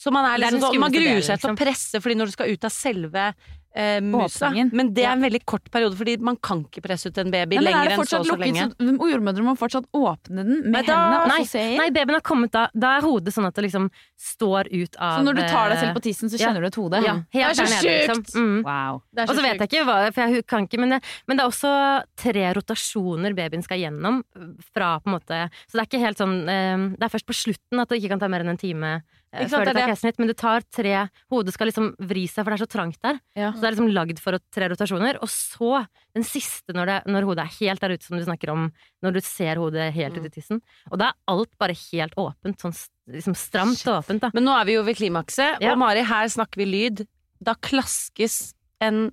Så 0.02 0.12
man, 0.12 0.26
er 0.26 0.40
liksom, 0.42 0.80
man 0.80 0.92
gruer 0.92 1.22
seg 1.22 1.40
til 1.40 1.52
å 1.52 1.54
liksom. 1.54 1.58
presse, 1.62 2.02
fordi 2.02 2.16
når 2.18 2.26
du 2.26 2.32
skal 2.32 2.50
ut 2.50 2.64
av 2.66 2.72
selve 2.74 3.34
eh, 3.76 4.00
musa. 4.04 4.50
Men 4.72 4.94
det 4.94 5.06
er 5.06 5.14
en 5.16 5.22
veldig 5.24 5.42
kort 5.46 5.70
periode, 5.72 5.96
fordi 6.00 6.18
man 6.20 6.38
kan 6.44 6.64
ikke 6.66 6.84
presse 6.86 7.08
ut 7.12 7.18
en 7.22 7.32
baby 7.32 7.58
er 7.58 7.66
lenger 7.66 7.94
enn 7.96 8.02
så 8.06 8.20
og 8.20 8.26
så 8.26 8.36
lukket, 8.36 8.46
lenge. 8.48 8.66
så 8.78 9.10
jordmødre 9.12 9.46
må 9.46 9.56
fortsatt 9.60 9.88
åpne 9.96 10.44
den 10.46 10.62
med 10.66 10.72
Nei, 10.72 10.82
da- 10.88 10.98
hendene 10.98 11.22
og 11.22 11.28
Nei, 11.32 11.38
så 11.44 11.52
se 11.54 11.64
inn? 11.72 11.78
nei, 11.80 11.90
babyen 11.96 12.18
har 12.18 12.26
kommet 12.28 12.52
da. 12.52 12.68
Da 12.74 12.98
er 12.98 13.02
hodet 13.08 13.34
sånn 13.36 13.48
at 13.48 13.56
det 13.56 13.66
liksom 13.68 13.90
står 14.20 14.70
ut 14.72 14.96
av 15.00 15.20
Så 15.20 15.26
når 15.26 15.40
du 15.40 15.42
tar 15.48 15.70
deg 15.72 15.80
selv 15.80 15.96
på 15.98 16.04
tissen, 16.08 16.30
så 16.30 16.38
ja. 16.40 16.48
kjenner 16.48 16.62
du 16.62 16.68
et 16.68 16.76
hode? 16.82 17.02
Ja, 17.06 17.16
helt 17.32 17.32
Det 17.32 17.42
er 17.42 17.54
så 17.54 17.82
sjukt! 17.82 18.12
liksom. 18.12 18.42
Mm. 18.42 18.64
Wow. 18.68 19.02
Og 19.22 19.34
så 19.36 19.42
vet 19.42 19.60
jeg 19.64 19.70
ikke 19.72 19.86
hva, 19.88 19.98
for 20.14 20.22
jeg 20.28 20.46
kan 20.48 20.68
ikke, 20.68 20.80
men 20.80 20.90
det, 20.98 21.02
men 21.28 21.38
det 21.38 21.44
er 21.46 21.50
også 21.52 21.72
tre 22.16 22.46
rotasjoner 22.58 23.34
babyen 23.38 23.64
skal 23.64 23.80
gjennom. 23.82 24.22
Fra 24.74 25.00
på 25.00 25.10
en 25.10 25.16
måte 25.18 25.38
Så 25.68 25.78
det 25.78 25.82
er 25.82 25.88
ikke 25.90 26.04
helt 26.06 26.18
sånn 26.22 26.38
eh, 26.50 26.84
Det 26.98 27.04
er 27.08 27.12
først 27.14 27.28
på 27.28 27.36
slutten 27.36 27.82
at 27.82 27.90
det 27.90 28.00
ikke 28.02 28.14
kan 28.14 28.20
ta 28.24 28.28
mer 28.32 28.44
enn 28.46 28.54
en 28.54 28.58
time 28.62 28.92
eh, 29.02 29.02
før 29.32 29.64
det 29.66 29.74
det 29.74 29.82
tar 29.82 29.88
keisersnitt, 29.92 30.18
men 30.20 30.28
det 30.28 30.38
tar 30.38 30.62
tre 30.76 30.96
Hodet 31.32 31.54
skal 31.56 31.68
liksom 31.72 31.96
vri 32.04 32.26
seg, 32.28 32.44
for 32.44 32.52
det 32.52 32.58
er 32.60 32.66
så 32.66 32.72
trangt 32.72 33.00
der. 33.02 33.20
Ja. 33.36 33.52
Så 33.54 33.62
det 33.62 33.68
er 33.70 33.76
liksom 33.78 33.92
lagd 33.96 34.20
for 34.20 34.38
tre 34.52 34.68
rotasjoner. 34.74 35.20
Og 35.24 35.30
så 35.32 35.86
den 36.14 36.24
siste, 36.28 36.74
når, 36.76 36.86
det, 36.92 36.98
når 37.14 37.24
hodet 37.30 37.46
er 37.46 37.56
helt 37.62 37.80
der 37.82 37.94
ute, 37.96 38.04
som 38.04 38.18
du 38.20 38.26
snakker 38.28 38.52
om, 38.52 38.68
når 39.02 39.14
du 39.16 39.22
ser 39.24 39.56
hodet 39.62 39.94
helt 39.96 40.18
ut 40.20 40.26
i 40.28 40.34
tissen. 40.34 40.60
Og 40.92 41.00
da 41.00 41.12
er 41.14 41.16
alt 41.32 41.52
bare 41.58 41.78
helt 41.92 42.14
åpent. 42.20 42.60
Sånn 42.60 42.76
liksom 43.12 43.36
stramt 43.40 43.82
og 43.88 44.02
åpent, 44.04 44.22
da. 44.22 44.30
Men 44.36 44.44
nå 44.46 44.52
er 44.60 44.66
vi 44.68 44.76
jo 44.76 44.84
ved 44.84 45.00
klimakset, 45.00 45.62
Ja. 45.64 45.72
og 45.72 45.80
Mari, 45.80 46.04
her 46.04 46.28
snakker 46.28 46.58
vi 46.58 46.66
lyd. 46.66 47.08
Da 47.42 47.56
klaskes 47.56 48.54
en 48.82 49.12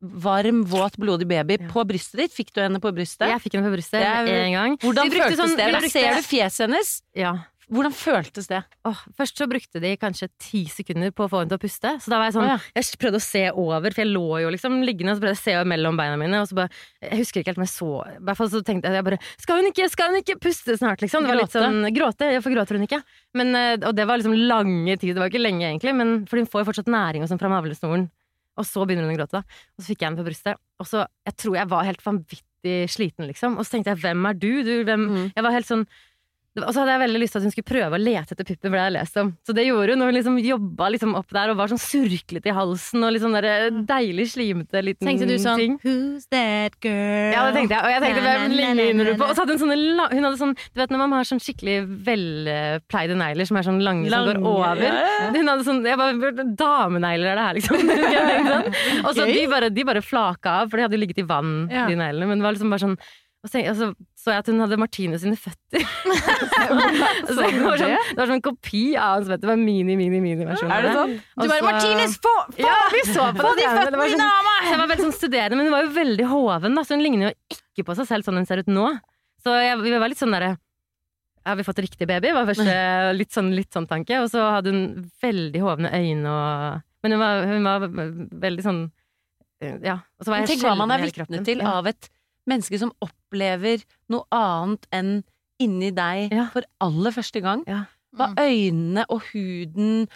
varm, 0.00 0.62
våt, 0.68 0.96
blodig 1.00 1.26
baby 1.26 1.56
Ja. 1.58 1.68
på 1.72 1.82
brystet 1.88 2.20
ditt. 2.20 2.32
Fikk 2.36 2.52
du 2.54 2.60
henne 2.60 2.78
på 2.78 2.92
brystet? 2.94 3.26
Jeg 3.32 3.40
fikk 3.42 3.54
henne 3.58 3.66
på 3.70 3.74
brystet 3.78 4.04
en 4.04 4.52
gang. 4.52 4.76
Hvordan 4.78 5.10
føltes 5.10 5.38
sånn- 5.40 5.56
det? 5.56 5.72
Da 5.72 5.80
ser 5.88 6.14
du 6.14 6.22
fjeset 6.22 6.68
hennes. 6.68 7.02
Ja. 7.16 7.32
Hvordan 7.66 7.94
føltes 7.98 8.46
det? 8.46 8.60
Åh, 8.86 8.98
først 9.18 9.40
så 9.40 9.48
brukte 9.50 9.80
de 9.82 9.90
kanskje 9.98 10.28
ti 10.38 10.60
sekunder 10.70 11.10
på 11.10 11.24
å 11.24 11.30
få 11.32 11.40
henne 11.40 11.50
til 11.50 11.58
å 11.58 11.62
puste. 11.64 11.90
Så 11.98 12.12
da 12.12 12.20
var 12.20 12.28
jeg 12.28 12.36
sånn 12.36 12.44
Å, 12.46 12.50
ja. 12.52 12.58
Jeg 12.78 12.98
prøvde 13.02 13.18
å 13.18 13.24
se 13.24 13.42
over, 13.50 13.90
for 13.90 14.02
jeg 14.04 14.12
lå 14.12 14.38
jo 14.44 14.52
liksom 14.54 14.76
liggende 14.86 15.14
og 15.14 15.18
så 15.18 15.24
prøvde 15.24 15.34
jeg 15.34 15.40
å 15.40 15.42
se 15.42 15.54
over 15.56 15.70
mellom 15.72 15.98
beina 15.98 16.20
mine. 16.20 16.42
Og 16.44 16.46
så 16.46 16.58
bare 16.60 16.70
Jeg 17.02 17.18
husker 17.24 17.42
ikke 17.42 17.50
helt 17.50 17.58
om 17.58 17.66
jeg 17.66 17.72
så 17.72 17.88
I 18.06 18.14
hvert 18.28 18.38
fall 18.38 18.52
så 18.52 18.60
tenkte 18.68 18.92
jeg, 18.92 19.00
jeg 19.00 19.06
bare 19.08 19.18
Skal 19.42 19.58
hun 19.58 19.70
ikke, 19.72 19.88
skal 19.90 20.12
hun 20.12 20.20
ikke 20.20 20.38
puste 20.46 20.78
snart, 20.78 21.02
liksom? 21.02 21.26
Det 21.26 21.32
var 21.34 21.40
litt 21.42 21.50
Gråte? 21.50 21.64
sånn 21.66 21.90
Gråte? 21.98 22.30
Hvorfor 22.36 22.54
gråter 22.54 22.78
hun 22.78 22.86
ikke? 22.86 23.02
Men, 23.40 23.52
eh, 23.58 23.74
og 23.82 23.92
det 23.98 24.06
var 24.06 24.22
liksom 24.22 24.38
lange 24.46 24.96
tid. 25.02 25.16
Det 25.16 25.24
var 25.24 25.34
ikke 25.34 25.42
lenge, 25.42 25.66
egentlig, 25.66 25.94
men 25.98 26.16
for 26.30 26.38
hun 26.38 26.46
får 26.46 26.62
jo 26.62 26.70
fortsatt 26.70 26.94
næring 26.94 27.26
og 27.26 27.32
sånn 27.32 27.42
fra 27.42 27.50
navlesnoren. 27.50 28.06
Og 28.56 28.64
så 28.64 28.86
begynner 28.86 29.10
hun 29.10 29.16
å 29.16 29.18
gråte, 29.18 29.42
da. 29.42 29.62
Og 29.76 29.82
så 29.82 29.90
fikk 29.90 30.00
jeg 30.04 30.08
henne 30.12 30.22
på 30.22 30.28
brystet. 30.30 30.60
Og 30.80 30.86
så 30.88 31.02
Jeg 31.26 31.34
tror 31.42 31.58
jeg 31.58 31.68
var 31.74 31.84
helt 31.90 32.04
vanvittig 32.06 32.76
sliten, 32.94 33.26
liksom. 33.26 33.58
Og 33.58 33.66
så 33.66 33.74
tenkte 33.76 33.92
jeg 33.92 34.04
hvem 34.06 34.28
er 34.30 34.38
du? 34.38 34.52
du 34.62 34.74
hvem? 34.86 35.08
Mm. 35.10 35.24
Jeg 35.34 35.44
var 35.44 35.52
helt 35.58 35.68
sånn 35.68 35.84
og 36.64 36.70
så 36.72 36.80
hadde 36.82 36.92
jeg 36.94 37.02
veldig 37.02 37.20
lyst 37.20 37.34
til 37.36 37.40
at 37.42 37.46
hun 37.46 37.52
skulle 37.52 37.68
prøve 37.68 37.98
å 37.98 38.00
lete 38.00 38.32
etter 38.36 38.46
puppen, 38.48 38.70
for 38.70 38.76
det 38.78 38.84
jeg 38.86 38.94
lest 38.96 39.16
om. 39.20 39.32
Så 39.44 39.52
det 39.56 39.64
gjorde 39.66 39.92
hun, 39.96 40.02
og 40.04 40.08
hun 40.08 40.16
liksom 40.16 40.38
jobba 40.40 40.88
liksom 40.94 41.14
opp 41.18 41.34
der 41.36 41.50
og 41.52 41.58
var 41.60 41.68
sånn 41.72 41.82
surklete 41.82 42.48
i 42.48 42.54
halsen 42.56 43.04
og 43.04 43.18
sånn 43.20 43.36
der 43.36 43.48
deilig 43.88 44.28
slimete 44.32 44.82
liten 44.86 45.06
Tenkte 45.10 45.28
du 45.28 45.36
sånn 45.42 45.60
ting. 45.60 45.76
Who's 45.84 46.24
that 46.32 46.78
girl? 46.80 47.32
Ja, 47.34 47.44
det 47.50 47.58
tenkte 47.58 47.76
jeg. 47.76 47.82
Og 47.84 47.92
jeg 47.92 48.04
tenkte, 48.06 48.24
hvem 48.24 48.56
ligner 48.56 49.10
du 49.10 49.12
på? 49.20 49.28
Og 49.28 49.34
så 49.36 49.44
hadde 49.44 49.56
hun 49.56 49.62
sånne 49.66 50.08
Hun 50.14 50.24
hadde 50.28 50.38
sånn 50.40 50.54
Du 50.56 50.80
vet 50.80 50.94
når 50.94 51.02
man 51.04 51.12
har 51.18 51.28
sånn 51.28 51.42
skikkelig 51.42 51.76
velpleide 52.06 53.16
negler 53.18 53.48
som 53.48 53.58
er 53.60 53.66
sånn 53.66 53.82
lange, 53.84 54.08
som 54.12 54.26
går 54.30 54.40
over? 54.42 54.82
ja. 54.86 55.30
Hun 55.34 55.50
hadde 55.50 55.66
sånn 55.66 55.82
Jeg 55.86 55.98
bare 56.00 56.46
Damenegler 56.56 57.32
er 57.32 57.38
det 57.38 57.46
her, 57.46 57.60
liksom. 57.60 57.76
Sånn. 58.46 58.72
Og 59.06 59.12
så 59.16 59.26
de 59.28 59.44
bare, 59.50 59.68
de 59.72 59.84
bare 59.86 60.02
flaka 60.04 60.60
av, 60.62 60.70
for 60.70 60.78
de 60.78 60.86
hadde 60.86 60.96
jo 60.98 61.02
ligget 61.02 61.20
i 61.22 61.26
vann, 61.26 61.54
Ja. 61.72 61.86
de 61.88 61.96
neglene. 61.98 62.28
Men 62.30 62.38
det 62.40 62.46
var 62.46 62.56
liksom 62.56 62.70
bare 62.72 62.84
sånn 62.84 62.96
og 63.44 63.50
så, 63.52 63.60
altså, 63.62 63.86
så 64.18 64.32
jeg 64.32 64.42
at 64.42 64.48
hun 64.50 64.62
hadde 64.64 64.76
Martine 64.80 65.18
sine 65.22 65.36
føtter. 65.38 65.84
så 67.28 67.36
det, 67.36 67.60
var 67.62 67.78
sånn, 67.78 67.94
det 67.94 68.18
var 68.18 68.30
sånn 68.32 68.42
kopi 68.42 68.82
av 68.98 69.12
hans 69.18 69.28
føtter. 69.28 69.42
Det 69.44 69.50
var 69.52 69.60
mini-mini-mini-versjon. 69.60 70.72
Er 70.74 70.86
det 70.88 70.94
sånn? 70.96 71.14
Du 71.36 71.44
bare 71.46 71.62
'Martines, 71.62 72.16
få! 72.24 72.32
Ja, 72.58 72.74
vi 72.90 73.02
så 73.06 73.28
på 73.36 73.52
det! 73.54 73.62
de 73.62 73.68
føttene 73.70 74.08
sånn, 74.16 74.24
av 74.26 74.48
meg! 74.48 74.64
så 74.64 74.72
jeg 74.72 74.80
var 74.80 74.90
veldig 74.92 75.06
sånn 75.06 75.18
studerende, 75.20 75.58
men 75.60 75.68
hun 75.68 75.76
var 75.76 75.86
jo 75.86 75.92
veldig 76.00 76.26
hoven, 76.32 76.78
da, 76.78 76.86
så 76.86 76.96
hun 76.96 77.04
ligner 77.06 77.28
jo 77.28 77.56
ikke 77.56 77.86
på 77.86 77.98
seg 78.00 78.10
selv 78.10 78.26
sånn 78.26 78.40
hun 78.40 78.48
ser 78.48 78.64
ut 78.64 78.72
nå. 78.72 78.88
Så 79.46 79.54
jeg, 79.62 79.78
vi 79.84 79.94
var 79.94 80.10
litt 80.10 80.18
sånn 80.18 80.34
derre 80.34 80.56
Har 81.46 81.54
vi 81.60 81.62
fått 81.68 81.78
riktig 81.84 82.08
baby? 82.10 82.32
var 82.34 82.48
første 82.48 82.76
litt 83.20 83.30
sånn, 83.36 83.52
litt 83.54 83.70
sånn 83.70 83.86
tanke. 83.86 84.18
Og 84.24 84.32
så 84.32 84.42
hadde 84.56 84.72
hun 84.74 84.82
veldig 85.22 85.62
hovne 85.62 85.92
øyne 85.94 86.32
og 86.32 86.82
Men 87.06 87.14
hun 87.14 87.22
var, 87.22 87.46
hun 87.46 87.68
var 87.70 87.86
veldig 88.48 88.64
sånn 88.66 88.82
Ja. 89.62 90.00
Og 90.18 90.26
så 90.26 90.32
var 90.32 90.42
jeg 90.42 90.56
Tenk 90.56 90.66
hva 90.66 90.74
man 90.82 90.90
er 90.96 91.06
vitne 91.06 91.44
til 91.46 91.62
Ja. 91.62 91.78
av 91.78 91.86
et 91.92 92.10
menneske 92.48 92.78
som 92.78 92.92
opplever 93.04 93.82
noe 94.12 94.24
annet 94.34 94.86
enn 94.94 95.12
inni 95.62 95.90
deg 95.96 96.32
Ja. 96.34 96.48
for 96.52 96.62
aller 96.84 97.10
første 97.16 97.40
gang. 97.42 97.64
Ja. 97.66 97.84
Hva 98.16 98.30
øynene 98.40 99.04
og 99.12 99.22
huden 99.32 100.06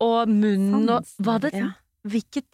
og 0.00 0.28
munnen 0.28 0.88
og 0.90 1.04
hva 1.20 1.38
det 1.40 1.54
Ja. 1.54 1.70
Hvilket 2.08 2.46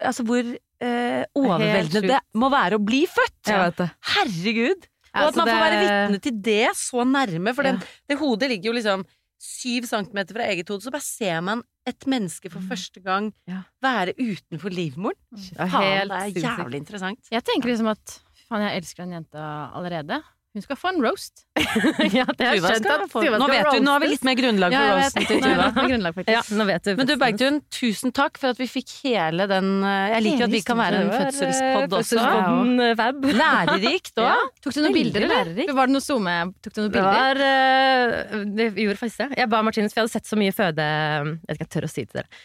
Altså 0.00 0.22
hvor 0.22 0.38
eh, 0.44 1.24
overveldende 1.34 2.08
det 2.12 2.20
må 2.38 2.48
være 2.50 2.76
å 2.78 2.82
bli 2.84 3.06
født! 3.10 3.46
Jeg 3.48 3.58
vet 3.58 3.76
det. 3.80 3.90
Herregud! 4.14 4.86
Og 5.14 5.22
og 5.22 5.28
at 5.28 5.36
man 5.36 5.46
får 5.48 5.60
være 5.62 5.80
vitne 5.82 6.20
til 6.22 6.38
det 6.42 6.70
så 6.78 7.04
nærme, 7.06 7.54
for 7.54 7.62
Ja. 7.64 7.72
den, 7.72 7.82
det 8.10 8.18
hodet 8.18 8.48
ligger 8.50 8.70
jo 8.70 8.72
liksom 8.78 9.04
syv 9.38 9.86
centimeter 9.86 10.34
fra 10.34 10.46
eget 10.50 10.68
hode, 10.68 10.82
så 10.82 10.90
bare 10.90 11.02
ser 11.06 11.40
man 11.42 11.62
et 11.86 12.06
menneske 12.06 12.50
for 12.50 12.60
første 12.60 13.02
gang 13.02 13.32
Mm. 13.48 13.64
Være 13.82 14.14
utenfor 14.18 14.70
livmoren. 14.74 15.18
Det 15.32 15.70
Faen, 15.70 16.08
det 16.08 16.36
er 16.38 16.40
jævlig 16.42 16.78
interessant. 16.82 17.18
Jeg 17.30 17.42
tenker 17.44 17.68
liksom 17.68 17.90
at 17.90 18.20
faen, 18.48 18.64
jeg 18.68 18.82
elsker 18.82 19.04
den 19.04 19.18
jenta 19.18 19.50
allerede. 19.74 20.22
Hun 20.54 20.62
skal 20.62 20.76
få 20.78 20.90
en 20.92 21.00
roast. 21.02 21.40
ja, 22.14 22.22
det 22.38 22.46
har 22.46 22.60
skjønt 22.62 22.84
at 22.86 23.08
få 23.10 23.24
Nå 23.26 23.46
vet 23.50 23.66
du, 23.74 23.80
nå 23.82 23.90
har 23.90 24.02
vi 24.04 24.10
litt 24.12 24.22
mer 24.22 24.36
grunnlag 24.38 24.74
for 24.76 24.84
ja, 24.86 24.92
roasten 24.94 25.24
til 25.26 25.40
Tuva. 25.42 25.64
det. 25.74 26.26
Ja, 26.30 26.42
du. 26.84 26.90
Men 27.00 27.08
du 27.08 27.12
Bergtun, 27.18 27.56
tusen 27.74 28.12
takk 28.14 28.38
for 28.38 28.54
at 28.54 28.60
vi 28.62 28.68
fikk 28.70 28.92
hele 29.02 29.48
den 29.50 29.72
eh, 29.82 30.12
Jeg 30.12 30.24
liker 30.28 30.44
at 30.46 30.52
vi 30.54 30.60
kan 30.62 30.78
være 30.78 31.00
en 31.02 31.10
fødselspodd 31.10 31.96
også. 31.98 32.20
Fødselspodden 32.20 32.84
eh. 32.86 33.34
Lærerikt 33.40 34.22
òg. 34.22 34.28
Ja. 34.34 34.36
Tok 34.62 34.76
du 34.76 34.78
noen 34.84 34.94
bilder, 34.94 35.26
eller? 35.26 35.50
Var 35.74 35.90
det 35.90 35.94
noe 35.96 36.02
zoome? 36.04 36.36
Tok 36.62 36.76
du 36.76 36.78
noen 36.80 36.92
Det 36.92 37.00
bilder? 37.00 37.18
var 37.18 37.42
eh, 37.48 38.46
Det 38.60 38.68
gjorde 38.84 39.00
faktisk 39.02 39.24
det. 39.24 39.28
Jeg 39.42 39.50
ba 39.50 39.62
Martinus, 39.66 39.90
for 39.90 40.00
jeg 40.00 40.06
hadde 40.06 40.14
sett 40.14 40.30
så 40.30 40.38
mye 40.38 40.54
føde... 40.54 40.86
Jeg 40.86 41.50
vet 41.50 41.58
ikke 41.58 41.64
om 41.64 41.66
jeg 41.66 41.72
tør 41.74 41.88
å 41.88 41.90
si 41.90 42.06
det 42.06 42.12
til 42.12 42.20
dere. 42.22 42.44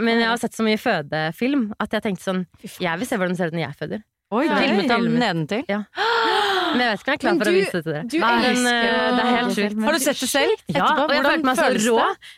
Men 0.00 0.24
jeg 0.24 0.30
har 0.32 0.40
sett 0.40 0.56
så 0.56 0.64
mye 0.66 0.80
fødefilm 0.80 1.68
at 1.84 1.98
jeg 1.98 2.06
tenkte 2.08 2.26
sånn 2.30 2.42
Jeg 2.80 2.96
vil 3.02 3.12
se 3.12 3.20
hvordan 3.20 3.36
det 3.36 3.42
ser 3.42 3.52
ut 3.52 3.58
når 3.60 3.64
jeg 3.66 3.78
føder. 3.84 4.02
Oi, 4.32 4.46
Ja. 4.48 4.58
filmet 4.62 4.90
ham 4.90 5.04
nedentil. 5.12 5.64
Ja. 5.68 5.82
Men 6.72 6.80
jeg 6.80 6.92
vet 6.92 7.02
ikke 7.02 7.08
om 7.08 7.12
jeg 7.12 7.18
er 7.18 7.22
klar 7.22 7.34
Men 7.34 7.40
for 7.42 7.50
å 7.50 7.54
vise 7.54 7.72
det 7.72 7.82
til 7.84 7.92
dere. 7.92 8.04
du 8.08 8.16
men, 8.22 8.46
elsker 8.48 8.86
eh, 8.88 9.08
det 9.12 9.22
er 9.22 9.32
helt 9.36 9.56
sjukt. 9.56 9.82
Har 9.84 9.92
du 9.92 10.00
sett 10.00 10.22
det 10.22 10.28
selv? 10.30 10.62
Ja, 10.72 10.86
etterpå? 10.86 11.02
og 11.02 11.12
jeg 11.12 11.24
følte 11.26 11.48
meg 11.48 11.58
så 11.58 11.66
rå. 11.72 11.96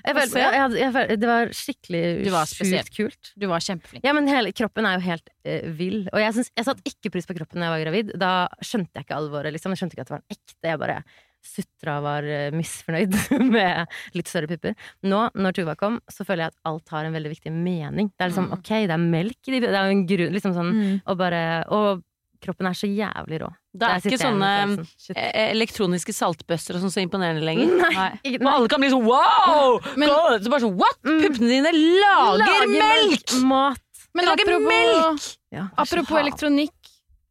Jeg 0.08 0.16
følte, 0.18 0.40
jeg, 0.42 0.56
jeg, 0.58 0.94
jeg, 0.94 1.18
det 1.22 1.28
var 1.30 1.52
skikkelig 1.60 2.32
var 2.34 2.50
sjukt 2.50 2.90
kult. 2.96 3.30
Du 3.38 3.46
var 3.50 3.62
kjempeflink. 3.68 4.06
Ja, 4.08 4.14
men 4.16 4.30
hele 4.30 4.50
kroppen 4.56 4.88
er 4.90 4.98
jo 4.98 5.04
helt 5.06 5.30
uh, 5.46 5.68
vill. 5.78 6.00
Og 6.10 6.18
jeg, 6.18 6.34
synes, 6.40 6.50
jeg 6.58 6.66
satte 6.66 6.82
ikke 6.90 7.14
pris 7.14 7.30
på 7.30 7.36
kroppen 7.38 7.62
da 7.62 7.70
jeg 7.70 7.76
var 7.76 7.84
gravid. 7.86 8.10
Da 8.18 8.32
skjønte 8.58 8.98
jeg 8.98 9.06
ikke 9.06 9.20
alvoret. 9.20 9.54
Liksom. 9.54 9.76
Jeg 9.76 9.84
skjønte 9.84 9.94
ikke 9.94 10.06
at 10.08 10.10
det 10.10 10.16
var 10.16 10.24
en 10.24 10.34
ekte. 10.38 10.58
Jeg 10.66 10.82
bare 10.82 10.98
sutra 11.44 11.98
var 12.04 12.24
eh, 12.28 12.48
misfornøyd 12.56 13.14
med 13.54 13.92
litt 14.16 14.30
større 14.30 14.48
pupper. 14.50 14.74
Nå, 15.04 15.20
når 15.36 15.56
Tuva 15.58 15.74
kom, 15.80 16.00
så 16.10 16.24
føler 16.26 16.46
jeg 16.46 16.54
at 16.54 16.70
alt 16.72 16.88
har 16.96 17.04
en 17.08 17.14
veldig 17.16 17.34
viktig 17.36 17.52
mening. 17.52 18.08
Det 18.16 18.24
er 18.26 18.32
liksom, 18.32 18.50
ok, 18.56 18.72
det 18.88 18.96
er 18.96 19.04
melk 19.04 19.50
i 19.52 19.54
de 19.58 19.62
Det 19.66 19.70
er 19.76 19.86
jo 19.90 19.94
en 19.98 20.06
grunn 20.10 20.34
liksom 20.38 20.56
sånn, 20.56 20.72
Mm. 20.74 20.96
og, 21.06 21.16
bare, 21.20 21.40
og 21.70 22.02
kroppen 22.44 22.66
er 22.68 22.74
så 22.76 22.88
jævlig 22.90 23.38
rå. 23.40 23.46
Det 23.72 23.86
er 23.88 24.02
ikke 24.04 24.18
sånne 24.20 24.48
eh, 25.14 25.50
elektroniske 25.54 26.12
saltbøster 26.16 26.76
og 26.76 26.82
sånn 26.84 26.92
så 26.92 27.00
imponerende 27.04 27.44
lenger. 27.46 27.70
Nei. 27.84 27.92
nei. 27.96 28.34
Og 28.40 28.48
alle 28.50 28.68
kan 28.72 28.82
bli 28.82 28.90
sånn 28.92 29.06
wow! 29.06 29.78
Men- 30.00 30.12
God! 30.12 30.44
Så 30.44 30.52
bare 30.52 30.64
sånn 30.66 30.76
what? 30.80 30.98
Mm. 31.06 31.22
Puppene 31.24 31.52
dine 31.54 31.72
lager, 32.02 32.68
melk! 32.74 33.36
Mat. 33.48 33.80
Men 34.14 34.28
lager 34.28 34.46
apropos, 34.46 34.68
melk! 34.70 35.30
Ja, 35.56 35.64
apropos 35.84 36.20
elektronikk. 36.20 36.74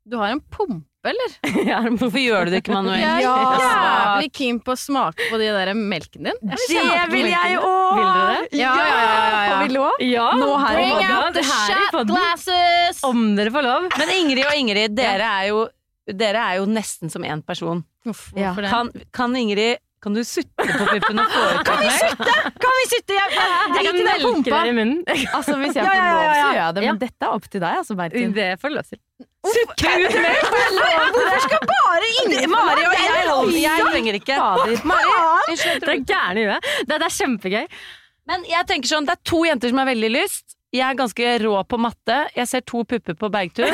Du 0.04 0.18
har 0.20 0.34
en 0.34 0.42
pumpe, 0.52 0.84
eller? 1.12 1.34
Hvorfor 2.00 2.20
gjør 2.22 2.46
du 2.48 2.52
det 2.54 2.62
ikke 2.64 2.74
manuelt? 2.76 3.02
Jeg 3.04 3.12
er 3.12 3.22
Ja. 3.24 3.36
jævlig 3.60 4.30
keen 4.38 4.60
på 4.64 4.74
å 4.76 4.80
smake 4.80 5.28
på 5.32 5.40
de 5.42 5.50
der 5.56 5.72
melken 5.78 6.30
din. 6.30 6.40
Jeg 6.54 6.58
Det 6.70 7.06
vil 7.14 7.30
jeg 7.32 7.58
òg! 7.60 7.94
Vil 8.00 8.10
dere 8.10 8.34
det? 8.40 8.60
Ja, 8.60 8.74
ja, 8.78 8.88
ja, 8.88 8.98
ja, 9.04 9.44
ja. 9.52 9.62
Vil 9.64 9.74
du 9.78 9.82
òg? 9.84 10.04
Ja, 10.08 10.28
Nå 10.40 10.50
her 10.64 10.76
Bring 10.80 10.98
i 11.04 11.14
out 11.14 11.34
the 11.38 11.44
shot 11.44 12.08
glasses! 12.12 13.04
Om 13.04 13.24
dere 13.40 13.52
får 13.56 13.68
lov. 13.70 13.90
Men 14.00 14.14
Ingrid 14.20 14.46
og 14.48 14.56
Ingrid, 14.60 14.96
dere 14.98 15.32
er 15.44 15.48
jo, 15.52 15.64
dere 16.08 16.44
er 16.52 16.62
jo 16.62 16.68
nesten 16.70 17.12
som 17.14 17.24
én 17.28 17.42
person. 17.46 17.84
Uff, 18.06 18.30
Ja. 18.36 18.52
hvorfor 18.52 18.62
det? 18.68 18.70
Kan, 18.72 18.92
kan 19.14 19.36
Ingrid 19.40 19.78
Kan 20.04 20.12
du 20.12 20.20
sutte 20.28 20.60
på 20.68 20.84
puppen 20.90 21.20
og 21.24 21.30
få 21.32 21.44
ut? 21.56 21.62
Kan 21.64 21.78
vi 21.80 21.88
sitte? 21.96 23.14
Jeg, 23.16 23.30
jeg, 23.32 23.70
Jeg 23.72 23.86
kan 23.88 24.00
melke 24.04 24.52
deg 24.52 24.68
i 24.68 24.74
munnen. 24.76 24.98
Altså, 25.32 25.56
hvis 25.62 25.78
jeg 25.78 25.86
får 25.86 25.96
ja, 25.96 26.04
ja, 26.04 26.10
lov, 26.12 26.24
så 26.28 26.42
gjør 26.44 26.58
jeg 26.58 26.74
det. 26.76 26.82
Men 26.84 26.90
Ja. 26.90 26.96
dette 27.06 27.24
er 27.24 27.36
opp 27.38 27.46
til 27.54 27.62
deg, 27.64 27.78
altså, 27.80 27.96
Bertin. 27.96 28.34
Det 28.36 28.48
får 28.60 28.74
lov 28.76 28.84
til. 28.90 29.00
Hvorfor 29.44 31.40
skal 31.44 31.66
bare 31.68 32.12
Mari 32.48 32.86
og 32.88 32.94
jeg 32.96 33.28
holder 33.28 33.58
Jeg 33.60 33.88
trenger 33.90 34.18
ikke. 34.20 34.38
Mari, 34.88 35.14
unnskyld, 35.52 35.84
er 35.98 36.06
gærne 36.08 36.40
i 36.40 36.48
huet. 36.48 36.70
Det, 36.88 36.96
det 36.96 37.08
er 37.10 37.16
kjempegøy. 37.18 37.66
Men 38.32 38.46
jeg 38.48 38.68
tenker 38.70 38.88
sånn, 38.94 39.08
det 39.08 39.18
er 39.18 39.24
to 39.28 39.44
jenter 39.44 39.74
som 39.74 39.82
har 39.84 39.90
veldig 39.92 40.12
lyst. 40.16 40.56
Jeg 40.74 40.86
er 40.88 40.96
ganske 40.98 41.34
rå 41.44 41.58
på 41.70 41.78
matte. 41.82 42.22
Jeg 42.38 42.50
ser 42.50 42.64
to 42.66 42.86
pupper 42.88 43.18
på 43.20 43.30
bergtur. 43.34 43.68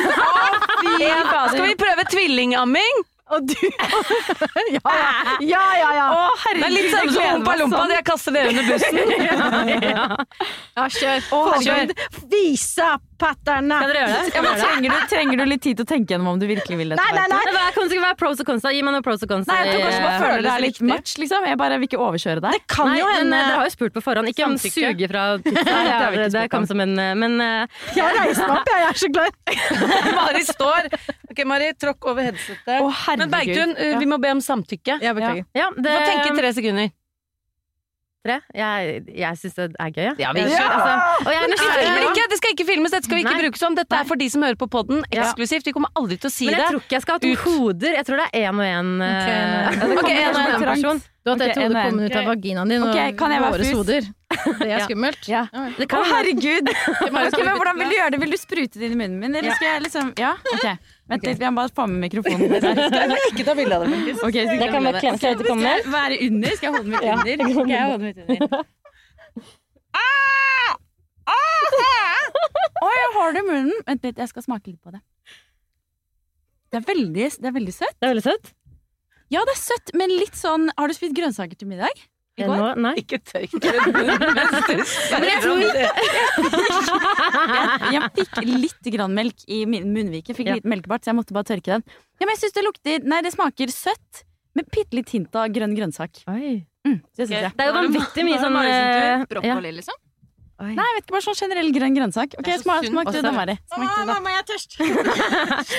Skal 0.80 1.64
vi 1.64 1.78
prøve 1.78 2.04
tvillingamming? 2.10 3.04
Og 3.30 3.46
du 3.46 3.54
Ja, 4.74 4.94
ja, 5.40 5.64
ja. 5.78 5.90
ja. 5.94 6.06
Å, 6.10 6.54
det 6.56 6.64
er 6.66 6.74
litt 6.74 6.90
samme 6.90 7.12
som 7.14 7.36
Ompa 7.38 7.54
Lompa, 7.60 7.84
det 7.86 8.00
jeg 8.00 8.06
kaster 8.08 8.34
dere 8.34 8.50
under 8.50 8.66
bussen. 8.72 8.94
Ja, 10.80 10.88
kjør. 10.88 11.30
Å, 11.36 11.44
Kjør. 11.60 11.94
herregud. 12.34 13.09
Visa 13.20 13.26
patterne! 13.26 13.76
Skal 13.80 13.90
dere 13.92 14.00
gjøre 14.00 14.12
det? 14.16 14.32
Ja, 14.34 14.42
men 14.42 14.60
trenger, 14.60 14.90
du, 14.90 15.06
trenger 15.10 15.36
du 15.40 15.44
litt 15.50 15.62
tid 15.64 15.76
til 15.80 15.84
å 15.84 15.88
tenke 15.90 16.14
gjennom 16.14 16.28
om 16.32 16.38
du 16.40 16.46
virkelig 16.48 16.76
vil 16.80 16.92
dette? 16.94 17.02
Nei, 17.04 17.12
nei, 17.16 17.26
nei! 17.30 17.40
Men 17.46 17.56
Hva 17.58 17.66
kan 17.76 17.90
det 17.90 18.00
være 18.00 18.16
pros 18.20 18.40
og 18.40 18.46
cons? 18.48 18.66
Gi 18.70 18.82
meg 18.86 18.94
noen 18.96 19.04
pros 19.04 19.24
og 19.26 19.30
cons. 19.30 19.46
Nei, 19.50 19.58
jeg 19.60 19.74
tror 19.74 19.82
kanskje 19.84 20.02
man 20.04 20.10
Eh, 20.10 20.22
føler 20.24 20.42
det 20.46 20.50
er 20.52 20.62
litt 20.64 20.78
riktig. 20.80 20.88
much, 20.90 21.12
liksom. 21.20 21.46
Jeg 21.50 21.58
bare 21.60 21.78
vil 21.80 21.88
ikke 21.90 22.00
overkjøre 22.00 22.42
deg. 22.44 22.64
Kan 22.70 22.90
Nei, 22.90 22.98
jo 23.00 23.08
hende 23.10 23.36
eh, 23.36 23.46
dere 23.50 23.58
har 23.60 23.68
jo 23.68 23.74
spurt 23.74 23.94
på 23.96 24.02
forhånd. 24.04 24.30
Ikke 24.32 24.46
om 24.46 24.56
suge 24.60 25.10
fra 25.10 25.24
pizza. 25.44 25.64
Det, 25.64 25.74
har 25.90 26.10
vi 26.14 26.20
ikke 26.22 26.30
det 26.38 26.44
kom 26.54 26.66
som 26.70 26.80
en 26.80 26.94
eh, 26.98 27.12
Men 27.20 27.36
uh, 27.44 27.82
Jeg 27.96 28.16
reiser 28.16 28.46
meg 28.48 28.56
opp, 28.60 28.70
jeg. 28.72 28.80
Jeg 28.80 28.90
er 28.94 29.00
så 29.04 29.10
glad. 29.16 29.32
Mari 30.20 30.44
står. 30.48 30.90
Ok, 31.30 31.44
Mari, 31.52 31.72
tråkk 31.80 32.08
over 32.12 32.30
headsetet. 32.30 32.78
Å, 32.80 32.88
herregud. 33.04 33.26
Men 33.26 33.34
Bergtun, 33.36 33.76
uh, 33.76 33.98
vi 34.00 34.10
må 34.14 34.20
be 34.22 34.32
om 34.36 34.40
samtykke. 34.44 35.00
Ja, 35.04 35.14
beklager. 35.16 35.44
ja, 35.56 35.68
Du 35.76 35.82
det 35.84 35.96
får 35.98 36.08
tenke 36.14 36.38
tre 36.40 36.54
sekunder. 36.56 36.90
Tre? 38.20 38.34
Jeg, 38.52 38.98
jeg 39.16 39.36
syns 39.40 39.54
det 39.56 39.66
er 39.80 39.92
gøy, 39.94 40.02
ja. 40.04 40.12
Ja, 40.20 40.32
vi 40.36 40.42
ja! 40.44 40.64
altså, 40.68 40.96
og 41.24 41.30
jeg 41.32 41.46
Vi 41.48 42.02
ikke, 42.04 42.26
det 42.28 42.36
skal 42.36 42.52
ikke 42.52 42.66
filmes, 42.68 42.92
dette 42.92 43.08
skal 43.08 43.16
vi 43.16 43.22
ikke 43.24 43.32
Nei. 43.32 43.44
bruke 43.46 43.60
som. 43.60 43.78
Dette 43.78 43.96
er 43.96 44.10
for 44.10 44.20
de 44.20 44.26
som 44.28 44.44
hører 44.44 44.58
på 44.60 44.68
podden 44.68 45.00
eksklusivt. 45.08 45.64
Vi 45.70 45.72
kommer 45.72 45.88
aldri 45.96 46.18
til 46.20 46.28
å 46.28 46.34
si 46.34 46.50
Men 46.50 46.58
jeg 46.58 46.60
det. 46.60 46.68
tror 46.74 46.84
ikke 46.84 46.98
jeg 46.98 47.06
skal 47.06 47.16
ha 47.16 47.22
to 47.24 47.32
hoder. 47.46 47.96
Jeg 47.96 48.08
tror 48.10 48.20
det 48.20 48.26
er 48.28 48.44
én 48.44 48.60
og 48.60 48.68
én. 48.68 48.92
Okay. 49.00 49.32
eh, 49.32 49.54
nei. 49.56 49.72
det 49.72 49.80
kommer 49.80 50.04
Ok, 50.04 50.12
en 50.12 50.36
og 50.36 50.52
en 50.58 50.68
person. 50.68 51.02
Du 51.20 51.28
har 51.28 51.36
okay, 51.36 51.50
et 51.50 51.58
hode 51.60 51.80
kommet 51.84 52.04
ut 52.10 52.16
av 52.16 52.28
vaginaen 52.30 52.70
din 52.72 52.84
okay, 52.84 53.10
og 53.12 53.18
kan 53.20 53.32
jeg 53.34 53.42
være 53.44 53.56
våre 53.56 53.72
hoder. 53.76 54.06
Det 54.60 54.68
er 54.68 54.84
skummelt. 54.88 55.26
Ja. 55.28 55.42
Det 55.76 55.88
Å, 55.88 56.04
herregud! 56.12 56.70
okay, 56.92 57.10
men 57.12 57.34
Hvordan 57.60 57.80
vil 57.80 57.92
du 57.92 57.96
gjøre 57.98 58.14
det? 58.14 58.20
Vil 58.22 58.36
du 58.36 58.38
sprute 58.40 58.80
det 58.80 58.88
inn 58.88 58.96
i 58.96 59.00
munnen 59.00 59.18
min, 59.20 59.36
eller 59.36 59.56
skal 59.56 59.68
jeg 59.74 59.84
liksom 59.88 60.14
Ja, 60.20 60.36
ok. 60.54 60.92
Vent 61.10 61.24
litt, 61.26 61.38
vi 61.40 61.46
må 61.50 61.58
bare 61.58 61.72
få 61.74 61.86
med 61.90 62.04
mikrofonen. 62.06 62.52
ikke 63.30 63.44
ta 63.48 63.54
bilde 63.58 63.76
av 63.76 63.82
det, 63.84 63.90
faktisk. 63.96 64.26
Okay, 64.28 64.44
Det 64.46 64.68
kan 64.70 64.84
være 64.86 65.00
klem 65.02 65.16
seg 65.18 65.34
ut 65.34 65.40
i 65.40 65.44
Skal 65.44 65.50
kommer. 65.50 65.70
jeg 65.70 65.94
være 65.94 66.20
under? 66.26 66.54
Skal 66.56 66.68
jeg 66.68 66.74
holde 66.76 66.90
mitt 66.92 67.02
under? 67.02 67.50
Skal 67.56 67.74
jeg 67.74 67.88
holde 67.90 68.04
mitt 68.04 68.18
under? 68.24 68.64
Oi, 72.80 72.92
jeg 72.96 73.10
har 73.16 73.34
det 73.36 73.42
i 73.42 73.46
munnen! 73.48 73.82
Vent 73.86 74.06
litt, 74.06 74.20
jeg 74.22 74.30
skal 74.30 74.44
smake 74.46 74.70
litt 74.72 74.80
på 74.80 74.94
det. 74.94 75.02
Det 76.70 76.78
er 76.80 76.86
veldig, 76.86 77.26
det 77.42 77.50
er 77.50 77.54
veldig 77.56 77.74
søtt. 77.74 77.96
Det 77.98 78.06
er 78.06 78.14
veldig 78.14 78.24
søtt. 78.24 78.52
Ja, 79.30 79.42
det 79.46 79.54
er 79.54 79.60
søtt, 79.60 79.92
men 79.94 80.10
litt 80.10 80.34
sånn 80.34 80.70
Har 80.74 80.90
du 80.90 80.94
spist 80.96 81.14
grønnsaker 81.14 81.58
til 81.58 81.68
middag? 81.70 82.00
I 82.40 82.48
går? 82.48 82.56
Nå, 82.60 82.68
nei. 82.86 82.92
Ikke 83.02 83.18
tørk 83.20 83.52
Men 85.20 85.26
jeg 85.28 85.42
tror 85.44 85.60
Jeg, 85.60 85.90
jeg 87.94 88.10
fikk 88.16 88.40
litt 88.48 88.90
grann 88.96 89.14
melk 89.16 89.44
i 89.48 89.62
min 89.68 89.88
munnvike. 89.94 90.34
Fikk 90.36 90.50
Ja. 90.50 90.56
litt 90.58 90.68
melkebart, 90.68 91.04
så 91.04 91.12
jeg 91.12 91.18
måtte 91.20 91.36
bare 91.36 91.48
tørke 91.52 91.76
den. 91.76 91.84
Ja, 92.20 92.26
men 92.26 92.34
jeg 92.34 92.42
syns 92.44 92.56
det 92.56 92.64
lukter 92.66 93.06
Nei, 93.06 93.20
det 93.26 93.32
smaker 93.36 93.72
søtt, 93.74 94.24
med 94.58 94.66
bitte 94.74 94.96
litt 94.98 95.10
hint 95.14 95.34
av 95.38 95.48
grønn 95.54 95.74
grønnsak. 95.78 96.22
Oi. 96.30 96.64
Mm, 96.86 97.00
det 97.16 97.26
okay. 97.28 97.50
Det 97.54 97.60
er 97.60 97.68
jo 97.68 97.74
vanvittig 97.76 98.22
mye 98.26 98.38
sånn 98.40 98.56
eh. 98.64 99.26
Brokkoli, 99.30 99.72
liksom. 99.78 99.98
Oi. 100.60 100.74
Nei, 100.76 100.84
jeg 100.84 100.96
vet 100.96 101.04
ikke, 101.06 101.14
bare 101.14 101.24
sånn 101.24 101.38
generell 101.38 101.70
grønn 101.72 101.94
grønnsak. 101.96 102.34
Ok, 102.40 102.48
smak, 102.60 102.84
smak 102.84 103.08
det 103.08 103.20
også. 103.20 103.24
da, 103.24 103.30
Mari. 103.32 103.54
Da. 103.70 103.76
Mamma, 104.10 104.32
jeg 104.34 104.40
er 104.42 104.48
tørst. 104.50 104.74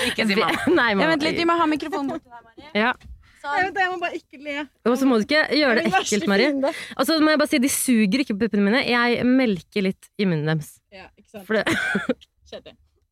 Ikke 0.09 0.26
si 0.26 0.38
mamma. 0.39 0.64
Nei, 0.80 0.88
Ja, 0.95 1.09
vent 1.12 1.26
litt, 1.28 1.38
vi 1.38 1.45
må 1.45 1.57
ha 1.59 1.68
mikrofonen 1.70 2.16
borti 2.16 2.32
der, 2.32 2.41
Mari. 2.47 2.72
Ja. 2.80 2.93
Sånn. 3.42 3.72
Jeg 3.74 3.89
må 3.89 3.98
bare 4.02 4.18
ikke 4.20 4.38
le. 4.42 4.58
Og 4.86 4.98
så 5.02 5.08
må 5.10 5.18
du 5.18 5.26
ikke 5.26 5.44
gjøre 5.58 5.80
det 5.80 5.86
ekkelt, 5.89 6.28
Mari. 6.30 6.50
Og 6.62 7.08
så 7.10 7.18
må 7.24 7.34
jeg 7.34 7.42
bare 7.42 7.50
si, 7.50 7.62
de 7.64 7.72
suger 7.74 8.24
ikke 8.24 8.36
på 8.38 8.44
puppene 8.46 8.68
mine. 8.68 8.82
Jeg 8.86 9.24
melker 9.26 9.88
litt 9.88 10.12
i 10.22 10.28
munnen 10.30 10.46
deres. 10.52 10.76
Ja, 10.94 11.08
ikke 11.18 11.30
sant. 11.34 11.48
For 11.48 11.58
det, 11.58 11.66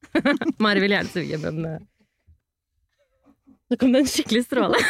Mari 0.63 0.83
vil 0.83 0.93
gjerne 0.95 1.11
suge, 1.13 1.37
men 1.45 1.65
eh, 1.69 1.79
Nå 3.69 3.77
kom 3.77 3.91
det 3.93 3.99
en 4.01 4.09
skikkelig 4.09 4.43
stråle. 4.47 4.79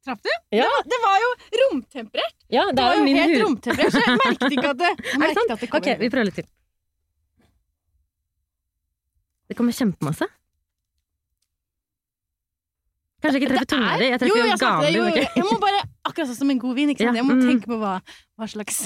Traff 0.00 0.20
du? 0.22 0.30
Ja. 0.54 0.64
Det, 0.64 0.68
var, 0.70 0.84
det 0.92 0.98
var 1.02 1.16
jo 1.22 1.30
romtemperert. 1.64 2.36
Ja, 2.48 2.62
det 2.70 2.76
Det 2.78 2.84
var 2.86 2.94
jo 2.96 3.02
min 3.04 3.18
helt 3.18 3.42
romtemperert, 3.42 3.92
så 3.92 4.02
jeg 4.04 4.20
merket 4.22 4.54
ikke 4.56 4.70
at 4.70 4.78
det, 4.80 4.90
Er 4.94 5.22
merket 5.22 5.40
sant? 5.40 5.50
at 5.54 5.64
det 5.64 5.70
kom 5.72 5.82
Ok, 5.82 5.88
vi 6.00 6.10
prøver 6.14 6.30
litt 6.30 6.38
til. 6.40 6.48
Det 9.50 9.58
kommer 9.58 9.74
kjempemasse. 9.74 10.30
Kanskje 13.20 13.36
jeg 13.36 13.42
ikke 13.44 13.52
treffer 13.52 13.70
tunga 13.74 13.94
di. 14.00 14.06
Jeg 14.08 14.20
treffer 14.22 14.38
jo 14.40 14.44
det, 14.80 14.90
jo, 14.94 15.04
din. 15.12 15.26
jeg 15.36 15.44
må 15.44 15.56
bare, 15.60 15.80
akkurat 16.08 16.28
sånn 16.30 16.38
som 16.38 16.52
en 16.54 16.60
god 16.62 16.76
vin, 16.78 16.92
ikke 16.94 17.04
sant? 17.04 17.18
Ja, 17.18 17.20
jeg 17.20 17.28
må 17.28 17.36
mm. 17.36 17.42
tenke 17.50 17.68
på 17.68 17.76
hva, 17.80 17.94
hva 18.40 18.48
slags 18.48 18.78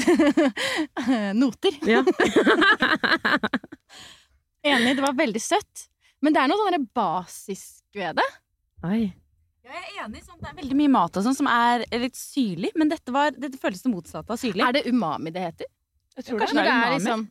noter. 1.42 1.76
Ja. 1.86 2.02
Enig, 4.74 4.94
det 4.96 5.04
var 5.04 5.14
veldig 5.18 5.42
søtt. 5.42 5.84
Men 6.24 6.34
det 6.34 6.40
er 6.42 6.50
noe 6.50 6.72
sånn 6.72 6.88
basisk 6.96 7.84
ved 7.94 8.18
det. 8.18 8.26
Oi. 8.88 9.02
Ja, 9.64 9.72
jeg 9.72 9.84
er 9.84 10.06
enig. 10.06 10.24
Sånn, 10.24 10.40
det 10.40 10.50
er 10.50 10.56
veldig 10.58 10.78
mye 10.78 10.92
mat 10.92 11.20
og 11.20 11.24
sånn 11.24 11.36
som 11.36 11.48
er 11.48 11.86
litt 12.02 12.18
syrlig, 12.18 12.72
men 12.76 12.90
dette, 12.90 13.12
var, 13.14 13.36
dette 13.36 13.60
føles 13.60 13.84
det 13.84 13.92
motsatte 13.92 14.34
av 14.34 14.40
syrlig. 14.40 14.64
Er 14.66 14.76
det 14.76 14.84
umami 14.90 15.32
det 15.34 15.44
heter? 15.46 15.70
Jeg 16.18 16.26
Kanskje 16.30 16.58
når 16.58 16.68
det 16.68 16.74
er 16.74 16.92
liksom 16.94 17.22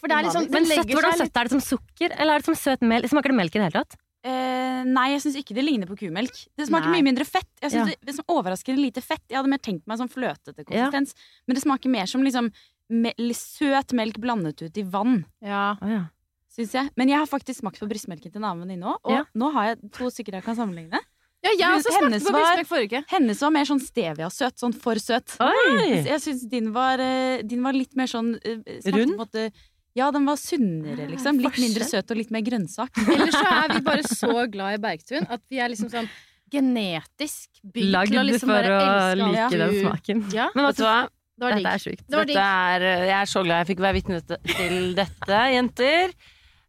For 0.00 0.10
det 0.10 0.14
er 0.16 0.24
liksom 0.26 0.46
Men 0.50 0.64
søtt, 0.66 0.88
hvordan 0.90 1.18
søtt? 1.20 1.36
Er 1.36 1.46
det 1.46 1.52
som 1.52 1.60
sukker, 1.62 2.14
eller 2.16 2.32
er 2.34 2.42
det 2.42 2.48
som 2.48 2.56
søt 2.58 2.82
melk? 2.82 3.10
Smaker 3.12 3.30
det 3.30 3.38
melk 3.38 3.54
i 3.54 3.60
det 3.60 3.68
hele 3.68 3.82
tatt? 3.84 3.98
Eh, 4.22 4.82
nei, 4.84 5.06
jeg 5.14 5.20
syns 5.24 5.36
ikke 5.40 5.54
det 5.56 5.64
ligner 5.64 5.88
på 5.88 5.96
kumelk. 5.96 6.34
Det 6.58 6.66
smaker 6.68 6.90
Nei. 6.90 7.00
mye 7.00 7.06
mindre 7.08 7.24
fett. 7.24 7.48
Jeg 7.62 7.70
synes 7.72 7.88
Ja. 7.88 7.94
det, 8.04 8.16
det 8.16 8.24
Overraskende 8.28 8.80
lite 8.82 9.00
fett. 9.02 9.22
Jeg 9.28 9.36
hadde 9.38 9.48
mer 9.48 9.58
tenkt 9.58 9.86
meg 9.86 9.98
sånn 9.98 10.10
fløtete 10.12 10.64
konsistens. 10.64 11.14
Men 11.46 11.54
det 11.56 11.62
smaker 11.64 11.88
mer 11.90 12.06
som 12.06 12.22
liksom 12.22 12.50
me 12.90 13.12
søt 13.32 13.92
melk 13.94 14.18
blandet 14.20 14.60
ut 14.62 14.76
i 14.76 14.82
vann, 14.82 15.24
Ja. 15.40 15.76
Ja. 15.80 16.04
syns 16.50 16.72
jeg. 16.74 16.90
Men 16.96 17.08
jeg 17.08 17.18
har 17.18 17.26
faktisk 17.26 17.60
smakt 17.62 17.78
på 17.78 17.88
brystmelken 17.88 18.32
til 18.32 18.42
en 18.42 18.44
annen 18.50 18.66
venninne 18.66 18.84
òg, 18.92 18.98
og 19.04 19.10
Ja. 19.12 19.24
nå 19.34 19.52
har 19.52 19.64
jeg 19.76 19.92
to 19.92 20.10
stykker 20.10 20.32
jeg 20.32 20.44
kan 20.44 20.56
sammenligne. 20.56 20.98
Ja, 21.42 21.50
jeg 21.56 21.80
også 21.80 21.88
smakte 21.88 22.04
hennes 22.04 22.22
på 22.24 22.32
var- 22.32 22.64
forrige 22.64 22.92
uke. 23.00 23.04
Hennes 23.08 23.40
var 23.40 23.50
mer 23.50 23.64
sånn 23.64 23.80
stevia-søt, 23.80 24.58
sånn 24.60 24.74
for 24.74 24.94
søt. 24.96 25.38
Oi! 25.40 26.02
Jeg 26.04 26.20
syns 26.20 26.46
din, 26.46 26.70
var, 26.70 26.98
eh, 27.00 27.40
din 27.40 27.62
var 27.62 27.72
litt 27.72 27.96
mer 27.96 28.04
sånn 28.06 28.34
eh, 28.44 28.58
Rund? 28.84 28.92
på 28.92 28.98
en 29.08 29.16
måte- 29.16 29.52
Ja, 29.98 30.10
den 30.14 30.26
var 30.28 30.36
sunnere, 30.38 31.08
liksom. 31.10 31.40
Litt 31.42 31.56
mindre 31.58 31.86
søt 31.88 32.10
og 32.14 32.16
litt 32.20 32.30
mer 32.30 32.44
grønnsak. 32.46 32.90
Ellers 33.14 33.34
så 33.34 33.46
er 33.50 33.72
vi 33.74 33.80
bare 33.86 34.04
så 34.06 34.44
glad 34.52 34.76
i 34.78 34.82
Bergtun 34.84 35.26
at 35.28 35.42
vi 35.50 35.58
er 35.58 35.72
liksom 35.72 35.90
sånn 35.90 36.08
genetisk 36.50 37.60
bygd 37.62 37.90
Lagd 37.94 38.10
til 38.12 38.20
å 38.20 38.26
liksom 38.26 38.50
for 38.50 38.68
å 38.74 38.82
like 39.18 39.48
den 39.58 39.74
smaken. 39.80 40.22
Ja, 40.34 40.48
Men 40.54 40.66
Vet 40.68 40.78
du 40.80 40.84
hva? 40.86 40.98
det 41.40 41.50
Dette 41.56 41.72
er 41.72 41.80
sjukt. 41.80 42.04
Det 42.10 42.36
er, 42.36 42.84
jeg 43.08 43.16
er 43.16 43.28
så 43.30 43.42
glad 43.46 43.62
jeg 43.62 43.70
fikk 43.70 43.82
være 43.86 43.96
vitne 43.96 44.18
til- 44.28 44.94
dette, 44.98 45.38
jenter. 45.54 46.12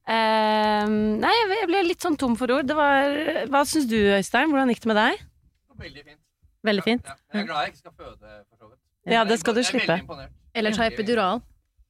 Ehm, 0.08 1.20
nei, 1.22 1.32
jeg- 1.38 1.68
ble 1.70 1.84
litt 1.86 2.02
sånn 2.02 2.18
tom 2.18 2.36
for 2.40 2.50
ord. 2.52 2.66
Det 2.68 2.76
var, 2.76 3.12
hva 3.52 3.62
syns 3.68 3.86
du, 3.90 3.98
Øystein? 4.16 4.50
Hvordan 4.50 4.70
gikk 4.74 4.82
det 4.82 4.92
med 4.94 5.00
deg? 5.02 5.20
Veldig 5.82 6.04
fint. 6.06 6.20
Veldig 6.64 6.84
fint. 6.86 7.06
Ja, 7.06 7.16
jeg 7.34 7.42
er 7.42 7.48
glad 7.48 7.66
jeg 7.66 7.74
ikke 7.74 7.78
skal 7.84 7.92
føde, 7.98 8.32
for 8.50 8.56
så 8.58 8.70
vidt. 8.70 8.80
Ja, 9.14 9.24
det 9.26 9.40
skal 9.40 9.54
du 9.54 9.62
slippe. 9.66 10.30
Ellers 10.54 10.78
har 10.78 10.90
jeg 10.90 10.94
epidural. 11.00 11.42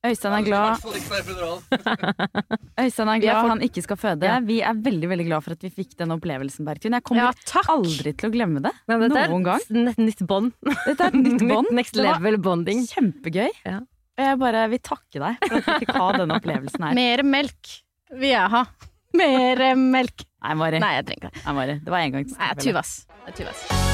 Øystein 0.02 0.34
er 0.34 0.42
glad. 0.48 0.82
Øystein 2.82 3.10
er 3.12 3.20
glad 3.22 3.36
for- 3.42 3.50
han 3.52 3.60
ikke 3.62 3.82
skal 3.86 3.98
føde. 4.02 4.26
Ja. 4.26 4.40
Vi 4.42 4.56
er 4.66 4.74
veldig 4.74 5.10
veldig 5.12 5.26
glad 5.28 5.44
for 5.46 5.52
at 5.54 5.62
vi 5.62 5.70
fikk 5.70 5.94
den 6.00 6.10
opplevelsen, 6.16 6.66
Bergtun. 6.66 6.94
Jeg 6.98 7.04
kommer 7.06 7.30
Ja, 7.30 7.62
aldri 7.70 8.14
til 8.18 8.30
å 8.30 8.34
glemme 8.34 8.62
det. 8.66 8.72
Men 8.90 9.00
dette 9.06 9.20
er 9.22 9.30
Noen 9.30 9.44
gang. 9.46 9.60
nytt 10.02 10.24
bånd. 10.26 10.54
Dette 10.88 11.06
er 11.06 11.12
nytt 11.14 11.46
bånd. 11.54 11.70
Next 11.72 11.96
level 11.96 12.38
bonding. 12.42 12.82
Kjempegøy. 12.90 13.50
Ja. 13.66 13.78
Og 14.18 14.26
jeg 14.26 14.40
bare 14.42 14.66
vil 14.74 14.80
takke 14.80 15.20
deg 15.22 15.38
for 15.46 15.56
at 15.62 15.66
vi 15.70 15.78
fikk 15.86 15.94
ha 15.98 16.10
denne 16.18 16.34
opplevelsen 16.42 16.84
her. 16.90 16.94
Mer 16.98 17.22
melk 17.24 17.78
vil 18.12 18.30
jeg 18.34 18.50
ha. 18.58 18.66
Mer 19.22 19.76
melk. 19.78 20.26
Nei, 20.42 20.54
Mari. 20.58 20.80
Nei, 20.82 20.96
jeg 20.98 21.06
trenger 21.12 21.30
ikke 21.30 21.34
det. 21.38 21.46
Nei, 21.46 21.54
Mari. 21.62 21.78
Det 21.86 21.92
var 21.94 22.00
Nei, 22.02 22.10
engangstilfelle. 22.10 22.62
Tuvas. 22.66 22.98
Er 23.28 23.32
Tuvas. 23.38 23.91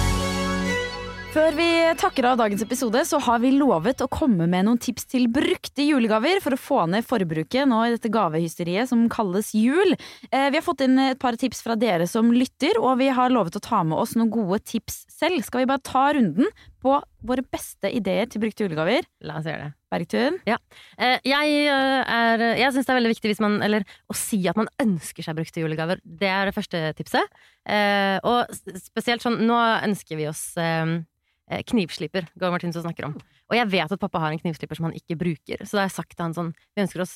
Før 1.28 1.54
vi 1.54 1.66
takker 2.00 2.26
av 2.26 2.38
dagens 2.40 2.64
episode, 2.64 3.02
så 3.06 3.20
har 3.22 3.42
vi 3.44 3.52
lovet 3.54 4.00
å 4.02 4.08
komme 4.10 4.48
med 4.50 4.66
noen 4.66 4.80
tips 4.82 5.06
til 5.12 5.28
brukte 5.30 5.84
julegaver 5.86 6.40
for 6.42 6.56
å 6.56 6.60
få 6.60 6.78
ned 6.90 7.06
forbruket 7.06 7.68
nå 7.70 7.82
i 7.86 7.92
dette 7.94 8.10
gavehysteriet 8.10 8.90
som 8.90 9.04
kalles 9.12 9.52
jul. 9.54 9.92
Eh, 10.32 10.48
vi 10.50 10.58
har 10.58 10.66
fått 10.66 10.82
inn 10.88 10.98
et 11.04 11.20
par 11.22 11.38
tips 11.38 11.60
fra 11.66 11.76
dere 11.78 12.08
som 12.10 12.32
lytter, 12.34 12.80
og 12.82 12.98
vi 13.04 13.12
har 13.14 13.30
lovet 13.34 13.60
å 13.60 13.62
ta 13.62 13.84
med 13.86 14.00
oss 14.00 14.16
noen 14.18 14.32
gode 14.34 14.64
tips 14.66 15.04
selv. 15.14 15.44
Skal 15.46 15.62
vi 15.62 15.70
bare 15.70 15.84
ta 15.86 16.08
runden 16.18 16.50
på 16.82 16.96
våre 17.28 17.44
beste 17.46 17.92
ideer 17.94 18.32
til 18.32 18.42
brukte 18.42 18.66
julegaver? 18.66 19.06
La 19.28 19.38
oss 19.38 19.50
gjøre 19.52 19.68
det. 19.68 19.76
Bergtun? 19.94 20.40
Eh, 20.48 21.20
Jeg, 21.28 21.60
eh, 21.68 22.16
er, 22.18 22.46
jeg 22.64 22.72
syns 22.74 22.88
det 22.88 22.96
er 22.96 23.00
veldig 23.02 23.14
viktig 23.14 23.34
hvis 23.34 23.44
man, 23.44 23.60
eller, 23.68 23.86
å 24.10 24.18
si 24.18 24.40
at 24.50 24.58
man 24.58 24.72
ønsker 24.82 25.28
seg 25.28 25.38
brukte 25.38 25.62
julegaver. 25.62 26.02
Det 26.02 26.32
er 26.32 26.50
det 26.50 26.56
første 26.58 26.82
tipset. 26.98 27.38
Eh, 27.68 28.18
og 28.26 28.50
spesielt 28.80 29.22
sånn 29.22 29.38
Nå 29.46 29.60
ønsker 29.86 30.18
vi 30.18 30.32
oss 30.32 30.56
knivslipper, 31.48 32.28
Gahr 32.40 32.52
Martinsen 32.52 32.84
snakker 32.84 33.08
om. 33.08 33.14
Og 33.48 33.56
jeg 33.56 33.70
vet 33.72 33.94
at 33.96 34.02
pappa 34.02 34.20
har 34.20 34.34
en 34.34 34.42
knivslipper 34.42 34.80
som 34.80 34.90
han 34.90 34.98
ikke 34.98 35.16
bruker, 35.20 35.64
så 35.64 35.78
da 35.78 35.86
har 35.86 35.90
jeg 35.90 35.96
sagt 35.96 36.16
til 36.18 36.26
han 36.26 36.36
sånn 36.36 36.50
Vi 36.76 36.84
ønsker 36.84 37.04
oss 37.06 37.14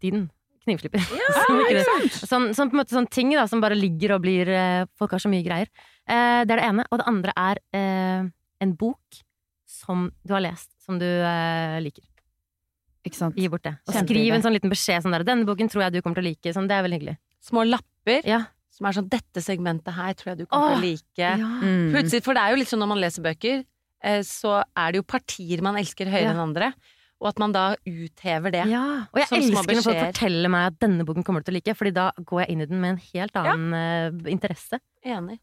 din 0.00 0.26
knivslipper. 0.66 1.04
Ja, 1.14 1.44
sånn, 2.26 2.50
sånn, 2.56 2.70
på 2.70 2.76
en 2.76 2.80
måte 2.80 2.96
sånn 2.96 3.10
ting 3.12 3.30
da, 3.36 3.46
som 3.50 3.62
bare 3.62 3.78
ligger 3.78 4.16
og 4.16 4.24
blir 4.24 4.50
eh, 4.50 4.88
Folk 4.98 5.14
har 5.14 5.22
så 5.22 5.30
mye 5.32 5.44
greier. 5.46 5.70
Eh, 6.08 6.42
det 6.46 6.56
er 6.56 6.60
det 6.60 6.66
ene. 6.66 6.86
Og 6.90 7.00
det 7.00 7.08
andre 7.10 7.36
er 7.38 7.62
eh, 7.76 8.26
en 8.64 8.74
bok 8.78 9.22
som 9.68 10.08
du 10.26 10.34
har 10.34 10.42
lest, 10.44 10.70
som 10.82 10.98
du 11.00 11.06
eh, 11.06 11.78
liker. 11.84 12.04
Ikke 13.06 13.18
sant? 13.18 13.38
Gi 13.38 13.46
bort 13.50 13.62
det. 13.66 13.76
Og 13.86 13.94
skriv 13.94 14.34
en 14.34 14.42
sånn 14.42 14.56
liten 14.56 14.72
beskjed 14.72 15.04
sånn 15.04 15.14
der 15.14 15.22
'Denne 15.26 15.46
boken 15.46 15.70
tror 15.70 15.86
jeg 15.86 15.94
du 15.94 16.02
kommer 16.02 16.18
til 16.18 16.26
å 16.26 16.30
like'. 16.32 16.54
Sånn, 16.54 16.66
det 16.66 16.74
er 16.74 16.86
veldig 16.86 16.98
hyggelig. 16.98 17.16
Små 17.46 17.62
lapper 17.68 18.26
Ja. 18.26 18.46
Som 18.76 18.86
er 18.88 18.96
sånn 18.98 19.08
'Dette 19.08 19.40
segmentet 19.44 19.94
her 19.96 20.12
tror 20.18 20.32
jeg 20.34 20.38
du 20.42 20.46
kommer 20.46 20.76
til 20.76 20.82
å 20.82 20.84
like'. 20.84 21.30
Mm. 21.62 21.88
Plutselig, 21.94 22.22
for 22.26 22.36
det 22.36 22.42
er 22.42 22.50
jo 22.52 22.60
litt 22.60 22.68
sånn 22.68 22.82
når 22.84 22.90
man 22.92 23.00
leser 23.00 23.24
bøker, 23.24 23.64
eh, 24.04 24.20
så 24.20 24.60
er 24.76 24.92
det 24.92 25.00
jo 25.00 25.06
partier 25.08 25.62
man 25.64 25.76
elsker 25.80 26.06
høyere 26.06 26.28
Ja. 26.28 26.34
enn 26.36 26.44
andre. 26.44 26.74
Og 27.18 27.28
at 27.28 27.38
man 27.38 27.50
da 27.50 27.74
uthever 27.88 28.52
det. 28.52 28.66
Ja. 28.68 29.06
Og 29.08 29.16
jeg 29.16 29.28
Som 29.28 29.38
elsker 29.38 29.74
når 29.74 29.82
folk 29.86 30.02
forteller 30.12 30.50
meg 30.52 30.66
at 30.66 30.78
denne 30.78 31.02
boken 31.06 31.24
kommer 31.24 31.40
du 31.40 31.44
til 31.48 31.54
å 31.54 31.56
like, 31.56 31.74
Fordi 31.74 31.92
da 31.94 32.10
går 32.20 32.40
jeg 32.44 32.48
inn 32.50 32.60
i 32.60 32.66
den 32.66 32.80
med 32.80 32.90
en 32.90 33.02
helt 33.14 33.32
annen 33.32 33.72
ja. 33.72 34.30
interesse. 34.30 34.80
Enig. 35.02 35.38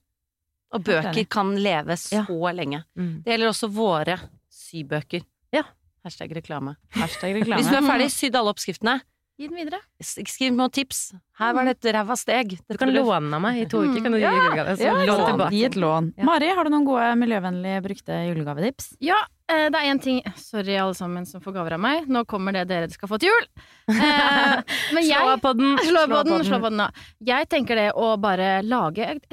Og 0.71 0.83
bøker 0.83 1.27
kan 1.27 1.55
leve 1.55 1.97
så 1.97 2.21
Ja. 2.21 2.51
lenge. 2.53 2.83
Mm. 2.95 3.23
Det 3.23 3.33
gjelder 3.33 3.49
også 3.49 3.69
våre 3.73 4.19
sybøker. 4.51 5.23
Ja. 5.51 5.63
Hashtag 6.05 6.31
reklame. 6.35 6.75
Hashtag 6.91 7.33
Hvis 7.43 7.69
du 7.69 7.75
er 7.75 7.81
ferdig, 7.81 8.09
sydd 8.21 8.35
alle 8.35 8.53
oppskriftene. 8.53 9.01
Gi 9.33 9.47
den 9.49 9.57
videre. 9.57 9.79
Skriv 10.05 10.53
noen 10.53 10.69
tips. 10.69 11.07
Her 11.39 11.55
var 11.57 11.65
det 11.65 11.71
et 11.79 11.87
ræva 11.95 12.13
steg. 12.19 12.51
Du 12.69 12.77
kan 12.77 12.91
låne 12.93 13.33
av 13.33 13.41
meg 13.41 13.63
i 13.63 13.65
to 13.65 13.79
uker. 13.81 14.03
Kan 14.05 14.13
du 14.13 14.19
gi 14.19 14.27
Ja. 14.27 14.33
julegave? 14.35 14.75
Så 14.77 14.83
Ja, 14.85 14.93
lån 14.93 15.39
lån. 15.39 15.49
Gi 15.51 15.63
et 15.65 15.75
lån. 15.75 16.13
Ja. 16.17 16.23
Mari, 16.23 16.49
har 16.53 16.63
du 16.63 16.69
noen 16.69 16.85
gode 16.85 17.07
miljøvennlige 17.17 17.81
brukte 17.81 18.13
julegavetips? 18.29 18.91
Ja, 19.01 19.17
eh, 19.49 19.69
det 19.69 19.75
er 19.75 19.89
én 19.89 19.99
ting 20.01 20.21
Sorry, 20.37 20.75
alle 20.77 20.93
sammen 20.93 21.25
som 21.25 21.41
får 21.41 21.53
gaver 21.53 21.73
av 21.73 21.79
meg. 21.79 22.07
Nå 22.07 22.25
kommer 22.27 22.53
det 22.53 22.67
dere 22.67 22.91
skal 22.91 23.09
få 23.09 23.17
til 23.19 23.29
jul. 23.29 23.47
Eh, 23.89 24.61
men 24.93 25.03
jeg 25.03 25.17
Slå 25.25 25.41
på 25.41 25.57
den. 25.57 25.77
Slå 25.79 26.05
på 26.07 26.23
den, 26.29 26.43
slå 26.45 26.59
på 26.61 26.69
den, 26.69 26.77
da. 26.77 26.91
Jeg 27.19 27.49
tenker 27.49 27.75
det 27.75 27.91
å 27.95 28.13
bare 28.21 28.61
lage 28.61 28.99
et, 29.17 29.23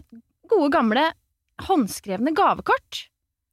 gode, 0.48 0.72
gamle 0.72 1.12
håndskrevne 1.60 2.32
gavekort. 2.32 3.04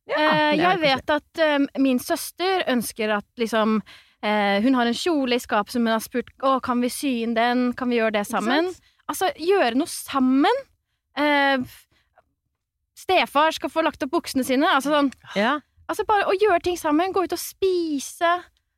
Ja, 0.07 0.15
er 0.15 0.55
jeg 0.55 0.79
vet 0.79 1.09
at 1.11 1.39
eh, 1.43 1.59
min 1.77 1.99
søster 1.99 2.63
ønsker 2.71 3.17
at 3.17 3.25
liksom 3.37 3.81
eh, 4.23 4.61
Hun 4.63 4.75
har 4.75 4.85
en 4.89 4.93
kjole 4.97 5.35
i 5.35 5.43
skapet 5.43 5.71
som 5.75 5.85
hun 5.85 5.93
har 5.93 6.03
spurt 6.03 6.29
Å, 6.41 6.57
kan 6.63 6.81
vi 6.81 6.89
sy 6.89 7.11
inn 7.23 7.33
den, 7.37 7.73
kan 7.77 7.89
vi 7.89 7.99
gjøre 7.99 8.17
det 8.19 8.25
sammen? 8.29 8.71
Altså, 9.07 9.29
gjøre 9.39 9.77
noe 9.79 9.87
sammen. 9.87 10.63
Eh, 11.17 11.57
stefar 12.97 13.51
skal 13.55 13.71
få 13.71 13.83
lagt 13.85 14.03
opp 14.03 14.11
buksene 14.17 14.43
sine. 14.47 14.67
Altså 14.73 14.91
sånn 14.93 15.11
Ja. 15.37 15.59
Altså 15.87 16.03
bare 16.07 16.25
å 16.27 16.35
gjøre 16.35 16.59
ting 16.65 16.75
sammen. 16.79 17.13
Gå 17.15 17.23
ut 17.23 17.33
og 17.35 17.39
spise. 17.39 18.31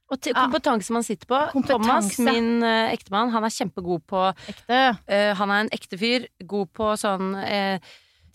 Og 0.09 0.19
til 0.21 0.33
kompetanse 0.33 0.93
man 0.93 1.05
sitter 1.05 1.25
på. 1.29 1.39
Thomas, 1.65 2.11
min 2.21 2.61
uh, 2.63 2.89
ektemann, 2.93 3.29
han 3.33 3.45
er 3.45 3.53
kjempegod 3.53 4.01
på 4.09 4.21
Ekte. 4.49 4.79
eh, 5.07 5.33
Han 5.37 5.49
er 5.53 5.65
en 5.65 5.69
ekte 5.73 5.97
fyr. 6.01 6.27
God 6.49 6.71
på 6.73 6.91
sånn 6.97 7.35
eh, 7.43 7.79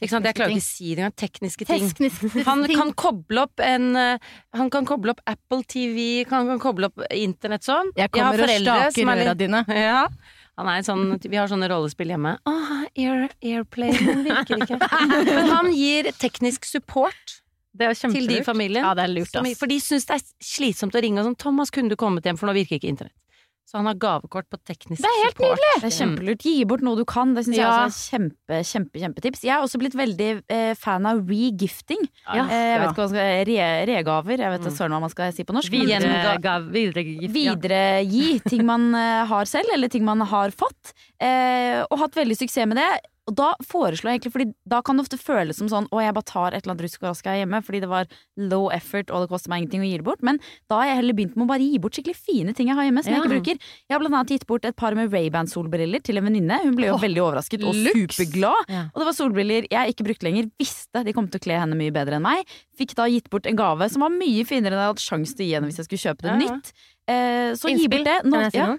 ikke 0.04 0.14
sant? 0.14 0.28
Jeg 0.28 0.36
klarer 0.38 0.54
ikke 0.54 0.62
å 0.62 0.66
si 0.66 0.92
det 0.92 1.02
engang. 1.02 1.16
Tekniske 1.24 1.66
ting. 1.68 1.88
Teknisk 1.90 2.46
Han 2.46 2.64
kan 2.70 2.92
koble 2.98 3.44
opp 3.48 3.62
en 3.64 3.90
eh, 3.98 4.30
Han 4.58 4.70
kan 4.72 4.88
koble 4.88 5.14
opp 5.14 5.22
Apple 5.28 5.64
TV, 5.68 6.24
han 6.30 6.50
kan 6.52 6.62
koble 6.62 6.90
opp 6.90 7.04
internett 7.10 7.66
sånn. 7.66 7.92
Jeg 7.98 8.12
kommer 8.14 8.38
og 8.38 8.44
foreldre 8.46 8.78
som 8.88 8.96
staker 8.96 9.14
er 9.14 9.26
øra 9.26 9.38
dine. 9.44 9.64
Ja. 9.84 10.06
Han 10.54 10.68
er 10.70 10.78
en 10.78 10.86
sånn, 10.86 11.06
vi 11.18 11.34
har 11.34 11.48
sånne 11.50 11.66
rollespill 11.66 12.12
hjemme. 12.12 12.36
Åh, 12.46 12.84
air, 12.94 13.24
Airplane 13.42 13.98
den 13.98 14.22
virker 14.28 14.62
ikke. 14.62 14.78
Men 15.26 15.50
han 15.50 15.72
gir 15.74 16.12
teknisk 16.14 16.68
support 16.68 17.40
Det 17.74 17.88
til 17.98 18.28
de 18.30 18.38
i 18.38 18.44
familien. 18.46 18.86
Ja, 18.86 18.92
det 18.94 19.08
er 19.08 19.10
lurt, 19.10 19.34
ass. 19.34 19.58
For 19.58 19.70
de 19.70 19.80
syns 19.82 20.06
det 20.06 20.20
er 20.20 20.22
slitsomt 20.38 20.94
å 20.94 21.02
ringe 21.02 21.18
og 21.24 21.32
sånn 21.32 21.40
'Thomas, 21.42 21.74
kunne 21.74 21.90
du 21.90 21.98
kommet 21.98 22.28
hjem, 22.28 22.38
for 22.38 22.46
nå 22.46 22.54
virker 22.54 22.78
ikke 22.78 22.92
internett'. 22.92 23.18
Så 23.64 23.78
han 23.80 23.86
har 23.88 23.94
gavekort 23.96 24.44
på 24.52 24.58
teknisk 24.68 25.00
Det 25.00 25.08
er 25.08 25.20
helt 25.24 25.38
support. 25.38 25.62
Det 25.80 25.88
er 25.88 25.94
kjempelurt. 25.96 26.42
Gi 26.44 26.64
bort 26.68 26.82
noe 26.84 26.98
du 27.00 27.04
kan. 27.08 27.32
Det 27.34 27.46
syns 27.46 27.56
Ja. 27.56 27.62
jeg 27.64 27.88
også 27.88 27.94
er 27.94 28.18
kjempe, 28.18 28.58
kjempe, 28.70 29.00
kjempetips. 29.00 29.42
Jeg 29.42 29.54
har 29.54 29.64
også 29.64 29.80
blitt 29.80 29.96
veldig 29.96 30.28
eh, 30.52 30.74
fan 30.76 31.06
av 31.08 31.22
regifting. 31.26 32.04
Ja. 32.28 32.44
Eh, 32.44 32.52
jeg 32.52 32.80
vet 32.82 32.90
ikke 32.90 33.00
hva 33.00 33.06
man 33.08 33.14
skal 33.14 33.44
re, 33.48 33.86
Regaver. 33.88 34.36
Jeg 34.44 34.52
vet 34.58 34.68
søren 34.76 34.92
hva 34.94 35.00
man 35.06 35.10
skal 35.14 35.32
si 35.32 35.44
på 35.48 35.56
norsk. 35.56 35.72
Videre, 35.72 36.36
gav, 36.44 36.68
videre, 36.74 37.02
gift, 37.08 37.24
ja. 37.40 37.54
Videregi 37.56 38.28
ting 38.50 38.66
man 38.68 38.90
eh, 38.94 39.24
har 39.32 39.44
selv, 39.48 39.72
eller 39.72 39.88
ting 39.88 40.04
man 40.04 40.20
har 40.20 40.52
fått. 40.52 40.92
Eh, 41.18 41.80
og 41.88 41.98
hatt 42.04 42.14
veldig 42.20 42.36
suksess 42.36 42.68
med 42.68 42.76
det. 42.76 42.90
Og 43.24 43.36
da 43.38 43.50
foreslår 43.64 44.10
jeg 44.10 44.18
egentlig, 44.18 44.32
fordi 44.34 44.46
da 44.68 44.80
kan 44.84 44.98
det 44.98 45.04
ofte 45.06 45.16
føles 45.16 45.56
som 45.56 45.68
sånn 45.72 45.86
Å, 45.88 46.00
jeg 46.02 46.14
bare 46.16 46.28
tar 46.28 46.52
et 46.52 46.64
eller 46.64 46.74
annet 46.74 46.84
rusk 46.84 47.00
og 47.00 47.08
rask 47.08 47.28
hjemme, 47.28 47.60
fordi 47.64 47.80
det 47.80 47.88
var 47.88 48.10
low 48.50 48.66
effort 48.74 49.08
og 49.08 49.24
det 49.24 49.30
koster 49.30 49.52
meg 49.52 49.62
ingenting 49.62 49.84
å 49.84 49.88
gi 49.88 50.00
det 50.00 50.06
bort. 50.06 50.24
Men 50.26 50.40
da 50.68 50.80
har 50.82 50.90
jeg 50.90 50.98
heller 51.00 51.16
begynt 51.16 51.38
med 51.38 51.46
å 51.46 51.50
bare 51.54 51.64
gi 51.64 51.80
bort 51.80 51.96
skikkelig 51.96 52.18
fine 52.18 52.54
ting 52.56 52.68
jeg 52.68 52.76
har 52.76 52.88
hjemme, 52.88 53.04
som 53.04 53.14
jeg 53.14 53.22
ikke 53.22 53.32
bruker. 53.32 53.70
Jeg 53.88 53.96
har 53.96 54.02
blant 54.02 54.18
annet 54.20 54.34
gitt 54.36 54.46
bort 54.50 54.68
et 54.68 54.76
par 54.76 54.96
med 54.98 55.12
Ray-Ban-solbriller 55.14 56.04
til 56.04 56.20
en 56.20 56.28
venninne. 56.28 56.60
Hun 56.66 56.76
ble 56.76 56.90
jo 56.90 56.98
oh, 56.98 57.02
veldig 57.02 57.24
overrasket 57.24 57.64
og 57.64 57.80
luks. 57.86 58.18
superglad. 58.20 58.72
Ja. 58.74 58.86
Og 58.92 59.00
det 59.00 59.08
var 59.08 59.16
solbriller 59.16 59.68
jeg 59.72 59.94
ikke 59.94 60.08
brukte 60.10 60.28
lenger, 60.28 60.50
visste 60.60 61.04
de 61.06 61.16
kom 61.16 61.30
til 61.32 61.40
å 61.40 61.46
kle 61.48 61.60
henne 61.64 61.78
mye 61.80 61.94
bedre 61.94 62.20
enn 62.20 62.26
meg. 62.28 62.56
Fikk 62.76 62.96
da 62.98 63.08
gitt 63.08 63.30
bort 63.32 63.48
en 63.48 63.56
gave 63.56 63.88
som 63.92 64.04
var 64.04 64.12
mye 64.12 64.44
finere 64.48 64.74
enn 64.74 64.82
jeg 64.82 64.84
hadde 64.84 64.96
hatt 64.98 65.06
sjanse 65.08 65.38
til 65.38 65.46
å 65.46 65.48
gi 65.48 65.56
henne 65.56 65.70
hvis 65.70 65.80
jeg 65.80 65.88
skulle 65.88 66.04
kjøpe 66.10 66.26
det 66.26 66.34
Ja, 66.34 66.36
ja. 66.36 66.58
nytt. 66.58 66.74
Eh, 67.04 67.50
så 67.60 67.72
gi 67.72 67.88
bort 67.88 68.08
det. 68.08 68.18
Nå, 68.28 68.48
ja. 68.52 68.74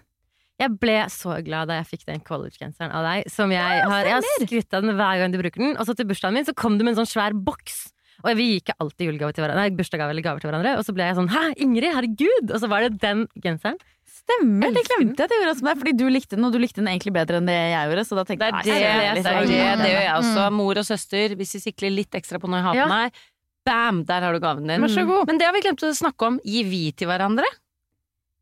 Noe? 0.56 0.66
Jeg 0.66 0.78
ble 0.80 0.98
så 1.12 1.40
glad 1.44 1.68
da 1.68 1.80
jeg 1.82 1.90
fikk 1.90 2.06
den 2.08 2.22
college-genseren 2.24 2.94
av 2.96 3.04
deg. 3.04 3.28
Som 3.32 3.52
jeg 3.52 3.62
har, 3.62 4.06
jeg 4.08 4.16
har 4.16 4.30
skrytt 4.46 4.74
av 4.74 4.86
den 4.86 4.96
hver 4.96 5.20
gang 5.20 5.34
du 5.34 5.42
bruker 5.42 5.62
den. 5.62 5.76
Og 5.78 5.86
så 5.86 5.96
til 5.96 6.08
bursdagen 6.08 6.38
min 6.38 6.48
så 6.48 6.56
kom 6.56 6.78
du 6.80 6.86
med 6.86 6.96
en 6.96 7.04
sånn 7.04 7.12
svær 7.12 7.36
boks. 7.36 7.90
Og 8.24 8.38
vi 8.40 8.46
gikk 8.54 8.70
ikke 8.70 8.78
alltid 8.80 9.10
julegave 9.10 9.36
til 9.36 9.44
hverandre, 9.44 9.66
nei, 9.66 9.76
bursdagsgave 9.76 10.14
eller 10.16 10.24
gaver 10.24 10.40
til 10.40 10.50
hverandre. 10.50 10.78
Og 10.80 10.86
så 10.88 10.96
ble 10.96 11.04
jeg 11.04 11.18
sånn 11.18 11.30
'hæ, 11.30 11.44
Ingrid, 11.62 11.92
herregud!' 11.94 12.54
Og 12.56 12.60
så 12.64 12.70
var 12.72 12.86
det 12.86 12.98
den 13.02 13.28
genseren. 13.44 13.78
Stemmer, 14.16 14.72
det 14.74 14.86
glemte 14.88 15.20
jeg 15.22 15.28
at 15.28 15.34
jeg 15.36 15.42
gjorde 15.44 15.58
som 15.60 15.68
deg, 15.68 15.78
fordi 15.78 15.94
du 16.00 16.06
likte 16.10 16.36
den, 16.38 16.46
og 16.48 16.54
du 16.56 16.58
likte 16.58 16.80
den 16.82 16.88
egentlig 16.90 17.14
bedre 17.14 17.38
enn 17.38 17.46
det 17.46 17.54
jeg 17.54 17.90
gjorde. 17.92 18.06
Så 18.08 18.16
da 18.16 18.24
tenkte 18.26 18.48
jeg, 18.48 18.54
det, 18.64 18.72
er 18.72 19.14
det, 19.14 19.24
det, 19.28 19.66
det 19.84 19.92
gjør 19.92 20.06
jeg 20.08 20.16
også. 20.16 20.46
Mor 20.56 20.80
og 20.82 20.86
søster, 20.88 21.36
hvis 21.36 21.54
vi 21.60 21.60
sikler 21.68 21.92
litt 21.94 22.16
ekstra 22.16 22.40
på 22.40 22.50
når 22.50 22.58
jeg 22.58 22.66
har 22.66 22.80
på 22.80 22.88
meg, 22.90 23.20
bam, 23.68 24.02
der 24.08 24.26
har 24.26 24.34
du 24.34 24.40
gaven 24.40 24.66
din. 24.66 24.82
God. 24.82 25.28
Men 25.28 25.38
det 25.38 25.46
har 25.46 25.54
vi 25.54 25.62
glemt 25.62 25.84
å 25.84 25.92
snakke 25.94 26.32
om. 26.32 26.40
Gir 26.48 26.66
vi 26.72 26.92
til 26.96 27.12
hverandre? 27.12 27.46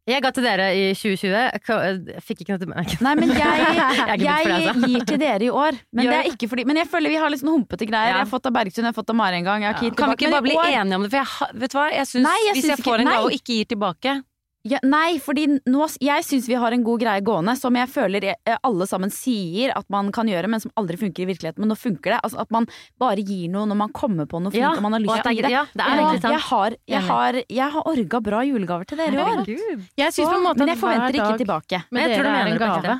Jeg 0.03 0.19
ga 0.19 0.29
til 0.35 0.43
dere 0.43 0.65
i 0.75 0.87
2020. 0.99 1.29
Jeg 1.31 2.23
fikk 2.27 2.41
ikke 2.43 2.55
noe 2.57 2.61
tilbake. 2.65 2.97
Nei, 3.05 3.13
men 3.21 3.31
jeg, 3.31 3.61
Jeg 4.23 4.49
altså. 4.51 4.73
gir 4.83 5.05
til 5.07 5.21
dere 5.21 5.47
i 5.47 5.51
år. 5.51 5.79
Men 5.95 6.09
det 6.09 6.17
er 6.17 6.29
ikke 6.33 6.49
fordi 6.51 6.65
Men 6.67 6.81
jeg 6.81 6.89
føler 6.91 7.13
vi 7.13 7.21
har 7.23 7.31
litt 7.31 7.43
sånn 7.43 7.53
humpete 7.53 7.87
greier. 7.87 8.11
Ja. 8.11 8.17
Jeg 8.17 8.25
har 8.25 8.31
fått 8.33 8.49
av 8.49 8.55
Bergtun, 8.57 8.83
jeg 8.83 8.91
har 8.91 8.97
fått 8.97 9.13
av 9.13 9.19
Mari 9.21 9.39
en 9.39 9.47
gang. 9.47 9.63
Jeg 9.63 9.71
har 9.71 9.79
ikke 9.79 9.91
gitt 9.91 10.01
Kan 10.01 10.11
vi 10.11 10.19
ikke 10.19 10.33
bare 10.35 10.47
bli 10.49 10.59
enige 10.59 10.99
om 10.99 11.07
det? 11.07 11.13
For 11.13 11.21
jeg, 11.21 11.57
vet 11.63 11.75
du 11.75 11.79
hva, 11.79 11.87
jeg 11.95 12.09
synes, 12.11 12.27
Nei, 12.27 12.37
jeg 12.49 12.57
hvis 12.57 12.67
synes 12.67 12.75
jeg 12.75 12.87
får 12.89 13.05
en 13.05 13.11
gave 13.13 13.29
og 13.29 13.37
ikke 13.39 13.59
gir 13.61 13.71
tilbake 13.71 14.17
Ja, 14.63 14.79
nei, 14.87 15.17
fordi 15.19 15.43
nå, 15.67 15.85
jeg 15.99 16.23
syns 16.23 16.45
vi 16.47 16.55
har 16.55 16.71
en 16.71 16.85
god 16.87 17.01
greie 17.01 17.19
gående 17.25 17.51
som 17.59 17.75
jeg 17.75 17.89
føler 17.91 18.23
eh, 18.31 18.55
alle 18.63 18.85
sammen 18.87 19.11
sier 19.11 19.73
at 19.75 19.83
man 19.91 20.07
kan 20.15 20.29
gjøre, 20.31 20.47
men 20.47 20.63
som 20.63 20.71
aldri 20.79 20.95
funker 21.01 21.25
i 21.25 21.27
virkeligheten. 21.33 21.59
Men 21.59 21.73
nå 21.73 21.75
funker 21.75 22.15
det. 22.15 22.19
Altså 22.23 22.39
At 22.45 22.53
man 22.55 22.69
bare 23.01 23.19
gir 23.27 23.51
noe 23.51 23.67
når 23.67 23.79
man 23.81 23.91
kommer 23.91 24.29
på 24.29 24.39
noe 24.39 24.53
fint 24.55 24.63
Ja, 24.63 24.71
og 24.77 24.85
man 24.85 24.95
har 24.95 25.03
lyst 25.03 25.19
til 25.19 25.25
å 25.25 25.27
det 25.27 25.35
gi 25.35 25.43
det. 25.43 25.51
ja, 25.51 25.65
det 25.73 25.83
er 25.83 25.99
egentlig 25.99 26.23
sant. 26.23 26.31
jeg 26.37 26.45
har, 26.47 26.77
jeg 26.95 27.03
har, 27.09 27.39
jeg 27.59 27.69
har 27.75 27.91
orga 27.91 28.23
bra 28.29 28.43
julegaver 28.47 28.87
til 28.87 29.03
dere 29.03 29.13
i 29.13 29.23
år. 29.27 29.53
Jeg 29.99 30.15
synes 30.15 30.31
på 30.31 30.39
en 30.39 30.47
måte 30.47 30.63
men 30.63 30.71
jeg 30.71 30.81
forventer 30.85 31.19
ikke 31.19 31.41
tilbake. 31.43 31.83
Men 31.91 32.05
jeg 32.07 32.15
tror 32.15 32.23
dere 32.23 32.31
du 32.31 32.39
er 32.39 32.43
mener 32.43 32.55
en 32.55 32.63
gave. 32.63 32.99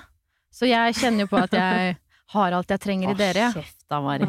Så 0.54 0.70
jeg 0.70 1.00
kjenner 1.00 1.24
jo 1.24 1.32
på 1.32 1.40
at 1.48 1.56
jeg 1.64 1.96
har 2.34 2.58
alt 2.60 2.76
jeg 2.76 2.84
trenger 2.84 3.14
i 3.14 3.20
dere. 3.24 3.48
Kjeft 3.56 3.80
da, 3.88 4.04
Mari. 4.04 4.28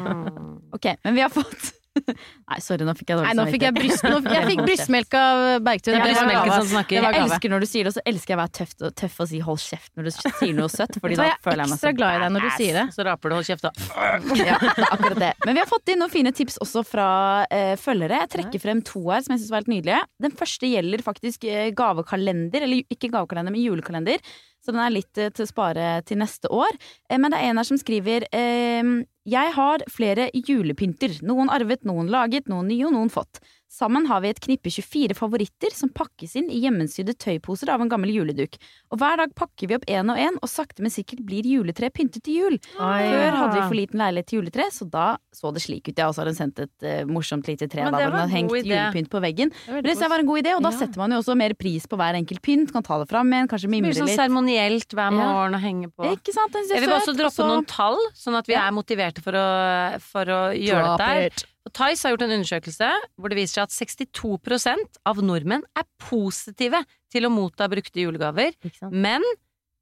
Ok, 0.77 0.87
men 1.03 1.19
vi 1.19 1.23
har 1.27 1.35
fått 1.35 1.73
Nei, 2.51 2.59
sorry, 2.65 2.85
nå 2.87 2.95
fikk 2.99 3.13
jeg 3.13 3.19
dårlig 3.19 3.29
Nei, 3.31 3.35
nå 3.39 3.45
fikk 3.53 3.65
jeg, 3.65 3.75
bryst, 3.77 4.05
nå, 4.07 4.19
jeg 4.27 4.49
fikk 4.51 4.63
brystmelk 4.69 5.17
av 5.19 5.43
Bergtun. 5.65 5.95
Er 5.95 6.11
Jeg 6.11 7.21
elsker 7.21 7.53
når 7.53 7.65
du 7.65 7.69
sier 7.71 7.87
det, 7.87 7.93
og 7.93 7.97
så 7.97 8.05
elsker 8.11 8.35
jeg 8.35 8.39
å 8.39 8.41
være 8.43 8.55
tøff, 8.59 8.73
tøff 9.01 9.21
og 9.23 9.31
si 9.31 9.41
'hold 9.45 9.61
kjeft' 9.63 9.93
når 9.95 10.09
du 10.09 10.13
sier 10.17 10.55
noe 10.59 10.71
søtt. 10.73 10.99
Fordi 11.03 11.19
da 11.21 11.29
jeg 11.31 11.41
føler 11.45 11.63
er 11.63 11.65
jeg 11.65 11.75
meg 11.75 11.83
så 11.85 11.93
glad 11.97 12.17
i 12.17 12.23
deg 12.25 12.35
når 12.37 12.47
du 12.47 12.51
sier 12.59 12.81
det. 12.81 12.87
Så 12.97 13.07
raper 13.09 13.31
du, 13.31 13.37
hold 13.39 13.49
kjeft 13.49 13.69
da. 13.69 13.73
Ja, 13.95 14.57
det 14.59 14.73
er 14.75 14.89
akkurat 14.91 15.21
det. 15.23 15.33
Men 15.47 15.59
vi 15.59 15.63
har 15.63 15.71
fått 15.71 15.95
inn 15.95 16.03
noen 16.03 16.15
fine 16.15 16.35
tips 16.35 16.59
også 16.65 16.85
fra 16.87 17.09
eh, 17.55 17.75
følgere. 17.81 18.25
Jeg 18.25 18.35
trekker 18.39 18.65
frem 18.65 18.83
to 18.87 19.05
her 19.11 19.23
som 19.25 19.37
jeg 19.37 19.45
syns 19.45 19.55
var 19.55 19.63
helt 19.63 19.73
nydelige. 19.75 20.03
Den 20.27 20.35
første 20.35 20.71
gjelder 20.71 21.07
faktisk 21.07 21.47
eh, 21.51 21.71
gavekalender, 21.77 22.67
eller 22.67 22.83
ikke 22.91 23.13
gavekalender, 23.15 23.55
men 23.55 23.63
julekalender. 23.63 24.35
Så 24.65 24.73
den 24.73 24.81
er 24.81 24.95
litt 24.95 25.21
eh, 25.21 25.33
til 25.35 25.45
å 25.45 25.51
spare 25.51 25.89
til 26.09 26.21
neste 26.23 26.49
år. 26.53 26.73
Eh, 27.11 27.21
men 27.21 27.33
det 27.33 27.41
er 27.41 27.53
en 27.53 27.61
her 27.61 27.69
som 27.69 27.81
skriver 27.81 28.25
eh, 28.33 28.95
Jeg 29.29 29.53
har 29.59 29.85
flere 29.93 30.31
julepynter. 30.35 31.21
Noen 31.27 31.53
arvet, 31.53 31.85
noen 31.85 32.09
laget, 32.13 32.49
noen 32.49 32.71
nye 32.73 32.89
og 32.89 32.97
noen 32.97 33.13
fått. 33.13 33.43
Sammen 33.71 34.07
har 34.07 34.21
vi 34.23 34.29
et 34.31 34.39
knippe 34.39 34.71
24 34.71 35.17
favoritter 35.19 35.73
som 35.75 35.91
pakkes 35.91 36.37
inn 36.39 36.47
i 36.53 36.61
hjemmesydde 36.63 37.17
tøyposer 37.19 37.73
av 37.75 37.83
en 37.83 37.89
gammel 37.91 38.13
juleduk. 38.15 38.55
Og 38.95 39.01
hver 39.01 39.19
dag 39.19 39.33
pakker 39.35 39.67
vi 39.71 39.75
opp 39.79 39.87
én 39.91 40.13
og 40.13 40.21
én, 40.21 40.37
og 40.39 40.51
sakte, 40.53 40.85
men 40.85 40.93
sikkert 40.95 41.25
blir 41.27 41.43
juletreet 41.49 41.95
pyntet 41.97 42.23
til 42.23 42.37
jul. 42.39 42.59
Før 42.77 43.35
hadde 43.35 43.57
vi 43.57 43.65
for 43.65 43.79
liten 43.79 43.99
leilighet 44.05 44.29
til 44.31 44.39
juletre, 44.39 44.69
så 44.71 44.87
da 44.87 45.07
så 45.35 45.51
det 45.57 45.65
slik 45.65 45.89
ut. 45.91 45.97
Ja, 45.99 46.07
og 46.07 46.15
så 46.15 46.23
har 46.23 46.31
hun 46.31 46.39
sendt 46.39 46.61
et 46.63 46.87
uh, 46.87 47.01
morsomt 47.11 47.49
lite 47.51 47.67
tre 47.67 47.89
da, 47.89 47.91
hvor 47.91 48.15
hun 48.15 48.21
har 48.21 48.31
hengt 48.31 48.55
idé. 48.61 48.69
julepynt 48.71 49.11
på 49.11 49.23
veggen. 49.25 49.51
Det 49.51 49.83
Det 49.83 49.95
synes 49.97 50.05
jeg 50.07 50.13
var 50.15 50.23
en 50.23 50.31
god 50.31 50.43
idé, 50.45 50.53
og 50.55 50.63
da 50.63 50.71
Ja. 50.71 50.79
setter 50.79 51.03
man 51.03 51.11
jo 51.11 51.19
også 51.25 51.37
mer 51.37 51.55
pris 51.59 51.89
på 51.91 51.99
hver 51.99 52.15
enkelt 52.21 52.43
pynt. 52.43 52.71
Kan 52.73 52.83
ta 52.87 52.99
det 53.03 53.09
fram 53.11 53.33
igjen, 53.33 53.49
kanskje 53.51 53.69
mimre 53.73 53.91
Det 53.91 53.99
blir 53.99 54.07
sånn 54.07 54.21
seremonielt 54.23 54.95
hver 54.95 55.11
morgen 55.11 55.55
å 55.59 55.61
henge 55.65 55.91
på. 55.91 56.07
Ikke 56.15 56.33
sant? 56.37 56.55
Jeg 56.55 56.79
vil 56.81 56.89
bare 56.89 57.03
også 57.03 57.17
droppe 57.19 57.35
også... 57.43 57.49
noen 57.51 57.67
tall, 57.67 57.99
sånn 58.15 58.39
at 58.39 58.47
vi 58.47 58.55
er 58.55 58.71
motiverte 58.71 59.25
for 59.25 59.35
å, 59.35 59.99
for 59.99 60.25
å 60.31 60.41
gjøre 60.55 60.95
dette. 61.03 61.51
Og 61.65 61.73
Tice 61.73 62.05
har 62.05 62.13
gjort 62.15 62.27
en 62.27 62.35
undersøkelse 62.37 62.91
hvor 63.17 63.33
det 63.33 63.39
viser 63.41 63.63
seg 63.63 63.69
at 63.69 63.77
62% 63.79 65.01
av 65.09 65.23
nordmenn 65.25 65.65
er 65.79 65.87
positive 66.03 66.83
til 67.13 67.25
å 67.29 67.33
motta 67.33 67.69
brukte 67.73 68.05
julegaver, 68.05 68.53
men 68.93 69.25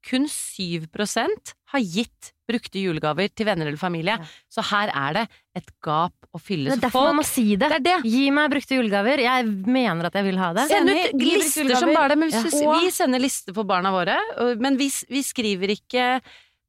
kun 0.03 0.25
7% 0.27 1.53
har 1.73 1.79
gitt 1.83 2.33
brukte 2.49 2.81
julegaver 2.81 3.29
til 3.31 3.47
venner 3.47 3.69
eller 3.69 3.79
familie. 3.79 4.17
Ja. 4.19 4.27
Så 4.51 4.63
her 4.67 4.91
er 4.91 5.15
det 5.15 5.23
et 5.57 5.69
gap 5.85 6.27
å 6.35 6.41
fylle. 6.41 6.73
Det 6.73 6.75
er 6.75 6.81
derfor 6.83 7.05
derfor 7.05 7.13
man 7.13 7.19
må 7.21 7.25
si 7.27 7.45
det. 7.55 7.69
Det 7.71 7.79
det. 7.85 7.95
Gi 8.11 8.23
meg 8.35 8.51
brukte 8.51 8.75
julegaver. 8.75 9.23
Jeg 9.23 9.47
mener 9.47 10.09
at 10.09 10.17
jeg 10.19 10.27
vil 10.27 10.41
ha 10.41 10.49
det. 10.57 10.65
Send 10.71 10.91
ut 10.91 11.23
lister 11.23 11.71
som 11.77 11.93
bare 11.95 12.13
det. 12.13 12.19
Men 12.19 12.33
hvis 12.35 12.59
Ja. 12.59 12.79
vi 12.81 12.91
sender 12.91 13.23
lister 13.23 13.55
for 13.55 13.63
barna 13.69 13.93
våre, 13.95 14.17
men 14.59 14.75
vi, 14.77 14.89
vi 15.09 15.23
skriver 15.23 15.71
ikke 15.77 16.07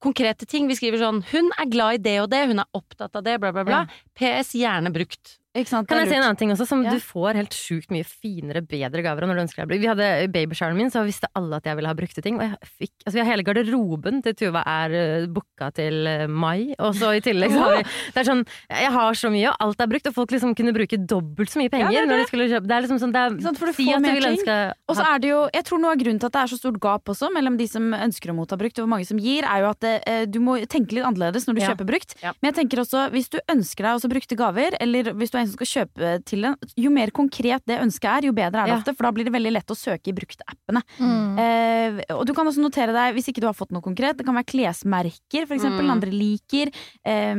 konkrete 0.02 0.46
ting. 0.46 0.68
Vi 0.68 0.76
skriver 0.76 0.98
sånn 0.98 1.22
'Hun 1.30 1.50
er 1.58 1.70
glad 1.70 1.94
i 1.94 2.02
det 2.08 2.18
og 2.22 2.30
det, 2.30 2.46
hun 2.48 2.58
er 2.58 2.68
opptatt 2.74 3.14
av 3.16 3.24
det', 3.24 3.38
bla, 3.40 3.52
bla, 3.52 3.64
bla. 3.64 3.86
PS 4.14 4.54
gjerne 4.54 4.92
brukt. 4.92 5.38
Sant? 5.54 5.86
Kan 5.86 6.00
jeg 6.02 6.08
si 6.10 6.14
en 6.18 6.24
annen 6.24 6.36
ting 6.36 6.50
også, 6.50 6.66
som 6.66 6.82
Ja. 6.82 6.90
du 6.90 6.98
får 6.98 7.36
helt 7.38 7.54
sjukt 7.54 7.90
mye 7.94 8.02
finere, 8.04 8.58
bedre 8.66 9.02
gaver 9.06 9.22
av 9.22 9.28
når 9.30 9.36
du 9.38 9.42
ønsker 9.46 9.66
deg 9.68 9.80
Vi 9.80 9.86
hadde 9.86 10.08
babyshoweren 10.34 10.76
min, 10.76 10.90
så 10.90 11.04
visste 11.06 11.28
alle 11.38 11.56
at 11.60 11.64
jeg 11.64 11.76
ville 11.78 11.86
ha 11.86 11.94
brukte 11.94 12.20
ting. 12.22 12.40
Og 12.40 12.42
jeg 12.42 12.58
fikk 12.80 12.90
Altså, 13.06 13.14
vi 13.14 13.20
har 13.22 13.30
hele 13.36 13.44
garderoben 13.46 14.22
til 14.24 14.34
Tuva 14.34 14.62
er 14.66 14.90
uh, 15.22 15.26
booka 15.30 15.70
til 15.72 16.06
eh, 16.10 16.26
mai, 16.26 16.74
og 16.80 16.94
så 16.98 17.12
i 17.14 17.20
tillegg 17.20 17.52
så 17.54 17.60
har 17.62 17.76
vi 17.76 17.82
Det 17.84 18.18
er 18.22 18.26
sånn 18.26 18.42
Jeg 18.70 18.90
har 18.90 19.12
så 19.14 19.30
mye, 19.30 19.48
og 19.52 19.56
alt 19.60 19.80
er 19.80 19.86
brukt, 19.92 20.06
og 20.10 20.14
folk 20.14 20.30
liksom 20.34 20.54
kunne 20.58 20.74
bruke 20.74 20.98
dobbelt 21.06 21.50
så 21.52 21.60
mye 21.62 21.70
penger 21.70 21.92
Ja, 21.92 22.00
det 22.00 22.02
er 22.02 22.10
når 22.10 22.22
de 22.24 22.26
skulle 22.32 22.48
kjøpe 22.50 22.66
Det 22.66 22.74
er 22.74 22.82
liksom 22.88 22.98
sånn 23.04 23.12
det 23.14 23.22
er, 23.22 23.38
sant, 23.46 23.58
for 23.60 23.66
du 23.70 23.72
Si 23.78 23.84
får 23.86 23.94
du 23.94 24.06
mer 24.08 24.20
ting. 24.20 24.74
Og 24.88 24.96
så 24.98 25.06
er 25.06 25.18
det 25.22 25.28
jo, 25.30 25.40
jeg 25.54 25.64
tror 25.70 25.78
noe 25.84 25.92
av 25.94 26.02
grunnen 26.02 26.18
til 26.18 26.26
at 26.26 26.34
det 26.34 26.42
er 26.42 26.50
så 26.54 26.58
stort 26.58 26.80
gap 26.82 27.04
også 27.14 27.30
mellom 27.30 27.56
de 27.60 27.66
som 27.70 27.92
ønsker 27.94 28.32
å 28.32 28.34
motta 28.34 28.58
brukt 28.58 28.78
og 28.78 28.88
hvor 28.88 28.92
mange 28.96 29.06
som 29.06 29.18
gir, 29.22 29.44
er 29.46 29.62
jo 29.62 29.70
at 29.70 29.80
det, 29.84 29.94
eh, 30.08 30.24
du 30.26 30.40
må 30.42 30.58
tenke 30.66 30.96
litt 30.98 31.04
annerledes 31.06 31.46
når 31.46 31.54
du 31.54 31.60
Ja. 31.62 31.68
kjøper 31.74 31.86
brukt. 31.86 32.16
Men 32.42 32.50
jeg 32.52 32.56
tenker 32.58 32.82
også, 32.82 33.06
hvis 33.14 33.28
du 33.30 33.38
ønsker 33.48 33.84
deg 33.86 33.92
også 34.00 34.10
brukte 34.10 34.36
gaver, 34.36 34.74
eller 34.80 35.12
hvis 35.14 35.30
du 35.30 35.38
er 35.38 35.43
en 35.44 35.50
som 35.52 35.58
skal 35.60 35.70
kjøpe 35.70 36.10
til 36.28 36.44
en, 36.48 36.56
jo 36.80 36.90
mer 36.94 37.12
konkret 37.14 37.62
det 37.68 37.78
ønsket 37.84 38.08
er, 38.10 38.26
jo 38.28 38.34
bedre 38.36 38.64
er 38.64 38.66
det 38.66 38.74
Ja. 38.74 38.78
ofte, 38.80 38.94
for 38.96 39.06
da 39.06 39.12
blir 39.16 39.28
det 39.28 39.34
veldig 39.36 39.52
lett 39.54 39.70
å 39.70 39.76
søke 39.78 40.10
i 40.10 40.16
brukte-appene. 40.16 40.82
Mm. 40.98 41.38
Eh, 41.38 42.14
og 42.16 42.24
du 42.26 42.32
kan 42.34 42.46
også 42.48 42.64
notere 42.64 42.92
deg, 42.96 43.14
hvis 43.14 43.28
ikke 43.30 43.40
du 43.44 43.46
har 43.46 43.54
fått 43.56 43.70
noe 43.76 43.84
konkret, 43.84 44.16
det 44.18 44.26
kan 44.26 44.34
være 44.34 44.50
klesmerker, 44.50 45.46
eksempel, 45.46 45.84
Mm. 45.84 45.92
andre 45.94 46.10
liker, 46.10 46.72
eh, 47.04 47.34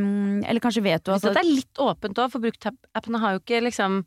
eller 0.47 0.61
kanskje 0.61 0.83
vet 0.83 1.03
du 1.03 1.11
at 1.11 1.19
altså, 1.19 1.33
dette 1.33 1.43
er 1.43 1.55
litt 1.55 1.73
åpent 1.81 2.15
òg, 2.23 2.31
for 2.31 2.39
bruktappene 2.39 3.19
har 3.19 3.33
jo 3.35 3.39
ikke 3.43 3.63
liksom 3.63 4.05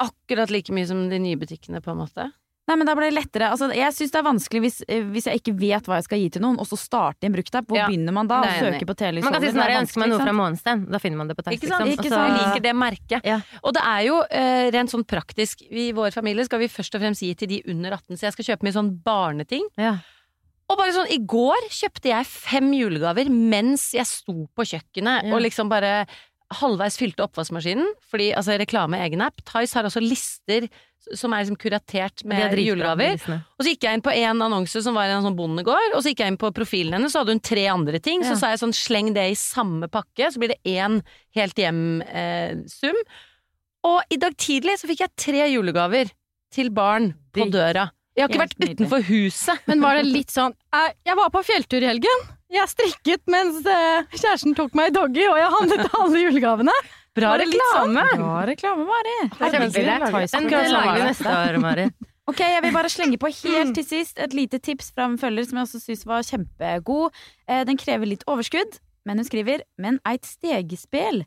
akkurat 0.00 0.50
like 0.54 0.70
mye 0.72 0.86
som 0.86 1.08
de 1.10 1.18
nye 1.18 1.36
butikkene, 1.36 1.80
på 1.82 1.90
en 1.90 1.98
måte. 2.06 2.32
Nei, 2.68 2.76
men 2.76 2.88
da 2.88 2.94
blir 2.98 3.08
det 3.08 3.16
lettere. 3.16 3.48
Altså, 3.54 3.70
jeg 3.72 3.94
syns 3.96 4.12
det 4.12 4.18
er 4.20 4.26
vanskelig 4.26 4.60
hvis, 4.60 4.78
eh, 4.84 5.06
hvis 5.14 5.28
jeg 5.30 5.40
ikke 5.40 5.54
vet 5.56 5.86
hva 5.88 5.96
jeg 5.98 6.04
skal 6.08 6.20
gi 6.20 6.26
til 6.34 6.44
noen, 6.44 6.58
og 6.60 6.68
så 6.68 6.76
starte 6.76 7.24
en 7.24 7.32
bruktapp. 7.32 7.64
Hvor 7.70 7.78
Ja, 7.80 7.86
begynner 7.88 8.12
man 8.12 8.28
da? 8.28 8.42
Nei, 8.44 8.50
jeg 8.58 8.74
søke 8.74 8.88
på 8.90 8.96
telys 9.00 9.24
Man 9.24 9.32
kan 9.32 9.40
si 9.42 9.48
sånn 9.48 9.60
det 9.62 9.64
er 9.64 9.72
jeg 9.72 9.84
ønsker 9.86 10.02
meg 10.02 10.12
noe 10.12 10.20
fra? 10.20 10.34
Månestein. 10.36 10.84
Da 10.92 11.00
finner 11.00 11.22
man 11.22 11.32
det 11.32 11.38
på 11.38 11.46
tekst. 11.46 11.62
Ikke 11.62 11.72
sant? 11.72 11.88
Ikke 11.88 12.04
Ikke 12.04 12.12
sant? 12.12 12.28
Jeg 12.28 12.44
liker 12.44 12.66
det 12.68 12.74
merket. 12.76 13.24
Ja. 13.32 13.40
Og 13.62 13.74
det 13.78 13.86
er 13.88 14.04
jo 14.04 14.20
uh, 14.20 14.68
rent 14.76 14.92
sånn 14.92 15.06
praktisk. 15.08 15.64
I 15.64 15.88
vår 15.96 16.12
familie 16.12 16.44
skal 16.44 16.60
vi 16.60 16.68
først 16.68 16.94
og 16.98 17.04
fremst 17.06 17.24
gi 17.24 17.32
til 17.40 17.48
de 17.54 17.62
under 17.72 17.96
18, 17.96 18.20
så 18.20 18.28
jeg 18.28 18.36
skal 18.36 18.48
kjøpe 18.52 18.68
mye 18.68 18.76
sånn 18.76 18.92
barneting. 19.02 19.64
Ja. 19.80 19.96
Og 20.68 20.76
bare 20.76 20.92
sånn, 20.92 21.08
i 21.08 21.16
går 21.24 21.70
kjøpte 21.72 22.10
jeg 22.12 22.28
fem 22.28 22.68
julegaver 22.76 23.30
mens 23.32 23.88
jeg 23.96 24.04
sto 24.04 24.44
på 24.52 24.66
kjøkkenet 24.68 25.30
og 25.32 25.40
liksom 25.40 25.70
bare 25.72 26.02
halvveis 26.54 26.96
fylte 27.00 27.24
oppvaskmaskinen. 27.26 27.88
Fordi 28.08 28.30
altså 28.36 28.58
reklame 28.60 29.00
egen 29.04 29.24
app. 29.24 29.42
Tice 29.48 29.76
har 29.78 29.88
også 29.88 30.02
lister 30.04 30.68
som 31.16 31.32
er 31.32 31.44
liksom 31.44 31.58
kuratert 31.60 32.24
er 32.24 32.28
med 32.28 32.58
julegaver. 32.60 33.20
Og 33.56 33.62
så 33.62 33.72
gikk 33.72 33.86
jeg 33.86 33.98
inn 33.98 34.04
på 34.04 34.12
en 34.12 34.42
annonse 34.44 34.82
som 34.84 34.96
var 34.98 35.10
en 35.12 35.24
sånn 35.24 35.36
bondegård, 35.38 35.94
og 35.94 36.02
så 36.02 36.12
gikk 36.12 36.24
jeg 36.24 36.34
inn 36.34 36.40
på 36.40 36.50
profilen 36.56 36.98
hennes, 36.98 37.14
så 37.14 37.22
hadde 37.22 37.36
hun 37.36 37.44
tre 37.44 37.64
andre 37.70 38.00
ting. 38.02 38.24
Ja. 38.24 38.32
Så 38.32 38.42
sa 38.42 38.52
jeg 38.52 38.62
sånn 38.62 38.76
sleng 38.76 39.12
det 39.16 39.28
i 39.30 39.38
samme 39.38 39.88
pakke, 39.92 40.30
så 40.32 40.42
blir 40.42 40.52
det 40.54 40.60
én 40.68 41.00
helt 41.38 41.60
hjem-sum. 41.60 42.98
og 43.88 44.02
i 44.12 44.18
dag 44.20 44.36
tidlig 44.36 44.78
så 44.80 44.90
fikk 44.90 45.04
jeg 45.06 45.16
tre 45.16 45.46
julegaver 45.52 46.10
til 46.52 46.72
barn 46.74 47.12
på 47.32 47.46
døra. 47.52 47.88
Jeg 48.18 48.26
har 48.26 48.32
ikke 48.34 48.42
vært 48.42 48.58
nydelig. 48.58 48.74
utenfor 48.80 49.04
huset. 49.08 49.60
Men 49.70 49.80
var 49.84 49.94
det 50.00 50.04
litt 50.10 50.32
sånn 50.34 50.54
Jeg 51.06 51.16
var 51.20 51.30
på 51.30 51.42
fjelltur 51.46 51.84
i 51.86 51.88
helgen. 51.92 52.26
Jeg 52.50 52.70
strikket 52.72 53.22
mens 53.30 53.60
eh, 53.68 54.06
kjæresten 54.16 54.56
tok 54.56 54.74
meg 54.74 54.90
i 54.90 54.94
doggy, 54.96 55.26
og 55.28 55.36
jeg 55.38 55.50
handlet 55.54 55.90
alle 56.00 56.22
julegavene. 56.24 56.74
Bra 57.18 57.32
Var 57.34 57.42
det 57.42 57.48
litt 57.50 57.64
sånn? 57.74 57.96
reklame! 57.96 58.18
Bra 58.20 58.38
reklame, 58.48 58.84
Mari. 58.88 59.16
Den 59.38 60.48
lager 60.72 60.94
vi 60.94 61.02
neste 61.08 61.34
år, 61.34 61.58
Mari. 61.62 61.86
Ok, 62.28 62.42
jeg 62.44 62.60
vil 62.62 62.74
bare 62.74 62.90
slenge 62.92 63.16
på 63.20 63.30
helt 63.32 63.72
til 63.78 63.86
sist 63.88 64.18
et 64.20 64.34
lite 64.36 64.58
tips 64.60 64.90
fra 64.92 65.06
en 65.08 65.16
følger 65.20 65.46
som 65.48 65.58
jeg 65.60 65.68
også 65.68 65.80
syns 65.80 66.04
var 66.08 66.26
kjempegod. 66.28 67.14
Eh, 67.48 67.62
Den 67.64 67.80
krever 67.80 68.08
litt 68.10 68.24
overskudd, 68.28 68.78
men 69.08 69.18
hun 69.22 69.24
skriver 69.28 69.62
'men 69.78 69.98
eit 70.04 70.24
stegespel'. 70.28 71.24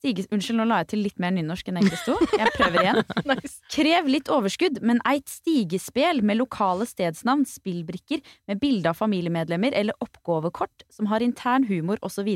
Stiges, 0.00 0.24
unnskyld, 0.32 0.56
nå 0.56 0.64
la 0.64 0.78
jeg 0.80 0.86
til 0.94 1.02
litt 1.04 1.18
mer 1.20 1.34
nynorsk 1.36 1.66
enn 1.68 1.76
egentlig 1.76 1.98
sto. 2.00 2.14
Jeg 2.32 2.48
prøver 2.54 2.86
igjen. 2.86 3.02
Krev 3.74 4.06
litt 4.08 4.30
overskudd, 4.32 4.78
men 4.80 4.96
eit 5.04 5.28
stigespel 5.28 6.22
med 6.24 6.38
lokale 6.40 6.86
stedsnavn, 6.88 7.42
spillbrikker 7.44 8.22
med 8.48 8.62
bilde 8.62 8.88
av 8.88 8.96
familiemedlemmer 8.96 9.76
eller 9.76 9.92
oppgavekort 10.00 10.86
som 10.88 11.10
har 11.12 11.20
intern 11.20 11.66
humor 11.68 12.00
osv. 12.00 12.30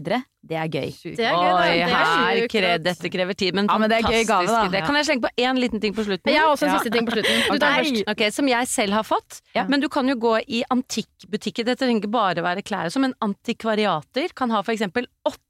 Det 0.45 0.59
er 0.61 0.69
gøy. 0.69 0.91
Det 1.17 1.25
er 1.25 1.33
gøy. 1.33 1.55
Oi, 1.55 1.71
Det 1.73 1.87
er 1.87 1.95
her 1.95 2.43
sjukt 2.43 2.85
dette 2.85 3.12
krever 3.15 3.39
tid, 3.41 3.57
men 3.57 3.71
Ja, 3.73 3.79
men 3.81 3.89
det 3.89 4.03
er 4.03 4.11
gøy 4.12 4.27
gave, 4.29 4.45
da. 4.69 4.83
Kan 4.85 5.01
jeg 5.01 5.09
slenge 5.09 5.25
på 5.25 5.33
én 5.41 5.62
liten 5.65 5.81
ting 5.81 5.97
på 5.97 6.05
slutten? 6.05 6.35
Jeg 6.35 6.43
har 6.45 6.53
også 6.53 6.69
en 6.69 6.75
Ja. 6.75 6.83
siste 6.83 6.93
ting 6.93 7.09
på 7.09 7.17
slutten. 7.17 7.41
Du 7.55 7.59
tar 7.65 7.81
først. 7.81 8.05
Okay, 8.12 8.29
Som 8.31 8.49
jeg 8.53 8.69
selv 8.69 8.93
har 8.93 9.09
fått. 9.09 9.41
Ja. 9.57 9.65
Men 9.73 9.81
du 9.81 9.89
kan 9.89 10.05
jo 10.07 10.17
gå 10.21 10.37
i 10.45 10.61
antikkbutikker. 10.69 11.65
Dette 11.65 11.81
trenger 11.87 12.05
ikke 12.05 12.12
bare 12.12 12.45
være 12.45 12.61
klær, 12.61 12.93
Som 12.93 13.05
en 13.09 13.15
antikvariater 13.25 14.37
kan 14.37 14.51
ha 14.53 14.61
for 14.61 14.77
eksempel 14.77 15.09
åtte 15.25 15.41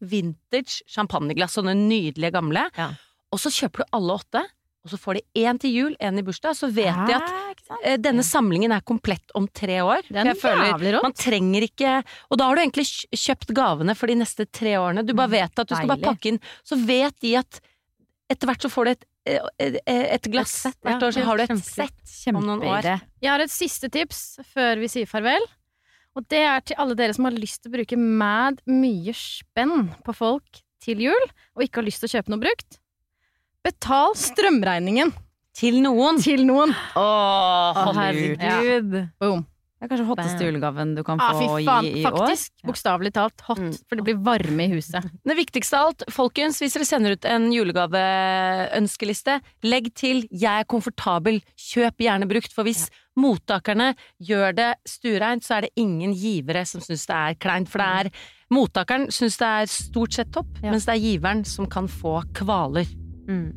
vintage 0.00 0.82
champagneglass, 0.90 1.58
sånne 1.58 1.74
nydelige 1.78 2.32
gamle. 2.34 2.66
Ja. 2.78 2.90
Og 3.32 3.40
så 3.40 3.52
kjøper 3.52 3.82
du 3.82 3.96
alle 3.96 4.18
åtte, 4.20 4.42
og 4.82 4.90
så 4.90 4.98
får 4.98 5.18
de 5.20 5.44
én 5.46 5.58
til 5.62 5.70
jul, 5.76 5.92
én 6.02 6.18
i 6.18 6.24
bursdag. 6.26 6.56
Så 6.58 6.66
vet 6.74 6.96
de 7.06 7.14
at 7.14 7.28
ikke 7.52 7.66
sant? 7.68 7.84
eh, 7.86 7.98
denne 8.02 8.24
samlingen 8.26 8.74
er 8.74 8.82
komplett 8.82 9.30
om 9.38 9.46
tre 9.46 9.78
år. 9.84 10.02
For 10.08 10.18
jeg 10.26 10.38
føler 10.42 10.98
man 11.04 11.14
trenger 11.14 11.66
ikke 11.68 11.92
Og 12.30 12.40
da 12.40 12.48
har 12.48 12.58
du 12.58 12.64
egentlig 12.64 12.88
kjøpt 13.14 13.54
gavene 13.54 13.94
for 13.94 14.10
de 14.10 14.18
neste 14.18 14.48
tre 14.50 14.74
årene. 14.80 15.06
Du 15.06 15.14
bare 15.14 15.30
vet 15.36 15.62
at 15.62 15.70
du 15.70 15.76
skal 15.76 15.92
bare 15.94 16.02
pakke 16.02 16.32
inn. 16.32 16.42
Så 16.66 16.80
vet 16.82 17.14
de 17.22 17.36
at 17.38 17.62
etter 18.32 18.48
hvert 18.50 18.66
så 18.66 18.72
får 18.72 18.88
du 18.88 18.92
et 18.96 19.08
eh, 19.86 20.06
et 20.18 20.28
glass 20.32 20.66
Et 20.66 20.74
ja. 20.74 20.80
hvert 20.88 21.06
år, 21.06 21.14
så 21.14 21.26
har 21.28 21.38
du 21.38 21.42
et 21.46 21.58
sett 21.62 22.34
om 22.34 22.42
noen 22.42 22.66
år. 22.66 22.90
Jeg 23.22 23.30
har 23.30 23.44
et 23.44 23.54
siste 23.54 23.86
tips 23.92 24.40
før 24.50 24.82
vi 24.82 24.90
sier 24.90 25.06
farvel. 25.06 25.46
Og 26.16 26.26
det 26.28 26.42
er 26.44 26.60
til 26.60 26.76
alle 26.82 26.94
dere 26.98 27.14
som 27.16 27.24
har 27.24 27.32
lyst 27.32 27.62
til 27.62 27.70
å 27.72 27.76
bruke 27.78 27.96
mad 27.98 28.60
mye 28.68 29.14
spenn 29.16 29.88
på 30.04 30.14
folk 30.14 30.60
til 30.82 30.98
jul, 31.06 31.24
og 31.56 31.62
ikke 31.64 31.80
har 31.80 31.86
lyst 31.88 32.02
til 32.04 32.10
å 32.10 32.14
kjøpe 32.18 32.28
noe 32.34 32.42
brukt. 32.42 32.78
Betal 33.64 34.12
strømregningen 34.18 35.12
Til 35.54 35.80
noen. 35.84 36.18
til 36.20 36.44
noen. 36.48 36.74
Åh, 36.96 37.80
Å, 37.86 37.92
herregud. 37.96 39.08
Boom. 39.20 39.46
Det 39.82 39.88
er 39.90 39.96
kanskje 39.96 40.06
hotteste 40.06 40.44
julegaven 40.46 40.92
du 40.94 41.02
kan 41.02 41.18
Ah, 41.20 41.32
få 41.34 41.58
fy 41.58 41.64
faen. 41.66 41.82
gi 41.82 41.90
i 42.02 42.04
år. 42.06 42.12
Faktisk. 42.14 42.52
Bokstavelig 42.64 43.12
talt 43.12 43.40
hot, 43.48 43.58
Mm. 43.58 43.72
for 43.88 43.96
det 43.96 44.04
blir 44.04 44.18
varme 44.22 44.60
i 44.68 44.70
huset. 44.76 45.02
Det 45.26 45.34
viktigste 45.36 45.74
av 45.74 45.86
alt, 45.88 46.02
folkens, 46.08 46.60
hvis 46.62 46.74
dere 46.74 46.84
sender 46.86 47.10
ut 47.16 47.24
en 47.24 47.50
julegaveønskeliste, 47.50 49.40
legg 49.64 49.92
til 49.94 50.22
'jeg 50.30 50.60
er 50.60 50.64
komfortabel', 50.64 51.42
kjøp 51.58 51.96
gjerne 51.98 52.28
brukt, 52.28 52.52
for 52.52 52.62
hvis 52.64 52.90
mottakerne 53.18 53.92
gjør 54.22 54.54
det 54.56 54.70
stuereint, 54.88 55.44
så 55.44 55.58
er 55.58 55.66
det 55.66 55.74
ingen 55.82 56.14
givere 56.16 56.64
som 56.68 56.84
syns 56.84 57.04
det 57.08 57.18
er 57.18 57.40
kleint, 57.42 57.70
for 57.72 57.82
det 57.82 57.90
er 58.06 58.14
Mottakeren 58.52 59.06
syns 59.08 59.38
det 59.40 59.48
er 59.48 59.68
stort 59.72 60.12
sett 60.12 60.32
topp, 60.34 60.58
Ja. 60.60 60.70
mens 60.70 60.84
det 60.84 60.92
er 60.92 61.00
giveren 61.00 61.44
som 61.48 61.64
kan 61.66 61.86
få 61.88 62.20
kvaler. 62.36 62.84
Mm. 63.24 63.52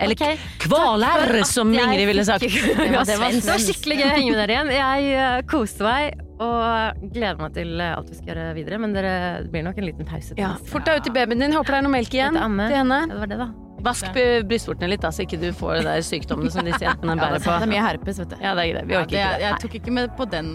Eller 0.00 0.16
okay. 0.16 0.38
kvaler, 0.58 1.44
som 1.44 1.72
Ingrid 1.74 2.06
ville 2.06 2.24
sagt. 2.24 2.44
Ja, 2.48 3.04
det, 3.04 3.18
var, 3.20 3.30
det 3.30 3.44
var 3.44 3.60
skikkelig 3.60 3.98
gøy 4.00 4.06
å 4.06 4.14
henge 4.16 4.30
med 4.30 4.40
dere 4.40 4.54
igjen. 4.56 4.70
Jeg 4.72 5.10
eh, 5.20 5.42
koste 5.50 5.84
meg 5.84 6.22
og 6.42 7.10
gleder 7.12 7.42
meg 7.42 7.52
til 7.54 7.76
eh, 7.76 7.92
alt 7.94 8.08
vi 8.10 8.18
skal 8.18 8.32
gjøre 8.32 8.46
videre. 8.56 8.80
Men 8.82 8.96
dere, 8.96 9.12
det 9.44 9.52
blir 9.52 9.66
nok 9.68 9.78
en 9.78 9.86
liten 9.90 10.08
pause. 10.08 10.38
Ja, 10.40 10.54
Fort 10.72 10.88
deg 10.88 11.02
ut 11.02 11.06
til 11.10 11.14
babyen 11.14 11.44
din, 11.44 11.54
håper 11.54 11.76
det 11.76 11.82
er 11.82 11.86
noe 11.86 11.94
melk 11.98 12.16
igjen 12.16 12.40
til 12.40 12.46
henne. 12.48 12.70
Ja, 12.72 13.04
det 13.12 13.20
var 13.20 13.30
det, 13.34 13.42
da. 13.44 13.50
Vask 13.82 14.06
b- 14.14 14.42
brystvortene 14.46 14.88
litt, 14.92 15.02
da, 15.02 15.10
så 15.10 15.24
ikke 15.24 15.38
du 15.42 15.48
får 15.58 15.80
de 15.80 15.86
der 15.88 16.04
sykdommene 16.06 16.52
som 16.54 16.66
disse 16.68 16.84
jentene 16.84 17.16
Ja, 17.18 17.22
bærer 17.24 17.40
det 17.42 17.54
er 17.66 17.72
mye 17.72 17.86
herpes, 17.86 18.20
vet 18.22 18.30
du. 18.30 18.36
Ja, 18.44 18.52
det 18.54 18.66
er 18.68 18.74
greit. 18.76 18.86
Vi 18.86 18.94
Ja, 18.94 19.00
orker 19.00 19.10
det, 19.16 19.22
ikke 19.24 19.32
det. 19.32 19.46
jeg 19.48 19.64
tok 19.64 19.74
ikke 19.80 19.96
med 19.98 20.14
på 20.20 20.26
den, 20.36 20.52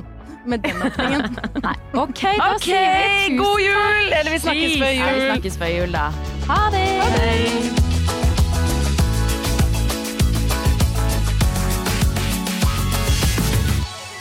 med 0.48 0.64
den 0.64 0.86
åpningen. 0.88 1.40
Ok, 2.04 2.22
da 2.38 2.52
okay, 2.54 2.62
sier 2.62 2.88
vi 2.94 3.04
tusen 3.26 3.38
god 3.42 3.60
jul! 3.66 4.14
Eller 4.20 4.32
vi 4.32 4.40
snakkes 4.46 4.78
før 4.80 4.94
jul. 4.94 5.04
Ja, 5.04 5.12
vi 5.18 5.28
snakkes 5.32 5.60
før 5.64 5.74
jul, 5.76 5.98
da. 5.98 6.08
Ha 6.48 6.62
det! 6.76 7.78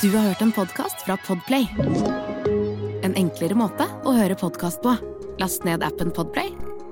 Du 0.02 0.12
har 0.16 0.22
hørt 0.28 0.42
en 0.42 0.52
podkast 0.52 1.02
fra 1.06 1.16
Podplay. 1.26 1.66
En 3.06 3.14
enklere 3.16 3.56
måte 3.58 3.86
å 4.06 4.12
høre 4.16 4.36
podkast 4.38 4.82
på. 4.84 4.92
Last 5.40 5.64
ned 5.68 5.82
appen 5.84 6.12
Podplay, 6.16 6.52